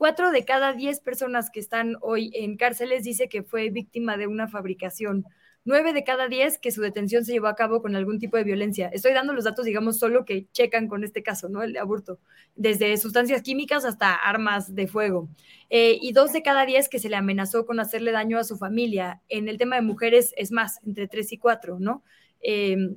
Cuatro 0.01 0.31
de 0.31 0.45
cada 0.45 0.73
diez 0.73 0.99
personas 0.99 1.51
que 1.51 1.59
están 1.59 1.95
hoy 2.01 2.31
en 2.33 2.57
cárceles 2.57 3.03
dice 3.03 3.29
que 3.29 3.43
fue 3.43 3.69
víctima 3.69 4.17
de 4.17 4.25
una 4.25 4.47
fabricación. 4.47 5.25
Nueve 5.63 5.93
de 5.93 6.03
cada 6.03 6.27
diez 6.27 6.57
que 6.57 6.71
su 6.71 6.81
detención 6.81 7.23
se 7.23 7.33
llevó 7.33 7.45
a 7.45 7.55
cabo 7.55 7.83
con 7.83 7.95
algún 7.95 8.17
tipo 8.17 8.35
de 8.35 8.43
violencia. 8.43 8.87
Estoy 8.87 9.13
dando 9.13 9.31
los 9.31 9.43
datos, 9.43 9.63
digamos, 9.63 9.99
solo 9.99 10.25
que 10.25 10.47
checan 10.53 10.87
con 10.87 11.03
este 11.03 11.21
caso, 11.21 11.49
¿no? 11.49 11.61
El 11.61 11.77
aborto. 11.77 12.17
Desde 12.55 12.97
sustancias 12.97 13.43
químicas 13.43 13.85
hasta 13.85 14.15
armas 14.15 14.73
de 14.73 14.87
fuego. 14.87 15.29
Eh, 15.69 15.99
y 16.01 16.13
dos 16.13 16.33
de 16.33 16.41
cada 16.41 16.65
diez 16.65 16.89
que 16.89 16.97
se 16.97 17.07
le 17.07 17.15
amenazó 17.15 17.67
con 17.67 17.79
hacerle 17.79 18.11
daño 18.11 18.39
a 18.39 18.43
su 18.43 18.57
familia. 18.57 19.21
En 19.29 19.47
el 19.49 19.59
tema 19.59 19.75
de 19.75 19.83
mujeres 19.83 20.33
es 20.35 20.51
más, 20.51 20.79
entre 20.83 21.07
tres 21.07 21.31
y 21.31 21.37
cuatro, 21.37 21.77
¿no? 21.79 22.03
Eh, 22.41 22.95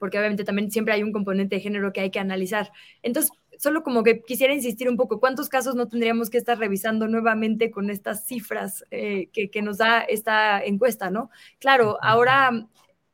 porque 0.00 0.18
obviamente 0.18 0.42
también 0.42 0.72
siempre 0.72 0.94
hay 0.94 1.04
un 1.04 1.12
componente 1.12 1.54
de 1.54 1.60
género 1.60 1.92
que 1.92 2.00
hay 2.00 2.10
que 2.10 2.18
analizar. 2.18 2.72
Entonces, 3.02 3.30
solo 3.58 3.82
como 3.82 4.02
que 4.02 4.22
quisiera 4.22 4.54
insistir 4.54 4.88
un 4.88 4.96
poco, 4.96 5.20
¿cuántos 5.20 5.48
casos 5.48 5.74
no 5.74 5.88
tendríamos 5.88 6.30
que 6.30 6.38
estar 6.38 6.58
revisando 6.58 7.08
nuevamente 7.08 7.70
con 7.70 7.90
estas 7.90 8.24
cifras 8.24 8.84
eh, 8.90 9.28
que, 9.32 9.50
que, 9.50 9.60
nos 9.60 9.78
da 9.78 10.00
esta 10.00 10.64
encuesta, 10.64 11.10
¿no? 11.10 11.30
Claro, 11.58 11.98
ahora 12.00 12.68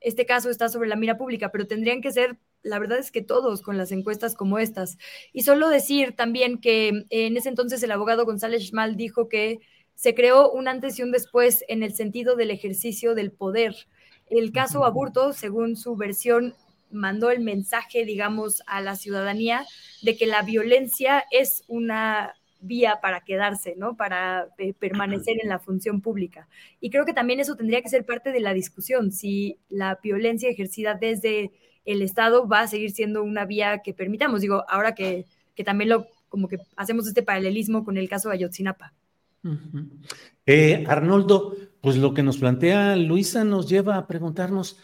este 0.04 0.26
caso 0.26 0.50
está 0.50 0.68
sobre 0.68 0.88
la 0.88 0.96
mira 0.96 1.16
pública, 1.16 1.50
pero 1.50 1.66
tendrían 1.66 2.02
que 2.02 2.12
ser, 2.12 2.38
la 2.62 2.78
verdad 2.78 2.98
es 2.98 3.10
que 3.10 3.22
todos 3.22 3.62
con 3.62 3.78
las 3.78 3.90
encuestas 3.90 4.34
como 4.34 4.58
estas. 4.58 4.98
Y 5.32 5.42
solo 5.42 5.70
decir 5.70 6.14
también 6.14 6.60
que 6.60 7.06
en 7.08 7.36
ese 7.36 7.48
entonces 7.48 7.82
el 7.82 7.90
abogado 7.90 8.26
González 8.26 8.68
Schmal 8.68 8.96
dijo 8.96 9.28
que 9.28 9.60
se 9.94 10.14
creó 10.14 10.50
un 10.50 10.68
antes 10.68 10.98
y 10.98 11.02
un 11.02 11.10
después 11.10 11.64
en 11.68 11.82
el 11.82 11.94
sentido 11.94 12.36
del 12.36 12.50
ejercicio 12.50 13.14
del 13.14 13.32
poder. 13.32 13.74
El 14.26 14.52
caso 14.52 14.84
Aburto, 14.84 15.32
según 15.32 15.76
su 15.76 15.96
versión, 15.96 16.54
mandó 16.94 17.30
el 17.30 17.40
mensaje, 17.40 18.04
digamos, 18.04 18.62
a 18.66 18.80
la 18.80 18.96
ciudadanía 18.96 19.64
de 20.02 20.16
que 20.16 20.26
la 20.26 20.42
violencia 20.42 21.24
es 21.30 21.64
una 21.68 22.34
vía 22.60 22.98
para 23.02 23.20
quedarse, 23.20 23.74
¿no? 23.76 23.96
Para 23.96 24.48
eh, 24.58 24.72
permanecer 24.72 25.36
en 25.42 25.48
la 25.48 25.58
función 25.58 26.00
pública. 26.00 26.48
Y 26.80 26.90
creo 26.90 27.04
que 27.04 27.12
también 27.12 27.40
eso 27.40 27.56
tendría 27.56 27.82
que 27.82 27.90
ser 27.90 28.06
parte 28.06 28.32
de 28.32 28.40
la 28.40 28.54
discusión, 28.54 29.12
si 29.12 29.58
la 29.68 29.98
violencia 30.02 30.48
ejercida 30.48 30.94
desde 30.94 31.52
el 31.84 32.02
Estado 32.02 32.48
va 32.48 32.60
a 32.60 32.66
seguir 32.66 32.90
siendo 32.90 33.22
una 33.22 33.44
vía 33.44 33.80
que 33.84 33.92
permitamos. 33.92 34.40
Digo, 34.40 34.64
ahora 34.68 34.94
que, 34.94 35.26
también 35.64 35.90
lo, 35.90 36.06
como 36.28 36.48
que 36.48 36.58
hacemos 36.76 37.06
este 37.06 37.22
paralelismo 37.22 37.84
con 37.84 37.98
el 37.98 38.08
caso 38.08 38.28
de 38.28 38.36
Ayotzinapa. 38.36 38.94
Eh, 40.46 40.84
Arnoldo, 40.88 41.54
pues 41.82 41.98
lo 41.98 42.14
que 42.14 42.22
nos 42.22 42.38
plantea 42.38 42.96
Luisa 42.96 43.44
nos 43.44 43.68
lleva 43.68 43.98
a 43.98 44.06
preguntarnos, 44.06 44.78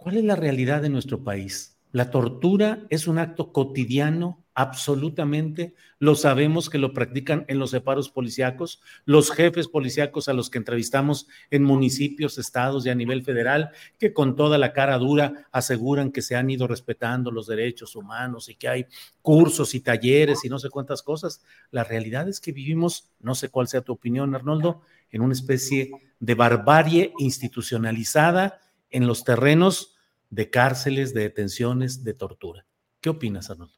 ¿Cuál 0.00 0.16
es 0.16 0.24
la 0.24 0.34
realidad 0.34 0.80
de 0.80 0.88
nuestro 0.88 1.22
país? 1.22 1.76
La 1.92 2.10
tortura 2.10 2.86
es 2.88 3.06
un 3.06 3.18
acto 3.18 3.52
cotidiano, 3.52 4.42
absolutamente. 4.54 5.74
Lo 5.98 6.14
sabemos 6.14 6.70
que 6.70 6.78
lo 6.78 6.94
practican 6.94 7.44
en 7.48 7.58
los 7.58 7.72
separos 7.72 8.08
policíacos, 8.08 8.80
los 9.04 9.30
jefes 9.30 9.68
policíacos 9.68 10.30
a 10.30 10.32
los 10.32 10.48
que 10.48 10.56
entrevistamos 10.56 11.28
en 11.50 11.64
municipios, 11.64 12.38
estados 12.38 12.86
y 12.86 12.88
a 12.88 12.94
nivel 12.94 13.22
federal, 13.24 13.72
que 13.98 14.14
con 14.14 14.36
toda 14.36 14.56
la 14.56 14.72
cara 14.72 14.96
dura 14.96 15.46
aseguran 15.52 16.12
que 16.12 16.22
se 16.22 16.34
han 16.34 16.48
ido 16.48 16.66
respetando 16.66 17.30
los 17.30 17.46
derechos 17.46 17.94
humanos 17.94 18.48
y 18.48 18.54
que 18.54 18.68
hay 18.68 18.86
cursos 19.20 19.74
y 19.74 19.80
talleres 19.80 20.46
y 20.46 20.48
no 20.48 20.58
sé 20.58 20.70
cuántas 20.70 21.02
cosas. 21.02 21.42
La 21.70 21.84
realidad 21.84 22.26
es 22.26 22.40
que 22.40 22.52
vivimos, 22.52 23.10
no 23.20 23.34
sé 23.34 23.50
cuál 23.50 23.68
sea 23.68 23.82
tu 23.82 23.92
opinión, 23.92 24.34
Arnoldo, 24.34 24.80
en 25.10 25.20
una 25.20 25.34
especie 25.34 25.90
de 26.20 26.34
barbarie 26.34 27.12
institucionalizada 27.18 28.60
en 28.90 29.06
los 29.06 29.24
terrenos 29.24 29.96
de 30.30 30.50
cárceles, 30.50 31.14
de 31.14 31.22
detenciones, 31.22 32.04
de 32.04 32.14
tortura. 32.14 32.66
¿Qué 33.00 33.10
opinas, 33.10 33.50
Arnold? 33.50 33.72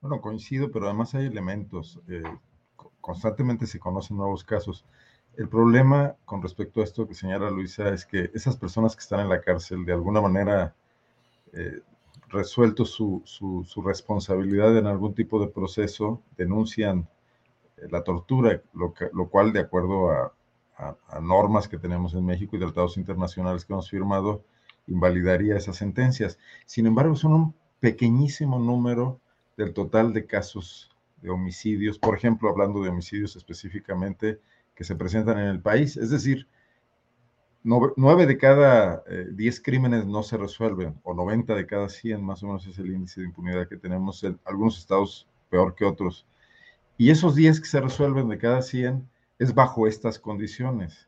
Bueno, 0.00 0.20
coincido, 0.20 0.70
pero 0.70 0.86
además 0.86 1.14
hay 1.14 1.26
elementos. 1.26 2.00
Eh, 2.08 2.22
constantemente 3.00 3.66
se 3.66 3.78
conocen 3.78 4.16
nuevos 4.16 4.44
casos. 4.44 4.84
El 5.36 5.48
problema 5.48 6.16
con 6.24 6.42
respecto 6.42 6.80
a 6.80 6.84
esto 6.84 7.06
que 7.06 7.14
señala 7.14 7.50
Luisa 7.50 7.88
es 7.90 8.06
que 8.06 8.30
esas 8.34 8.56
personas 8.56 8.94
que 8.94 9.00
están 9.00 9.20
en 9.20 9.28
la 9.28 9.40
cárcel, 9.40 9.84
de 9.84 9.92
alguna 9.92 10.20
manera, 10.20 10.74
eh, 11.52 11.80
resuelto 12.28 12.84
su, 12.84 13.22
responsabilidad 13.84 14.76
en 14.76 14.86
algún 14.86 15.14
tipo 15.14 15.40
de 15.40 15.48
proceso, 15.48 16.22
denuncian 16.36 17.08
eh, 17.76 17.88
la 17.90 18.02
tortura, 18.02 18.62
lo, 18.72 18.94
lo, 19.12 19.28
cual, 19.28 19.52
de 19.52 19.60
acuerdo 19.60 20.10
a, 20.10 20.32
a, 20.76 21.20
normas 21.20 21.68
que 21.68 21.78
tenemos 21.78 22.14
en 22.14 22.24
México 22.24 22.56
y 22.56 22.60
tratados 22.60 22.96
internacionales 22.96 23.64
que 23.64 23.72
hemos 23.72 23.90
firmado, 23.90 24.44
invalidaría 24.86 25.56
esas 25.56 25.76
sentencias. 25.76 26.38
Sin 26.66 26.86
embargo, 26.86 27.16
son 27.16 27.32
un 27.32 27.54
pequeñísimo 27.80 28.58
número 28.58 29.20
del 29.56 29.72
total 29.72 30.12
de 30.12 30.26
casos 30.26 30.90
de 31.22 31.30
homicidios, 31.30 31.98
por 31.98 32.16
ejemplo, 32.16 32.48
hablando 32.48 32.82
de 32.82 32.90
homicidios 32.90 33.36
específicamente 33.36 34.40
que 34.74 34.84
se 34.84 34.94
presentan 34.94 35.38
en 35.38 35.48
el 35.48 35.60
país. 35.60 35.96
Es 35.96 36.10
decir, 36.10 36.46
nueve 37.62 38.26
de 38.26 38.38
cada 38.38 39.02
eh, 39.08 39.28
diez 39.32 39.60
crímenes 39.60 40.06
no 40.06 40.22
se 40.22 40.36
resuelven, 40.36 41.00
o 41.02 41.14
90 41.14 41.54
de 41.54 41.66
cada 41.66 41.88
100 41.88 42.22
más 42.22 42.42
o 42.42 42.46
menos 42.46 42.66
es 42.66 42.78
el 42.78 42.92
índice 42.92 43.20
de 43.20 43.26
impunidad 43.26 43.68
que 43.68 43.76
tenemos 43.76 44.22
en 44.22 44.38
algunos 44.44 44.78
estados 44.78 45.26
peor 45.50 45.74
que 45.74 45.84
otros. 45.84 46.26
Y 46.98 47.10
esos 47.10 47.34
10 47.34 47.60
que 47.60 47.66
se 47.66 47.80
resuelven 47.80 48.28
de 48.28 48.38
cada 48.38 48.62
100 48.62 49.08
es 49.38 49.54
bajo 49.54 49.86
estas 49.86 50.18
condiciones. 50.18 51.05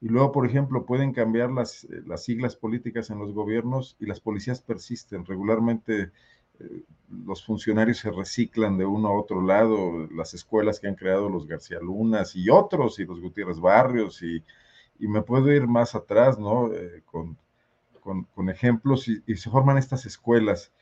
Y 0.00 0.08
luego, 0.08 0.30
por 0.32 0.46
ejemplo, 0.46 0.86
pueden 0.86 1.12
cambiar 1.12 1.50
las, 1.50 1.84
eh, 1.84 2.02
las 2.06 2.24
siglas 2.24 2.56
políticas 2.56 3.10
en 3.10 3.18
los 3.18 3.32
gobiernos 3.32 3.96
y 3.98 4.06
las 4.06 4.20
policías 4.20 4.60
persisten. 4.60 5.24
Regularmente 5.26 6.12
eh, 6.60 6.84
los 7.26 7.44
funcionarios 7.44 7.98
se 7.98 8.10
reciclan 8.12 8.78
de 8.78 8.86
uno 8.86 9.08
a 9.08 9.18
otro 9.18 9.42
lado, 9.42 10.06
las 10.14 10.34
escuelas 10.34 10.78
que 10.78 10.88
han 10.88 10.94
creado 10.94 11.28
los 11.28 11.46
García 11.46 11.80
Lunas 11.80 12.36
y 12.36 12.48
otros, 12.48 12.98
y 13.00 13.06
los 13.06 13.20
Gutiérrez 13.20 13.58
Barrios, 13.58 14.22
y, 14.22 14.44
y 15.00 15.08
me 15.08 15.22
puedo 15.22 15.52
ir 15.52 15.66
más 15.66 15.94
atrás, 15.94 16.38
¿no? 16.38 16.72
Eh, 16.72 17.02
con, 17.04 17.36
con, 18.34 18.48
ejemplos, 18.48 19.06
y, 19.08 19.36
se 19.36 19.50
forman 19.50 19.76
estas 19.76 20.06
escuelas. 20.06 20.72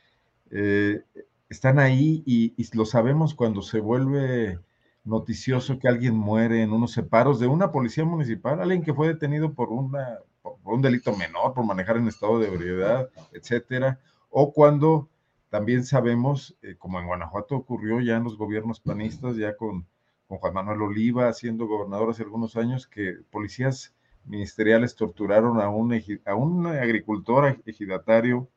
están 1.49 1.79
ahí 1.81 2.23
y, 2.25 2.55
lo 2.77 2.85
sabemos 2.85 3.35
cuando 3.35 3.63
se 3.63 3.81
vuelve 3.81 4.61
noticioso 5.07 5.79
que 5.79 5.89
alguien 5.89 6.15
muere 6.15 6.63
en 6.63 6.73
unos 6.73 6.93
separos 6.93 7.39
de 7.39 7.47
una 7.47 7.71
policía 7.71 8.05
municipal, 8.05 8.61
alguien 8.61 8.83
que 8.83 8.93
fue 8.93 9.07
detenido 9.07 9.55
por, 9.55 9.71
una, 9.71 10.19
por 10.43 10.75
un 10.75 10.83
delito 10.83 11.17
menor, 11.17 11.55
por 11.55 11.65
manejar 11.65 11.97
en 11.97 12.09
estado 12.09 12.41
de 12.41 12.49
ebriedad, 12.49 13.09
etcétera, 13.33 14.01
o 14.31 14.53
cuando 14.53 15.09
también 15.49 15.85
sabemos, 15.85 16.57
eh, 16.61 16.75
como 16.77 16.99
en 16.99 17.07
Guanajuato 17.07 17.55
ocurrió 17.55 18.01
ya 18.01 18.17
en 18.17 18.25
los 18.25 18.37
gobiernos 18.37 18.81
panistas, 18.81 19.37
ya 19.37 19.57
con, 19.57 19.87
Juan 20.29 20.55
Manuel 20.55 20.83
Oliva 20.83 21.33
siendo 21.33 21.69
gobernador 21.69 22.11
hace 22.11 22.25
algunos 22.25 22.57
años, 22.57 22.89
que 22.89 23.15
policías 23.31 23.95
ministeriales 24.25 24.97
torturaron 24.97 25.61
a 25.61 25.69
un, 25.69 25.95
a 26.25 26.35
un 26.35 26.67
agricultor 26.67 27.63
ejidatario 27.65 28.49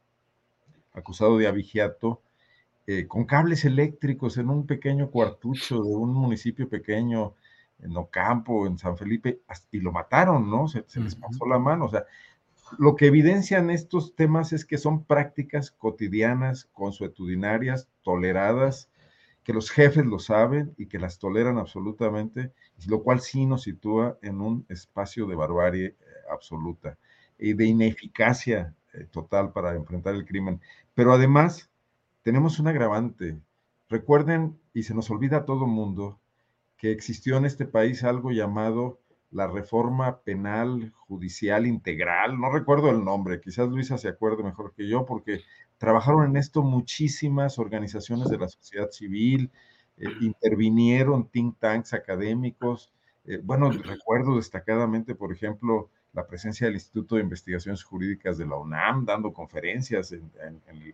acusado 0.93 1.37
de 1.37 1.47
abigiato 1.47 2.23
eh, 2.91 3.05
con 3.05 3.25
cables 3.25 3.65
eléctricos 3.65 4.39
en 4.39 4.49
un 4.49 4.65
pequeño 4.65 5.11
cuartucho 5.11 5.83
de 5.83 5.95
un 5.95 6.11
municipio 6.11 6.67
pequeño, 6.67 7.35
en 7.77 7.95
Ocampo, 7.95 8.65
en 8.65 8.79
San 8.79 8.97
Felipe, 8.97 9.41
y 9.69 9.79
lo 9.79 9.91
mataron, 9.91 10.49
¿no? 10.49 10.67
Se, 10.67 10.83
les 10.99 11.13
pasó 11.13 11.45
la 11.45 11.59
mano. 11.59 11.85
O 11.85 11.89
sea, 11.89 12.05
lo 12.79 12.95
que 12.95 13.05
evidencian 13.05 13.69
estos 13.69 14.15
temas 14.15 14.53
es 14.53 14.65
que 14.65 14.79
son 14.79 15.03
prácticas 15.03 15.69
cotidianas, 15.69 16.65
consuetudinarias, 16.73 17.87
toleradas, 18.01 18.89
que 19.43 19.53
los 19.53 19.69
jefes 19.69 20.07
lo 20.07 20.17
saben 20.17 20.73
y 20.75 20.87
que 20.87 20.97
las 20.97 21.19
toleran 21.19 21.59
absolutamente, 21.59 22.53
lo 22.87 23.03
cual 23.03 23.19
sí 23.19 23.45
nos 23.45 23.61
sitúa 23.61 24.17
en 24.23 24.41
un 24.41 24.65
espacio 24.67 25.27
de 25.27 25.35
barbarie 25.35 25.85
eh, 25.85 25.95
absoluta 26.31 26.97
y 27.37 27.53
de 27.53 27.65
ineficacia 27.65 28.73
eh, 28.93 29.05
total 29.11 29.51
para 29.51 29.75
enfrentar 29.75 30.15
el 30.15 30.25
crimen. 30.25 30.59
Pero 30.95 31.13
además, 31.13 31.69
tenemos 32.21 32.59
un 32.59 32.67
agravante. 32.67 33.39
Recuerden, 33.89 34.59
y 34.73 34.83
se 34.83 34.93
nos 34.93 35.09
olvida 35.09 35.37
a 35.37 35.45
todo 35.45 35.67
mundo, 35.67 36.19
que 36.77 36.91
existió 36.91 37.37
en 37.37 37.45
este 37.45 37.65
país 37.65 38.03
algo 38.03 38.31
llamado 38.31 38.99
la 39.31 39.47
reforma 39.47 40.21
penal 40.21 40.91
judicial 40.95 41.67
integral, 41.67 42.39
no 42.39 42.51
recuerdo 42.51 42.89
el 42.89 43.03
nombre, 43.03 43.39
quizás 43.41 43.69
Luisa 43.69 43.97
se 43.97 44.07
acuerde 44.07 44.43
mejor 44.43 44.73
que 44.73 44.87
yo, 44.87 45.05
porque 45.05 45.41
trabajaron 45.77 46.25
en 46.25 46.37
esto 46.37 46.63
muchísimas 46.63 47.59
organizaciones 47.59 48.29
de 48.29 48.37
la 48.37 48.47
sociedad 48.47 48.89
civil, 48.89 49.51
eh, 49.97 50.05
intervinieron 50.21 51.29
think 51.29 51.59
tanks 51.59 51.93
académicos. 51.93 52.91
Eh, 53.25 53.39
bueno, 53.43 53.69
recuerdo 53.71 54.35
destacadamente, 54.37 55.13
por 55.13 55.31
ejemplo, 55.31 55.89
la 56.13 56.25
presencia 56.25 56.65
del 56.65 56.75
Instituto 56.75 57.15
de 57.15 57.21
Investigaciones 57.21 57.83
Jurídicas 57.83 58.37
de 58.37 58.45
la 58.45 58.57
UNAM, 58.57 59.05
dando 59.05 59.31
conferencias 59.31 60.13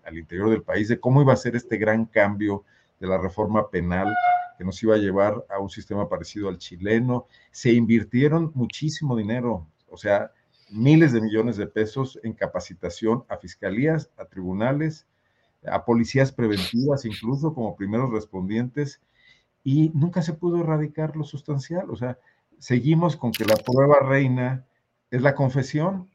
al 0.03 0.17
interior 0.17 0.49
del 0.49 0.63
país 0.63 0.87
de 0.89 0.99
cómo 0.99 1.21
iba 1.21 1.33
a 1.33 1.37
ser 1.37 1.55
este 1.55 1.77
gran 1.77 2.05
cambio 2.05 2.63
de 2.99 3.07
la 3.07 3.17
reforma 3.17 3.69
penal 3.69 4.13
que 4.57 4.63
nos 4.63 4.81
iba 4.83 4.95
a 4.95 4.99
llevar 4.99 5.45
a 5.49 5.59
un 5.59 5.69
sistema 5.69 6.07
parecido 6.07 6.49
al 6.49 6.57
chileno. 6.57 7.27
Se 7.51 7.71
invirtieron 7.71 8.51
muchísimo 8.55 9.15
dinero, 9.15 9.67
o 9.89 9.97
sea, 9.97 10.31
miles 10.69 11.13
de 11.13 11.21
millones 11.21 11.57
de 11.57 11.67
pesos 11.67 12.19
en 12.23 12.33
capacitación 12.33 13.23
a 13.29 13.37
fiscalías, 13.37 14.09
a 14.17 14.25
tribunales, 14.25 15.05
a 15.65 15.85
policías 15.85 16.31
preventivas, 16.31 17.05
incluso 17.05 17.53
como 17.53 17.75
primeros 17.75 18.11
respondientes, 18.11 19.01
y 19.63 19.91
nunca 19.93 20.21
se 20.21 20.33
pudo 20.33 20.59
erradicar 20.59 21.15
lo 21.15 21.23
sustancial. 21.23 21.89
O 21.89 21.95
sea, 21.95 22.19
seguimos 22.59 23.15
con 23.15 23.31
que 23.31 23.45
la 23.45 23.55
prueba 23.55 23.99
reina 23.99 24.65
es 25.15 25.21
la 25.21 25.33
confesión, 25.33 26.09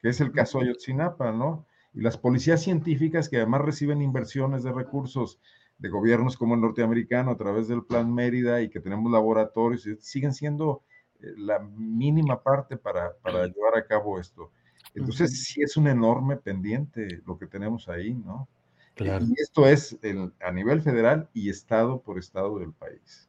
que 0.00 0.08
es 0.08 0.20
el 0.20 0.32
caso 0.32 0.60
Ayotzinapa, 0.60 1.30
¿no? 1.30 1.66
Y 1.92 2.00
las 2.00 2.16
policías 2.16 2.62
científicas 2.62 3.28
que 3.28 3.36
además 3.36 3.60
reciben 3.62 4.00
inversiones 4.00 4.62
de 4.62 4.72
recursos 4.72 5.38
de 5.78 5.90
gobiernos 5.90 6.38
como 6.38 6.54
el 6.54 6.62
norteamericano 6.62 7.32
a 7.32 7.36
través 7.36 7.68
del 7.68 7.84
Plan 7.84 8.12
Mérida 8.12 8.62
y 8.62 8.70
que 8.70 8.80
tenemos 8.80 9.12
laboratorios, 9.12 9.86
siguen 10.00 10.32
siendo 10.32 10.82
eh, 11.20 11.34
la 11.36 11.58
mínima 11.58 12.42
parte 12.42 12.78
para, 12.78 13.14
para 13.18 13.46
llevar 13.46 13.76
a 13.76 13.86
cabo 13.86 14.18
esto. 14.18 14.50
Entonces, 14.94 15.44
sí 15.44 15.60
es 15.60 15.76
un 15.76 15.88
enorme 15.88 16.38
pendiente 16.38 17.20
lo 17.26 17.36
que 17.36 17.46
tenemos 17.46 17.88
ahí, 17.90 18.14
¿no? 18.14 18.48
Claro. 18.94 19.26
Y 19.26 19.34
esto 19.38 19.66
es 19.66 19.98
el, 20.00 20.32
a 20.40 20.50
nivel 20.50 20.80
federal 20.80 21.28
y 21.34 21.50
estado 21.50 22.00
por 22.00 22.18
estado 22.18 22.58
del 22.58 22.72
país. 22.72 23.28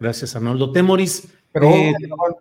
Gracias, 0.00 0.34
Arnoldo. 0.34 0.72
Temoris. 0.72 1.32
Pero 1.52 1.68
eh, 1.68 1.94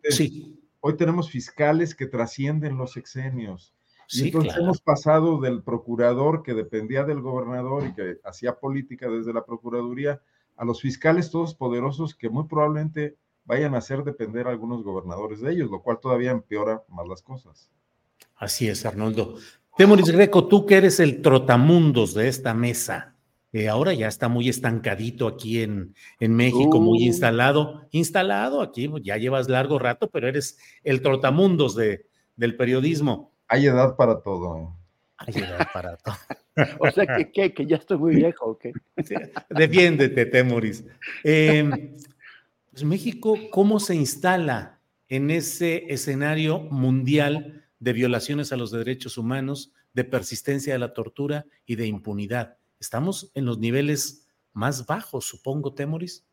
sí. 0.10 0.59
Hoy 0.80 0.95
tenemos 0.95 1.30
fiscales 1.30 1.95
que 1.95 2.07
trascienden 2.07 2.77
los 2.77 2.97
exenios 2.97 3.73
entonces 4.18 4.57
hemos 4.57 4.81
pasado 4.81 5.39
del 5.39 5.61
procurador 5.61 6.41
que 6.41 6.53
dependía 6.53 7.03
del 7.03 7.22
gobernador 7.22 7.85
y 7.85 7.93
que 7.93 8.18
hacía 8.23 8.56
política 8.60 9.07
desde 9.07 9.34
la 9.34 9.45
procuraduría 9.45 10.22
a 10.57 10.65
los 10.65 10.81
fiscales 10.81 11.30
todos 11.30 11.53
poderosos 11.53 12.15
que 12.15 12.30
muy 12.30 12.45
probablemente 12.45 13.18
vayan 13.45 13.76
a 13.76 13.80
hacer 13.80 14.03
depender 14.03 14.47
a 14.47 14.51
algunos 14.51 14.84
gobernadores 14.84 15.41
de 15.41 15.51
ellos, 15.51 15.69
lo 15.69 15.81
cual 15.81 15.99
todavía 15.99 16.31
empeora 16.31 16.84
más 16.89 17.07
las 17.07 17.22
cosas. 17.22 17.69
Así 18.35 18.68
es, 18.68 18.85
Arnoldo. 18.85 19.35
Temoris 19.77 20.10
Greco, 20.10 20.47
tú 20.47 20.65
que 20.65 20.77
eres 20.77 20.99
el 20.99 21.22
trotamundos 21.22 22.14
de 22.14 22.27
esta 22.27 22.53
mesa, 22.53 23.15
eh, 23.51 23.67
ahora 23.67 23.93
ya 23.93 24.07
está 24.07 24.27
muy 24.27 24.47
estancadito 24.47 25.27
aquí 25.27 25.61
en, 25.63 25.95
en 26.19 26.35
México, 26.35 26.80
muy 26.80 26.99
uh. 26.99 27.05
instalado, 27.05 27.88
instalado 27.91 28.61
aquí, 28.61 28.89
ya 29.01 29.17
llevas 29.17 29.49
largo 29.49 29.80
rato, 29.80 30.09
pero 30.09 30.27
eres 30.27 30.59
el 30.84 31.01
trotamundos 31.01 31.76
de, 31.76 32.05
del 32.35 32.55
periodismo. 32.55 33.34
Hay 33.47 33.65
edad 33.65 33.95
para 33.95 34.21
todo. 34.21 34.57
¿eh? 34.57 34.67
Hay 35.17 35.34
edad 35.41 35.67
para 35.73 35.97
todo. 35.97 36.15
o 36.80 36.91
sea, 36.91 37.07
que, 37.34 37.53
que, 37.53 37.65
ya 37.65 37.77
estoy 37.77 37.97
muy 37.97 38.15
viejo, 38.15 38.51
¿ok? 38.51 38.65
defiéndete, 39.49 40.27
Temoris. 40.27 40.85
Em, 41.23 41.95
pues 42.69 42.84
México, 42.84 43.35
¿cómo 43.49 43.80
se 43.80 43.95
instala 43.95 44.80
en 45.07 45.31
ese 45.31 45.91
escenario 45.91 46.59
mundial 46.59 47.65
de 47.80 47.93
violaciones 47.93 48.53
a 48.53 48.57
los 48.57 48.69
derechos 48.69 49.17
humanos, 49.17 49.73
de 49.93 50.03
persistencia 50.03 50.73
de 50.73 50.80
la 50.80 50.93
tortura 50.93 51.47
y 51.65 51.77
de 51.77 51.88
impunidad? 51.88 52.59
Estamos 52.80 53.31
en 53.35 53.45
los 53.45 53.60
niveles 53.60 54.27
más 54.53 54.85
bajos, 54.85 55.26
supongo, 55.26 55.73
Temoris. 55.73 56.26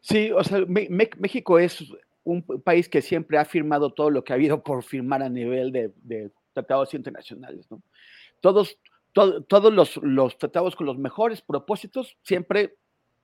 Sí, 0.00 0.30
o 0.32 0.42
sea, 0.44 0.64
México 0.66 1.58
es 1.58 1.84
un 2.24 2.42
país 2.42 2.88
que 2.88 3.02
siempre 3.02 3.38
ha 3.38 3.44
firmado 3.44 3.92
todo 3.92 4.10
lo 4.10 4.24
que 4.24 4.32
ha 4.32 4.36
habido 4.36 4.62
por 4.62 4.82
firmar 4.82 5.22
a 5.22 5.28
nivel 5.28 5.72
de, 5.72 6.30
tratados 6.52 6.94
internacionales. 6.94 7.66
¿no? 7.70 7.82
Todos, 8.40 8.78
todos 9.12 9.72
los, 9.72 9.96
los, 9.98 10.38
tratados 10.38 10.76
con 10.76 10.86
los 10.86 10.98
mejores 10.98 11.40
propósitos 11.42 12.16
siempre 12.22 12.76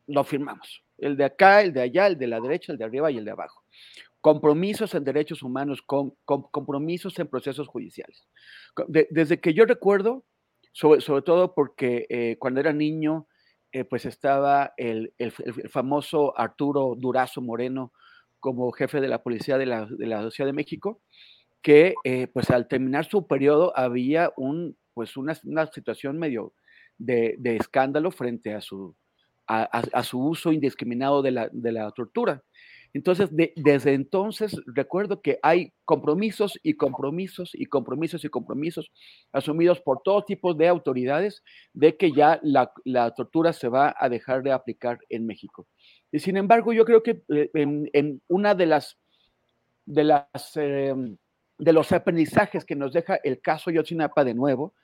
lo 0.07 0.25
firmamos. 0.25 0.83
El 0.99 1.17
de 1.17 1.25
acá, 1.25 1.63
el 1.63 1.73
de 1.73 1.83
allá, 1.83 2.07
el 2.07 2.19
de 2.19 2.27
la 2.27 2.41
derecha, 2.41 2.73
el 2.73 2.79
de 2.79 2.85
arriba 2.85 3.11
y 3.11 3.19
el 3.19 3.25
de 3.25 3.31
abajo. 3.31 3.65
Compromisos 4.21 4.95
en 4.95 5.05
derechos 5.05 5.43
humanos, 5.43 5.81
con, 5.83 6.15
compromisos 6.25 7.19
en 7.19 7.27
procesos 7.27 7.69
judiciales. 7.69 8.27
desde 8.87 9.41
que 9.41 9.55
yo 9.55 9.65
recuerdo, 9.65 10.25
sobre, 10.73 11.01
sobre 11.01 11.23
todo 11.23 11.55
porque 11.55 12.07
eh, 12.09 12.37
cuando 12.39 12.61
era 12.61 12.73
niño, 12.73 13.27
eh, 13.73 13.85
pues 13.85 14.05
estaba 14.07 14.73
el, 14.77 15.15
el, 15.19 15.33
famoso 15.71 16.37
Arturo 16.39 16.95
Durazo 16.99 17.41
Moreno, 17.41 17.93
como 18.41 18.73
jefe 18.73 19.01
de 19.01 19.09
la 19.09 19.23
policía 19.23 19.59
de 19.59 19.67
la, 19.67 19.87
de 19.87 20.07
la 20.07 20.29
de 20.29 20.53
México, 20.53 21.03
que 21.63 21.95
eh, 22.05 22.27
pues 22.29 22.51
al 22.51 22.69
terminar 22.69 23.05
su 23.05 23.27
periodo 23.27 23.77
había 23.77 24.33
un, 24.37 24.77
pues 24.95 25.17
una, 25.17 25.37
una 25.45 25.67
situación 25.67 26.19
medio 26.19 26.55
de, 26.99 27.37
de, 27.39 27.57
escándalo 27.57 28.11
frente 28.11 28.55
a 28.55 28.61
su, 28.61 28.97
a, 29.47 29.63
a, 29.65 30.03
su 30.03 30.19
uso 30.19 30.53
indiscriminado 30.53 31.23
de 31.23 31.31
la, 31.31 31.49
de 31.53 31.73
la 31.73 31.91
tortura. 31.93 32.43
Entonces, 32.93 33.31
desde 33.57 33.95
entonces 33.95 34.57
recuerdo 34.67 35.21
que 35.23 35.39
hay 35.43 35.73
compromisos 35.85 36.59
y 36.63 36.75
compromisos 36.75 37.51
y 37.55 37.67
compromisos 37.67 38.25
y 38.25 38.29
compromisos 38.29 38.91
asumidos 39.33 39.81
por 39.81 40.03
todo 40.03 40.25
tipo 40.25 40.55
de 40.55 40.69
autoridades 40.69 41.43
de 41.73 41.97
que 41.97 42.13
ya 42.13 42.41
la, 42.43 42.73
tortura 43.15 43.53
se 43.53 43.69
va 43.69 43.95
a 43.99 44.09
dejar 44.09 44.43
de 44.43 44.53
aplicar 44.53 44.99
en 45.09 45.27
México. 45.27 45.67
Y 46.11 46.19
sin 46.19 46.37
embargo, 46.37 46.73
yo 46.73 46.85
creo 46.85 47.03
que 47.03 47.23
eh, 47.29 47.51
en, 47.55 48.23
una 48.29 48.55
de 48.55 48.67
las, 48.67 48.99
de 49.87 50.05
las 50.05 50.57
em, 50.57 51.17
de 51.61 51.73
los 51.73 51.93
aprendizajes 51.93 52.65
que 52.65 52.75
nos 52.75 52.93
deja 52.93 53.17
el 53.23 53.41
caso 53.41 53.71
Yotzinapa 53.71 54.25
de 54.25 54.35
nuevo 54.35 54.75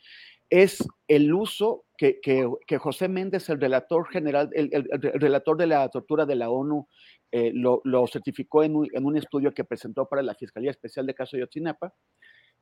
es 0.51 0.87
el 1.09 1.33
uso 1.33 1.85
que, 1.97 2.21
que, 2.21 2.79
José 2.79 3.09
Méndez, 3.09 3.49
el 3.49 3.61
relator 3.61 4.09
general, 4.09 4.51
el, 4.53 4.71
relator 5.15 5.57
de 5.57 5.67
la 5.67 5.89
tortura 5.89 6.27
de 6.27 6.37
la 6.37 6.51
ONU, 6.51 6.87
eh, 7.33 7.51
lo, 7.55 7.81
lo, 7.85 8.07
certificó 8.07 8.63
en 8.63 8.77
un, 8.77 8.89
en 8.93 9.05
un, 9.05 9.17
estudio 9.17 9.53
que 9.53 9.65
presentó 9.65 10.07
para 10.09 10.23
la 10.23 10.35
Fiscalía 10.35 10.71
Especial 10.71 11.07
de 11.07 11.15
Caso 11.15 11.37
Yotzinapa, 11.37 11.93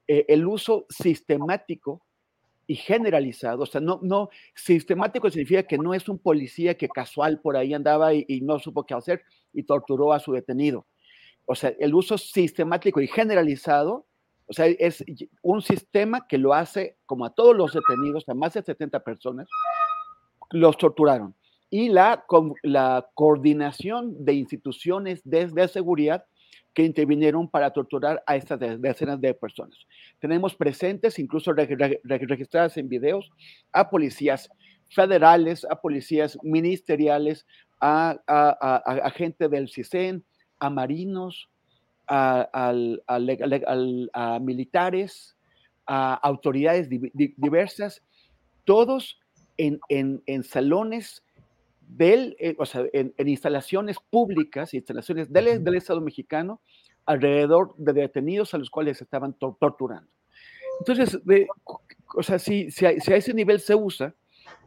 eh, 0.07 0.25
el 0.29 0.47
uso 0.47 0.87
sistemático 0.89 2.03
y 2.67 2.77
generalizado, 2.77 3.63
o 3.63 3.67
sea, 3.67 3.81
no, 3.81 4.01
no, 4.03 4.31
sistemático 4.55 5.31
significa 5.31 5.65
que 5.65 5.79
no 5.79 5.93
es 5.95 6.09
un 6.09 6.19
policía 6.19 6.77
que 6.77 6.89
casual 6.89 7.41
por 7.41 7.57
ahí 7.57 7.75
andaba 7.75 8.15
y, 8.15 8.41
no 8.43 8.59
supo 8.59 8.85
qué 8.85 8.95
hacer 8.95 9.23
y 9.53 9.65
torturó 9.65 10.13
a 10.13 10.21
su 10.21 10.33
detenido. 10.33 10.87
O 11.47 11.55
sea, 11.55 11.75
el 11.79 11.95
uso 11.95 12.17
sistemático 12.17 13.01
y 13.01 13.07
generalizado, 13.07 14.07
o 14.47 14.53
sea, 14.53 14.67
es 14.67 15.05
un 15.43 15.63
sistema 15.63 16.27
que 16.27 16.39
lo 16.39 16.53
hace 16.53 16.97
como 17.07 17.25
a 17.25 17.35
todos 17.35 17.57
los 17.57 17.73
detenidos, 17.73 18.29
a 18.29 18.35
más 18.35 18.55
de 18.55 18.63
70 18.63 19.01
personas, 19.01 19.49
los 20.51 20.77
torturaron. 20.77 21.35
Y 21.71 21.89
la, 21.89 22.25
la 22.63 23.09
coordinación 23.15 24.25
de 24.25 24.35
instituciones 24.35 25.23
de, 25.25 25.47
de 25.47 25.69
seguridad 25.69 26.25
que 26.75 26.85
intervinieron 26.85 27.49
para 27.49 27.71
torturar 27.73 28.23
a 28.27 28.37
estas 28.37 28.59
decenas 28.81 29.21
de 29.21 29.33
personas. 29.33 29.79
Tenemos 30.19 30.55
presentes, 30.55 31.19
incluso 31.19 31.53
registradas 31.53 32.77
en 32.77 32.89
videos, 32.89 33.31
a 33.73 33.89
policías 33.89 34.51
federales, 34.91 35.65
a 35.71 35.81
policías 35.81 36.37
ministeriales, 36.43 37.47
a, 37.81 38.19
a, 38.27 39.11
gente 39.11 39.49
del 39.49 39.69
CISEN, 39.69 40.25
a 40.59 40.71
marinos, 40.71 41.49
a, 42.07 42.73
militares, 44.41 45.37
a 45.87 46.15
autoridades 46.15 46.89
diversas, 47.37 48.03
todos 48.65 49.21
en, 49.57 49.81
en 49.89 50.43
salones 50.43 51.25
del, 51.89 52.37
eh, 52.39 52.55
o 52.59 52.67
sea, 52.67 52.85
en, 52.93 53.13
instalaciones 53.19 53.97
públicas, 54.11 54.75
instalaciones 54.75 55.33
del, 55.33 55.63
del, 55.63 55.75
Estado 55.75 56.01
mexicano, 56.01 56.61
alrededor 57.07 57.75
de 57.77 57.93
detenidos 57.93 58.55
a 58.55 58.59
los 58.59 58.71
cuales 58.71 58.99
se 58.99 59.05
estaban 59.05 59.35
torturando. 59.35 60.11
Entonces, 60.81 61.21
o 62.17 62.23
sea, 62.23 62.39
si, 62.39 62.71
si, 62.71 62.87
a, 62.87 62.91
ese 62.91 63.35
nivel 63.35 63.61
se 63.61 63.75
usa, 63.75 64.15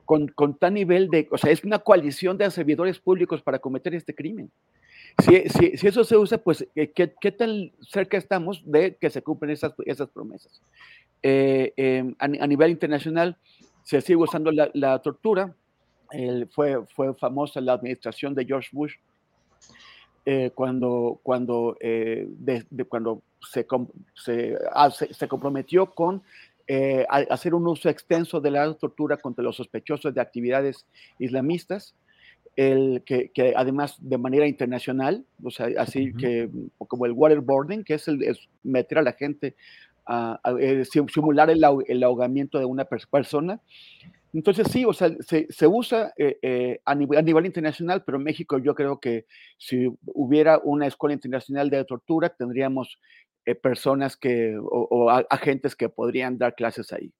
con, 0.05 0.27
con 0.29 0.57
tal 0.57 0.73
nivel 0.73 1.09
de, 1.09 1.27
o 1.31 1.37
sea, 1.37 1.51
es 1.51 1.65
una 1.65 1.79
coalición 1.79 2.37
de 2.37 2.49
servidores 2.49 2.97
públicos 2.99 3.41
para 3.41 3.59
cometer 3.59 3.93
este 3.93 4.15
crimen. 4.15 4.49
Si, 5.23 5.49
si, 5.49 5.77
si, 5.77 5.87
eso 5.87 6.03
se 6.03 6.15
usa, 6.15 6.37
pues, 6.37 6.65
¿qué, 6.75 7.13
¿qué, 7.19 7.31
tan 7.31 7.71
cerca 7.81 8.17
estamos 8.17 8.61
de 8.65 8.95
que 8.95 9.09
se 9.09 9.21
cumplen 9.21 9.51
esas, 9.51 9.73
esas 9.85 10.09
promesas? 10.09 10.61
eh, 11.23 11.73
em, 11.75 12.15
a, 12.19 12.47
nivel 12.47 12.71
internacional 12.71 13.37
se 13.83 14.01
sigue 14.01 14.17
usando 14.17 14.51
la, 14.51 14.99
tortura. 14.99 15.55
fue, 16.51 16.85
fue 16.87 17.13
famosa 17.15 17.61
la 17.61 17.73
administración 17.73 18.33
de 18.33 18.45
George 18.45 18.69
Bush 18.71 18.93
eh, 20.25 20.51
cuando, 20.53 21.19
cuando, 21.23 21.77
eh, 21.79 22.27
cuando 22.89 23.21
se, 23.41 23.65
ah, 24.73 24.89
se, 24.91 25.13
se, 25.13 25.27
comprometió 25.27 25.93
con 25.93 26.21
hacer 27.09 27.53
un 27.53 27.65
uso 27.67 27.87
extenso 27.89 28.41
de 28.41 28.51
la 28.51 28.73
tortura 28.73 29.17
contra 29.17 29.43
los 29.43 29.55
sospechosos 29.55 30.13
de 30.13 30.19
actividades 30.19 30.85
islamistas 31.17 31.95
el, 32.57 33.03
que, 33.05 33.29
que, 33.29 33.53
además 33.55 33.97
de 34.01 34.17
manera 34.17 34.47
internacional, 34.47 35.23
o 35.43 35.51
sea, 35.51 35.69
así 35.77 36.11
que 36.13 36.49
como 36.87 37.05
el 37.05 37.11
waterboarding, 37.13 37.83
que 37.83 37.93
es, 37.93 38.07
el, 38.07 38.19
meter 38.63 38.97
a 38.97 39.03
la 39.03 39.13
gente 39.13 39.55
a, 40.07 40.39
eh, 40.59 40.83
simular 40.85 41.51
el, 41.51 41.63
el, 41.87 42.03
ahogamiento 42.03 42.57
de 42.57 42.65
una 42.65 42.85
persona. 42.85 43.61
Entonces 44.33 44.67
sí, 44.71 44.85
o 44.85 44.93
sea, 44.93 45.15
se, 45.19 45.45
se 45.49 45.67
usa 45.67 46.13
eh, 46.17 46.39
eh, 46.41 46.81
a, 46.83 46.95
nivel, 46.95 47.19
a, 47.19 47.21
nivel, 47.21 47.45
internacional, 47.45 48.03
pero 48.03 48.17
en 48.17 48.23
México 48.23 48.57
yo 48.57 48.73
creo 48.73 48.99
que 48.99 49.25
si 49.57 49.87
hubiera 50.07 50.59
una 50.63 50.87
escuela 50.87 51.13
internacional 51.13 51.69
de 51.69 51.85
tortura, 51.85 52.29
tendríamos 52.29 52.99
personas 53.61 54.17
que, 54.17 54.57
o, 54.57 54.87
o 54.89 55.09
agentes 55.09 55.75
que 55.75 55.89
podrían 55.89 56.37
dar 56.37 56.55
clases 56.55 56.91
ahí. 56.91 57.13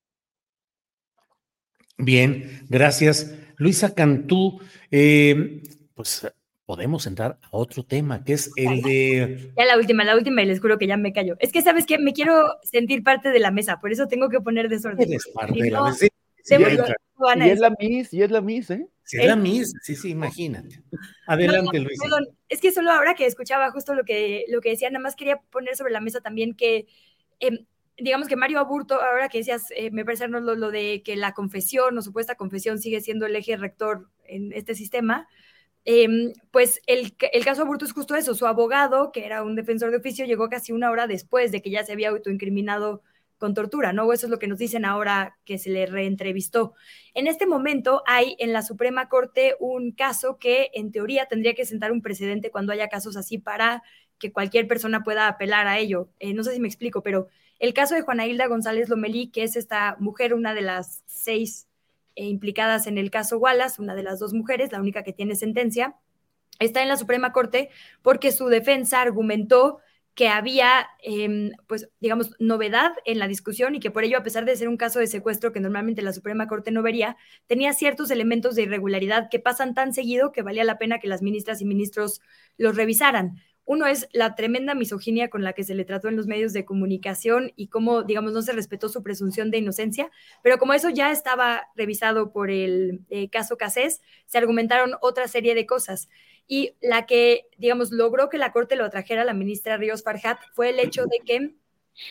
Bien, 1.97 2.65
gracias. 2.69 3.35
Luisa 3.57 3.93
Cantú, 3.95 4.59
eh, 4.91 5.63
pues 5.95 6.27
podemos 6.65 7.07
entrar 7.07 7.39
a 7.41 7.49
otro 7.51 7.83
tema, 7.83 8.23
que 8.23 8.33
es 8.33 8.51
el 8.55 8.81
de... 8.81 9.51
Ya 9.57 9.65
la 9.65 9.77
última, 9.77 10.03
la 10.03 10.15
última, 10.15 10.43
y 10.43 10.45
les 10.45 10.59
juro 10.59 10.77
que 10.77 10.85
ya 10.85 10.97
me 10.97 11.13
callo. 11.13 11.35
Es 11.39 11.51
que, 11.51 11.61
¿sabes 11.61 11.85
qué? 11.85 11.97
Me 11.97 12.13
quiero 12.13 12.57
sentir 12.61 13.03
parte 13.03 13.29
de 13.29 13.39
la 13.39 13.51
mesa, 13.51 13.79
por 13.79 13.91
eso 13.91 14.07
tengo 14.07 14.29
que 14.29 14.41
poner 14.41 14.69
desorden. 14.69 15.09
Eres 15.09 15.27
parte 15.33 15.63
de 15.63 15.71
la 15.71 15.83
mesa. 15.83 16.07
Sí, 16.43 16.55
y 16.55 17.49
es 17.49 17.59
la 17.59 17.73
Miss, 17.79 18.13
y 18.13 18.21
es 18.21 18.31
la 18.31 18.41
Miss, 18.41 18.69
¿eh? 18.69 18.87
Sí, 19.03 19.17
es 19.17 19.25
la 19.25 19.35
Miss, 19.35 19.73
sí, 19.81 19.95
sí, 19.95 20.09
imagínate. 20.11 20.81
Adelante, 21.25 21.79
Luisa. 21.79 22.03
Perdón, 22.03 22.27
es 22.47 22.61
que 22.61 22.71
solo 22.71 22.91
ahora 22.91 23.15
que 23.15 23.25
escuchaba 23.25 23.71
justo 23.71 23.95
lo 23.95 24.05
que, 24.05 24.45
lo 24.49 24.61
que 24.61 24.69
decía, 24.69 24.89
nada 24.89 25.01
más 25.01 25.15
quería 25.15 25.41
poner 25.49 25.75
sobre 25.75 25.93
la 25.93 26.01
mesa 26.01 26.21
también 26.21 26.53
que... 26.53 26.85
Eh, 27.39 27.65
digamos 27.97 28.27
que 28.27 28.35
Mario 28.35 28.59
Aburto, 28.59 29.01
ahora 29.01 29.29
que 29.29 29.39
decías, 29.39 29.67
eh, 29.75 29.91
me 29.91 30.05
parece 30.05 30.27
lo, 30.27 30.39
lo, 30.39 30.71
de 30.71 31.01
que 31.03 31.15
la 31.15 31.33
confesión 31.33 31.97
o 31.97 32.01
supuesta 32.01 32.35
confesión 32.35 32.79
sigue 32.79 33.01
siendo 33.01 33.25
el 33.25 33.35
eje 33.35 33.57
rector 33.57 34.09
en 34.25 34.53
este 34.53 34.75
sistema, 34.75 35.27
em, 35.85 36.33
pues 36.51 36.81
el, 36.87 37.15
el, 37.31 37.45
caso 37.45 37.63
Aburto 37.63 37.85
es 37.85 37.93
justo 37.93 38.15
eso, 38.15 38.35
su 38.35 38.45
abogado, 38.45 39.11
que 39.11 39.25
era 39.25 39.43
un 39.43 39.55
defensor 39.55 39.91
de 39.91 39.97
oficio, 39.97 40.25
llegó 40.25 40.49
casi 40.49 40.71
una 40.73 40.91
hora 40.91 41.07
después 41.07 41.51
de 41.51 41.61
que 41.61 41.71
ya 41.71 41.83
se 41.83 41.93
había 41.93 42.09
autoincriminado 42.09 43.01
con 43.37 43.53
tortura, 43.53 43.93
¿no? 43.93 44.11
Eso 44.11 44.25
es 44.25 44.31
lo 44.31 44.39
que 44.39 44.47
nos 44.47 44.57
dicen 44.57 44.85
ahora 44.85 45.37
que 45.45 45.57
se 45.57 45.69
le 45.69 45.85
reentrevistó. 45.85 46.73
En 47.13 47.27
este 47.27 47.45
momento 47.45 48.03
hay 48.05 48.35
en 48.39 48.53
la 48.53 48.61
Suprema 48.61 49.09
Corte 49.09 49.55
un 49.59 49.91
caso 49.91 50.37
que 50.37 50.69
en 50.73 50.91
teoría 50.91 51.27
tendría 51.27 51.53
que 51.53 51.65
sentar 51.65 51.91
un 51.91 52.01
precedente 52.01 52.51
cuando 52.51 52.73
haya 52.73 52.87
casos 52.87 53.15
así 53.17 53.37
para 53.37 53.83
que 54.17 54.31
cualquier 54.31 54.67
persona 54.67 55.03
pueda 55.03 55.27
apelar 55.27 55.67
a 55.67 55.77
ello. 55.77 56.09
Eh, 56.19 56.33
no 56.33 56.43
sé 56.43 56.53
si 56.53 56.59
me 56.59 56.67
explico, 56.67 57.03
pero 57.03 57.27
el 57.59 57.73
caso 57.73 57.95
de 57.95 58.01
Juana 58.01 58.25
Hilda 58.25 58.47
González 58.47 58.89
Lomelí, 58.89 59.29
que 59.29 59.43
es 59.43 59.55
esta 59.55 59.95
mujer, 59.99 60.33
una 60.33 60.53
de 60.53 60.61
las 60.61 61.03
seis 61.05 61.67
eh, 62.15 62.25
implicadas 62.25 62.87
en 62.87 62.97
el 62.97 63.11
caso 63.11 63.37
Wallace, 63.37 63.81
una 63.81 63.95
de 63.95 64.03
las 64.03 64.19
dos 64.19 64.33
mujeres, 64.33 64.71
la 64.71 64.79
única 64.79 65.03
que 65.03 65.13
tiene 65.13 65.35
sentencia, 65.35 65.95
está 66.59 66.81
en 66.81 66.87
la 66.87 66.97
Suprema 66.97 67.31
Corte 67.31 67.69
porque 68.01 68.31
su 68.31 68.47
defensa 68.47 69.01
argumentó 69.01 69.79
que 70.17 70.29
había, 70.29 70.87
em, 71.03 71.51
pues, 71.67 71.89
digamos, 71.99 72.31
novedad 72.39 72.91
en 73.05 73.19
la 73.19 73.27
discusión 73.27 73.75
y 73.75 73.79
que 73.79 73.91
por 73.91 74.03
ello, 74.03 74.17
a 74.17 74.23
pesar 74.23 74.45
de 74.45 74.55
ser 74.55 74.67
un 74.67 74.75
caso 74.75 74.97
de 74.97 75.05
secuestro 75.05 75.51
que 75.53 75.59
normalmente 75.59 76.01
la 76.01 76.11
Suprema 76.11 76.47
Corte 76.47 76.71
no 76.71 76.81
vería, 76.81 77.17
tenía 77.45 77.71
ciertos 77.73 78.09
elementos 78.09 78.55
de 78.55 78.63
irregularidad 78.63 79.29
que 79.29 79.37
pasan 79.37 79.75
tan 79.75 79.93
seguido 79.93 80.31
que 80.31 80.41
valía 80.41 80.63
la 80.63 80.79
pena 80.79 80.97
que 80.97 81.07
las 81.07 81.21
ministras 81.21 81.61
y 81.61 81.65
ministros 81.65 82.19
los 82.57 82.75
revisaran. 82.75 83.35
Uno 83.63 83.85
es 83.85 84.09
la 84.11 84.33
tremenda 84.33 84.73
misoginia 84.73 85.29
con 85.29 85.43
la 85.43 85.53
que 85.53 85.63
se 85.63 85.75
le 85.75 85.85
trató 85.85 86.07
en 86.07 86.15
los 86.15 86.25
medios 86.25 86.51
de 86.51 86.65
comunicación 86.65 87.51
y 87.55 87.67
cómo, 87.67 88.01
digamos, 88.01 88.33
no 88.33 88.41
se 88.41 88.53
respetó 88.53 88.89
su 88.89 89.03
presunción 89.03 89.51
de 89.51 89.59
inocencia, 89.59 90.09
pero 90.41 90.57
como 90.57 90.73
eso 90.73 90.89
ya 90.89 91.11
estaba 91.11 91.67
revisado 91.75 92.31
por 92.31 92.49
el 92.49 93.01
eh, 93.09 93.29
caso 93.29 93.55
Casés, 93.55 94.01
se 94.25 94.39
argumentaron 94.39 94.93
otra 95.01 95.27
serie 95.27 95.53
de 95.53 95.67
cosas. 95.67 96.09
Y 96.47 96.75
la 96.81 97.05
que, 97.05 97.47
digamos, 97.57 97.91
logró 97.91 98.29
que 98.29 98.37
la 98.37 98.51
Corte 98.51 98.75
lo 98.75 98.85
atrajera 98.85 99.23
a 99.23 99.25
la 99.25 99.33
ministra 99.33 99.77
Ríos 99.77 100.03
Farhat 100.03 100.39
fue 100.53 100.69
el 100.69 100.79
hecho 100.79 101.03
de 101.05 101.19
que 101.25 101.55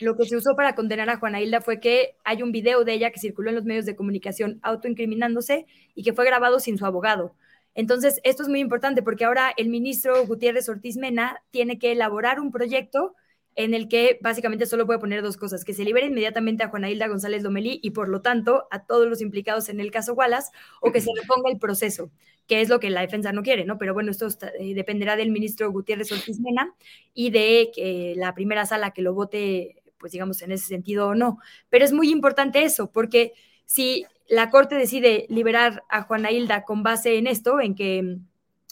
lo 0.00 0.16
que 0.16 0.26
se 0.26 0.36
usó 0.36 0.56
para 0.56 0.74
condenar 0.74 1.08
a 1.08 1.18
Juana 1.18 1.40
Hilda 1.40 1.60
fue 1.60 1.80
que 1.80 2.16
hay 2.24 2.42
un 2.42 2.52
video 2.52 2.84
de 2.84 2.92
ella 2.92 3.10
que 3.10 3.20
circuló 3.20 3.50
en 3.50 3.54
los 3.54 3.64
medios 3.64 3.86
de 3.86 3.96
comunicación 3.96 4.58
autoincriminándose 4.62 5.66
y 5.94 6.02
que 6.02 6.12
fue 6.12 6.26
grabado 6.26 6.60
sin 6.60 6.76
su 6.76 6.84
abogado. 6.84 7.34
Entonces, 7.74 8.20
esto 8.24 8.42
es 8.42 8.48
muy 8.48 8.60
importante 8.60 9.02
porque 9.02 9.24
ahora 9.24 9.52
el 9.56 9.68
ministro 9.68 10.26
Gutiérrez 10.26 10.68
Ortiz 10.68 10.96
Mena 10.96 11.42
tiene 11.50 11.78
que 11.78 11.92
elaborar 11.92 12.40
un 12.40 12.50
proyecto 12.50 13.14
en 13.56 13.72
el 13.72 13.88
que 13.88 14.18
básicamente 14.20 14.66
solo 14.66 14.86
puede 14.86 14.98
poner 14.98 15.22
dos 15.22 15.38
cosas, 15.38 15.64
que 15.64 15.72
se 15.72 15.82
libere 15.82 16.06
inmediatamente 16.06 16.62
a 16.62 16.68
Juana 16.68 16.90
Hilda 16.90 17.08
González 17.08 17.42
Lomelí 17.42 17.80
y 17.82 17.90
por 17.90 18.08
lo 18.08 18.20
tanto 18.20 18.68
a 18.70 18.84
todos 18.84 19.08
los 19.08 19.22
implicados 19.22 19.70
en 19.70 19.80
el 19.80 19.90
caso 19.90 20.12
Wallace 20.12 20.52
o 20.80 20.92
que 20.92 21.00
se 21.00 21.10
reponga 21.18 21.50
el 21.50 21.58
proceso, 21.58 22.10
que 22.46 22.60
es 22.60 22.68
lo 22.68 22.78
que 22.78 22.90
la 22.90 23.00
defensa 23.00 23.32
no 23.32 23.42
quiere, 23.42 23.64
¿no? 23.64 23.78
Pero 23.78 23.94
bueno, 23.94 24.10
esto 24.10 24.28
eh, 24.60 24.74
dependerá 24.74 25.16
del 25.16 25.30
ministro 25.30 25.72
Gutiérrez 25.72 26.12
Ortiz 26.12 26.38
Mena 26.38 26.74
y 27.14 27.30
de 27.30 27.70
que 27.74 28.14
la 28.16 28.34
primera 28.34 28.66
sala 28.66 28.90
que 28.90 29.00
lo 29.00 29.14
vote, 29.14 29.82
pues 29.98 30.12
digamos 30.12 30.42
en 30.42 30.52
ese 30.52 30.66
sentido 30.66 31.08
o 31.08 31.14
no. 31.14 31.38
Pero 31.70 31.84
es 31.84 31.92
muy 31.94 32.10
importante 32.10 32.62
eso, 32.62 32.92
porque 32.92 33.32
si 33.64 34.04
la 34.28 34.50
Corte 34.50 34.74
decide 34.74 35.26
liberar 35.30 35.82
a 35.88 36.02
Juana 36.02 36.30
Hilda 36.30 36.64
con 36.64 36.82
base 36.82 37.16
en 37.16 37.26
esto, 37.26 37.60
en 37.60 37.74
que 37.74 38.18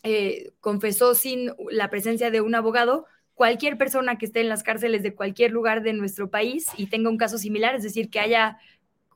eh, 0.03 0.53
confesó 0.61 1.15
sin 1.15 1.53
la 1.71 1.89
presencia 1.89 2.31
de 2.31 2.43
un 2.43 2.55
abogado. 2.55 3.07
Cualquier 3.35 3.77
persona 3.77 4.17
que 4.17 4.27
esté 4.27 4.41
en 4.41 4.49
las 4.49 4.63
cárceles 4.63 5.03
de 5.03 5.15
cualquier 5.15 5.51
lugar 5.51 5.83
de 5.83 5.93
nuestro 5.93 6.31
país 6.31 6.67
y 6.77 6.87
tenga 6.87 7.11
un 7.11 7.19
caso 7.19 7.37
similar, 7.39 7.75
es 7.75 7.83
decir, 7.83 8.09
que 8.11 8.21
haya 8.21 8.59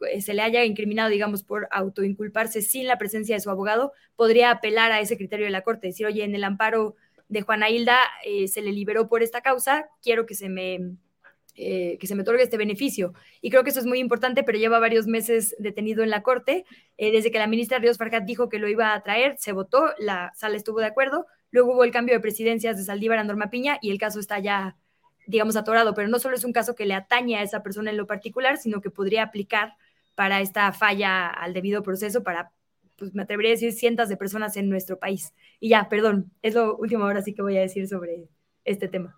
eh, 0.07 0.20
se 0.20 0.35
le 0.35 0.43
haya 0.43 0.65
incriminado, 0.65 1.11
digamos, 1.11 1.43
por 1.43 1.69
autoinculparse 1.70 2.62
sin 2.62 2.86
la 2.86 2.99
presencia 2.99 3.35
de 3.35 3.40
su 3.40 3.51
abogado, 3.51 3.93
podría 4.16 4.51
apelar 4.51 4.93
a 4.93 5.01
ese 5.01 5.16
criterio 5.16 5.47
de 5.47 5.53
la 5.53 5.62
Corte, 5.62 5.89
decir, 5.89 6.07
oye, 6.07 6.24
en 6.24 6.35
el 6.35 6.45
amparo 6.45 6.97
de 7.28 7.43
Juana 7.43 7.69
Hilda 7.69 7.99
eh, 8.24 8.49
se 8.49 8.62
le 8.62 8.73
liberó 8.73 9.09
por 9.09 9.23
esta 9.23 9.40
causa, 9.40 9.89
quiero 10.03 10.24
que 10.27 10.35
se 10.35 10.49
me 10.49 10.78
eh, 11.61 11.99
que 11.99 12.07
se 12.07 12.15
me 12.15 12.23
otorgue 12.23 12.45
este 12.45 12.57
beneficio. 12.57 13.15
Y 13.40 13.51
creo 13.51 13.65
que 13.65 13.70
eso 13.70 13.81
es 13.81 13.86
muy 13.86 13.99
importante, 13.99 14.45
pero 14.45 14.59
lleva 14.59 14.78
varios 14.78 15.09
meses 15.09 15.57
detenido 15.59 16.05
en 16.05 16.11
la 16.11 16.23
Corte. 16.23 16.65
Desde 16.97 17.32
que 17.32 17.39
la 17.40 17.49
ministra 17.49 17.81
Ríos 17.81 17.99
Farjat 17.99 18.23
dijo 18.23 18.49
que 18.49 18.61
lo 18.61 18.69
iba 18.69 18.95
a 18.95 19.03
traer, 19.03 19.36
se 19.39 19.51
votó, 19.51 19.90
la 19.99 20.32
sala 20.36 20.57
estuvo 20.57 20.78
de 20.78 20.86
acuerdo. 20.86 21.27
Luego 21.50 21.74
hubo 21.74 21.84
el 21.84 21.90
cambio 21.90 22.14
de 22.14 22.20
presidencias 22.20 22.76
de 22.76 22.84
Saldívar 22.84 23.18
a 23.18 23.24
Norma 23.24 23.50
Piña 23.50 23.78
y 23.80 23.90
el 23.90 23.98
caso 23.98 24.20
está 24.20 24.38
ya, 24.38 24.76
digamos, 25.26 25.56
atorado. 25.56 25.94
Pero 25.94 26.08
no 26.08 26.18
solo 26.18 26.36
es 26.36 26.44
un 26.44 26.52
caso 26.52 26.74
que 26.74 26.86
le 26.86 26.94
atañe 26.94 27.36
a 27.36 27.42
esa 27.42 27.62
persona 27.62 27.90
en 27.90 27.96
lo 27.96 28.06
particular, 28.06 28.56
sino 28.58 28.80
que 28.80 28.90
podría 28.90 29.22
aplicar 29.22 29.74
para 30.14 30.40
esta 30.40 30.72
falla 30.72 31.28
al 31.28 31.52
debido 31.52 31.82
proceso 31.82 32.22
para 32.22 32.52
pues 32.96 33.14
me 33.14 33.22
atrevería 33.22 33.52
a 33.52 33.54
decir 33.54 33.72
cientos 33.72 34.08
de 34.08 34.16
personas 34.16 34.56
en 34.56 34.68
nuestro 34.68 34.98
país. 34.98 35.32
Y 35.60 35.68
ya, 35.68 35.88
perdón, 35.88 36.32
es 36.42 36.54
lo 36.54 36.76
último 36.76 37.04
ahora 37.04 37.22
sí 37.22 37.32
que 37.32 37.42
voy 37.42 37.56
a 37.56 37.60
decir 37.60 37.86
sobre 37.86 38.28
este 38.64 38.88
tema. 38.88 39.16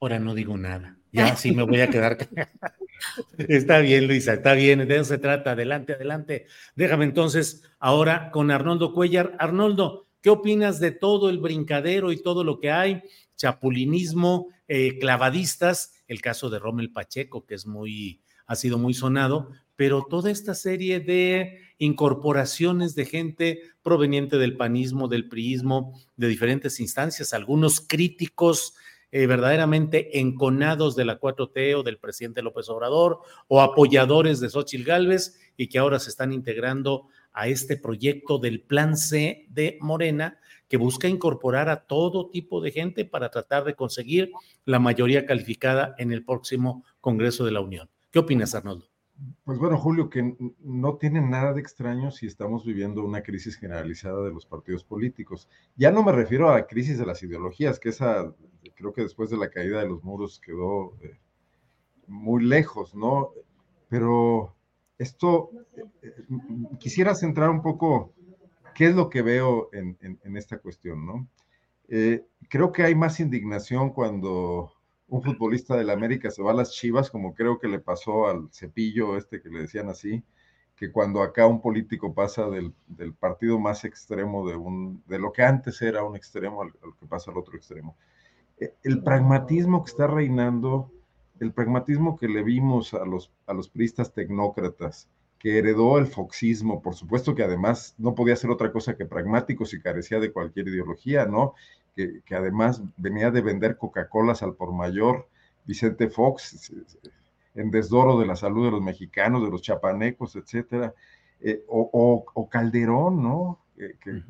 Ahora 0.00 0.18
no 0.18 0.34
digo 0.34 0.56
nada. 0.58 0.98
Ya 1.12 1.36
sí 1.36 1.52
me 1.52 1.62
voy 1.62 1.80
a 1.80 1.88
quedar. 1.88 2.18
está 3.38 3.78
bien, 3.78 4.06
Luisa, 4.06 4.34
está 4.34 4.52
bien. 4.54 4.86
De 4.86 4.94
eso 4.96 5.04
se 5.04 5.18
trata. 5.18 5.52
Adelante, 5.52 5.94
adelante. 5.94 6.46
Déjame 6.74 7.04
entonces 7.04 7.62
ahora 7.78 8.30
con 8.30 8.50
Arnoldo 8.50 8.92
Cuellar. 8.92 9.34
Arnoldo, 9.38 10.08
¿qué 10.22 10.30
opinas 10.30 10.80
de 10.80 10.92
todo 10.92 11.28
el 11.28 11.38
brincadero 11.38 12.12
y 12.12 12.22
todo 12.22 12.44
lo 12.44 12.58
que 12.58 12.70
hay? 12.70 13.02
Chapulinismo, 13.36 14.48
eh, 14.68 14.98
clavadistas, 14.98 15.92
el 16.06 16.20
caso 16.20 16.48
de 16.48 16.58
Rommel 16.58 16.92
Pacheco, 16.92 17.44
que 17.44 17.54
es 17.54 17.66
muy, 17.66 18.22
ha 18.46 18.54
sido 18.54 18.78
muy 18.78 18.94
sonado, 18.94 19.50
pero 19.76 20.06
toda 20.08 20.30
esta 20.30 20.54
serie 20.54 21.00
de 21.00 21.58
incorporaciones 21.78 22.94
de 22.94 23.04
gente 23.04 23.60
proveniente 23.82 24.38
del 24.38 24.56
panismo, 24.56 25.08
del 25.08 25.28
priismo, 25.28 26.00
de 26.16 26.28
diferentes 26.28 26.78
instancias, 26.78 27.32
algunos 27.32 27.80
críticos 27.80 28.74
eh, 29.14 29.26
verdaderamente 29.26 30.20
enconados 30.20 30.96
de 30.96 31.04
la 31.04 31.20
4T 31.20 31.76
o 31.76 31.82
del 31.82 31.98
presidente 31.98 32.40
López 32.40 32.70
Obrador 32.70 33.18
o 33.46 33.60
apoyadores 33.60 34.40
de 34.40 34.48
Xochitl 34.48 34.84
Gálvez 34.84 35.38
y 35.56 35.68
que 35.68 35.78
ahora 35.78 35.98
se 35.98 36.08
están 36.08 36.32
integrando 36.32 37.08
a 37.32 37.48
este 37.48 37.76
proyecto 37.76 38.38
del 38.38 38.62
Plan 38.62 38.96
C 38.96 39.46
de 39.50 39.78
Morena 39.80 40.38
que 40.68 40.76
busca 40.76 41.08
incorporar 41.08 41.68
a 41.68 41.84
todo 41.84 42.30
tipo 42.30 42.60
de 42.60 42.70
gente 42.70 43.04
para 43.04 43.30
tratar 43.30 43.64
de 43.64 43.74
conseguir 43.74 44.30
la 44.64 44.78
mayoría 44.78 45.26
calificada 45.26 45.94
en 45.98 46.12
el 46.12 46.24
próximo 46.24 46.84
Congreso 47.00 47.44
de 47.44 47.52
la 47.52 47.60
Unión. 47.60 47.90
¿Qué 48.10 48.18
opinas, 48.18 48.54
Arnoldo? 48.54 48.86
Pues 49.44 49.58
bueno, 49.58 49.76
Julio, 49.78 50.08
que 50.08 50.34
no 50.60 50.96
tiene 50.96 51.20
nada 51.20 51.52
de 51.52 51.60
extraño 51.60 52.10
si 52.10 52.26
estamos 52.26 52.64
viviendo 52.64 53.04
una 53.04 53.22
crisis 53.22 53.56
generalizada 53.56 54.24
de 54.24 54.32
los 54.32 54.46
partidos 54.46 54.82
políticos. 54.82 55.48
Ya 55.76 55.90
no 55.90 56.02
me 56.02 56.12
refiero 56.12 56.48
a 56.48 56.54
la 56.54 56.66
crisis 56.66 56.98
de 56.98 57.06
las 57.06 57.22
ideologías, 57.22 57.78
que 57.78 57.90
esa 57.90 58.34
creo 58.74 58.92
que 58.92 59.02
después 59.02 59.30
de 59.30 59.36
la 59.36 59.50
caída 59.50 59.80
de 59.80 59.88
los 59.88 60.02
muros 60.02 60.40
quedó 60.40 60.96
eh, 61.02 61.20
muy 62.06 62.42
lejos, 62.44 62.94
¿no? 62.94 63.32
pero 63.92 64.56
esto, 65.02 65.50
eh, 65.76 66.12
quisiera 66.78 67.14
centrar 67.14 67.50
un 67.50 67.62
poco 67.62 68.12
qué 68.74 68.86
es 68.86 68.94
lo 68.94 69.10
que 69.10 69.22
veo 69.22 69.68
en, 69.72 70.36
esta 70.36 70.58
cuestión, 70.58 71.04
¿no? 71.04 71.28
Eh, 71.88 72.24
creo 72.48 72.72
que 72.72 72.84
hay 72.84 72.94
más 72.94 73.20
indignación 73.20 73.90
cuando 73.90 74.72
un 75.08 75.22
futbolista 75.22 75.76
del 75.76 75.90
América 75.90 76.30
se 76.30 76.42
va 76.42 76.52
a 76.52 76.54
las 76.54 76.72
Chivas, 76.72 77.10
como 77.10 77.34
creo 77.34 77.58
que 77.58 77.68
le 77.68 77.80
pasó 77.80 78.28
al 78.28 78.48
cepillo 78.50 79.16
este 79.16 79.42
que 79.42 79.50
le 79.50 79.60
decían 79.60 79.90
así, 79.90 80.22
que 80.74 80.90
cuando 80.90 81.22
acá 81.22 81.46
un 81.46 81.60
político 81.60 82.14
pasa 82.14 82.48
del, 82.48 82.72
partido 83.20 83.58
más 83.58 83.84
extremo 83.84 84.48
de, 84.48 84.56
un, 84.56 85.02
de 85.06 85.18
lo 85.18 85.32
que 85.32 85.42
antes 85.42 85.82
era 85.82 86.02
un 86.02 86.16
extremo 86.16 86.62
al, 86.62 86.72
que 86.98 87.06
pasa 87.06 87.30
al 87.30 87.36
otro 87.36 87.56
extremo. 87.56 87.96
Eh, 88.58 88.74
el 88.84 89.02
pragmatismo 89.02 89.84
que 89.84 89.90
está 89.90 90.06
reinando, 90.06 90.90
el 91.42 91.52
pragmatismo 91.52 92.16
que 92.16 92.28
le 92.28 92.42
vimos 92.44 92.94
a 92.94 93.04
los, 93.04 93.32
a 93.46 93.52
los 93.52 93.68
priistas 93.68 94.12
tecnócratas, 94.12 95.08
que 95.40 95.58
heredó 95.58 95.98
el 95.98 96.06
foxismo, 96.06 96.80
por 96.80 96.94
supuesto 96.94 97.34
que 97.34 97.42
además 97.42 97.96
no 97.98 98.14
podía 98.14 98.36
ser 98.36 98.50
otra 98.50 98.70
cosa 98.70 98.96
que 98.96 99.06
pragmático 99.06 99.64
si 99.64 99.80
carecía 99.80 100.20
de 100.20 100.32
cualquier 100.32 100.68
ideología, 100.68 101.26
¿no? 101.26 101.54
Que, 101.96 102.20
que 102.24 102.36
además 102.36 102.80
venía 102.96 103.32
de 103.32 103.40
vender 103.40 103.76
Coca-Colas 103.76 104.44
al 104.44 104.54
por 104.54 104.72
mayor, 104.72 105.28
Vicente 105.64 106.08
Fox, 106.08 106.72
en 107.56 107.72
desdoro 107.72 108.20
de 108.20 108.26
la 108.26 108.36
salud 108.36 108.64
de 108.64 108.70
los 108.70 108.80
mexicanos, 108.82 109.42
de 109.42 109.50
los 109.50 109.62
chapanecos, 109.62 110.36
etcétera, 110.36 110.94
eh, 111.40 111.64
o, 111.66 112.48
Calderón, 112.48 113.20
¿no? 113.20 113.58
que, 113.76 114.22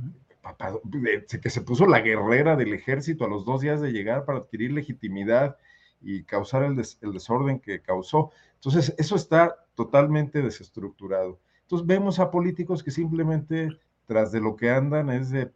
que 1.41 1.51
se 1.51 1.61
puso 1.61 1.87
la 1.87 2.01
guerrera 2.01 2.57
del 2.57 2.73
ejército 2.73 3.27
a 3.27 3.29
los 3.29 3.45
dos 3.45 3.61
días 3.61 3.83
de 3.83 3.93
llegar 3.93 4.25
para 4.25 4.39
adquirir 4.39 4.73
legitimidad 4.73 5.59
y 6.03 6.25
causar 6.25 6.65
el, 6.65 6.77
desorden 6.77 7.61
que 7.61 7.81
causó. 7.81 8.31
Entonces, 8.55 8.95
eso 8.99 9.17
está 9.17 9.57
totalmente 9.75 10.43
desestructurado. 10.43 11.41
Entonces, 11.63 11.87
vemos 11.87 12.19
a 12.19 12.31
políticos 12.31 12.83
que 12.83 12.91
simplemente 12.91 13.69
tras 14.07 14.33
de 14.33 14.41
lo 14.41 14.57
que 14.57 14.71
andan 14.71 15.11
es 15.11 15.31
de 15.31 15.53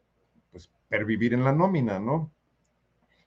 pues, 0.52 0.70
pervivir 0.88 1.34
en 1.34 1.44
la 1.44 1.52
nómina, 1.52 1.98
¿no? 1.98 2.30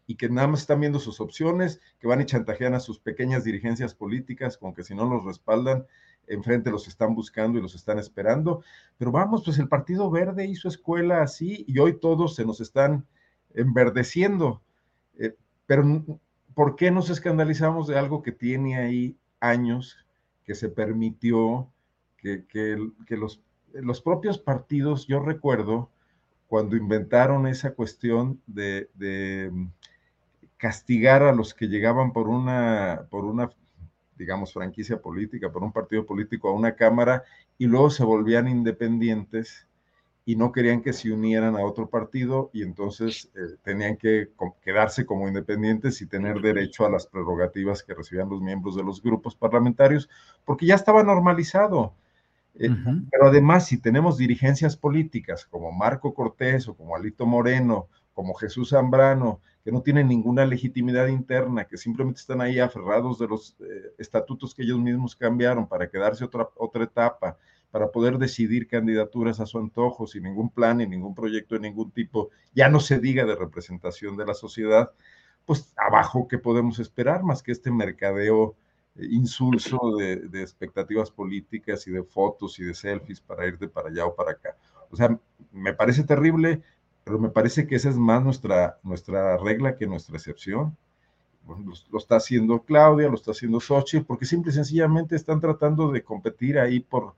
Y 0.08 0.16
que 0.16 0.30
nada 0.30 0.48
más 0.48 0.62
están 0.62 0.80
viendo 0.80 0.98
sus 0.98 1.22
opciones, 1.22 1.82
que 2.00 2.08
van 2.08 2.22
y 2.22 2.26
chantajean 2.26 2.74
a 2.74 2.80
sus 2.80 3.00
pequeñas 3.00 3.44
dirigencias 3.44 3.94
políticas 3.94 4.58
con 4.58 4.74
que 4.74 4.84
si 4.84 4.96
no 4.96 5.08
los 5.08 5.24
respaldan, 5.24 5.86
enfrente 6.26 6.72
los 6.72 6.88
están 6.88 7.14
buscando 7.14 7.60
y 7.60 7.62
los 7.62 7.76
están 7.76 8.00
esperando. 8.00 8.64
Pero 8.98 9.12
vamos, 9.12 9.44
pues 9.44 9.60
el 9.60 9.68
Partido 9.68 10.10
Verde 10.10 10.46
hizo 10.46 10.68
escuela 10.68 11.22
así 11.22 11.66
y 11.68 11.78
hoy 11.80 12.00
todos 12.00 12.36
se 12.36 12.46
nos 12.46 12.62
están 12.62 13.06
enverdeciendo. 13.54 14.62
Eh, 15.18 15.36
pero 15.66 15.84
¿por 16.60 16.76
qué 16.76 16.92
nos 16.92 17.10
escandalizamos 17.10 17.88
de 17.88 17.98
algo 17.98 18.22
que 18.22 18.34
tiene 18.34 18.76
ahí 18.76 19.16
años, 19.40 19.96
que 20.44 20.56
se 20.56 20.68
permitió, 20.68 21.72
que, 22.18 22.46
los, 23.12 23.42
los, 23.72 24.02
propios 24.02 24.40
partidos, 24.40 25.08
yo 25.08 25.22
recuerdo 25.22 25.90
cuando 26.48 26.76
inventaron 26.76 27.48
esa 27.48 27.74
cuestión 27.74 28.42
de, 28.46 28.90
castigar 30.58 31.24
a 31.24 31.32
los 31.32 31.54
que 31.54 31.70
llegaban 31.70 32.12
por 32.12 32.28
una, 32.28 33.08
por 33.10 33.24
una, 33.24 33.50
digamos, 34.18 34.52
franquicia 34.52 35.02
política, 35.02 35.54
por 35.54 35.64
un 35.64 35.72
partido 35.72 36.06
político 36.06 36.50
a 36.50 36.54
una 36.54 36.76
cámara 36.76 37.24
y 37.58 37.68
luego 37.68 37.90
se 37.90 38.04
volvían 38.04 38.50
independientes 38.50 39.66
y 40.30 40.36
no 40.36 40.52
querían 40.52 40.84
que 40.84 40.94
se 40.94 41.12
unieran 41.12 41.56
a 41.56 41.66
otro 41.66 41.90
partido 41.90 42.52
y 42.54 42.62
entonces 42.62 43.32
eh, 43.34 43.58
tenían 43.64 43.98
que 43.98 44.30
quedarse 44.62 45.04
como 45.04 45.28
independientes 45.28 46.04
y 46.04 46.06
tener 46.06 46.40
derecho 46.40 46.86
a 46.86 46.90
las 46.92 47.08
prerrogativas 47.08 47.82
que 47.82 47.96
recibían 47.96 48.30
los 48.30 48.40
miembros 48.40 48.76
de 48.76 48.84
los 48.84 49.02
grupos 49.02 49.36
parlamentarios, 49.36 50.08
porque 50.46 50.68
ya 50.68 50.76
estaba 50.76 51.02
normalizado. 51.02 51.96
Eh, 52.54 52.70
pero 53.10 53.26
además, 53.26 53.66
si 53.66 53.82
tenemos 53.82 54.20
dirigencias 54.20 54.78
políticas 54.78 55.46
como 55.46 55.72
Marco 55.72 56.14
Cortés 56.14 56.68
o 56.68 56.76
como 56.76 56.96
Alito 56.96 57.26
Moreno, 57.26 57.88
como 58.14 58.36
Jesús 58.36 58.70
Zambrano, 58.70 59.42
que 59.64 59.72
no 59.72 59.82
tienen 59.82 60.10
ninguna 60.10 60.46
legitimidad 60.46 61.08
interna, 61.08 61.66
que 61.66 61.78
simplemente 61.78 62.20
están 62.20 62.42
ahí 62.42 62.60
aferrados 62.60 63.18
de 63.18 63.28
los 63.28 63.56
eh, 63.62 63.96
estatutos 63.98 64.54
que 64.54 64.62
ellos 64.62 64.78
mismos 64.78 65.16
cambiaron 65.16 65.68
para 65.68 65.90
quedarse 65.90 66.24
otra, 66.24 66.48
otra 66.56 66.84
etapa, 66.84 67.36
para 67.72 67.92
poder 67.92 68.18
decidir 68.18 68.68
candidaturas 68.68 69.40
a 69.40 69.46
su 69.46 69.60
antojo, 69.60 70.08
sin 70.08 70.24
ningún 70.24 70.50
plan 70.50 70.82
y 70.82 70.88
ningún 70.88 71.14
proyecto 71.14 71.56
de 71.56 71.62
ningún 71.62 71.92
tipo, 71.92 72.30
ya 72.54 72.70
no 72.70 72.80
se 72.80 73.00
diga 73.00 73.26
de 73.26 73.36
representación 73.36 74.18
de 74.18 74.26
la 74.26 74.34
sociedad, 74.34 74.92
pues 75.46 75.74
abajo, 75.78 76.28
¿qué 76.28 76.38
podemos 76.38 76.80
esperar 76.80 77.24
más 77.24 77.44
que 77.44 77.52
este 77.52 77.72
mercadeo 77.72 78.56
eh, 78.96 79.08
insulso 79.10 79.96
de, 79.98 80.42
expectativas 80.42 81.12
políticas 81.12 81.88
y 81.88 81.92
de 81.92 82.04
fotos 82.04 82.60
y 82.60 82.66
de 82.66 82.74
selfies 82.74 83.22
para 83.22 83.48
ir 83.48 83.58
de 83.58 83.68
para 83.68 83.90
allá 83.90 84.06
o 84.06 84.16
para 84.16 84.32
acá? 84.32 84.56
O 84.92 84.96
sea, 84.96 85.20
me 85.52 85.74
parece 85.74 86.04
terrible, 86.04 86.62
pero 87.04 87.20
me 87.20 87.30
parece 87.30 87.68
que 87.68 87.76
esa 87.76 87.90
es 87.90 87.98
más 87.98 88.24
nuestra, 88.24 88.80
nuestra 88.84 89.38
regla 89.38 89.76
que 89.76 89.88
nuestra 89.88 90.18
excepción. 90.18 90.76
lo, 91.48 91.98
está 91.98 92.18
haciendo 92.18 92.64
Claudia, 92.64 93.10
lo 93.10 93.16
está 93.16 93.32
haciendo 93.32 93.60
Xochitl, 93.60 94.06
porque 94.06 94.26
simple 94.26 94.52
y 94.52 94.56
sencillamente 94.56 95.16
están 95.16 95.40
tratando 95.40 95.92
de 95.92 96.04
competir 96.04 96.60
ahí 96.60 96.80
por 96.80 97.16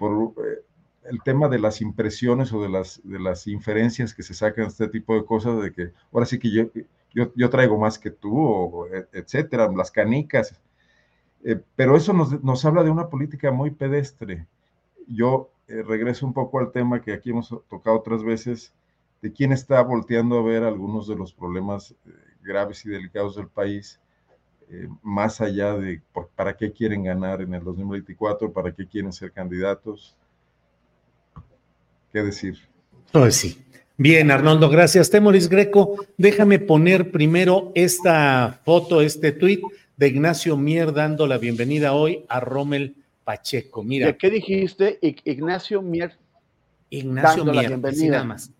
por 0.00 0.34
eh, 0.38 0.64
el 1.04 1.22
tema 1.22 1.48
de 1.48 1.58
las 1.58 1.82
impresiones 1.82 2.52
o 2.54 2.62
de 2.62 2.70
las, 2.70 3.02
de 3.04 3.20
las 3.20 3.46
inferencias 3.46 4.14
que 4.14 4.22
se 4.22 4.32
sacan 4.32 4.64
de 4.64 4.70
este 4.70 4.88
tipo 4.88 5.14
de 5.14 5.26
cosas, 5.26 5.62
de 5.62 5.72
que 5.72 5.92
ahora 6.10 6.24
sí 6.24 6.38
que 6.38 6.50
yo, 6.50 7.32
yo, 7.34 7.50
traigo 7.50 7.78
más 7.78 7.98
que 7.98 8.10
tú, 8.10 8.34
o 8.38 8.86
e, 8.86 9.06
etcétera, 9.12 9.70
las 9.70 9.90
canicas. 9.90 10.58
Eh, 11.44 11.60
pero 11.76 11.96
eso 11.96 12.14
nos, 12.14 12.64
habla 12.64 12.82
de 12.82 12.90
una 12.90 13.08
política 13.08 13.52
muy 13.52 13.70
pedestre. 13.70 14.46
Yo 15.06 15.50
eh, 15.68 15.82
regreso 15.82 16.26
un 16.26 16.32
poco 16.32 16.58
al 16.58 16.72
tema 16.72 17.02
que 17.02 17.12
aquí 17.12 17.30
hemos 17.30 17.50
tocado 17.68 17.98
otras 17.98 18.24
veces, 18.24 18.72
de 19.20 19.32
quién 19.32 19.52
está 19.52 19.82
volteando 19.82 20.38
a 20.38 20.42
ver 20.42 20.62
algunos 20.62 21.06
de 21.06 21.16
los 21.16 21.34
problemas 21.34 21.94
graves 22.42 22.86
y 22.86 22.88
delicados 22.88 23.36
del 23.36 23.48
país 23.48 24.00
eh, 24.72 24.88
más 25.02 25.40
allá 25.40 25.74
de 25.74 26.00
para 26.36 26.56
qué 26.56 26.70
quieren 26.72 27.02
ganar 27.02 27.42
en 27.42 27.54
el 27.54 27.64
2024, 27.64 28.52
para 28.52 28.72
qué 28.72 28.86
quieren 28.86 29.12
ser 29.12 29.32
candidatos. 29.32 30.16
¿Qué 32.12 32.22
decir? 32.22 32.56
Pues 33.10 33.34
sí. 33.34 33.64
Bien, 33.96 34.30
Arnoldo, 34.30 34.70
gracias. 34.70 35.10
Temoris 35.10 35.48
Greco, 35.48 36.06
déjame 36.16 36.58
poner 36.58 37.10
primero 37.10 37.72
esta 37.74 38.60
foto, 38.64 39.00
este 39.00 39.32
tuit 39.32 39.60
de 39.96 40.08
Ignacio 40.08 40.56
Mier 40.56 40.92
dando 40.92 41.26
la 41.26 41.36
bienvenida 41.36 41.92
hoy 41.92 42.24
a 42.28 42.38
Rommel 42.40 42.94
Pacheco. 43.24 43.82
Mira. 43.82 44.16
¿Qué 44.16 44.30
dijiste? 44.30 44.98
Ignacio 45.02 45.82
Mier. 45.82 46.16
Ignacio 46.88 47.44
Mier, 47.44 47.78
nada 47.78 48.24
más. 48.24 48.52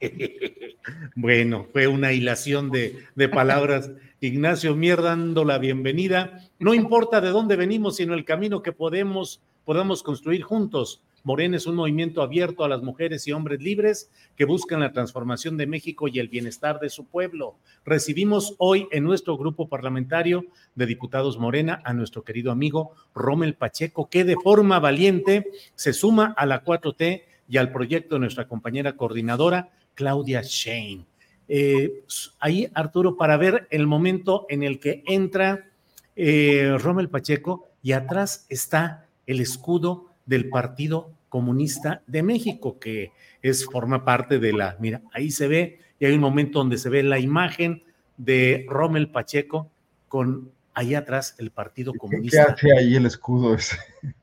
bueno, 1.16 1.66
fue 1.72 1.86
una 1.86 2.12
hilación 2.12 2.70
de, 2.70 3.04
de 3.14 3.28
palabras 3.28 3.90
Ignacio 4.20 4.74
Mier 4.74 5.02
dando 5.02 5.44
la 5.44 5.58
bienvenida. 5.58 6.40
No 6.58 6.74
importa 6.74 7.20
de 7.20 7.30
dónde 7.30 7.56
venimos, 7.56 7.96
sino 7.96 8.14
el 8.14 8.24
camino 8.24 8.62
que 8.62 8.72
podemos, 8.72 9.40
podamos 9.64 10.02
construir 10.02 10.42
juntos. 10.42 11.02
Morena 11.24 11.56
es 11.56 11.66
un 11.66 11.74
movimiento 11.74 12.22
abierto 12.22 12.64
a 12.64 12.68
las 12.68 12.82
mujeres 12.82 13.26
y 13.26 13.32
hombres 13.32 13.60
libres 13.60 14.10
que 14.36 14.44
buscan 14.44 14.80
la 14.80 14.92
transformación 14.92 15.56
de 15.56 15.66
México 15.66 16.08
y 16.08 16.20
el 16.20 16.28
bienestar 16.28 16.80
de 16.80 16.90
su 16.90 17.06
pueblo. 17.06 17.56
Recibimos 17.84 18.54
hoy 18.58 18.88
en 18.92 19.04
nuestro 19.04 19.36
grupo 19.36 19.68
parlamentario 19.68 20.46
de 20.74 20.86
diputados 20.86 21.38
Morena 21.38 21.82
a 21.84 21.92
nuestro 21.92 22.22
querido 22.22 22.52
amigo 22.52 22.92
Rommel 23.14 23.54
Pacheco, 23.54 24.08
que 24.08 24.24
de 24.24 24.36
forma 24.36 24.78
valiente 24.78 25.50
se 25.74 25.92
suma 25.92 26.34
a 26.36 26.46
la 26.46 26.64
4T 26.64 27.24
y 27.48 27.56
al 27.56 27.72
proyecto 27.72 28.14
de 28.14 28.20
nuestra 28.20 28.46
compañera 28.46 28.96
coordinadora, 28.96 29.70
Claudia 29.98 30.42
Shane. 30.44 31.04
Eh, 31.48 32.04
ahí, 32.38 32.70
Arturo, 32.72 33.16
para 33.16 33.36
ver 33.36 33.66
el 33.72 33.88
momento 33.88 34.46
en 34.48 34.62
el 34.62 34.78
que 34.78 35.02
entra 35.08 35.66
eh, 36.14 36.76
Rommel 36.78 37.08
Pacheco 37.08 37.66
y 37.82 37.90
atrás 37.90 38.46
está 38.48 39.08
el 39.26 39.40
escudo 39.40 40.12
del 40.24 40.50
Partido 40.50 41.10
Comunista 41.28 42.02
de 42.06 42.22
México, 42.22 42.78
que 42.78 43.10
es, 43.42 43.64
forma 43.64 44.04
parte 44.04 44.38
de 44.38 44.52
la, 44.52 44.76
mira, 44.78 45.02
ahí 45.12 45.32
se 45.32 45.48
ve, 45.48 45.80
y 45.98 46.04
hay 46.04 46.14
un 46.14 46.20
momento 46.20 46.60
donde 46.60 46.78
se 46.78 46.90
ve 46.90 47.02
la 47.02 47.18
imagen 47.18 47.82
de 48.16 48.66
Rommel 48.68 49.10
Pacheco 49.10 49.68
con 50.06 50.52
ahí 50.74 50.94
atrás 50.94 51.34
el 51.38 51.50
Partido 51.50 51.92
Comunista. 51.92 52.54
¿Qué 52.54 52.68
hace 52.68 52.78
ahí 52.78 52.94
el 52.94 53.06
escudo 53.06 53.56
ese? 53.56 53.76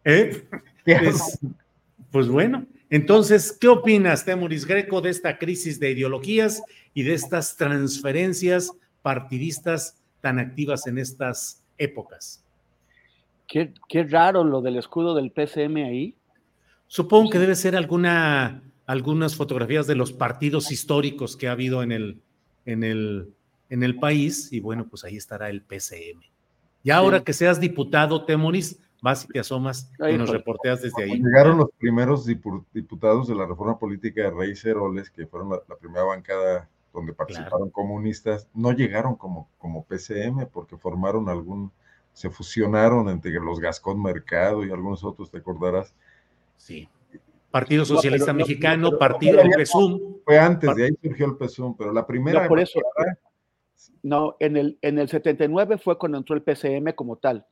¿Eh? 0.06 0.42
pues 2.12 2.30
bueno, 2.30 2.66
entonces, 2.90 3.58
¿qué 3.60 3.68
opinas, 3.68 4.26
Temuris 4.26 4.66
Greco, 4.66 5.02
de 5.02 5.10
esta 5.10 5.38
crisis 5.38 5.80
de 5.80 5.92
ideologías 5.92 6.64
y 6.94 7.04
de 7.04 7.14
estas 7.14 7.58
transferencias 7.58 8.72
partidistas 9.02 9.98
tan 10.22 10.40
activas 10.40 10.86
en 10.88 10.98
estas 10.98 11.64
épocas? 11.78 12.44
Qué, 13.48 13.74
raro 14.10 14.44
lo 14.44 14.62
del 14.62 14.78
escudo 14.78 15.16
del 15.16 15.32
PCM 15.32 15.78
ahí. 15.86 16.16
Supongo 16.88 17.30
que 17.30 17.40
debe 17.40 17.56
ser 17.56 17.76
alguna, 17.76 18.62
algunas 18.86 19.36
fotografías 19.36 19.88
de 19.88 19.96
los 19.96 20.14
partidos 20.14 20.72
históricos 20.72 21.38
que 21.38 21.48
ha 21.48 21.54
habido 21.54 21.82
en 21.84 21.92
el, 21.92 22.20
en 22.66 22.84
el, 22.84 23.34
en 23.70 23.84
el 23.84 23.98
país 23.98 24.52
y 24.52 24.60
bueno, 24.60 24.88
pues 24.88 25.04
ahí 25.04 25.16
estará 25.16 25.50
el 25.50 25.62
PCM. 25.62 26.22
Y 26.84 26.92
ahora 26.92 27.24
que 27.24 27.34
seas 27.34 27.60
diputado, 27.60 28.26
Temoris, 28.26 28.80
vas 29.06 29.24
y 29.24 29.28
te 29.28 29.40
asomas 29.40 29.92
y 30.00 30.18
nos 30.18 30.32
reporteas 30.32 30.82
desde 30.82 31.04
ahí. 31.04 31.22
Llegaron 31.22 31.60
los 31.60 31.70
primeros 31.78 32.26
diputados 32.26 33.28
de 33.28 33.36
la 33.36 33.46
reforma 33.46 33.78
política 33.78 34.24
de 34.24 34.32
Rey 34.32 34.56
Ceroles, 34.56 35.12
que 35.12 35.28
fueron 35.28 35.52
la, 35.52 35.76
primera 35.76 36.04
bancada 36.04 36.68
donde 36.92 37.14
participaron 37.14 37.70
comunistas, 37.70 38.48
no 38.56 38.72
llegaron 38.72 39.16
como, 39.16 39.48
como 39.60 39.84
PCM 39.84 40.48
porque 40.52 40.76
formaron 40.76 41.30
algún, 41.30 41.72
se 42.14 42.32
fusionaron 42.32 43.08
entre 43.10 43.32
los 43.34 43.60
Gascón 43.60 44.02
Mercado 44.02 44.66
y 44.66 44.72
algunos 44.72 45.04
otros, 45.04 45.30
te 45.30 45.38
acordarás. 45.38 45.94
Sí. 46.58 46.90
Partido 47.52 47.86
Socialista 47.86 48.34
Mexicano, 48.34 48.98
Partido 48.98 49.38
del 49.38 49.52
PSUM. 49.52 50.16
Fue 50.26 50.40
antes, 50.40 50.76
de 50.76 50.86
ahí 50.86 50.98
surgió 51.00 51.28
el 51.28 51.38
PSUM, 51.38 51.78
pero 51.78 51.94
la 51.94 52.08
primera... 52.08 52.48
por 52.48 52.60
eso, 52.60 52.80
no, 54.02 54.36
en 54.40 54.58
el, 54.58 54.80
en 54.82 54.98
el 54.98 55.10
79 55.10 55.78
fue 55.78 55.98
cuando 55.98 56.18
entró 56.18 56.36
el 56.36 56.42
PCM 56.42 56.94
como 56.96 57.18
tal, 57.18 57.46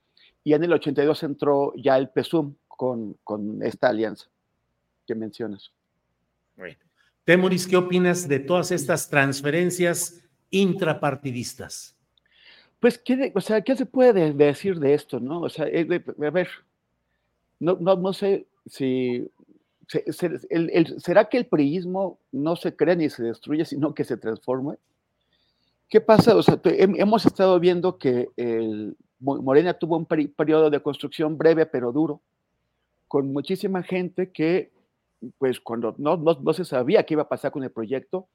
y 0.44 0.54
en 0.54 0.64
el 0.64 0.74
82 0.74 1.24
entró 1.24 1.74
ya 1.76 1.98
el 1.98 2.10
PSUM 2.10 2.56
con, 2.68 3.18
con 3.24 3.62
esta 3.64 3.90
alianza 3.90 4.28
que 5.06 5.16
mencionas. 5.16 5.72
Temoris, 7.24 7.68
¿qué 7.68 7.78
opinas 7.78 8.28
de 8.28 8.40
todas 8.40 8.72
estas 8.72 9.10
transferencias 9.10 10.22
intrapartidistas? 10.50 11.96
Pues, 12.80 12.98
¿qué, 12.98 13.32
o 13.34 13.40
sea, 13.40 13.62
¿qué 13.62 13.78
se 13.78 13.86
puede 13.86 14.34
decir 14.34 14.78
de 14.80 14.94
esto, 14.94 15.22
no? 15.22 15.42
O 15.42 15.50
sea, 15.50 15.66
a 15.66 16.30
ver, 16.32 16.50
no, 17.60 17.78
no, 17.80 17.96
no 17.96 18.12
sé 18.12 18.46
si 18.66 19.30
¿Será 20.98 21.26
que 21.26 21.38
el 21.38 21.46
priismo 21.46 22.20
no 22.32 22.56
se 22.56 22.76
crea 22.76 22.96
ni 22.96 23.10
se 23.10 23.24
destruye, 23.24 23.66
sino 23.66 23.94
que 23.94 24.04
se 24.04 24.18
transforma? 24.18 24.78
¿Qué 25.90 26.02
pasa? 26.02 26.36
O 26.36 26.44
sea, 26.44 26.60
hemos 26.64 27.26
estado 27.26 27.60
viendo 27.60 27.98
que 27.98 28.30
el, 28.38 28.96
Morena 29.24 29.74
tuvo 29.74 29.98
un 29.98 30.06
periodo 30.06 30.70
de 30.70 30.82
construcción 30.82 31.38
breve 31.38 31.66
pero 31.66 31.92
duro, 31.92 32.22
con 33.08 33.32
muchísima 33.32 33.84
gente 33.84 34.32
que, 34.32 34.72
pues 35.38 35.60
cuando 35.60 35.96
no, 35.98 36.18
no, 36.18 36.54
se 36.54 36.66
sabía 36.66 37.04
qué 37.04 37.14
iba 37.14 37.24
a 37.24 37.30
pasar 37.30 37.52
con 37.52 37.64
el 37.64 37.72
proyecto, 37.72 38.28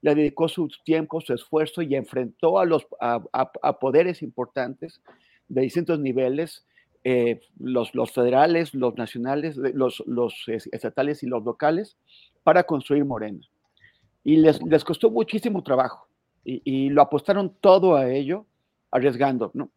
le 0.00 0.14
dedicó 0.14 0.48
su 0.48 0.68
tiempo, 0.84 1.20
su 1.20 1.34
esfuerzo 1.34 1.82
y 1.82 1.94
enfrentó 1.96 2.58
a, 2.58 2.64
los, 2.64 2.86
a 3.00 3.78
poderes 3.80 4.22
importantes 4.22 5.00
de 5.48 5.62
distintos 5.62 5.98
niveles 5.98 6.64
eh, 7.04 7.40
los, 7.58 7.94
los, 7.94 8.10
federales, 8.10 8.74
los 8.74 8.96
nacionales, 8.96 9.56
los, 9.56 10.02
los, 10.06 10.44
estatales 10.46 11.22
y 11.22 11.26
los 11.26 11.44
locales 11.44 11.96
para 12.42 12.64
construir 12.64 13.04
Morena. 13.04 13.40
Y 14.24 14.36
les, 14.36 14.62
les 14.62 14.84
costó 14.84 15.10
muchísimo 15.10 15.62
trabajo 15.62 16.08
y, 16.44 16.90
lo 16.90 17.02
apostaron 17.02 17.54
todo 17.60 17.94
a 17.96 18.10
ello, 18.10 18.46
arriesgando, 18.90 19.50
¿no? 19.54 19.70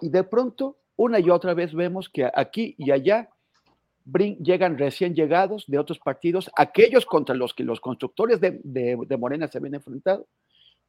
Y 0.00 0.08
de 0.08 0.24
pronto, 0.24 0.76
una 0.96 1.18
y 1.20 1.30
otra 1.30 1.54
vez 1.54 1.74
vemos 1.74 2.08
que 2.08 2.30
aquí 2.32 2.74
y 2.78 2.90
allá 2.90 3.28
llegan 4.04 4.78
recién 4.78 5.14
llegados 5.14 5.64
de 5.66 5.78
otros 5.78 5.98
partidos, 5.98 6.50
aquellos 6.56 7.06
contra 7.06 7.34
los 7.34 7.54
que 7.54 7.64
los 7.64 7.80
constructores 7.80 8.40
de, 8.40 8.60
de, 8.62 9.16
Morena 9.16 9.48
se 9.48 9.58
habían 9.58 9.74
enfrentado, 9.74 10.26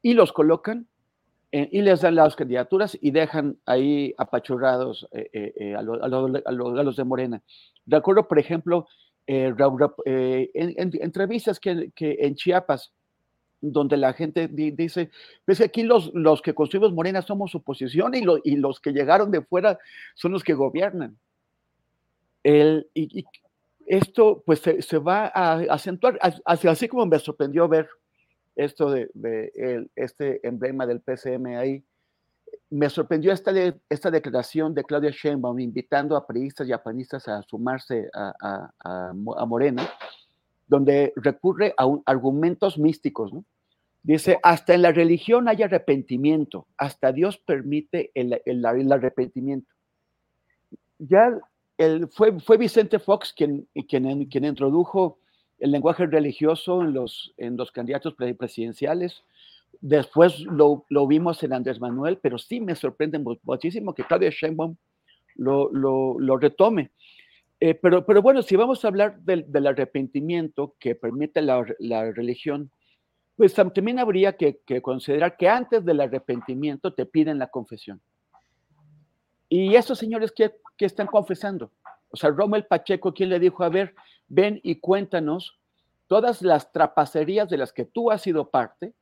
y 0.01 0.13
los 0.13 0.33
colocan 0.33 0.87
eh, 1.51 1.69
y 1.71 1.81
les 1.81 2.01
dan 2.01 2.15
las 2.15 2.35
candidaturas 2.35 2.97
y 2.99 3.11
dejan 3.11 3.57
ahí 3.65 4.13
apachurrados 4.17 5.07
eh, 5.11 5.53
eh, 5.55 5.75
a, 5.75 5.81
los 5.81 6.95
de 6.95 7.03
Morena. 7.03 7.41
Recuerdo, 7.85 8.27
por 8.27 8.39
ejemplo, 8.39 8.87
en, 9.25 9.55
entrevistas 10.53 11.59
que, 11.59 11.91
en 11.95 12.35
Chiapas, 12.35 12.91
donde 13.71 13.97
la 13.97 14.13
gente 14.13 14.47
dice, 14.47 15.09
pues 15.45 15.61
aquí 15.61 15.83
los, 15.83 16.11
los 16.13 16.41
que 16.41 16.53
construimos 16.53 16.93
Morena 16.93 17.21
somos 17.21 17.55
oposición 17.55 18.13
y, 18.15 18.23
y 18.43 18.55
los 18.57 18.79
que 18.79 18.91
llegaron 18.91 19.31
de 19.31 19.41
fuera 19.41 19.79
son 20.15 20.31
los 20.31 20.43
que 20.43 20.53
gobiernan. 20.53 21.17
El, 22.43 22.87
y, 22.93 23.25
esto 23.85 24.43
pues 24.45 24.61
se, 24.61 24.97
va 24.97 25.31
a 25.33 25.53
acentuar, 25.69 26.19
así, 26.45 26.87
como 26.87 27.05
me 27.05 27.19
sorprendió 27.19 27.67
ver 27.67 27.87
esto 28.55 28.89
de, 28.89 29.09
este 29.95 30.45
emblema 30.47 30.87
del 30.87 31.01
PCM 31.01 31.57
ahí. 31.57 31.83
Me 32.69 32.89
sorprendió 32.89 33.31
esta, 33.31 33.51
esta 33.89 34.09
declaración 34.09 34.73
de 34.73 34.83
Claudia 34.83 35.11
Sheinbaum 35.11 35.59
invitando 35.59 36.15
a 36.15 36.25
periodistas 36.25 36.67
y 36.67 36.71
a 36.71 36.81
panistas 36.81 37.27
a 37.27 37.43
sumarse 37.43 38.09
a, 38.13 38.71
a, 38.79 39.13
Morena, 39.45 39.87
donde 40.67 41.13
recurre 41.15 41.75
a 41.77 41.87
argumentos 42.05 42.77
místicos. 42.79 43.31
Dice, 44.05 44.37
hasta 44.43 44.75
en 44.75 44.83
la 44.83 44.91
religión 44.91 45.47
hay 45.47 45.63
arrepentimiento, 45.63 46.67
hasta 46.77 47.11
Dios 47.11 47.39
permite 47.39 48.11
el, 48.13 48.39
el, 48.45 48.91
arrepentimiento. 48.91 49.73
Ya 50.99 51.35
el, 51.79 52.07
fue, 52.09 52.39
fue 52.39 52.57
Vicente 52.57 52.99
Fox 52.99 53.33
quien, 53.35 53.67
quien, 53.87 54.25
quien 54.25 54.45
introdujo 54.45 55.17
el 55.57 55.71
lenguaje 55.71 56.05
religioso 56.05 56.83
en 56.83 56.93
los, 56.93 57.33
en 57.37 57.57
los 57.57 57.71
candidatos 57.71 58.13
presidenciales. 58.13 59.23
Después 59.81 60.39
lo, 60.41 60.85
lo, 60.89 61.07
vimos 61.07 61.41
en 61.41 61.53
Andrés 61.53 61.79
Manuel, 61.79 62.19
pero 62.21 62.37
sí 62.37 62.61
me 62.61 62.75
sorprende 62.75 63.17
muchísimo 63.41 63.95
que 63.95 64.03
Claudia 64.03 64.29
Sheinbaum 64.29 64.75
lo, 65.33 65.71
lo, 65.73 66.19
lo 66.19 66.37
retome. 66.37 66.91
Eh, 67.59 67.73
pero, 67.73 68.05
pero 68.05 68.21
bueno, 68.21 68.43
si 68.43 68.55
vamos 68.55 68.85
a 68.85 68.89
hablar 68.89 69.19
del, 69.21 69.51
del 69.51 69.65
arrepentimiento 69.65 70.75
que 70.77 70.93
permite 70.93 71.41
la, 71.41 71.65
la, 71.79 72.11
religión, 72.11 72.69
pues 73.35 73.53
también 73.53 73.99
habría 73.99 74.37
que, 74.37 74.61
considerar 74.81 75.35
que 75.37 75.49
antes 75.49 75.83
del 75.83 76.01
arrepentimiento 76.01 76.93
te 76.93 77.05
piden 77.05 77.39
la 77.39 77.47
confesión. 77.47 78.01
Y 79.49 79.75
estos 79.75 79.99
señores 79.99 80.31
que, 80.31 80.55
que 80.77 80.85
están 80.85 81.07
confesando, 81.07 81.71
o 82.09 82.17
sea, 82.17 82.29
Rommel 82.29 82.65
Pacheco, 82.65 83.13
quien 83.13 83.29
le 83.29 83.39
dijo, 83.39 83.63
a 83.63 83.69
ver, 83.69 83.93
ven 84.27 84.59
y 84.63 84.75
cuéntanos 84.75 85.59
todas 86.07 86.41
las 86.41 86.71
trapacerías 86.71 87.49
de 87.49 87.57
las 87.57 87.73
que 87.73 87.85
tú 87.85 88.11
has 88.11 88.21
sido 88.21 88.49
parte 88.49 88.93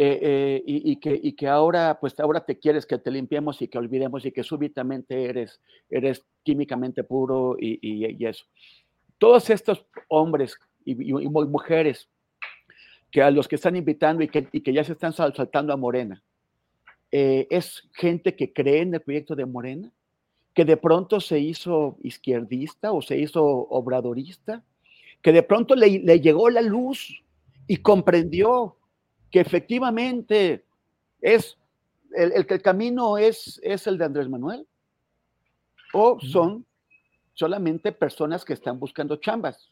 eh, 0.00 0.20
eh, 0.22 0.62
y, 0.64 0.96
que, 0.96 1.18
y, 1.20 1.32
que, 1.32 1.48
ahora, 1.48 1.98
pues 2.00 2.18
ahora 2.20 2.44
te 2.44 2.56
quieres 2.56 2.86
que 2.86 2.98
te 2.98 3.10
limpiemos 3.10 3.60
y 3.62 3.66
que 3.66 3.78
olvidemos 3.78 4.24
y 4.24 4.30
que 4.30 4.44
súbitamente 4.44 5.24
eres, 5.24 5.60
eres 5.90 6.24
químicamente 6.44 7.02
puro 7.02 7.56
y, 7.58 7.80
y 7.82 8.24
eso. 8.24 8.44
Todos 9.18 9.50
estos 9.50 9.84
hombres 10.06 10.56
y, 10.84 10.94
mujeres 10.94 12.08
que 13.10 13.22
a 13.22 13.30
los 13.30 13.48
que 13.48 13.56
están 13.56 13.76
invitando 13.76 14.22
y 14.22 14.28
que, 14.28 14.46
que 14.46 14.72
ya 14.72 14.84
se 14.84 14.92
están 14.92 15.12
saltando 15.12 15.72
a 15.72 15.76
Morena, 15.76 16.22
eh, 17.10 17.46
es 17.50 17.88
gente 17.94 18.36
que 18.36 18.52
cree 18.52 18.82
en 18.82 18.94
el 18.94 19.00
proyecto 19.00 19.34
de 19.34 19.46
Morena, 19.46 19.90
que 20.54 20.64
de 20.64 20.76
pronto 20.76 21.20
se 21.20 21.38
hizo 21.38 21.96
izquierdista 22.02 22.92
o 22.92 23.00
se 23.00 23.18
hizo 23.18 23.44
obradorista, 23.44 24.62
que 25.22 25.32
de 25.32 25.42
pronto 25.42 25.74
le, 25.74 26.00
llegó 26.20 26.50
la 26.50 26.60
luz 26.60 27.22
y 27.66 27.78
comprendió 27.78 28.76
que 29.30 29.40
efectivamente 29.40 30.64
es 31.20 31.56
el, 32.14 32.32
el, 32.32 32.46
el 32.48 32.62
camino 32.62 33.18
es, 33.18 33.60
es 33.62 33.86
el 33.86 33.98
de 33.98 34.04
Andrés 34.04 34.28
Manuel, 34.28 34.66
o 35.92 36.20
son 36.20 36.66
solamente 37.32 37.92
personas 37.92 38.44
que 38.44 38.52
están 38.52 38.78
buscando 38.78 39.16
chambas 39.16 39.70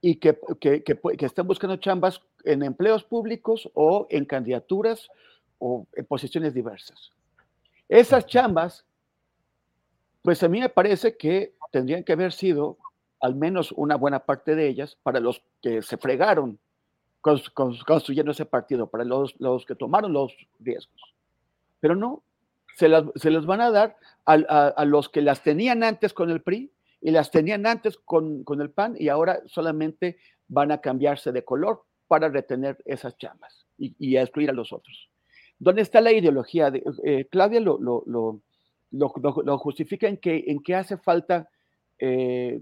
y 0.00 0.16
que, 0.16 0.38
que, 0.60 0.82
que, 0.82 1.26
están 1.26 1.46
buscando 1.46 1.76
chambas 1.76 2.20
en 2.44 2.62
empleos 2.62 3.04
públicos 3.04 3.70
o 3.74 4.06
en 4.10 4.24
candidaturas 4.24 5.08
o 5.58 5.86
en 5.94 6.04
posiciones 6.04 6.54
diversas. 6.54 7.10
Esas 7.88 8.26
chambas 8.26 8.84
pues 10.26 10.42
a 10.42 10.48
mí 10.48 10.58
me 10.58 10.68
parece 10.68 11.16
que 11.16 11.54
tendrían 11.70 12.02
que 12.02 12.12
haber 12.12 12.32
sido 12.32 12.78
al 13.20 13.36
menos 13.36 13.70
una 13.70 13.94
buena 13.94 14.18
parte 14.18 14.56
de 14.56 14.66
ellas 14.66 14.98
para 15.04 15.20
los 15.20 15.40
que 15.62 15.82
se 15.82 15.98
fregaron 15.98 16.58
construyendo 17.22 18.32
ese 18.32 18.44
partido, 18.44 18.88
para 18.88 19.04
los, 19.04 19.36
los 19.38 19.64
que 19.64 19.76
tomaron 19.76 20.12
los 20.12 20.36
riesgos. 20.58 21.00
Pero 21.78 21.94
no, 21.94 22.24
se 22.74 22.88
las, 22.88 23.04
se 23.14 23.30
van 23.30 23.60
a 23.60 23.70
dar 23.70 23.98
a, 24.24 24.84
los 24.84 25.08
que 25.08 25.22
las 25.22 25.44
tenían 25.44 25.84
antes 25.84 26.12
con 26.12 26.28
el 26.30 26.42
PRI 26.42 26.72
y 27.00 27.10
las 27.10 27.30
tenían 27.30 27.66
antes 27.66 27.98
con, 27.98 28.44
con, 28.44 28.60
el 28.60 28.70
PAN 28.70 28.96
y 28.98 29.08
ahora 29.08 29.42
solamente 29.46 30.18
van 30.48 30.72
a 30.72 30.80
cambiarse 30.80 31.32
de 31.32 31.44
color 31.44 31.84
para 32.08 32.28
retener 32.28 32.78
esas 32.84 33.16
chamas 33.18 33.66
y, 33.78 33.94
y 33.98 34.16
a 34.16 34.22
excluir 34.22 34.50
a 34.50 34.54
los 34.54 34.72
otros. 34.72 35.10
¿Dónde 35.58 35.82
está 35.82 36.00
la 36.00 36.12
ideología? 36.12 36.70
De, 36.70 36.82
eh, 37.04 37.26
Claudia 37.30 37.60
lo, 37.60 37.78
lo, 37.78 38.42
lo, 38.90 39.58
justifica 39.58 40.06
en 40.06 40.18
que, 40.18 40.44
en 40.46 40.62
que 40.62 40.74
hace 40.74 40.98
falta 40.98 41.48
eh, 41.98 42.60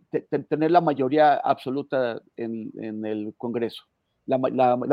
tener 0.48 0.70
la 0.70 0.80
mayoría 0.80 1.34
absoluta 1.34 2.22
en, 2.36 3.04
el 3.04 3.34
Congreso, 3.36 3.82
la, 4.26 4.38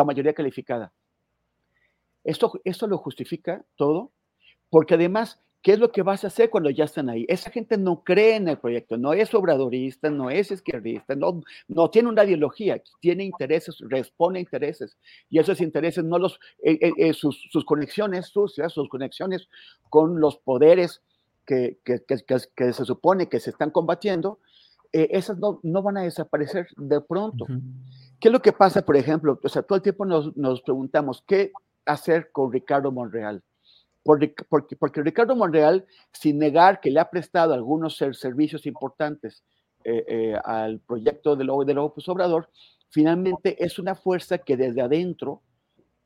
mayoría 0.04 0.34
calificada. 0.34 0.92
Esto, 2.24 2.60
esto 2.64 2.88
lo 2.88 2.98
justifica 2.98 3.64
todo, 3.76 4.12
porque 4.70 4.96
además 4.96 5.40
¿Qué 5.62 5.74
es 5.74 5.80
lo 5.80 5.92
que 5.92 6.02
vas 6.02 6.24
a 6.24 6.28
hacer 6.28 6.50
cuando 6.50 6.72
ya 6.72 6.86
están 6.86 7.10
ahí? 7.10 7.26
Esa 7.30 7.52
gente 7.52 7.78
no 7.78 8.04
cree 8.04 8.36
en 8.36 8.48
el 8.48 8.58
proyecto, 8.58 8.98
no 8.98 9.14
es 9.14 9.32
obradorista, 9.34 10.10
no 10.10 10.32
es 10.32 10.50
izquierdista, 10.50 11.14
no, 11.14 11.42
no 11.68 11.90
tiene 11.92 12.10
una 12.10 12.24
ideología, 12.24 12.82
tiene 13.00 13.26
intereses, 13.26 13.78
responde 13.82 14.40
a 14.40 14.42
intereses. 14.42 14.98
Y 15.30 15.38
esos 15.38 15.62
intereses, 15.62 16.04
no 16.04 16.18
los, 16.18 16.40
eh, 16.64 16.80
eh, 16.82 16.94
eh, 16.98 17.14
sus, 17.14 17.48
sus, 17.52 17.64
conexiones 17.64 18.28
sucias, 18.28 18.74
sus 18.74 18.90
conexiones 18.90 19.48
con 19.90 20.20
los 20.20 20.38
poderes 20.38 21.04
que, 21.46 21.78
que, 21.86 22.02
que, 22.06 22.74
se 22.74 22.86
supone 22.86 23.30
que 23.30 23.40
se 23.40 23.52
están 23.52 23.70
combatiendo, 23.70 24.40
esas 24.92 25.38
no, 25.38 25.60
no, 25.64 25.82
van 25.84 25.98
a 25.98 26.02
desaparecer 26.02 26.68
de 26.76 27.00
pronto. 27.02 27.46
¿Qué 28.20 28.28
es 28.28 28.32
lo 28.32 28.42
que 28.42 28.52
pasa, 28.52 28.82
por 28.82 28.98
ejemplo? 28.98 29.40
O 29.42 29.50
sea, 29.50 29.62
todo 29.62 29.78
el 29.78 29.82
tiempo 29.82 30.06
nos, 30.06 30.36
nos 30.36 30.62
preguntamos, 30.62 31.24
¿qué 31.26 31.54
hacer 31.86 32.32
con 32.32 32.52
Ricardo 32.52 32.92
Monreal? 32.92 33.42
Porque, 34.04 34.34
porque, 34.80 35.04
Ricardo 35.04 35.36
Monreal, 35.36 35.86
sin 36.12 36.40
negar 36.40 36.80
que 36.80 36.90
le 36.90 37.00
ha 37.00 37.10
prestado 37.10 37.54
algunos 37.54 37.98
servicios 37.98 38.66
importantes 38.66 39.44
eh, 39.84 40.04
eh, 40.08 40.36
al 40.44 40.80
proyecto 40.80 41.36
de 41.36 41.44
Lobo 41.44 41.66
de 41.66 41.76
López 41.76 42.08
Obrador, 42.10 42.50
finalmente 42.90 43.64
es 43.64 43.78
una 43.78 43.96
fuerza 43.96 44.40
que 44.40 44.58
desde 44.58 44.82
adentro 44.82 45.42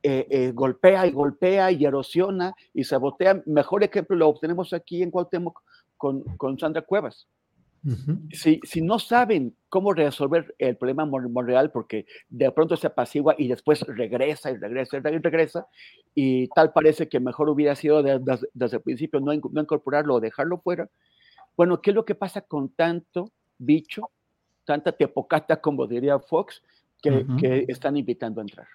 eh, 0.04 0.52
golpea 0.54 1.08
y 1.08 1.12
golpea 1.12 1.72
y 1.72 1.86
erosiona 1.86 2.54
y 2.74 2.84
sabotea. 2.84 3.42
Mejor 3.46 3.84
ejemplo 3.84 4.16
lo 4.16 4.30
obtenemos 4.30 4.72
aquí 4.74 5.02
en 5.02 5.10
Cuauhtémoc 5.10 5.62
con, 5.98 6.24
con 6.38 6.60
Sandra 6.60 6.84
Cuevas 6.84 7.28
si, 8.32 8.60
si, 8.64 8.82
no 8.82 8.98
saben 8.98 9.56
cómo 9.70 9.94
resolver 9.94 10.56
el 10.58 10.76
problema 10.76 11.06
Monreal, 11.06 11.72
porque 11.72 12.06
de 12.30 12.52
pronto 12.52 12.76
se 12.76 12.88
apacigua 12.88 13.36
y 13.38 13.48
después 13.48 13.82
regresa 13.82 14.50
y 14.50 14.58
regresa 14.58 14.98
y 14.98 15.02
regresa, 15.02 15.68
y 16.16 16.48
tal 16.48 16.74
parece 16.74 17.08
que 17.08 17.20
mejor 17.20 17.50
hubiera 17.50 17.76
sido 17.76 18.02
desde 18.02 18.78
el 18.78 18.82
principio 18.82 19.20
no, 19.20 19.34
no, 19.34 19.62
incorporarlo 19.62 20.16
o 20.16 20.20
dejarlo 20.20 20.60
fuera. 20.60 20.90
Bueno, 21.56 21.82
¿qué 21.82 21.92
es 21.92 21.96
lo 21.96 22.06
que 22.06 22.16
pasa 22.16 22.42
con 22.42 22.70
tanto 22.70 23.32
bicho, 23.58 24.10
tanta 24.66 24.92
tepocata, 24.92 25.62
como 25.62 25.86
diría 25.86 26.18
Fox, 26.20 26.64
que, 27.02 27.26
que 27.40 27.66
están 27.68 27.98
invitando 27.98 28.42
a 28.42 28.44
entrar? 28.44 28.68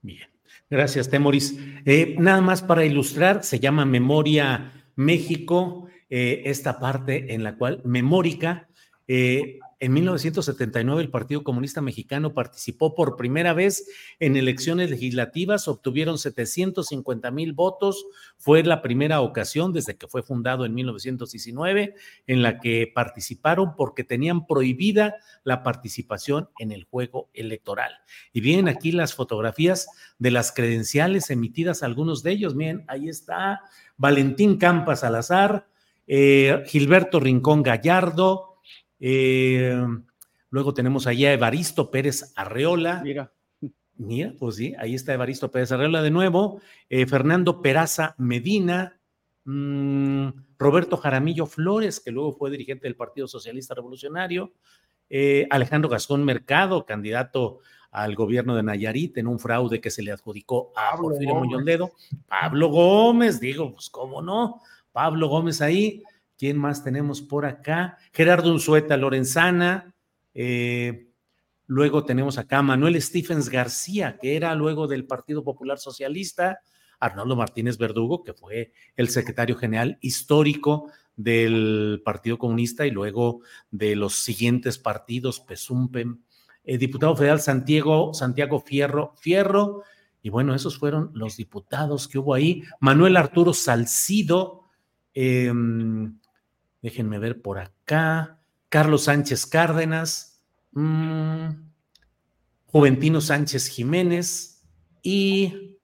Bien, 0.00 0.28
gracias, 0.70 1.10
Temoris. 1.10 1.58
Eh, 1.84 2.16
nada 2.18 2.40
más 2.40 2.62
para 2.62 2.86
ilustrar, 2.86 3.44
se 3.44 3.60
llama 3.60 3.84
Memoria 3.84 4.72
México 4.96 5.88
eh, 6.10 6.42
esta 6.46 6.78
parte 6.78 7.34
en 7.34 7.44
la 7.44 7.56
cual 7.56 7.80
Memórica, 7.84 8.68
eh, 9.06 9.60
en 9.80 9.94
1979 9.94 11.00
el 11.00 11.08
Partido 11.08 11.42
Comunista 11.42 11.80
Mexicano 11.80 12.34
participó 12.34 12.94
por 12.94 13.16
primera 13.16 13.54
vez 13.54 13.88
en 14.18 14.36
elecciones 14.36 14.90
legislativas, 14.90 15.68
obtuvieron 15.68 16.18
750 16.18 17.30
mil 17.30 17.54
votos, 17.54 18.04
fue 18.36 18.62
la 18.62 18.82
primera 18.82 19.22
ocasión 19.22 19.72
desde 19.72 19.96
que 19.96 20.06
fue 20.06 20.22
fundado 20.22 20.66
en 20.66 20.74
1919 20.74 21.94
en 22.26 22.42
la 22.42 22.58
que 22.58 22.92
participaron 22.94 23.74
porque 23.74 24.04
tenían 24.04 24.46
prohibida 24.46 25.16
la 25.44 25.62
participación 25.62 26.50
en 26.58 26.70
el 26.70 26.84
juego 26.84 27.30
electoral. 27.32 27.92
Y 28.34 28.42
vienen 28.42 28.68
aquí 28.68 28.92
las 28.92 29.14
fotografías 29.14 29.88
de 30.18 30.30
las 30.30 30.52
credenciales 30.52 31.30
emitidas, 31.30 31.82
algunos 31.82 32.22
de 32.22 32.32
ellos, 32.32 32.54
miren, 32.54 32.84
ahí 32.86 33.08
está 33.08 33.62
Valentín 33.96 34.58
Campas 34.58 35.00
Salazar, 35.00 35.70
eh, 36.12 36.64
Gilberto 36.66 37.20
Rincón 37.20 37.62
Gallardo, 37.62 38.56
eh, 38.98 39.80
luego 40.48 40.74
tenemos 40.74 41.06
allá 41.06 41.28
a 41.28 41.34
Evaristo 41.34 41.92
Pérez 41.92 42.32
Arreola. 42.34 43.00
Mira. 43.04 43.32
Mira, 43.94 44.34
pues 44.36 44.56
sí, 44.56 44.74
ahí 44.80 44.96
está 44.96 45.14
Evaristo 45.14 45.52
Pérez 45.52 45.70
Arreola 45.70 46.02
de 46.02 46.10
nuevo, 46.10 46.60
eh, 46.88 47.06
Fernando 47.06 47.62
Peraza 47.62 48.16
Medina, 48.18 48.98
mm, 49.44 50.30
Roberto 50.58 50.96
Jaramillo 50.96 51.46
Flores, 51.46 52.00
que 52.00 52.10
luego 52.10 52.32
fue 52.32 52.50
dirigente 52.50 52.88
del 52.88 52.96
Partido 52.96 53.28
Socialista 53.28 53.76
Revolucionario, 53.76 54.52
Alejandro 55.50 55.90
Gascón 55.90 56.24
Mercado, 56.24 56.86
candidato 56.86 57.60
al 57.92 58.16
gobierno 58.16 58.56
de 58.56 58.64
Nayarit 58.64 59.16
en 59.18 59.28
un 59.28 59.38
fraude 59.38 59.80
que 59.80 59.90
se 59.90 60.02
le 60.02 60.12
adjudicó 60.12 60.72
a 60.74 60.96
Porfirio 60.96 61.36
Muñoz 61.36 61.62
Ledo. 61.62 61.92
Pablo 62.26 62.68
Gómez, 62.68 63.38
digo, 63.38 63.72
pues 63.72 63.90
cómo 63.90 64.22
no, 64.22 64.60
Pablo 64.92 65.28
Gómez 65.28 65.60
ahí. 65.60 66.02
¿Quién 66.36 66.56
más 66.58 66.82
tenemos 66.82 67.20
por 67.20 67.44
acá? 67.44 67.98
Gerardo 68.12 68.50
Unzueta 68.50 68.96
Lorenzana. 68.96 69.94
Eh, 70.32 71.08
luego 71.66 72.04
tenemos 72.04 72.38
acá 72.38 72.62
Manuel 72.62 73.00
Stephens 73.00 73.48
García, 73.48 74.18
que 74.20 74.36
era 74.36 74.54
luego 74.54 74.86
del 74.86 75.06
Partido 75.06 75.44
Popular 75.44 75.78
Socialista. 75.78 76.60
Arnoldo 77.00 77.34
Martínez 77.34 77.78
Verdugo, 77.78 78.22
que 78.22 78.34
fue 78.34 78.72
el 78.94 79.08
secretario 79.08 79.56
general 79.56 79.98
histórico 80.02 80.90
del 81.16 82.02
Partido 82.04 82.38
Comunista 82.38 82.86
y 82.86 82.90
luego 82.90 83.40
de 83.70 83.96
los 83.96 84.22
siguientes 84.22 84.78
partidos, 84.78 85.40
Pesumpen, 85.40 86.24
eh, 86.64 86.78
diputado 86.78 87.16
federal 87.16 87.40
Santiago, 87.40 88.14
Santiago 88.14 88.60
Fierro, 88.60 89.14
Fierro, 89.18 89.82
y 90.22 90.28
bueno, 90.28 90.54
esos 90.54 90.78
fueron 90.78 91.10
los 91.14 91.36
diputados 91.36 92.06
que 92.06 92.18
hubo 92.18 92.34
ahí. 92.34 92.62
Manuel 92.80 93.16
Arturo 93.16 93.54
Salcido, 93.54 94.59
Em, 95.14 96.18
déjenme 96.82 97.18
ver 97.18 97.42
por 97.42 97.58
acá. 97.58 98.38
Carlos 98.68 99.04
Sánchez 99.04 99.46
Cárdenas, 99.46 100.44
mm, 100.72 101.48
Juventino 102.66 103.20
Sánchez 103.20 103.66
Jiménez 103.66 104.64
y 105.02 105.78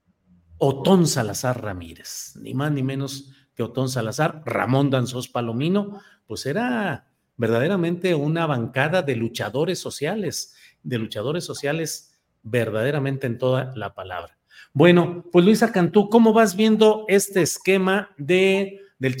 Otón 0.57 1.05
Salazar 1.05 1.61
Ramírez, 1.61 2.35
ni 2.41 2.53
más 2.53 2.71
ni 2.71 2.81
menos 2.81 3.31
que 3.53 3.63
Otón 3.63 3.89
Salazar, 3.89 4.43
Ramón 4.45 4.89
Danzós 4.89 5.27
Palomino, 5.27 5.99
pues 6.25 6.45
era 6.45 7.07
verdaderamente 7.35 8.15
una 8.15 8.45
bancada 8.45 9.01
de 9.01 9.15
luchadores 9.15 9.79
sociales, 9.79 10.55
de 10.83 10.97
luchadores 10.97 11.43
sociales 11.43 12.19
verdaderamente 12.43 13.27
en 13.27 13.37
toda 13.37 13.73
la 13.75 13.93
palabra. 13.93 14.37
Bueno, 14.73 15.25
pues 15.31 15.43
Luisa 15.45 15.71
Cantú, 15.71 16.09
¿cómo 16.09 16.33
vas 16.33 16.55
viendo 16.55 17.05
este 17.07 17.41
esquema 17.41 18.11
de 18.17 18.79
del, 18.99 19.17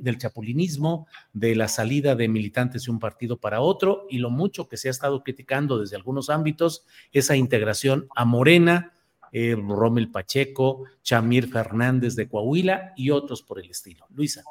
del 0.00 0.18
chapulinismo, 0.18 1.06
de 1.32 1.54
la 1.54 1.68
salida 1.68 2.14
de 2.14 2.28
militantes 2.28 2.84
de 2.84 2.90
un 2.90 2.98
partido 2.98 3.38
para 3.38 3.60
otro 3.60 4.06
y 4.10 4.18
lo 4.18 4.30
mucho 4.30 4.68
que 4.68 4.76
se 4.76 4.88
ha 4.88 4.90
estado 4.90 5.22
criticando 5.22 5.78
desde 5.78 5.96
algunos 5.96 6.30
ámbitos, 6.30 6.86
esa 7.12 7.36
integración 7.36 8.08
a 8.14 8.24
Morena, 8.24 8.92
eh, 9.32 9.56
Rommel 9.56 10.10
Pacheco, 10.10 10.84
Chamir 11.02 11.48
Fernández 11.48 12.14
de 12.14 12.28
Coahuila 12.28 12.92
y 12.96 13.10
otros 13.10 13.42
por 13.42 13.58
el 13.58 13.70
estilo. 13.70 14.06
Luisa. 14.14 14.44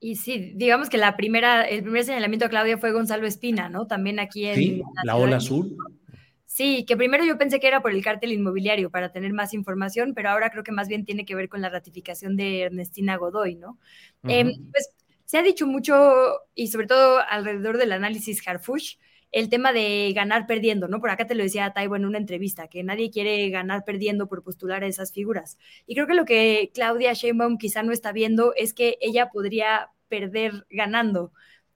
Y 0.00 0.16
sí, 0.16 0.52
digamos 0.56 0.88
que 0.88 0.96
la 0.96 1.14
primera, 1.14 1.62
el 1.62 1.82
primer 1.82 2.04
señalamiento 2.04 2.46
a 2.46 2.48
Claudia 2.48 2.78
fue 2.78 2.90
Gonzalo 2.90 3.26
Espina, 3.26 3.68
¿no? 3.68 3.86
También 3.86 4.18
aquí 4.18 4.46
en... 4.46 4.56
Sí, 4.56 4.82
la, 5.04 5.16
ola 5.16 5.36
azul. 5.36 5.76
Sí, 6.52 6.84
que 6.84 6.96
primero 6.96 7.24
yo 7.24 7.38
pensé 7.38 7.60
que 7.60 7.68
era 7.68 7.80
por 7.80 7.92
el 7.92 8.02
cártel 8.02 8.32
inmobiliario 8.32 8.90
para 8.90 9.12
tener 9.12 9.32
más 9.32 9.54
información, 9.54 10.14
pero 10.14 10.30
ahora 10.30 10.50
creo 10.50 10.64
que 10.64 10.72
más 10.72 10.88
bien 10.88 11.04
tiene 11.04 11.24
que 11.24 11.36
ver 11.36 11.48
con 11.48 11.60
la 11.62 11.68
ratificación 11.70 12.36
de 12.36 12.62
Ernestina 12.62 13.16
Godoy, 13.16 13.54
¿no? 13.54 13.78
Em, 14.24 14.50
pues 14.72 14.90
se 15.24 15.38
ha 15.38 15.42
dicho 15.42 15.64
mucho, 15.68 15.94
y 16.56 16.66
sobre 16.66 16.88
todo 16.88 17.20
alrededor 17.20 17.78
del 17.78 17.92
análisis 17.92 18.46
Harfush, 18.46 18.96
el 19.30 19.48
tema 19.48 19.72
de 19.72 20.12
ganar 20.12 20.48
perdiendo, 20.48 20.88
¿no? 20.88 21.00
Por 21.00 21.10
acá 21.10 21.24
te 21.28 21.36
lo 21.36 21.44
decía 21.44 21.72
Taibo 21.72 21.94
en 21.94 22.04
una 22.04 22.18
entrevista, 22.18 22.66
que 22.66 22.82
nadie 22.82 23.12
quiere 23.12 23.48
ganar 23.50 23.84
perdiendo 23.84 24.26
por 24.26 24.42
postular 24.42 24.82
a 24.82 24.88
esas 24.88 25.12
figuras. 25.12 25.56
Y 25.86 25.94
creo 25.94 26.08
que 26.08 26.14
lo 26.14 26.24
que 26.24 26.72
Claudia 26.74 27.12
Sheinbaum 27.12 27.58
quizá 27.58 27.84
no 27.84 27.92
está 27.92 28.10
viendo 28.10 28.54
es 28.56 28.74
que 28.74 28.98
ella 29.00 29.30
podría 29.30 29.90
perder 30.08 30.66
ganando. 30.68 31.32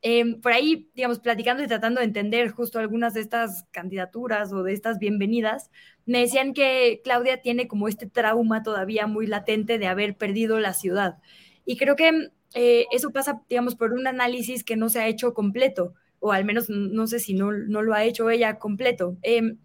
Em, 0.06 0.38
por 0.42 0.52
ahí, 0.52 0.90
digamos, 0.94 1.18
platicando 1.18 1.62
y 1.62 1.66
tratando 1.66 2.00
de 2.00 2.04
entender 2.04 2.50
justo 2.50 2.78
algunas 2.78 3.14
de 3.14 3.22
estas 3.22 3.64
candidaturas 3.70 4.52
o 4.52 4.62
de 4.62 4.74
estas 4.74 4.98
bienvenidas, 4.98 5.70
me 6.04 6.20
decían 6.20 6.52
que 6.52 7.00
Claudia 7.02 7.40
tiene 7.40 7.68
como 7.68 7.88
este 7.88 8.06
trauma 8.06 8.62
todavía 8.62 9.06
muy 9.06 9.26
latente 9.26 9.78
de 9.78 9.86
haber 9.86 10.14
perdido 10.18 10.60
la 10.60 10.74
ciudad. 10.74 11.16
Y 11.64 11.78
creo 11.78 11.96
que 11.96 12.28
eh, 12.52 12.84
eso 12.92 13.12
pasa, 13.12 13.40
digamos, 13.48 13.76
por 13.76 13.94
un 13.94 14.06
análisis 14.06 14.62
que 14.62 14.76
no 14.76 14.90
se 14.90 15.00
ha 15.00 15.08
hecho 15.08 15.32
completo, 15.32 15.94
o 16.20 16.32
al 16.32 16.44
menos 16.44 16.68
no 16.68 17.06
sé 17.06 17.18
si 17.18 17.32
no, 17.32 17.52
no 17.52 17.80
lo 17.80 17.94
ha 17.94 18.04
hecho 18.04 18.28
ella 18.28 18.58
completo. 18.58 19.16
Em, 19.22 19.56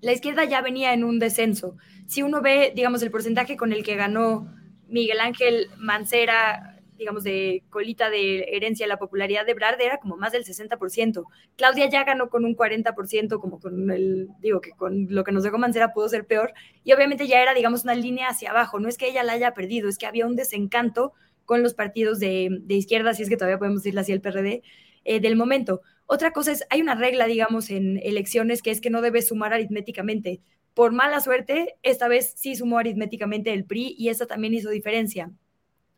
la 0.00 0.12
izquierda 0.12 0.42
ya 0.46 0.62
venía 0.62 0.94
en 0.94 1.04
un 1.04 1.20
descenso. 1.20 1.76
Si 2.08 2.22
uno 2.22 2.42
ve, 2.42 2.72
digamos, 2.74 3.02
el 3.02 3.12
porcentaje 3.12 3.56
con 3.56 3.72
el 3.72 3.84
que 3.84 3.94
ganó 3.94 4.52
Miguel 4.88 5.20
Ángel 5.20 5.68
Mancera 5.78 6.75
digamos, 6.96 7.24
de 7.24 7.62
colita 7.70 8.10
de 8.10 8.40
herencia 8.52 8.86
la 8.86 8.98
popularidad 8.98 9.46
de 9.46 9.54
Brad 9.54 9.80
era 9.80 9.98
como 9.98 10.16
más 10.16 10.32
del 10.32 10.44
60%. 10.44 11.24
Claudia 11.56 11.88
ya 11.88 12.04
ganó 12.04 12.28
con 12.28 12.44
un 12.44 12.56
40%, 12.56 13.40
como 13.40 13.60
con 13.60 13.90
el, 13.90 14.28
digo, 14.40 14.60
que 14.60 14.72
con 14.72 15.06
lo 15.10 15.24
que 15.24 15.32
nos 15.32 15.44
dejó 15.44 15.58
Mancera 15.58 15.92
pudo 15.92 16.08
ser 16.08 16.26
peor, 16.26 16.52
y 16.84 16.92
obviamente 16.92 17.26
ya 17.26 17.40
era, 17.42 17.54
digamos, 17.54 17.84
una 17.84 17.94
línea 17.94 18.28
hacia 18.28 18.50
abajo. 18.50 18.78
No 18.80 18.88
es 18.88 18.98
que 18.98 19.08
ella 19.08 19.22
la 19.22 19.32
haya 19.32 19.54
perdido, 19.54 19.88
es 19.88 19.98
que 19.98 20.06
había 20.06 20.26
un 20.26 20.36
desencanto 20.36 21.12
con 21.44 21.62
los 21.62 21.74
partidos 21.74 22.18
de, 22.18 22.48
de 22.62 22.74
izquierda, 22.74 23.14
si 23.14 23.22
es 23.22 23.28
que 23.28 23.36
todavía 23.36 23.58
podemos 23.58 23.82
decirle 23.82 24.00
así 24.00 24.12
el 24.12 24.20
PRD, 24.20 24.62
eh, 25.04 25.20
del 25.20 25.36
momento. 25.36 25.82
Otra 26.06 26.32
cosa 26.32 26.52
es, 26.52 26.64
hay 26.68 26.80
una 26.80 26.94
regla, 26.94 27.26
digamos, 27.26 27.70
en 27.70 27.98
elecciones 28.02 28.62
que 28.62 28.72
es 28.72 28.80
que 28.80 28.90
no 28.90 29.02
debes 29.02 29.28
sumar 29.28 29.52
aritméticamente. 29.52 30.40
Por 30.74 30.92
mala 30.92 31.20
suerte, 31.20 31.76
esta 31.82 32.08
vez 32.08 32.34
sí 32.36 32.54
sumó 32.56 32.78
aritméticamente 32.78 33.52
el 33.52 33.64
PRI 33.64 33.94
y 33.96 34.08
esa 34.08 34.26
también 34.26 34.52
hizo 34.54 34.68
diferencia. 34.68 35.30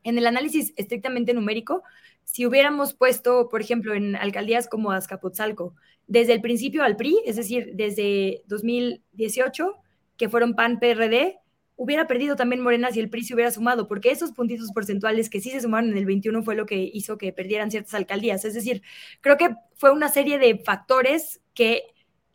En 0.05 0.19
el 0.19 0.27
análisis 0.27 0.73
estrictamente 0.77 1.35
numérico, 1.35 1.83
si 2.25 2.47
hubiéramos 2.47 2.95
puesto, 2.95 3.49
por 3.49 3.61
ejemplo, 3.61 3.95
en 3.95 4.15
alcaldías 4.17 4.69
como 4.69 4.93
Azcapotzalco, 4.93 5.75
desde 6.07 6.35
el 6.35 6.41
principio 6.41 6.83
al 6.83 6.97
PRI, 6.97 7.19
es 7.25 7.37
decir, 7.37 7.71
desde 7.75 8.43
2018, 8.47 9.75
que 10.17 10.29
fueron 10.29 10.55
PAN-PRD, 10.55 11.39
hubiera 11.77 12.07
perdido 12.07 12.35
también 12.35 12.61
Morena 12.61 12.91
si 12.91 12.99
el 12.99 13.09
PRI 13.09 13.25
se 13.25 13.35
hubiera 13.35 13.51
sumado, 13.51 13.87
porque 13.87 14.11
esos 14.11 14.33
puntitos 14.33 14.73
porcentuales 14.73 15.31
que 15.31 15.41
sí 15.41 15.51
se 15.51 15.61
sumaron 15.61 15.91
en 15.91 15.97
el 15.97 16.07
21 16.07 16.43
fue 16.43 16.57
lo 16.57 16.67
que 16.67 16.91
hizo 16.93 17.17
que 17.19 17.33
perdieran 17.33 17.71
ciertas 17.71 17.95
alcaldías. 17.95 18.45
Es 18.45 18.55
decir, 18.55 18.83
creo 19.21 19.37
que 19.37 19.55
fue 19.75 19.93
una 19.93 20.09
serie 20.09 20.39
de 20.39 20.59
factores 20.59 21.41
que 21.55 21.85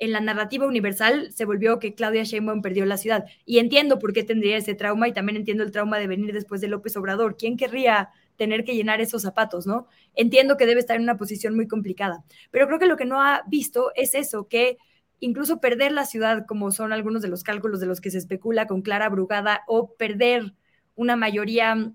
en 0.04 0.12
la 0.12 0.20
narrativa 0.20 0.68
universal 0.68 1.32
se 1.32 1.46
volvió 1.46 1.80
que 1.80 1.96
Claudia 1.96 2.24
Sheinbaum 2.24 2.62
perdió 2.62 2.86
la 2.86 2.98
ciudad. 2.98 3.26
Y 3.46 3.60
entiendo 3.60 4.00
por 4.00 4.14
qué 4.14 4.24
tendría 4.24 4.58
ese 4.58 4.76
trauma 4.76 5.08
y 5.08 5.14
también 5.14 5.38
entiendo 5.38 5.64
el 5.64 5.72
trauma 5.72 6.00
de 6.00 6.08
venir 6.08 6.34
después 6.34 6.62
de 6.62 6.68
López 6.68 6.96
Obrador. 6.98 7.38
¿Quién 7.38 7.58
querría 7.58 8.10
tener 8.36 8.64
que 8.64 8.76
llenar 8.76 9.02
esos 9.02 9.22
zapatos, 9.22 9.68
no? 9.68 9.88
Entiendo 10.16 10.58
que 10.58 10.66
debe 10.66 10.80
estar 10.80 10.96
en 10.96 11.04
una 11.04 11.18
posición 11.18 11.56
muy 11.56 11.68
complicada, 11.68 12.24
pero 12.52 12.68
creo 12.68 12.80
que 12.80 12.88
lo 12.88 12.98
que 12.98 13.06
no 13.06 13.22
ha 13.22 13.44
visto 13.48 13.92
es 13.96 14.16
eso, 14.16 14.48
que 14.48 14.78
incluso 15.20 15.60
perder 15.60 15.92
la 15.92 16.06
ciudad, 16.06 16.46
como 16.48 16.72
son 16.72 16.92
algunos 16.92 17.22
de 17.22 17.30
los 17.30 17.44
cálculos 17.44 17.80
de 17.80 17.86
los 17.86 18.02
que 18.02 18.12
se 18.12 18.18
especula 18.18 18.68
con 18.68 18.82
Clara 18.82 19.10
Brugada, 19.10 19.62
o 19.68 19.94
perder 19.94 20.54
una 20.96 21.16
mayoría 21.16 21.94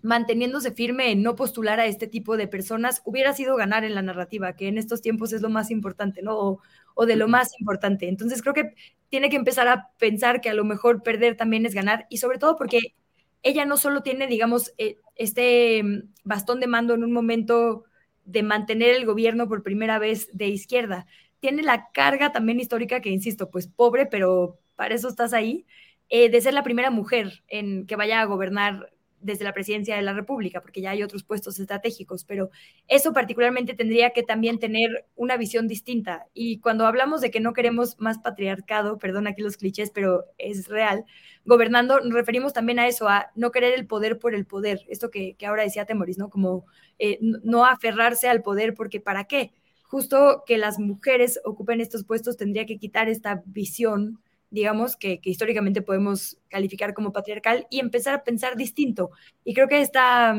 manteniéndose 0.00 0.70
firme 0.70 1.10
en 1.10 1.22
no 1.22 1.34
postular 1.34 1.80
a 1.80 1.86
este 1.86 2.06
tipo 2.06 2.36
de 2.36 2.46
personas, 2.46 3.02
hubiera 3.04 3.32
sido 3.32 3.56
ganar 3.56 3.84
en 3.84 3.94
la 3.94 4.02
narrativa, 4.02 4.54
que 4.54 4.68
en 4.68 4.78
estos 4.78 5.02
tiempos 5.02 5.32
es 5.32 5.42
lo 5.42 5.48
más 5.48 5.70
importante, 5.70 6.22
¿no? 6.22 6.60
De 7.06 7.16
lo 7.16 7.28
más 7.28 7.58
importante. 7.58 8.08
Entonces 8.08 8.42
creo 8.42 8.54
que 8.54 8.74
tiene 9.08 9.30
que 9.30 9.36
empezar 9.36 9.68
a 9.68 9.90
pensar 9.98 10.40
que 10.40 10.50
a 10.50 10.54
lo 10.54 10.64
mejor 10.64 11.02
perder 11.02 11.36
también 11.36 11.66
es 11.66 11.74
ganar, 11.74 12.06
y 12.10 12.18
sobre 12.18 12.38
todo 12.38 12.56
porque 12.56 12.94
ella 13.42 13.64
no 13.64 13.76
solo 13.76 14.02
tiene, 14.02 14.26
digamos, 14.26 14.72
eh, 14.78 14.98
este 15.16 15.82
mm, 15.82 16.02
bastón 16.24 16.60
de 16.60 16.66
mando 16.66 16.94
en 16.94 17.04
un 17.04 17.12
momento 17.12 17.84
de 18.24 18.42
mantener 18.42 18.94
el 18.94 19.06
gobierno 19.06 19.48
por 19.48 19.62
primera 19.62 19.98
vez 19.98 20.28
de 20.32 20.48
izquierda, 20.48 21.06
tiene 21.40 21.62
la 21.62 21.90
carga 21.92 22.32
también 22.32 22.60
histórica 22.60 23.00
que, 23.00 23.10
insisto, 23.10 23.50
pues 23.50 23.68
pobre, 23.68 24.06
pero 24.06 24.58
para 24.76 24.94
eso 24.94 25.08
estás 25.08 25.32
ahí, 25.32 25.66
eh, 26.08 26.30
de 26.30 26.40
ser 26.40 26.54
la 26.54 26.62
primera 26.62 26.90
mujer 26.90 27.42
en 27.48 27.86
que 27.86 27.96
vaya 27.96 28.20
a 28.20 28.24
gobernar 28.24 28.92
desde 29.20 29.44
la 29.44 29.52
presidencia 29.52 29.96
de 29.96 30.02
la 30.02 30.12
República, 30.12 30.60
porque 30.60 30.80
ya 30.80 30.90
hay 30.90 31.02
otros 31.02 31.24
puestos 31.24 31.58
estratégicos, 31.58 32.24
pero 32.24 32.50
eso 32.86 33.12
particularmente 33.12 33.74
tendría 33.74 34.10
que 34.10 34.22
también 34.22 34.58
tener 34.58 35.06
una 35.16 35.36
visión 35.36 35.68
distinta. 35.68 36.26
Y 36.34 36.60
cuando 36.60 36.86
hablamos 36.86 37.20
de 37.20 37.30
que 37.30 37.40
no 37.40 37.52
queremos 37.52 37.98
más 37.98 38.18
patriarcado, 38.18 38.98
perdón 38.98 39.26
aquí 39.26 39.42
los 39.42 39.56
clichés, 39.56 39.90
pero 39.90 40.24
es 40.38 40.68
real, 40.68 41.04
gobernando 41.44 42.00
nos 42.00 42.12
referimos 42.12 42.52
también 42.52 42.78
a 42.78 42.86
eso, 42.86 43.08
a 43.08 43.30
no 43.34 43.50
querer 43.50 43.74
el 43.74 43.86
poder 43.86 44.18
por 44.18 44.34
el 44.34 44.46
poder, 44.46 44.82
esto 44.88 45.10
que, 45.10 45.36
ahora 45.46 45.62
decía 45.62 45.86
Temoris, 45.86 46.18
¿no? 46.18 46.30
Como 46.30 46.66
eh, 46.98 47.18
no 47.20 47.64
aferrarse 47.64 48.28
al 48.28 48.42
poder, 48.42 48.74
porque 48.74 49.00
¿para 49.00 49.24
qué? 49.24 49.52
Justo 49.82 50.44
que 50.46 50.58
las 50.58 50.78
mujeres 50.78 51.40
ocupen 51.44 51.80
estos 51.80 52.04
puestos 52.04 52.36
tendría 52.36 52.66
que 52.66 52.78
quitar 52.78 53.08
esta 53.08 53.42
visión 53.46 54.20
digamos, 54.50 54.96
que, 54.96 55.20
históricamente 55.24 55.82
podemos 55.82 56.38
calificar 56.48 56.94
como 56.94 57.12
patriarcal 57.12 57.66
y 57.70 57.80
empezar 57.80 58.14
a 58.14 58.24
pensar 58.24 58.56
distinto. 58.56 59.10
Y 59.44 59.54
creo 59.54 59.68
que 59.68 59.80
esta 59.80 60.34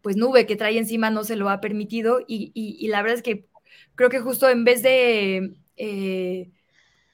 pues 0.00 0.16
nube 0.16 0.46
que 0.46 0.56
trae 0.56 0.78
encima 0.78 1.10
no 1.10 1.22
se 1.22 1.36
lo 1.36 1.48
ha 1.48 1.60
permitido 1.60 2.20
y, 2.26 2.86
la 2.88 3.02
verdad 3.02 3.18
es 3.18 3.22
que 3.22 3.46
creo 3.94 4.10
que 4.10 4.20
justo 4.20 4.48
en 4.48 4.64
vez 4.64 4.82
de, 4.82 5.54
eh, 5.76 6.50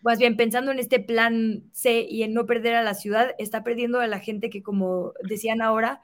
más 0.01 0.19
bien 0.19 0.37
pensando 0.37 0.71
en 0.73 0.79
este 0.79 1.01
plan 1.01 1.65
C 1.73 2.07
y 2.09 2.23
en 2.23 2.33
no 2.33 2.47
perder 2.47 2.75
a 2.75 2.83
la 2.83 2.95
ciudad, 2.95 3.35
está 3.39 3.63
perdiendo 3.63 4.01
a 4.01 4.07
la 4.07 4.21
gente 4.21 4.49
que, 4.49 4.63
como 4.63 5.13
decían 5.23 5.61
ahora, 5.61 6.03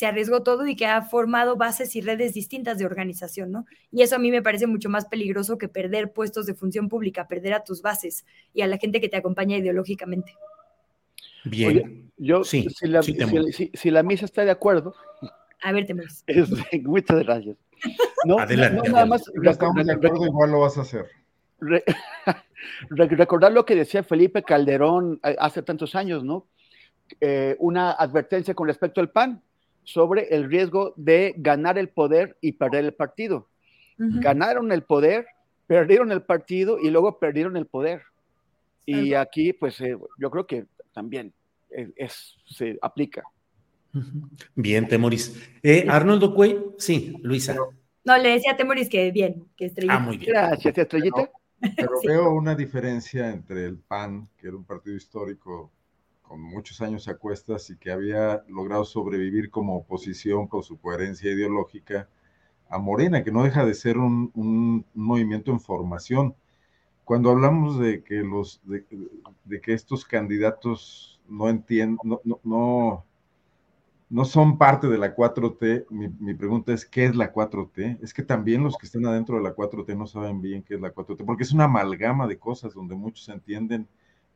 se 0.00 0.06
arriesgó 0.06 0.42
todo 0.42 0.66
y 0.66 0.76
que 0.76 0.86
ha 0.86 1.02
formado 1.02 1.56
bases 1.56 1.94
y 1.94 2.00
redes 2.00 2.32
distintas 2.32 2.78
de 2.78 2.86
organización, 2.86 3.52
¿no? 3.52 3.66
Y 3.92 4.00
eso 4.00 4.16
a 4.16 4.18
mí 4.18 4.30
me 4.30 4.40
parece 4.40 4.66
mucho 4.66 4.88
más 4.88 5.04
peligroso 5.04 5.58
que 5.58 5.68
perder 5.68 6.10
puestos 6.10 6.46
de 6.46 6.54
función 6.54 6.88
pública, 6.88 7.28
perder 7.28 7.52
a 7.52 7.64
tus 7.64 7.82
bases 7.82 8.24
y 8.54 8.62
a 8.62 8.66
la 8.66 8.78
gente 8.78 9.02
que 9.02 9.10
te 9.10 9.18
acompaña 9.18 9.58
ideológicamente. 9.58 10.34
Bien. 11.44 12.10
yo, 12.16 12.44
si, 12.44 12.66
la, 12.80 13.02
si, 13.02 13.90
la, 13.90 14.02
misa 14.02 14.24
está 14.24 14.42
de 14.42 14.50
acuerdo. 14.50 14.94
A 15.60 15.70
ver, 15.70 15.84
Temus. 15.84 16.24
muchas 16.84 17.22
gracias. 17.22 17.58
No, 18.24 18.38
Adelante. 18.38 18.88
nada 18.88 19.04
más. 19.04 19.22
estamos 19.44 19.84
de 19.84 19.92
acuerdo, 19.92 20.24
igual 20.24 20.50
lo 20.50 20.60
vas 20.60 20.78
a 20.78 20.80
hacer. 20.80 21.04
recordar 22.88 23.52
lo 23.52 23.66
que 23.66 23.74
decía 23.74 24.02
Felipe 24.02 24.42
Calderón 24.44 25.20
eh, 25.22 25.36
hace 25.38 25.60
tantos 25.60 25.94
años, 25.94 26.24
¿no? 26.24 26.46
Eh, 27.20 27.54
una 27.58 27.90
advertencia 27.90 28.54
con 28.54 28.66
respecto 28.66 29.02
al 29.02 29.10
PAN 29.10 29.42
sobre 29.84 30.34
el 30.34 30.48
riesgo 30.50 30.94
de 30.96 31.34
ganar 31.36 31.78
el 31.78 31.88
poder 31.88 32.36
y 32.40 32.52
perder 32.52 32.84
el 32.84 32.94
partido. 32.94 33.48
Ganaron 33.98 34.72
el 34.72 34.82
poder, 34.82 35.26
perdieron 35.66 36.10
el 36.10 36.22
partido 36.22 36.78
y 36.78 36.90
luego 36.90 37.18
perdieron 37.18 37.56
el 37.56 37.66
poder. 37.66 38.02
Y 38.86 39.12
aquí, 39.14 39.52
pues 39.52 39.80
eh, 39.82 39.96
yo 40.18 40.30
creo 40.30 40.46
que 40.46 40.64
también 40.92 41.34
es, 41.96 42.36
se 42.46 42.78
aplica. 42.80 43.22
Bien, 44.54 44.88
Temoris. 44.88 45.38
Eh, 45.62 45.86
Arnoldo 45.88 46.34
Cuey, 46.34 46.58
sí, 46.78 47.14
Luisa. 47.22 47.56
no, 48.04 48.18
le 48.18 48.30
decía 48.30 48.52
a 48.52 48.56
Temoris 48.56 48.88
que 48.88 49.10
bien, 49.10 49.44
que 49.56 49.66
estrellita. 49.66 49.96
Ah, 49.96 50.00
muy 50.00 50.16
bien. 50.16 50.32
Gracias, 50.32 50.78
estrellita. 50.78 51.30
pero 51.76 52.00
veo 52.06 52.32
una 52.32 52.54
diferencia 52.54 53.30
entre 53.30 53.66
el 53.66 53.78
PAN, 53.78 54.28
que 54.38 54.48
era 54.48 54.56
un 54.56 54.64
partido 54.64 54.96
histórico 54.96 55.72
con 56.30 56.40
muchos 56.40 56.80
años 56.80 57.08
a 57.08 57.16
cuestas 57.16 57.70
y 57.70 57.76
que 57.76 57.90
había 57.90 58.44
logrado 58.46 58.84
sobrevivir 58.84 59.50
como 59.50 59.74
oposición 59.76 60.46
por 60.46 60.62
su 60.62 60.78
coherencia 60.80 61.32
ideológica 61.32 62.08
a 62.68 62.78
Morena, 62.78 63.24
que 63.24 63.32
no 63.32 63.42
deja 63.42 63.64
de 63.64 63.74
ser 63.74 63.98
un, 63.98 64.84
movimiento 64.94 65.50
en 65.50 65.58
formación. 65.58 66.36
Cuando 67.04 67.30
hablamos 67.30 67.80
de 67.80 68.04
que, 68.04 68.22
los, 68.22 68.60
de, 68.62 69.60
que 69.60 69.72
estos 69.72 70.04
candidatos 70.04 71.20
no 71.28 71.48
entienden, 71.48 71.98
no, 72.04 72.20
no, 72.44 73.04
no, 74.08 74.24
son 74.24 74.56
parte 74.56 74.86
de 74.86 74.98
la 74.98 75.16
4T, 75.16 75.86
mi, 75.90 76.06
mi, 76.20 76.34
pregunta 76.34 76.72
es, 76.72 76.86
¿qué 76.86 77.06
es 77.06 77.16
la 77.16 77.32
4T? 77.32 77.98
Es 78.02 78.14
que 78.14 78.22
también 78.22 78.62
los 78.62 78.78
que 78.78 78.86
están 78.86 79.04
adentro 79.04 79.36
de 79.36 79.42
la 79.42 79.56
4T 79.56 79.96
no 79.96 80.06
saben 80.06 80.40
bien 80.40 80.62
qué 80.62 80.76
es 80.76 80.80
la 80.80 80.94
4T, 80.94 81.24
porque 81.26 81.42
es 81.42 81.50
una 81.50 81.64
amalgama 81.64 82.28
de 82.28 82.38
cosas 82.38 82.72
donde 82.72 82.94
muchos 82.94 83.28
entienden 83.30 83.88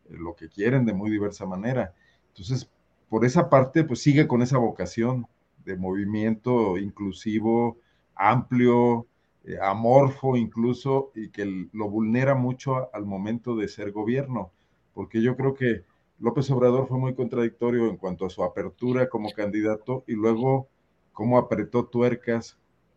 lo 0.08 0.34
que 0.34 0.48
quieren 0.48 0.84
de 0.84 0.92
muy 0.92 1.10
diversa 1.10 1.46
manera. 1.46 1.94
Entonces, 2.28 2.70
por 3.08 3.24
esa 3.24 3.48
parte, 3.48 3.84
pues 3.84 4.00
sigue 4.00 4.26
con 4.26 4.42
esa 4.42 4.58
vocación 4.58 5.26
de 5.64 5.76
movimiento 5.76 6.78
inclusivo, 6.78 7.78
amplio, 8.14 9.06
eh, 9.44 9.56
amorfo 9.62 10.36
incluso, 10.36 11.10
y 11.14 11.28
que 11.30 11.68
lo 11.72 11.88
vulnera 11.88 12.34
mucho 12.34 12.94
al 12.94 13.06
momento 13.06 13.56
de 13.56 13.68
ser 13.68 13.92
gobierno, 13.92 14.50
porque 14.94 15.22
yo 15.22 15.36
creo 15.36 15.54
que 15.54 15.84
López 16.18 16.50
Obrador 16.50 16.86
fue 16.86 16.98
muy 16.98 17.14
contradictorio 17.14 17.88
en 17.88 17.96
cuanto 17.96 18.24
a 18.24 18.30
su 18.30 18.44
apertura 18.44 19.08
como 19.08 19.30
candidato 19.32 20.04
y 20.06 20.14
luego 20.14 20.68
cómo 21.12 21.38
apretó 21.38 21.86
tuercas 21.86 22.56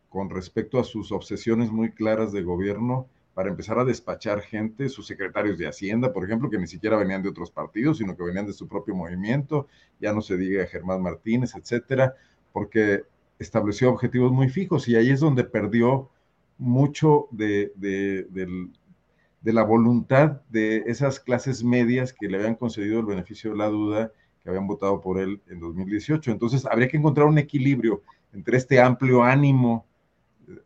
con 0.09 0.29
respecto 0.29 0.79
a 0.79 0.83
sus 0.83 1.11
obsesiones 1.11 1.71
muy 1.71 1.91
claras 1.91 2.31
de 2.31 2.43
gobierno 2.43 3.07
para 3.37 3.51
empezar 3.51 3.77
a 3.77 3.85
despachar 3.85 4.41
gente, 4.41 4.89
sus 4.89 5.05
secretarios 5.05 5.59
de 5.59 5.67
Hacienda, 5.67 6.11
por 6.11 6.25
ejemplo, 6.25 6.49
que 6.49 6.57
ni 6.57 6.65
siquiera 6.65 6.97
venían 6.97 7.21
de 7.21 7.29
otros 7.29 7.51
partidos, 7.51 7.99
sino 7.99 8.17
que 8.17 8.23
venían 8.23 8.47
de 8.47 8.51
su 8.51 8.67
propio 8.67 8.95
movimiento, 8.95 9.67
ya 9.99 10.11
no 10.11 10.21
se 10.23 10.37
diga 10.37 10.65
Germán 10.65 11.03
Martínez, 11.03 11.53
etcétera, 11.53 12.15
porque 12.51 13.03
estableció 13.37 13.91
objetivos 13.91 14.31
muy 14.31 14.49
fijos 14.49 14.87
y 14.87 14.95
ahí 14.95 15.11
es 15.11 15.19
donde 15.19 15.43
perdió 15.43 16.09
mucho 16.57 17.27
de, 17.29 17.71
de, 17.75 19.53
la 19.53 19.61
voluntad 19.61 20.41
de 20.49 20.77
esas 20.87 21.19
clases 21.19 21.63
medias 21.63 22.13
que 22.13 22.29
le 22.29 22.37
habían 22.37 22.55
concedido 22.55 23.01
el 23.01 23.05
beneficio 23.05 23.51
de 23.51 23.57
la 23.57 23.67
duda, 23.67 24.11
que 24.41 24.49
habían 24.49 24.65
votado 24.65 24.99
por 24.99 25.19
él 25.19 25.43
en 25.47 25.59
2018. 25.59 26.31
Entonces, 26.31 26.65
habría 26.65 26.87
que 26.87 26.97
encontrar 26.97 27.27
un 27.27 27.37
equilibrio 27.37 28.01
entre 28.33 28.57
este 28.57 28.81
amplio 28.81 29.23
ánimo 29.23 29.85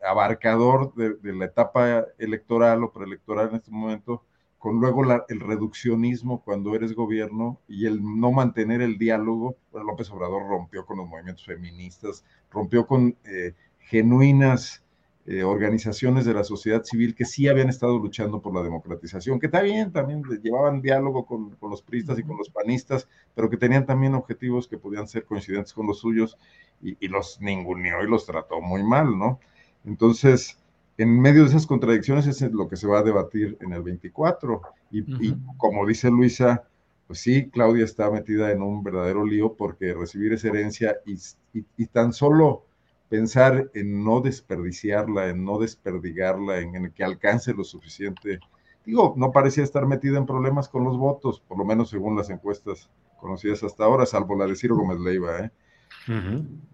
abarcador 0.05 0.93
de, 0.95 1.33
la 1.33 1.45
etapa 1.45 2.05
electoral 2.17 2.83
o 2.83 2.91
preelectoral 2.91 3.49
en 3.49 3.55
este 3.55 3.71
momento, 3.71 4.23
con 4.57 4.79
luego 4.79 5.03
el 5.27 5.39
reduccionismo 5.39 6.43
cuando 6.43 6.75
eres 6.75 6.93
gobierno 6.93 7.59
y 7.67 7.87
el 7.87 7.99
no 8.01 8.31
mantener 8.31 8.81
el 8.81 8.97
diálogo. 8.97 9.55
Bueno, 9.71 9.87
López 9.87 10.11
Obrador 10.11 10.47
rompió 10.47 10.85
con 10.85 10.97
los 10.97 11.07
movimientos 11.07 11.45
feministas, 11.45 12.23
rompió 12.51 12.85
con 12.85 13.15
eh, 13.23 13.53
genuinas 13.79 14.83
eh, 15.25 15.43
organizaciones 15.43 16.25
de 16.25 16.33
la 16.33 16.43
sociedad 16.43 16.83
civil 16.83 17.15
que 17.15 17.25
sí 17.25 17.47
habían 17.47 17.69
estado 17.69 17.97
luchando 17.97 18.41
por 18.41 18.53
la 18.53 18.63
democratización, 18.63 19.39
que 19.39 19.47
también, 19.47 19.91
también 19.91 20.23
llevaban 20.43 20.81
diálogo 20.81 21.25
con, 21.25 21.57
los 21.61 21.81
priistas 21.81 22.17
y 22.19 22.23
con 22.23 22.37
los 22.37 22.49
panistas, 22.49 23.07
pero 23.35 23.49
que 23.49 23.57
tenían 23.57 23.85
también 23.85 24.15
objetivos 24.15 24.67
que 24.67 24.77
podían 24.77 25.07
ser 25.07 25.25
coincidentes 25.25 25.73
con 25.73 25.87
los 25.87 25.99
suyos 25.99 26.37
y, 26.81 26.97
y 26.99 27.07
los 27.07 27.39
ninguneó 27.39 28.03
y 28.03 28.09
los 28.09 28.25
trató 28.25 28.61
muy 28.61 28.83
mal, 28.83 29.17
¿no? 29.17 29.39
Entonces, 29.85 30.57
en 30.97 31.19
medio 31.19 31.43
de 31.43 31.49
esas 31.49 31.65
contradicciones 31.65 32.27
es 32.27 32.41
lo 32.51 32.67
que 32.67 32.75
se 32.75 32.87
va 32.87 32.99
a 32.99 33.03
debatir 33.03 33.57
en 33.61 33.73
el 33.73 33.81
24. 33.81 34.61
Y, 34.91 35.35
como 35.57 35.85
dice 35.85 36.09
Luisa, 36.09 36.63
pues 37.07 37.19
sí, 37.19 37.49
Claudia 37.49 37.85
está 37.85 38.09
metida 38.11 38.51
en 38.51 38.61
un 38.61 38.83
verdadero 38.83 39.25
lío 39.25 39.53
porque 39.53 39.93
recibir 39.93 40.33
esa 40.33 40.49
herencia 40.49 40.97
y, 41.05 41.85
tan 41.87 42.13
solo 42.13 42.65
pensar 43.09 43.69
en 43.73 44.03
no 44.03 44.21
desperdiciarla, 44.21 45.29
en 45.29 45.43
no 45.43 45.59
desperdigarla, 45.59 46.59
en, 46.59 46.75
en, 46.75 46.91
que 46.91 47.03
alcance 47.03 47.53
lo 47.53 47.63
suficiente. 47.63 48.39
Digo, 48.85 49.13
no 49.17 49.31
parecía 49.31 49.63
estar 49.63 49.85
metida 49.85 50.17
en 50.17 50.25
problemas 50.25 50.69
con 50.69 50.83
los 50.83 50.97
votos, 50.97 51.41
por 51.41 51.57
lo 51.57 51.65
menos 51.65 51.89
según 51.89 52.15
las 52.15 52.29
encuestas 52.29 52.89
conocidas 53.19 53.63
hasta 53.63 53.83
ahora, 53.83 54.05
salvo 54.05 54.35
la 54.35 54.47
de 54.47 54.55
Ciro 54.55 54.75
Gómez 54.75 54.99
Leiva, 54.99 55.39
¿eh? 55.39 55.51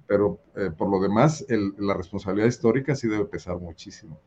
Pero 0.07 0.39
eh, 0.55 0.71
por 0.75 0.89
lo 0.89 1.01
demás, 1.01 1.45
la 1.49 1.93
responsabilidad 1.93 2.47
histórica 2.47 2.95
sí 2.95 3.07
debe 3.07 3.25
pesar 3.25 3.57
muchísimo. 3.57 4.19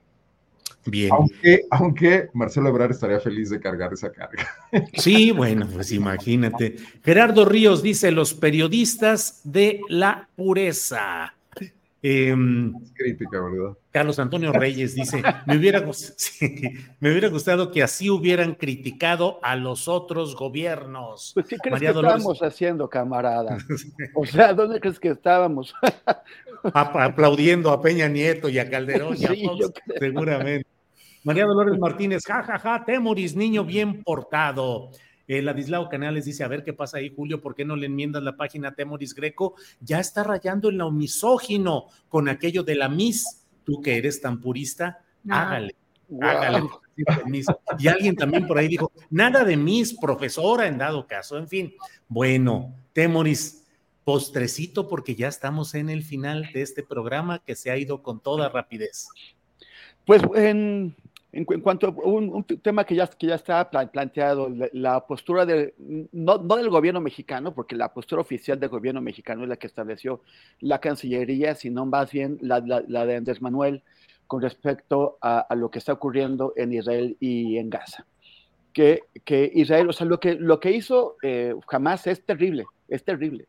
Bien. 0.86 1.10
Aunque, 1.12 1.60
aunque 1.70 2.28
Marcelo 2.32 2.70
Ebrard 2.70 2.92
estaría 2.92 3.20
feliz 3.20 3.50
de 3.50 3.60
cargar 3.60 3.92
esa 3.92 4.10
carga. 4.12 4.46
Sí, 4.94 5.30
bueno, 5.30 5.68
pues 5.72 5.92
imagínate. 5.92 6.76
Gerardo 7.04 7.44
Ríos 7.44 7.82
dice: 7.82 8.10
los 8.10 8.34
periodistas 8.34 9.40
de 9.44 9.80
la 9.88 10.28
pureza. 10.36 11.34
Em, 12.02 12.72
crítica, 12.94 13.38
¿verdad? 13.40 13.76
Carlos 13.90 14.18
Antonio 14.18 14.52
Reyes 14.52 14.94
dice, 14.94 15.22
me 15.46 15.58
hubiera, 15.58 15.80
me 17.00 17.10
hubiera 17.10 17.28
gustado 17.28 17.70
que 17.70 17.82
así 17.82 18.08
hubieran 18.08 18.54
criticado 18.54 19.38
a 19.42 19.54
los 19.54 19.86
otros 19.86 20.34
gobiernos. 20.34 21.32
Pues, 21.34 21.46
¿qué 21.46 21.58
crees 21.58 21.80
que 21.80 21.86
estábamos 21.86 22.42
haciendo, 22.42 22.88
camarada? 22.88 23.58
O 24.14 24.24
sea, 24.24 24.54
¿dónde 24.54 24.80
crees 24.80 24.98
que 24.98 25.08
estábamos? 25.08 25.74
Aplaudiendo 26.74 27.70
a 27.70 27.82
Peña 27.82 28.08
Nieto 28.08 28.48
y 28.48 28.58
a 28.58 28.68
Calderón 28.68 29.16
y 29.18 29.24
a 29.24 29.28
Fox, 29.28 29.72
seguramente. 29.98 30.66
María 31.22 31.44
Dolores 31.44 31.78
Martínez, 31.78 32.22
jajaja, 32.26 32.58
ja, 32.58 32.78
ja, 32.78 32.84
Temoris, 32.84 33.36
niño 33.36 33.62
bien 33.62 34.02
portado. 34.02 34.90
Eh, 35.30 35.42
Ladislao 35.42 35.88
Canales 35.88 36.24
dice, 36.24 36.42
a 36.42 36.48
ver 36.48 36.64
qué 36.64 36.72
pasa 36.72 36.98
ahí, 36.98 37.12
Julio, 37.14 37.40
¿por 37.40 37.54
qué 37.54 37.64
no 37.64 37.76
le 37.76 37.86
enmiendas 37.86 38.20
la 38.20 38.36
página 38.36 38.74
Temoris 38.74 39.14
Greco? 39.14 39.54
Ya 39.78 40.00
está 40.00 40.24
rayando 40.24 40.70
en 40.70 40.78
lo 40.78 40.90
misógino 40.90 41.84
con 42.08 42.28
aquello 42.28 42.64
de 42.64 42.74
la 42.74 42.88
Miss. 42.88 43.46
Tú 43.62 43.80
que 43.80 43.96
eres 43.96 44.20
tan 44.20 44.40
purista, 44.40 45.04
hágale, 45.28 45.76
hágale. 46.20 46.68
Y 47.78 47.86
alguien 47.86 48.16
también 48.16 48.44
por 48.44 48.58
ahí 48.58 48.66
dijo, 48.66 48.90
nada 49.08 49.44
de 49.44 49.56
Miss, 49.56 49.96
profesora 50.00 50.66
en 50.66 50.78
dado 50.78 51.06
caso. 51.06 51.38
En 51.38 51.46
fin, 51.46 51.74
bueno, 52.08 52.74
Temoris, 52.92 53.68
postrecito 54.02 54.88
porque 54.88 55.14
ya 55.14 55.28
estamos 55.28 55.76
en 55.76 55.90
el 55.90 56.02
final 56.02 56.50
de 56.52 56.62
este 56.62 56.82
programa 56.82 57.38
que 57.38 57.54
se 57.54 57.70
ha 57.70 57.76
ido 57.76 58.02
con 58.02 58.18
toda 58.18 58.48
rapidez. 58.48 59.06
Pues 60.04 60.22
en, 60.34 60.96
en, 61.32 61.44
cuanto 61.44 61.86
a 61.86 61.90
un, 61.90 62.44
tema 62.44 62.84
que 62.84 62.96
ya, 62.96 63.06
que 63.06 63.28
ya 63.28 63.36
está 63.36 63.70
planteado, 63.70 64.48
la, 64.72 65.06
postura 65.06 65.46
del, 65.46 65.74
no, 66.12 66.38
del 66.38 66.70
gobierno 66.70 67.00
mexicano, 67.00 67.54
porque 67.54 67.76
la 67.76 67.92
postura 67.92 68.20
oficial 68.20 68.58
del 68.58 68.68
gobierno 68.68 69.00
mexicano 69.00 69.44
es 69.44 69.48
la 69.48 69.56
que 69.56 69.68
estableció 69.68 70.22
la 70.58 70.80
Cancillería, 70.80 71.54
sino 71.54 71.86
más 71.86 72.10
bien 72.10 72.38
la, 72.42 72.60
de 72.60 73.16
Andrés 73.16 73.40
Manuel 73.40 73.82
con 74.26 74.42
respecto 74.42 75.18
a, 75.20 75.46
lo 75.54 75.70
que 75.70 75.78
está 75.78 75.92
ocurriendo 75.92 76.52
en 76.56 76.72
Israel 76.72 77.16
y 77.20 77.58
en 77.58 77.70
Gaza. 77.70 78.06
Que, 78.72 79.02
que 79.24 79.50
Israel, 79.54 79.88
o 79.88 79.92
sea, 79.92 80.06
lo 80.06 80.18
que, 80.18 80.34
lo 80.34 80.58
que 80.58 80.72
hizo 80.72 81.16
eh, 81.22 81.54
jamás 81.68 82.06
es 82.06 82.24
terrible, 82.24 82.66
es 82.88 83.04
terrible. 83.04 83.46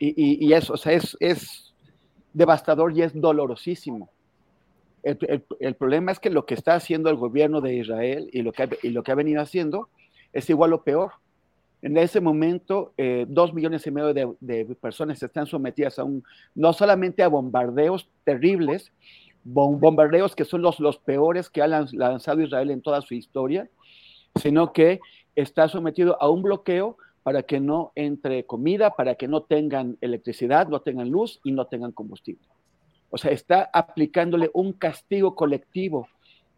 Y, 0.00 0.44
y, 0.44 0.52
eso, 0.52 0.74
o 0.74 0.76
sea, 0.76 0.92
es, 0.92 1.16
es 1.20 1.74
devastador 2.32 2.96
y 2.96 3.02
es 3.02 3.12
dolorosísimo 3.20 4.10
el, 5.04 5.74
problema 5.74 6.12
es 6.12 6.18
que 6.18 6.30
lo 6.30 6.46
que 6.46 6.54
está 6.54 6.74
haciendo 6.74 7.10
el 7.10 7.16
gobierno 7.16 7.60
de 7.60 7.74
Israel 7.74 8.28
y 8.32 8.42
lo 8.42 8.52
que, 8.52 8.62
ha 9.12 9.14
venido 9.14 9.42
haciendo 9.42 9.88
es 10.32 10.48
igual 10.48 10.72
o 10.72 10.82
peor. 10.82 11.12
En 11.82 11.98
ese 11.98 12.20
momento, 12.20 12.94
eh, 12.96 13.26
dos 13.28 13.52
millones 13.52 13.86
y 13.86 13.90
medio 13.90 14.14
de, 14.14 14.76
personas 14.80 15.22
están 15.22 15.46
sometidas 15.46 15.98
a 15.98 16.04
un, 16.04 16.24
no 16.54 16.72
solamente 16.72 17.22
a 17.22 17.28
bombardeos 17.28 18.08
terribles, 18.24 18.92
bombardeos 19.44 20.34
que 20.34 20.46
son 20.46 20.62
los, 20.62 20.80
los 20.80 20.96
peores 20.96 21.50
que 21.50 21.60
ha 21.60 21.68
lanzado 21.68 22.40
Israel 22.40 22.70
en 22.70 22.80
toda 22.80 23.02
su 23.02 23.14
historia, 23.14 23.68
sino 24.36 24.72
que 24.72 25.00
está 25.36 25.68
sometido 25.68 26.16
a 26.22 26.30
un 26.30 26.42
bloqueo 26.42 26.96
para 27.22 27.42
que 27.42 27.60
no 27.60 27.92
entre 27.94 28.44
comida, 28.44 28.90
para 28.90 29.16
que 29.16 29.28
no 29.28 29.42
tengan 29.42 29.98
electricidad, 30.00 30.68
no 30.68 30.80
tengan 30.80 31.10
luz 31.10 31.40
y 31.44 31.52
no 31.52 31.66
tengan 31.66 31.92
combustible. 31.92 32.46
O 33.14 33.16
sea, 33.16 33.30
está 33.30 33.70
aplicándole 33.72 34.50
un 34.54 34.72
castigo 34.72 35.36
colectivo 35.36 36.08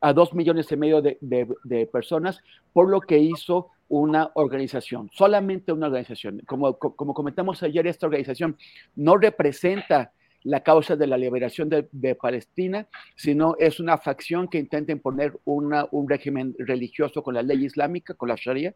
a 0.01 0.15
dos 0.15 0.33
millones 0.33 0.73
y 0.73 0.77
medio 0.79 1.03
de, 1.03 1.89
personas 1.93 2.41
por 2.73 2.89
lo 2.89 3.03
que 3.03 3.19
hizo 3.19 3.69
una 3.91 4.31
organización, 4.33 5.11
solamente 5.13 5.71
una 5.71 5.89
organización. 5.89 6.41
Como, 6.47 6.79
como 6.79 7.13
comentamos 7.13 7.63
ayer, 7.63 7.87
esta 7.87 8.07
organización 8.07 8.57
no 8.95 9.19
representa 9.19 10.13
la 10.45 10.61
causa 10.63 10.97
de 10.97 11.07
la 11.07 11.19
liberación 11.19 11.69
de, 11.69 12.15
Palestina, 12.15 12.89
sino 13.17 13.55
es 13.59 13.79
una 13.79 13.99
facción 13.99 14.49
que 14.49 14.57
intenta 14.57 14.93
imponer 14.93 15.39
una, 15.45 15.87
un 15.91 16.09
régimen 16.09 16.55
religioso 16.59 17.23
con 17.23 17.35
la 17.35 17.43
ley 17.43 17.67
islámica, 17.67 18.15
con 18.15 18.31
la 18.31 18.37
Sharia, 18.37 18.75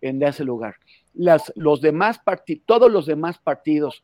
en 0.00 0.22
ese 0.22 0.44
lugar. 0.44 0.76
Los 1.12 1.82
demás 1.82 2.22
todos 2.64 2.90
los 2.90 3.04
demás 3.04 3.38
partidos 3.38 4.02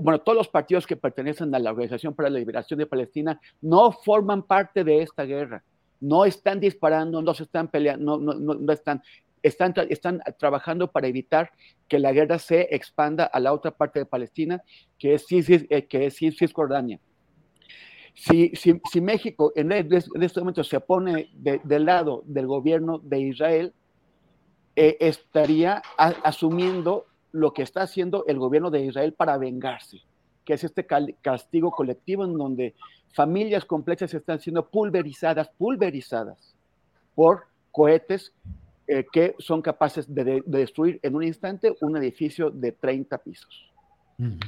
bueno, 0.00 0.20
todos 0.20 0.36
los 0.36 0.48
partidos 0.48 0.86
que 0.86 0.96
pertenecen 0.96 1.54
a 1.54 1.58
la 1.58 1.70
Organización 1.70 2.14
para 2.14 2.30
la 2.30 2.38
Liberación 2.38 2.78
de 2.78 2.86
Palestina 2.86 3.40
no 3.62 3.92
forman 3.92 4.42
parte 4.42 4.84
de 4.84 5.02
esta 5.02 5.24
guerra, 5.24 5.64
no 6.00 6.24
están 6.24 6.60
disparando, 6.60 7.22
no 7.22 7.34
se 7.34 7.44
están 7.44 7.68
peleando, 7.68 8.18
no, 8.18 8.34
no, 8.34 8.54
no 8.54 8.72
están, 8.72 9.02
están, 9.42 9.74
están 9.88 10.20
trabajando 10.38 10.90
para 10.90 11.06
evitar 11.06 11.50
que 11.88 11.98
la 11.98 12.12
guerra 12.12 12.38
se 12.38 12.74
expanda 12.74 13.24
a 13.24 13.40
la 13.40 13.52
otra 13.52 13.70
parte 13.70 14.00
de 14.00 14.06
Palestina, 14.06 14.62
que 14.98 15.14
es, 15.14 15.26
eh, 15.30 15.86
que 15.86 16.06
es 16.06 16.16
Cisjordania. 16.16 16.98
Si, 18.14 18.50
si, 18.54 18.80
si, 18.90 19.00
México 19.00 19.52
en, 19.56 19.72
este 19.72 20.40
momento 20.40 20.62
se 20.62 20.78
pone 20.80 21.30
del 21.34 21.84
lado 21.84 22.22
del 22.26 22.46
gobierno 22.46 22.98
de 22.98 23.20
Israel, 23.20 23.72
eh, 24.76 24.96
estaría 25.00 25.82
asumiendo 25.96 27.06
lo 27.34 27.52
que 27.52 27.62
está 27.62 27.82
haciendo 27.82 28.24
el 28.28 28.38
gobierno 28.38 28.70
de 28.70 28.84
Israel 28.84 29.12
para 29.12 29.36
vengarse, 29.38 30.00
que 30.44 30.54
es 30.54 30.62
este 30.62 30.86
castigo 31.20 31.72
colectivo 31.72 32.24
en 32.24 32.38
donde 32.38 32.74
familias 33.12 33.64
complejas 33.64 34.14
están 34.14 34.38
siendo 34.38 34.68
pulverizadas, 34.70 35.48
pulverizadas 35.58 36.54
por 37.16 37.46
cohetes 37.72 38.32
eh, 38.86 39.04
que 39.12 39.34
son 39.40 39.62
capaces 39.62 40.14
de, 40.14 40.44
destruir 40.46 41.00
en 41.02 41.16
un 41.16 41.24
instante 41.24 41.74
un 41.80 41.96
edificio 41.96 42.50
de 42.50 42.70
30 42.70 43.18
pisos. 43.18 43.70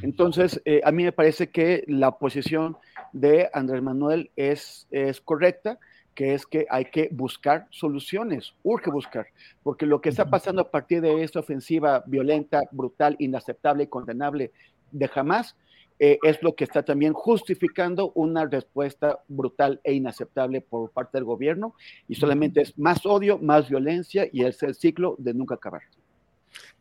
Entonces, 0.01 0.63
eh, 0.65 0.81
a 0.85 0.93
mí 0.93 1.03
me 1.03 1.11
parece 1.11 1.51
que 1.51 1.83
la 1.89 2.13
posición 2.13 2.77
de 3.13 3.51
Andrés 3.53 3.83
Manuel 3.83 4.31
es, 4.37 4.87
es 4.93 5.21
correcta 5.21 5.81
que 6.17 6.35
es 6.35 6.47
que 6.47 6.67
hay 6.71 6.87
que 6.87 7.09
buscar 7.13 7.69
soluciones, 7.71 8.55
urge 8.65 8.91
buscar, 8.91 9.27
porque 9.63 9.87
lo 9.87 10.01
que 10.01 10.09
está 10.09 10.29
pasando 10.29 10.63
a 10.63 10.71
partir 10.71 11.03
de 11.03 11.23
esta 11.23 11.41
ofensiva 11.41 12.03
violenta, 12.07 12.63
brutal, 12.73 13.15
inaceptable 13.21 13.85
y 13.85 13.87
condenable 13.87 14.51
de 14.91 15.11
Hamas, 15.15 15.55
eh, 15.99 16.19
es 16.23 16.43
lo 16.43 16.55
que 16.57 16.65
está 16.65 16.83
también 16.83 17.13
justificando 17.13 18.13
una 18.15 18.47
respuesta 18.47 19.21
brutal 19.29 19.81
e 19.85 19.93
inaceptable 19.93 20.63
por 20.63 20.91
parte 20.91 21.19
del 21.19 21.25
gobierno, 21.25 21.75
y 22.09 22.15
solamente 22.15 22.63
es 22.63 22.79
más 22.79 23.05
odio, 23.05 23.39
más 23.39 23.69
violencia, 23.69 24.27
y 24.33 24.45
es 24.45 24.63
el 24.63 24.75
ciclo 24.75 25.17
de 25.19 25.35
nunca 25.35 25.57
acabar. 25.57 25.83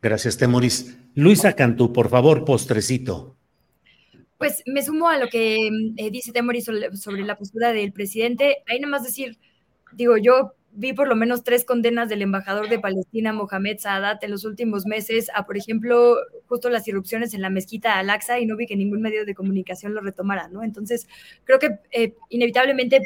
Gracias, 0.00 0.38
Temoris. 0.38 0.98
Luisa 1.14 1.52
Cantú, 1.52 1.92
por 1.92 2.08
favor, 2.08 2.44
postrecito. 2.44 3.36
Pues 4.38 4.62
me 4.66 4.82
sumo 4.82 5.08
a 5.08 5.18
lo 5.18 5.28
que 5.28 5.70
mm, 5.70 5.94
eh, 5.98 6.10
dice 6.10 6.32
Temori 6.32 6.60
sobre, 6.60 7.24
la 7.24 7.38
postura 7.38 7.72
del 7.72 7.92
presidente. 7.92 8.58
Ahí 8.66 8.78
nada 8.80 8.90
más 8.90 9.04
decir, 9.04 9.38
digo, 9.92 10.16
yo 10.16 10.52
vi 10.72 10.92
por 10.92 11.08
lo 11.08 11.16
menos 11.16 11.42
tres 11.42 11.64
condenas 11.64 12.08
del 12.10 12.20
embajador 12.20 12.68
de 12.68 12.78
Palestina, 12.78 13.32
Mohamed 13.32 13.78
Saadat, 13.78 14.22
en 14.22 14.30
los 14.30 14.44
últimos 14.44 14.84
meses, 14.84 15.30
a, 15.34 15.46
por 15.46 15.56
ejemplo, 15.56 16.16
justo 16.48 16.68
las 16.68 16.86
irrupciones 16.86 17.32
en 17.32 17.40
la 17.40 17.48
mezquita 17.48 17.98
Al-Aqsa 17.98 18.38
y 18.40 18.46
no 18.46 18.56
vi 18.56 18.66
que 18.66 18.76
ningún 18.76 19.00
medio 19.00 19.24
de 19.24 19.34
comunicación 19.34 19.94
lo 19.94 20.02
retomara, 20.02 20.48
¿no? 20.48 20.62
Entonces, 20.62 21.08
creo 21.44 21.58
que 21.58 21.78
eh, 21.92 22.14
inevitablemente 22.28 23.00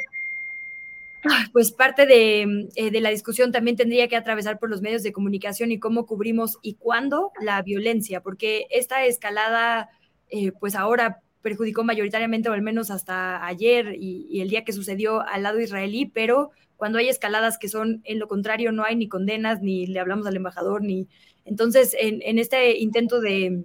ah, 1.31 1.47
pues 1.53 1.71
parte 1.71 2.45
mm, 2.45 2.69
eh, 2.75 2.91
de, 2.91 3.01
la 3.01 3.11
discusión 3.11 3.53
también 3.53 3.77
tendría 3.77 4.09
que 4.09 4.17
atravesar 4.17 4.59
por 4.59 4.69
los 4.69 4.83
medios 4.83 5.05
de 5.05 5.13
comunicación 5.13 5.71
y 5.71 5.79
cómo 5.79 6.07
cubrimos 6.07 6.59
y 6.63 6.75
cuándo 6.75 7.31
la 7.41 7.63
violencia, 7.63 8.21
porque 8.21 8.67
esta 8.71 9.05
escalada 9.05 9.91
eh, 10.31 10.53
pues 10.53 10.75
ahora 10.75 11.21
perjudicó 11.43 11.85
mayoritariamente, 11.85 12.49
o 12.49 12.53
al 12.53 12.63
menos 12.63 12.91
hasta 12.91 13.45
ayer 13.47 13.95
y, 13.99 14.41
el 14.41 14.51
día 14.51 14.65
que 14.65 14.73
sucedió 14.73 15.21
al 15.21 15.43
lado 15.43 15.61
israelí, 15.61 16.07
pero 16.07 16.51
cuando 16.77 16.99
hay 16.99 17.09
escaladas 17.09 17.59
que 17.59 17.69
son 17.69 18.03
en 18.05 18.19
lo 18.19 18.29
contrario, 18.29 18.73
no 18.73 18.85
hay 18.85 18.97
ni 18.97 19.09
condenas, 19.09 19.61
ni 19.63 19.87
le 19.87 20.01
hablamos 20.01 20.27
al 20.27 20.37
embajador, 20.37 20.83
ni... 20.83 21.09
Entonces, 21.45 21.97
en, 21.99 22.39
este 22.39 22.79
intento 22.79 23.21
de, 23.21 23.65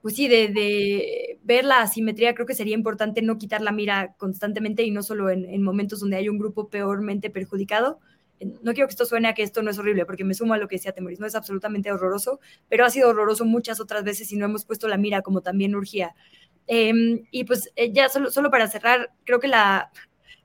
pues 0.00 0.14
sí, 0.14 0.28
de, 0.28 1.38
ver 1.42 1.64
la 1.64 1.80
asimetría, 1.80 2.34
creo 2.34 2.46
que 2.46 2.54
sería 2.54 2.74
importante 2.74 3.20
no 3.22 3.38
quitar 3.38 3.62
la 3.62 3.72
mira 3.72 4.14
constantemente 4.16 4.84
y 4.84 4.90
no 4.90 5.02
solo 5.02 5.30
en, 5.30 5.62
momentos 5.62 6.00
donde 6.00 6.16
hay 6.16 6.28
un 6.28 6.38
grupo 6.38 6.68
peormente 6.68 7.30
perjudicado. 7.30 8.00
No 8.40 8.72
quiero 8.72 8.88
que 8.88 8.92
esto 8.92 9.04
suene 9.04 9.28
a 9.28 9.34
que 9.34 9.42
esto 9.42 9.62
no 9.62 9.70
es 9.70 9.78
horrible, 9.78 10.04
porque 10.06 10.24
me 10.24 10.34
sumo 10.34 10.54
a 10.54 10.58
lo 10.58 10.68
que 10.68 10.76
decía 10.76 10.92
Temoris, 10.92 11.20
no 11.20 11.26
es 11.26 11.34
absolutamente 11.34 11.92
horroroso, 11.92 12.40
pero 12.68 12.84
ha 12.84 12.90
sido 12.90 13.10
horroroso 13.10 13.44
muchas 13.44 13.80
otras 13.80 14.04
veces 14.04 14.32
y 14.32 14.36
no 14.36 14.46
hemos 14.46 14.64
puesto 14.64 14.88
la 14.88 14.96
mira 14.96 15.22
como 15.22 15.42
también 15.42 15.74
urgía. 15.74 16.14
Em, 16.66 17.24
y 17.30 17.44
pues 17.44 17.70
eh, 17.76 17.92
ya 17.92 18.08
solo, 18.08 18.30
solo 18.30 18.50
para 18.50 18.68
cerrar, 18.68 19.12
creo 19.24 19.40
que 19.40 19.48
la, 19.48 19.90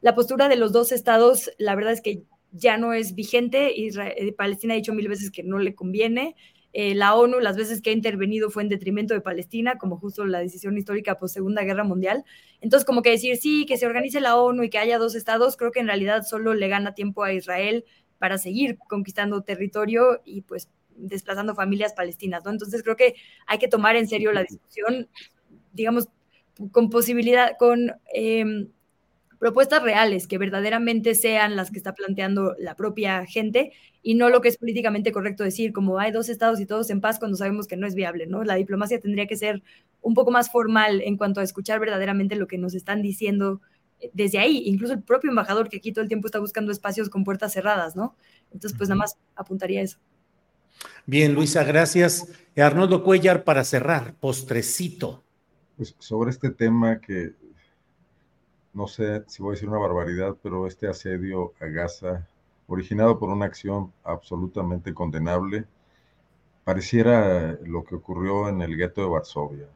la 0.02 0.16
postura 0.16 0.48
de 0.48 0.56
los 0.56 0.72
dos 0.72 0.92
estados, 0.92 1.52
la 1.58 1.76
verdad 1.76 1.94
es 1.94 2.02
que 2.02 2.24
ya 2.52 2.78
no 2.78 2.94
es 2.94 3.16
vigente. 3.16 3.74
Israel, 3.76 4.14
eh, 4.18 4.34
Palestina 4.34 4.74
ha 4.74 4.78
dicho 4.78 4.94
mil 4.94 5.08
veces 5.08 5.32
que 5.32 5.44
no 5.44 5.60
le 5.60 5.76
conviene. 5.76 6.36
Eh, 6.80 6.94
la 6.94 7.16
ONU, 7.16 7.40
las 7.40 7.58
veces 7.58 7.82
que 7.82 7.90
ha 7.90 7.94
intervenido 7.94 8.52
fue 8.52 8.62
en 8.62 8.70
detrimento 8.70 9.16
de 9.16 9.22
Palestina, 9.22 9.80
como 9.80 9.98
justo 9.98 10.24
la 10.28 10.38
decisión 10.38 10.78
histórica 10.78 11.18
post 11.18 11.34
Segunda 11.34 11.64
Guerra 11.64 11.84
Mundial. 11.84 12.24
Entonces, 12.62 12.86
como 12.86 13.02
que 13.02 13.10
decir 13.10 13.36
sí, 13.38 13.66
que 13.66 13.78
se 13.78 13.88
organice 13.88 14.22
la 14.22 14.38
ONU 14.38 14.62
y 14.62 14.70
que 14.70 14.78
haya 14.78 15.00
dos 15.00 15.16
estados, 15.16 15.58
creo 15.58 15.72
que 15.72 15.80
en 15.80 15.88
realidad 15.88 16.22
solo 16.22 16.54
le 16.54 16.68
gana 16.68 16.94
tiempo 16.94 17.24
a 17.24 17.34
Israel 17.34 17.84
para 18.20 18.38
seguir 18.38 18.78
conquistando 18.88 19.42
territorio 19.42 20.22
y 20.24 20.42
pues 20.42 20.70
desplazando 20.96 21.56
familias 21.56 21.94
palestinas, 21.94 22.46
¿no? 22.46 22.52
Entonces 22.52 22.84
creo 22.84 22.96
que 22.96 23.16
hay 23.48 23.58
que 23.58 23.68
tomar 23.68 23.96
en 23.96 24.08
serio 24.08 24.32
la 24.32 24.44
discusión, 24.44 25.10
digamos, 25.74 26.10
con 26.72 26.92
posibilidad, 26.92 27.58
con 27.58 27.92
em, 28.14 28.70
propuestas 29.40 29.84
reales 29.84 30.28
que 30.28 30.38
verdaderamente 30.38 31.16
sean 31.16 31.56
las 31.56 31.72
que 31.72 31.78
está 31.78 31.94
planteando 31.94 32.56
la 32.60 32.76
propia 32.76 33.26
gente 33.26 33.72
y 34.02 34.16
no 34.16 34.30
lo 34.30 34.42
que 34.42 34.50
es 34.50 34.58
políticamente 34.58 35.12
correcto 35.12 35.44
decir, 35.44 35.74
como 35.74 36.00
hay 36.00 36.12
dos 36.12 36.30
estados 36.30 36.60
y 36.60 36.66
todos 36.66 36.90
en 36.90 37.02
paz 37.02 37.20
cuando 37.20 37.38
sabemos 37.38 37.68
que 37.68 37.78
no 37.78 37.88
es 37.88 37.96
viable, 37.96 38.28
¿no? 38.28 38.44
La 38.44 38.56
diplomacia 38.56 39.00
tendría 39.00 39.28
que 39.28 39.36
ser 39.36 39.62
un 40.02 40.14
poco 40.14 40.32
más 40.32 40.52
formal 40.52 41.02
en 41.02 41.18
cuanto 41.18 41.40
a 41.40 41.44
escuchar 41.44 41.80
verdaderamente 41.80 42.36
lo 42.36 42.48
que 42.48 42.58
nos 42.58 42.74
están 42.74 43.02
diciendo 43.02 43.62
eh, 44.00 44.10
desde 44.14 44.40
ahí, 44.40 44.64
incluso 44.66 44.94
el 44.94 45.04
propio 45.04 45.30
embajador 45.30 45.70
que 45.70 45.78
aquí 45.78 45.92
todo 45.92 46.04
el 46.04 46.08
tiempo 46.08 46.28
está 46.28 46.40
buscando 46.40 46.72
espacios 46.72 47.10
con 47.10 47.24
puertas 47.24 47.54
cerradas, 47.54 47.96
¿no? 47.96 48.16
Entonces, 48.52 48.78
pues 48.78 48.90
nada 48.90 49.00
más 49.00 49.18
apuntaría 49.36 49.82
eso. 49.82 49.98
Bien, 51.06 51.34
Luisa, 51.34 51.64
gracias. 51.64 52.28
Arnoldo 52.56 53.04
Cuellar, 53.04 53.44
para 53.44 53.64
cerrar, 53.64 54.14
postrecito. 54.16 55.24
Pues 55.76 55.96
sobre 56.00 56.32
este 56.32 56.50
tema 56.50 57.00
que 57.00 57.34
no 58.78 58.86
sé 58.88 59.24
si 59.26 59.42
voy 59.42 59.50
a 59.50 59.56
decir 59.56 59.70
una 59.70 59.80
barbaridad, 59.80 60.38
pero 60.44 60.68
este 60.68 60.88
asedio 60.88 61.54
a 61.60 61.66
Gaza, 61.66 62.28
originado 62.68 63.18
por 63.18 63.30
una 63.30 63.46
acción 63.46 63.92
absolutamente 64.04 64.94
condenable, 64.94 65.66
pareciera 66.64 67.58
lo 67.66 67.84
que 67.84 67.96
ocurrió 67.96 68.48
en 68.50 68.62
el 68.62 68.78
gueto 68.78 69.02
de 69.02 69.08
Varsovia, 69.08 69.68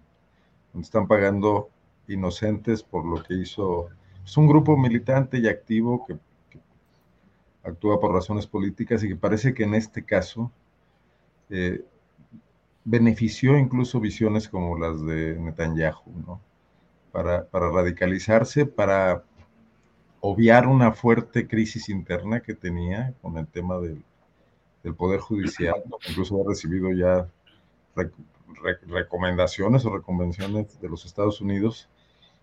donde 0.71 0.85
están 0.85 1.07
pagando 1.07 1.69
inocentes 2.07 2.83
por 2.83 3.03
lo 3.03 3.23
que 3.23 3.33
hizo 3.33 3.89
es 4.23 4.37
un 4.37 4.47
grupo 4.47 4.77
militante 4.77 5.39
y 5.39 5.47
activo 5.47 6.05
que, 6.05 6.19
que, 6.51 6.59
actúa 7.63 7.99
por 7.99 8.13
razones 8.13 8.45
políticas 8.45 9.03
y 9.03 9.07
que 9.07 9.15
parece 9.15 9.55
que 9.55 9.63
en 9.63 9.73
este 9.73 10.05
caso 10.05 10.51
eh, 11.49 11.83
benefició 12.83 13.57
incluso 13.57 13.99
visiones 13.99 14.47
como 14.47 14.77
las 14.77 15.03
de 15.03 15.39
Netanyahu, 15.39 16.11
¿no? 16.27 16.50
Para, 17.11 17.47
radicalizarse, 17.51 18.65
para 18.65 19.23
obviar 20.19 20.67
una 20.67 20.91
fuerte 20.91 21.47
crisis 21.47 21.89
interna 21.89 22.41
que 22.41 22.53
tenía 22.53 23.13
con 23.21 23.37
el 23.37 23.47
tema 23.47 23.79
del, 23.79 24.03
Poder 24.97 25.19
Judicial, 25.19 25.83
incluso 26.09 26.41
ha 26.41 26.49
recibido 26.49 26.91
ya 26.91 27.29
recomendaciones 28.87 29.85
o 29.85 29.95
reconvenciones 29.95 30.81
de 30.81 30.89
los 30.89 31.05
Estados 31.05 31.39
Unidos, 31.39 31.87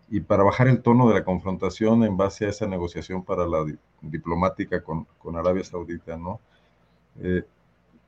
y 0.08 0.20
para 0.20 0.44
bajar 0.44 0.68
el 0.68 0.80
tono 0.80 1.08
de 1.08 1.14
la 1.14 1.24
confrontación 1.24 2.04
en 2.04 2.16
base 2.16 2.46
a 2.46 2.50
esa 2.50 2.66
negociación 2.66 3.24
para 3.24 3.44
la 3.46 3.64
diplomática 4.00 4.82
con, 4.82 5.06
Arabia 5.36 5.64
Saudita, 5.64 6.16
¿no? 6.16 6.40
Eh, 7.20 7.42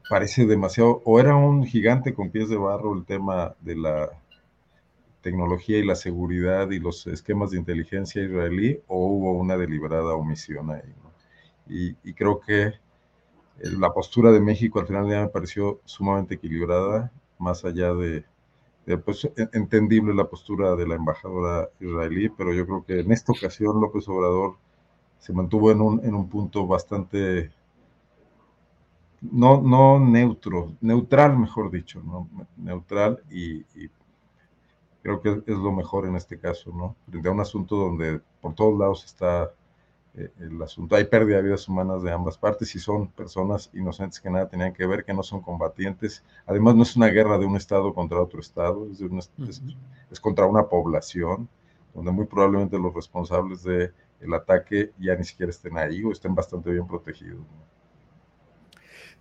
parece 0.09 0.47
demasiado, 0.47 1.03
o 1.05 1.21
era 1.21 1.35
un 1.35 1.65
gigante 1.65 2.15
con 2.15 2.31
pies 2.31 2.49
de 2.49 2.57
barro 2.57 2.95
el 2.95 3.05
tema 3.05 3.55
de 3.61 3.77
la 3.77 4.11
tecnología 5.23 5.79
y 5.79 5.85
la 5.85 5.95
seguridad 5.95 6.71
y 6.71 6.79
los 6.79 7.07
esquemas 7.07 7.51
de 7.51 7.59
inteligencia 7.59 8.23
israelí 8.23 8.81
o 8.87 9.07
hubo 9.07 9.33
una 9.33 9.57
deliberada 9.57 10.15
omisión 10.15 10.71
ahí. 10.71 10.95
Y, 11.69 12.15
creo 12.15 12.41
que 12.41 12.63
eh, 12.67 12.73
la 13.79 13.93
postura 13.93 14.33
de 14.33 14.41
México 14.41 14.81
al 14.81 14.87
final 14.87 15.09
ya 15.09 15.21
me 15.23 15.29
pareció 15.29 15.81
sumamente 15.85 16.35
equilibrada, 16.35 17.13
más 17.39 17.65
allá 17.65 17.95
de, 17.95 18.25
pues, 19.05 19.31
entendible 19.53 20.15
la 20.15 20.29
postura 20.29 20.75
de 20.75 20.89
la 20.89 20.97
embajadora 20.97 21.69
israelí, 21.79 22.29
pero 22.29 22.53
yo 22.53 22.67
creo 22.67 22.85
que 22.85 23.01
en 23.01 23.13
esta 23.13 23.33
ocasión 23.33 23.81
López 23.81 24.09
Obrador 24.09 24.57
se 25.19 25.33
mantuvo 25.33 25.71
en 25.71 25.81
un, 25.81 26.05
en 26.05 26.15
un 26.15 26.29
punto 26.29 26.67
bastante 26.67 27.53
no, 29.21 29.61
no 29.61 30.01
neutro, 30.01 30.75
neutral, 30.81 31.39
mejor 31.39 31.71
dicho, 31.71 32.03
¿no? 32.03 32.29
neutral 32.57 33.23
y, 33.31 33.61
y 33.75 33.91
creo 35.03 35.21
que 35.21 35.43
es 35.47 35.57
lo 35.57 35.73
mejor 35.73 36.07
en 36.07 36.17
este 36.17 36.39
caso, 36.39 36.71
¿no? 36.73 36.97
Frente 37.09 37.29
a 37.29 37.33
un 37.33 37.41
asunto 37.41 37.77
donde 37.77 38.21
por 38.41 38.55
todos 38.55 38.79
lados 38.79 39.05
está 39.05 39.53
eh, 40.15 40.31
el 40.41 40.61
asunto, 40.61 40.97
hay 40.97 41.05
pérdida 41.05 41.37
de 41.37 41.45
vidas 41.45 41.69
humanas 41.69 42.03
de 42.03 42.13
ambas 42.13 42.37
partes 42.37 42.75
y 42.75 42.79
son 42.79 43.09
personas 43.09 43.71
inocentes 43.73 44.21
que 44.21 44.31
nada 44.31 44.49
tenían 44.49 44.73
que 44.73 44.87
ver, 44.87 45.05
que 45.05 45.15
no 45.15 45.23
son 45.23 45.41
combatientes. 45.41 46.25
Además, 46.47 46.75
no 46.75 46.83
es 46.83 46.97
una 46.97 47.07
guerra 47.09 47.39
de 47.39 47.47
un 47.47 47.57
Estado 47.57 47.95
contra 47.95 48.21
otro 48.21 48.41
Estado, 48.41 48.87
es, 48.91 49.31
es, 50.11 50.21
contra 50.21 50.47
una 50.47 50.69
población, 50.69 51.49
donde 51.95 52.11
muy 52.11 52.27
probablemente 52.27 52.79
los 52.79 52.95
responsables 52.95 53.63
del 53.63 53.95
el 54.21 54.35
ataque 54.35 54.93
ya 54.99 55.15
ni 55.15 55.25
siquiera 55.25 55.51
estén 55.51 55.79
ahí 55.79 56.05
o 56.05 56.13
estén 56.13 56.35
bastante 56.35 56.71
bien 56.71 56.87
protegidos. 56.87 57.41
¿no? 57.41 57.70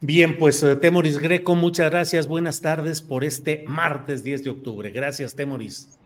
Bien, 0.01 0.37
pues 0.37 0.63
eh, 0.63 0.77
Temoris 0.77 1.19
Greco, 1.19 1.55
muchas 1.55 1.91
gracias. 1.91 2.27
Buenas 2.27 2.61
tardes 2.61 3.01
por 3.01 3.25
este 3.25 3.65
martes 3.67 4.23
10 4.23 4.45
de 4.45 4.49
octubre. 4.49 4.91
Gracias, 4.91 5.35
Temoris. 5.35 5.99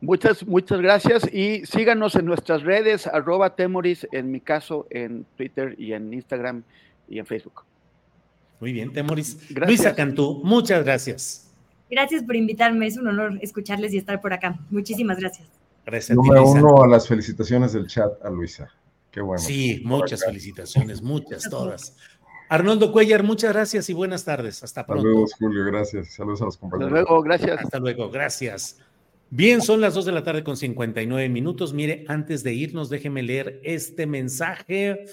Muchas, 0.00 0.46
muchas 0.46 0.80
gracias 0.80 1.32
y 1.32 1.64
síganos 1.66 2.14
en 2.14 2.26
nuestras 2.26 2.62
redes, 2.62 3.06
arroba 3.06 3.54
Temoris, 3.54 4.06
en 4.12 4.30
mi 4.30 4.40
caso, 4.40 4.86
en 4.90 5.24
Twitter 5.36 5.74
y 5.78 5.92
en 5.92 6.12
Instagram 6.12 6.62
y 7.08 7.18
en 7.18 7.26
Facebook. 7.26 7.64
Muy 8.60 8.72
bien, 8.72 8.92
Temoris. 8.92 9.36
Gracias. 9.50 9.66
Luisa 9.66 9.94
Cantú, 9.94 10.40
muchas 10.44 10.84
gracias. 10.84 11.50
Gracias 11.90 12.22
por 12.22 12.36
invitarme, 12.36 12.86
es 12.86 12.96
un 12.96 13.08
honor 13.08 13.38
escucharles 13.42 13.92
y 13.92 13.98
estar 13.98 14.20
por 14.20 14.32
acá. 14.32 14.58
Muchísimas 14.70 15.18
gracias. 15.18 15.48
Gracias. 15.84 16.16
Número 16.16 16.46
uno 16.46 16.82
a 16.82 16.86
las 16.86 17.06
felicitaciones 17.06 17.74
del 17.74 17.86
chat 17.86 18.10
a 18.24 18.30
Luisa. 18.30 18.70
Qué 19.10 19.20
bueno. 19.20 19.40
Sí, 19.40 19.80
muchas 19.84 20.24
felicitaciones, 20.24 21.00
muchas, 21.00 21.48
todas. 21.48 21.96
Arnoldo 22.48 22.92
Cuellar, 22.92 23.22
muchas 23.22 23.52
gracias 23.52 23.88
y 23.88 23.92
buenas 23.92 24.24
tardes. 24.24 24.62
Hasta 24.62 24.86
pronto. 24.86 25.00
Hasta 25.00 25.12
luego, 25.12 25.26
Julio, 25.38 25.64
gracias. 25.64 26.14
Saludos 26.14 26.42
a 26.42 26.44
los 26.46 26.58
compañeros. 26.58 26.92
Hasta 26.92 27.02
luego, 27.02 27.22
gracias. 27.22 27.58
Hasta 27.60 27.78
luego, 27.78 28.10
gracias. 28.10 28.80
Bien, 29.30 29.62
son 29.62 29.80
las 29.80 29.94
2 29.94 30.04
de 30.04 30.12
la 30.12 30.22
tarde 30.22 30.44
con 30.44 30.56
59 30.56 31.28
minutos. 31.28 31.72
Mire, 31.72 32.04
antes 32.08 32.42
de 32.44 32.52
irnos, 32.54 32.90
déjeme 32.90 33.22
leer 33.22 33.60
este 33.64 34.06
mensaje. 34.06 35.06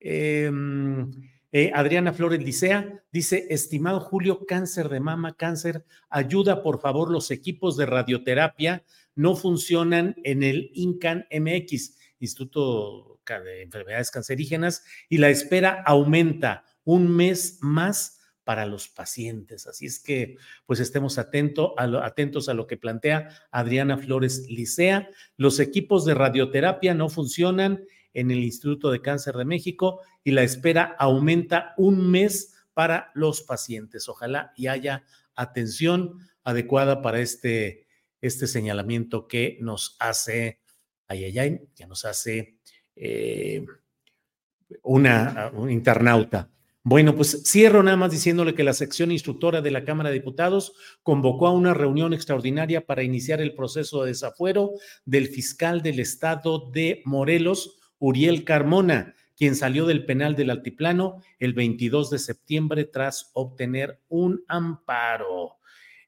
Em, 0.00 1.10
eh, 1.52 1.70
Adriana 1.74 2.12
Flores 2.12 2.42
Licea 2.42 3.04
dice, 3.12 3.46
estimado 3.50 4.00
Julio, 4.00 4.46
cáncer 4.46 4.88
de 4.88 5.00
mama, 5.00 5.36
cáncer, 5.36 5.84
ayuda 6.08 6.62
por 6.62 6.80
favor, 6.80 7.10
los 7.10 7.30
equipos 7.30 7.76
de 7.76 7.86
radioterapia 7.86 8.82
no 9.14 9.36
funcionan 9.36 10.16
en 10.24 10.42
el 10.42 10.70
INCAN 10.74 11.26
MX, 11.30 11.98
Instituto 12.22 13.20
de 13.26 13.62
enfermedades 13.62 14.10
cancerígenas 14.10 14.84
y 15.08 15.18
la 15.18 15.30
espera 15.30 15.82
aumenta 15.86 16.64
un 16.84 17.14
mes 17.14 17.58
más 17.60 18.20
para 18.44 18.66
los 18.66 18.88
pacientes. 18.88 19.66
Así 19.66 19.86
es 19.86 20.00
que, 20.00 20.36
pues 20.66 20.80
estemos 20.80 21.18
atento 21.18 21.74
atentos 21.78 22.48
a 22.48 22.54
lo 22.54 22.66
que 22.66 22.76
plantea 22.76 23.28
Adriana 23.50 23.96
Flores 23.98 24.46
Licea. 24.48 25.08
Los 25.36 25.60
equipos 25.60 26.04
de 26.04 26.14
radioterapia 26.14 26.94
no 26.94 27.08
funcionan 27.08 27.84
en 28.14 28.30
el 28.30 28.38
Instituto 28.38 28.90
de 28.90 29.00
Cáncer 29.00 29.36
de 29.36 29.44
México 29.44 30.00
y 30.24 30.32
la 30.32 30.42
espera 30.42 30.96
aumenta 30.98 31.74
un 31.76 32.10
mes 32.10 32.54
para 32.74 33.10
los 33.14 33.42
pacientes. 33.42 34.08
Ojalá 34.08 34.52
y 34.56 34.66
haya 34.66 35.04
atención 35.34 36.18
adecuada 36.44 37.02
para 37.02 37.20
este, 37.20 37.86
este 38.20 38.46
señalamiento 38.46 39.28
que 39.28 39.58
nos 39.60 39.96
hace, 40.00 40.60
ay, 41.08 41.24
ay, 41.24 41.38
ay, 41.38 41.60
que 41.74 41.86
nos 41.86 42.04
hace 42.04 42.56
eh, 42.96 43.64
una, 44.82 45.50
un 45.54 45.70
internauta. 45.70 46.48
Bueno, 46.84 47.14
pues 47.14 47.44
cierro 47.44 47.84
nada 47.84 47.96
más 47.96 48.10
diciéndole 48.10 48.56
que 48.56 48.64
la 48.64 48.72
sección 48.72 49.12
instructora 49.12 49.60
de 49.60 49.70
la 49.70 49.84
Cámara 49.84 50.08
de 50.08 50.16
Diputados 50.16 50.72
convocó 51.04 51.46
a 51.46 51.52
una 51.52 51.74
reunión 51.74 52.12
extraordinaria 52.12 52.86
para 52.86 53.04
iniciar 53.04 53.40
el 53.40 53.54
proceso 53.54 54.02
de 54.02 54.08
desafuero 54.08 54.72
del 55.04 55.28
fiscal 55.28 55.82
del 55.82 56.00
estado 56.00 56.70
de 56.72 57.00
Morelos, 57.04 57.78
Uriel 58.00 58.42
Carmona, 58.42 59.14
quien 59.36 59.54
salió 59.54 59.86
del 59.86 60.04
penal 60.04 60.34
del 60.34 60.50
Altiplano 60.50 61.22
el 61.38 61.52
22 61.52 62.10
de 62.10 62.18
septiembre 62.18 62.84
tras 62.84 63.30
obtener 63.32 64.00
un 64.08 64.42
amparo. 64.48 65.58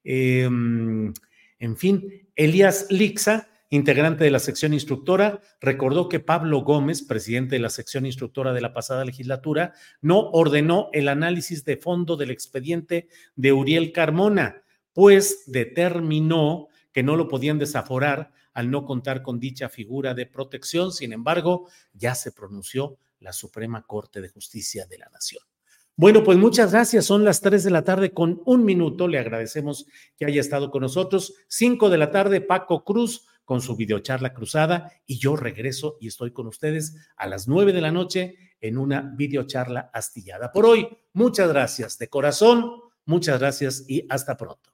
Em, 0.02 1.12
en 1.60 1.76
fin, 1.76 2.28
Elías 2.34 2.88
Lixa 2.90 3.48
integrante 3.74 4.24
de 4.24 4.30
la 4.30 4.38
sección 4.38 4.72
instructora, 4.72 5.40
recordó 5.60 6.08
que 6.08 6.20
Pablo 6.20 6.60
Gómez, 6.60 7.02
presidente 7.02 7.56
de 7.56 7.60
la 7.60 7.70
sección 7.70 8.06
instructora 8.06 8.52
de 8.52 8.60
la 8.60 8.72
pasada 8.72 9.04
legislatura, 9.04 9.72
no 10.00 10.30
ordenó 10.30 10.90
el 10.92 11.08
análisis 11.08 11.64
de 11.64 11.76
fondo 11.76 12.16
del 12.16 12.30
expediente 12.30 13.08
de 13.34 13.52
Uriel 13.52 13.92
Carmona, 13.92 14.62
pues 14.92 15.44
determinó 15.46 16.68
que 16.92 17.02
no 17.02 17.16
lo 17.16 17.26
podían 17.26 17.58
desaforar 17.58 18.30
al 18.52 18.70
no 18.70 18.84
contar 18.84 19.22
con 19.22 19.40
dicha 19.40 19.68
figura 19.68 20.14
de 20.14 20.26
protección. 20.26 20.92
Sin 20.92 21.12
embargo, 21.12 21.68
ya 21.92 22.14
se 22.14 22.30
pronunció 22.30 22.98
la 23.18 23.32
Suprema 23.32 23.82
Corte 23.82 24.20
de 24.20 24.28
Justicia 24.28 24.86
de 24.86 24.98
la 24.98 25.08
Nación. 25.12 25.42
Bueno, 25.96 26.24
pues 26.24 26.38
muchas 26.38 26.72
gracias. 26.72 27.04
Son 27.04 27.24
las 27.24 27.40
3 27.40 27.64
de 27.64 27.70
la 27.70 27.82
tarde 27.82 28.12
con 28.12 28.42
un 28.46 28.64
minuto. 28.64 29.06
Le 29.08 29.18
agradecemos 29.18 29.86
que 30.16 30.26
haya 30.26 30.40
estado 30.40 30.70
con 30.70 30.82
nosotros. 30.82 31.34
5 31.48 31.88
de 31.88 31.98
la 31.98 32.10
tarde, 32.10 32.40
Paco 32.40 32.84
Cruz 32.84 33.26
con 33.44 33.60
su 33.60 33.76
videocharla 33.76 34.32
cruzada 34.32 34.92
y 35.06 35.18
yo 35.18 35.36
regreso 35.36 35.96
y 36.00 36.08
estoy 36.08 36.32
con 36.32 36.46
ustedes 36.46 36.96
a 37.16 37.26
las 37.26 37.48
9 37.48 37.72
de 37.72 37.80
la 37.80 37.92
noche 37.92 38.36
en 38.60 38.78
una 38.78 39.12
videocharla 39.16 39.90
astillada. 39.92 40.52
Por 40.52 40.66
hoy, 40.66 40.88
muchas 41.12 41.48
gracias 41.48 41.98
de 41.98 42.08
corazón, 42.08 42.72
muchas 43.04 43.38
gracias 43.38 43.84
y 43.88 44.06
hasta 44.08 44.36
pronto. 44.36 44.73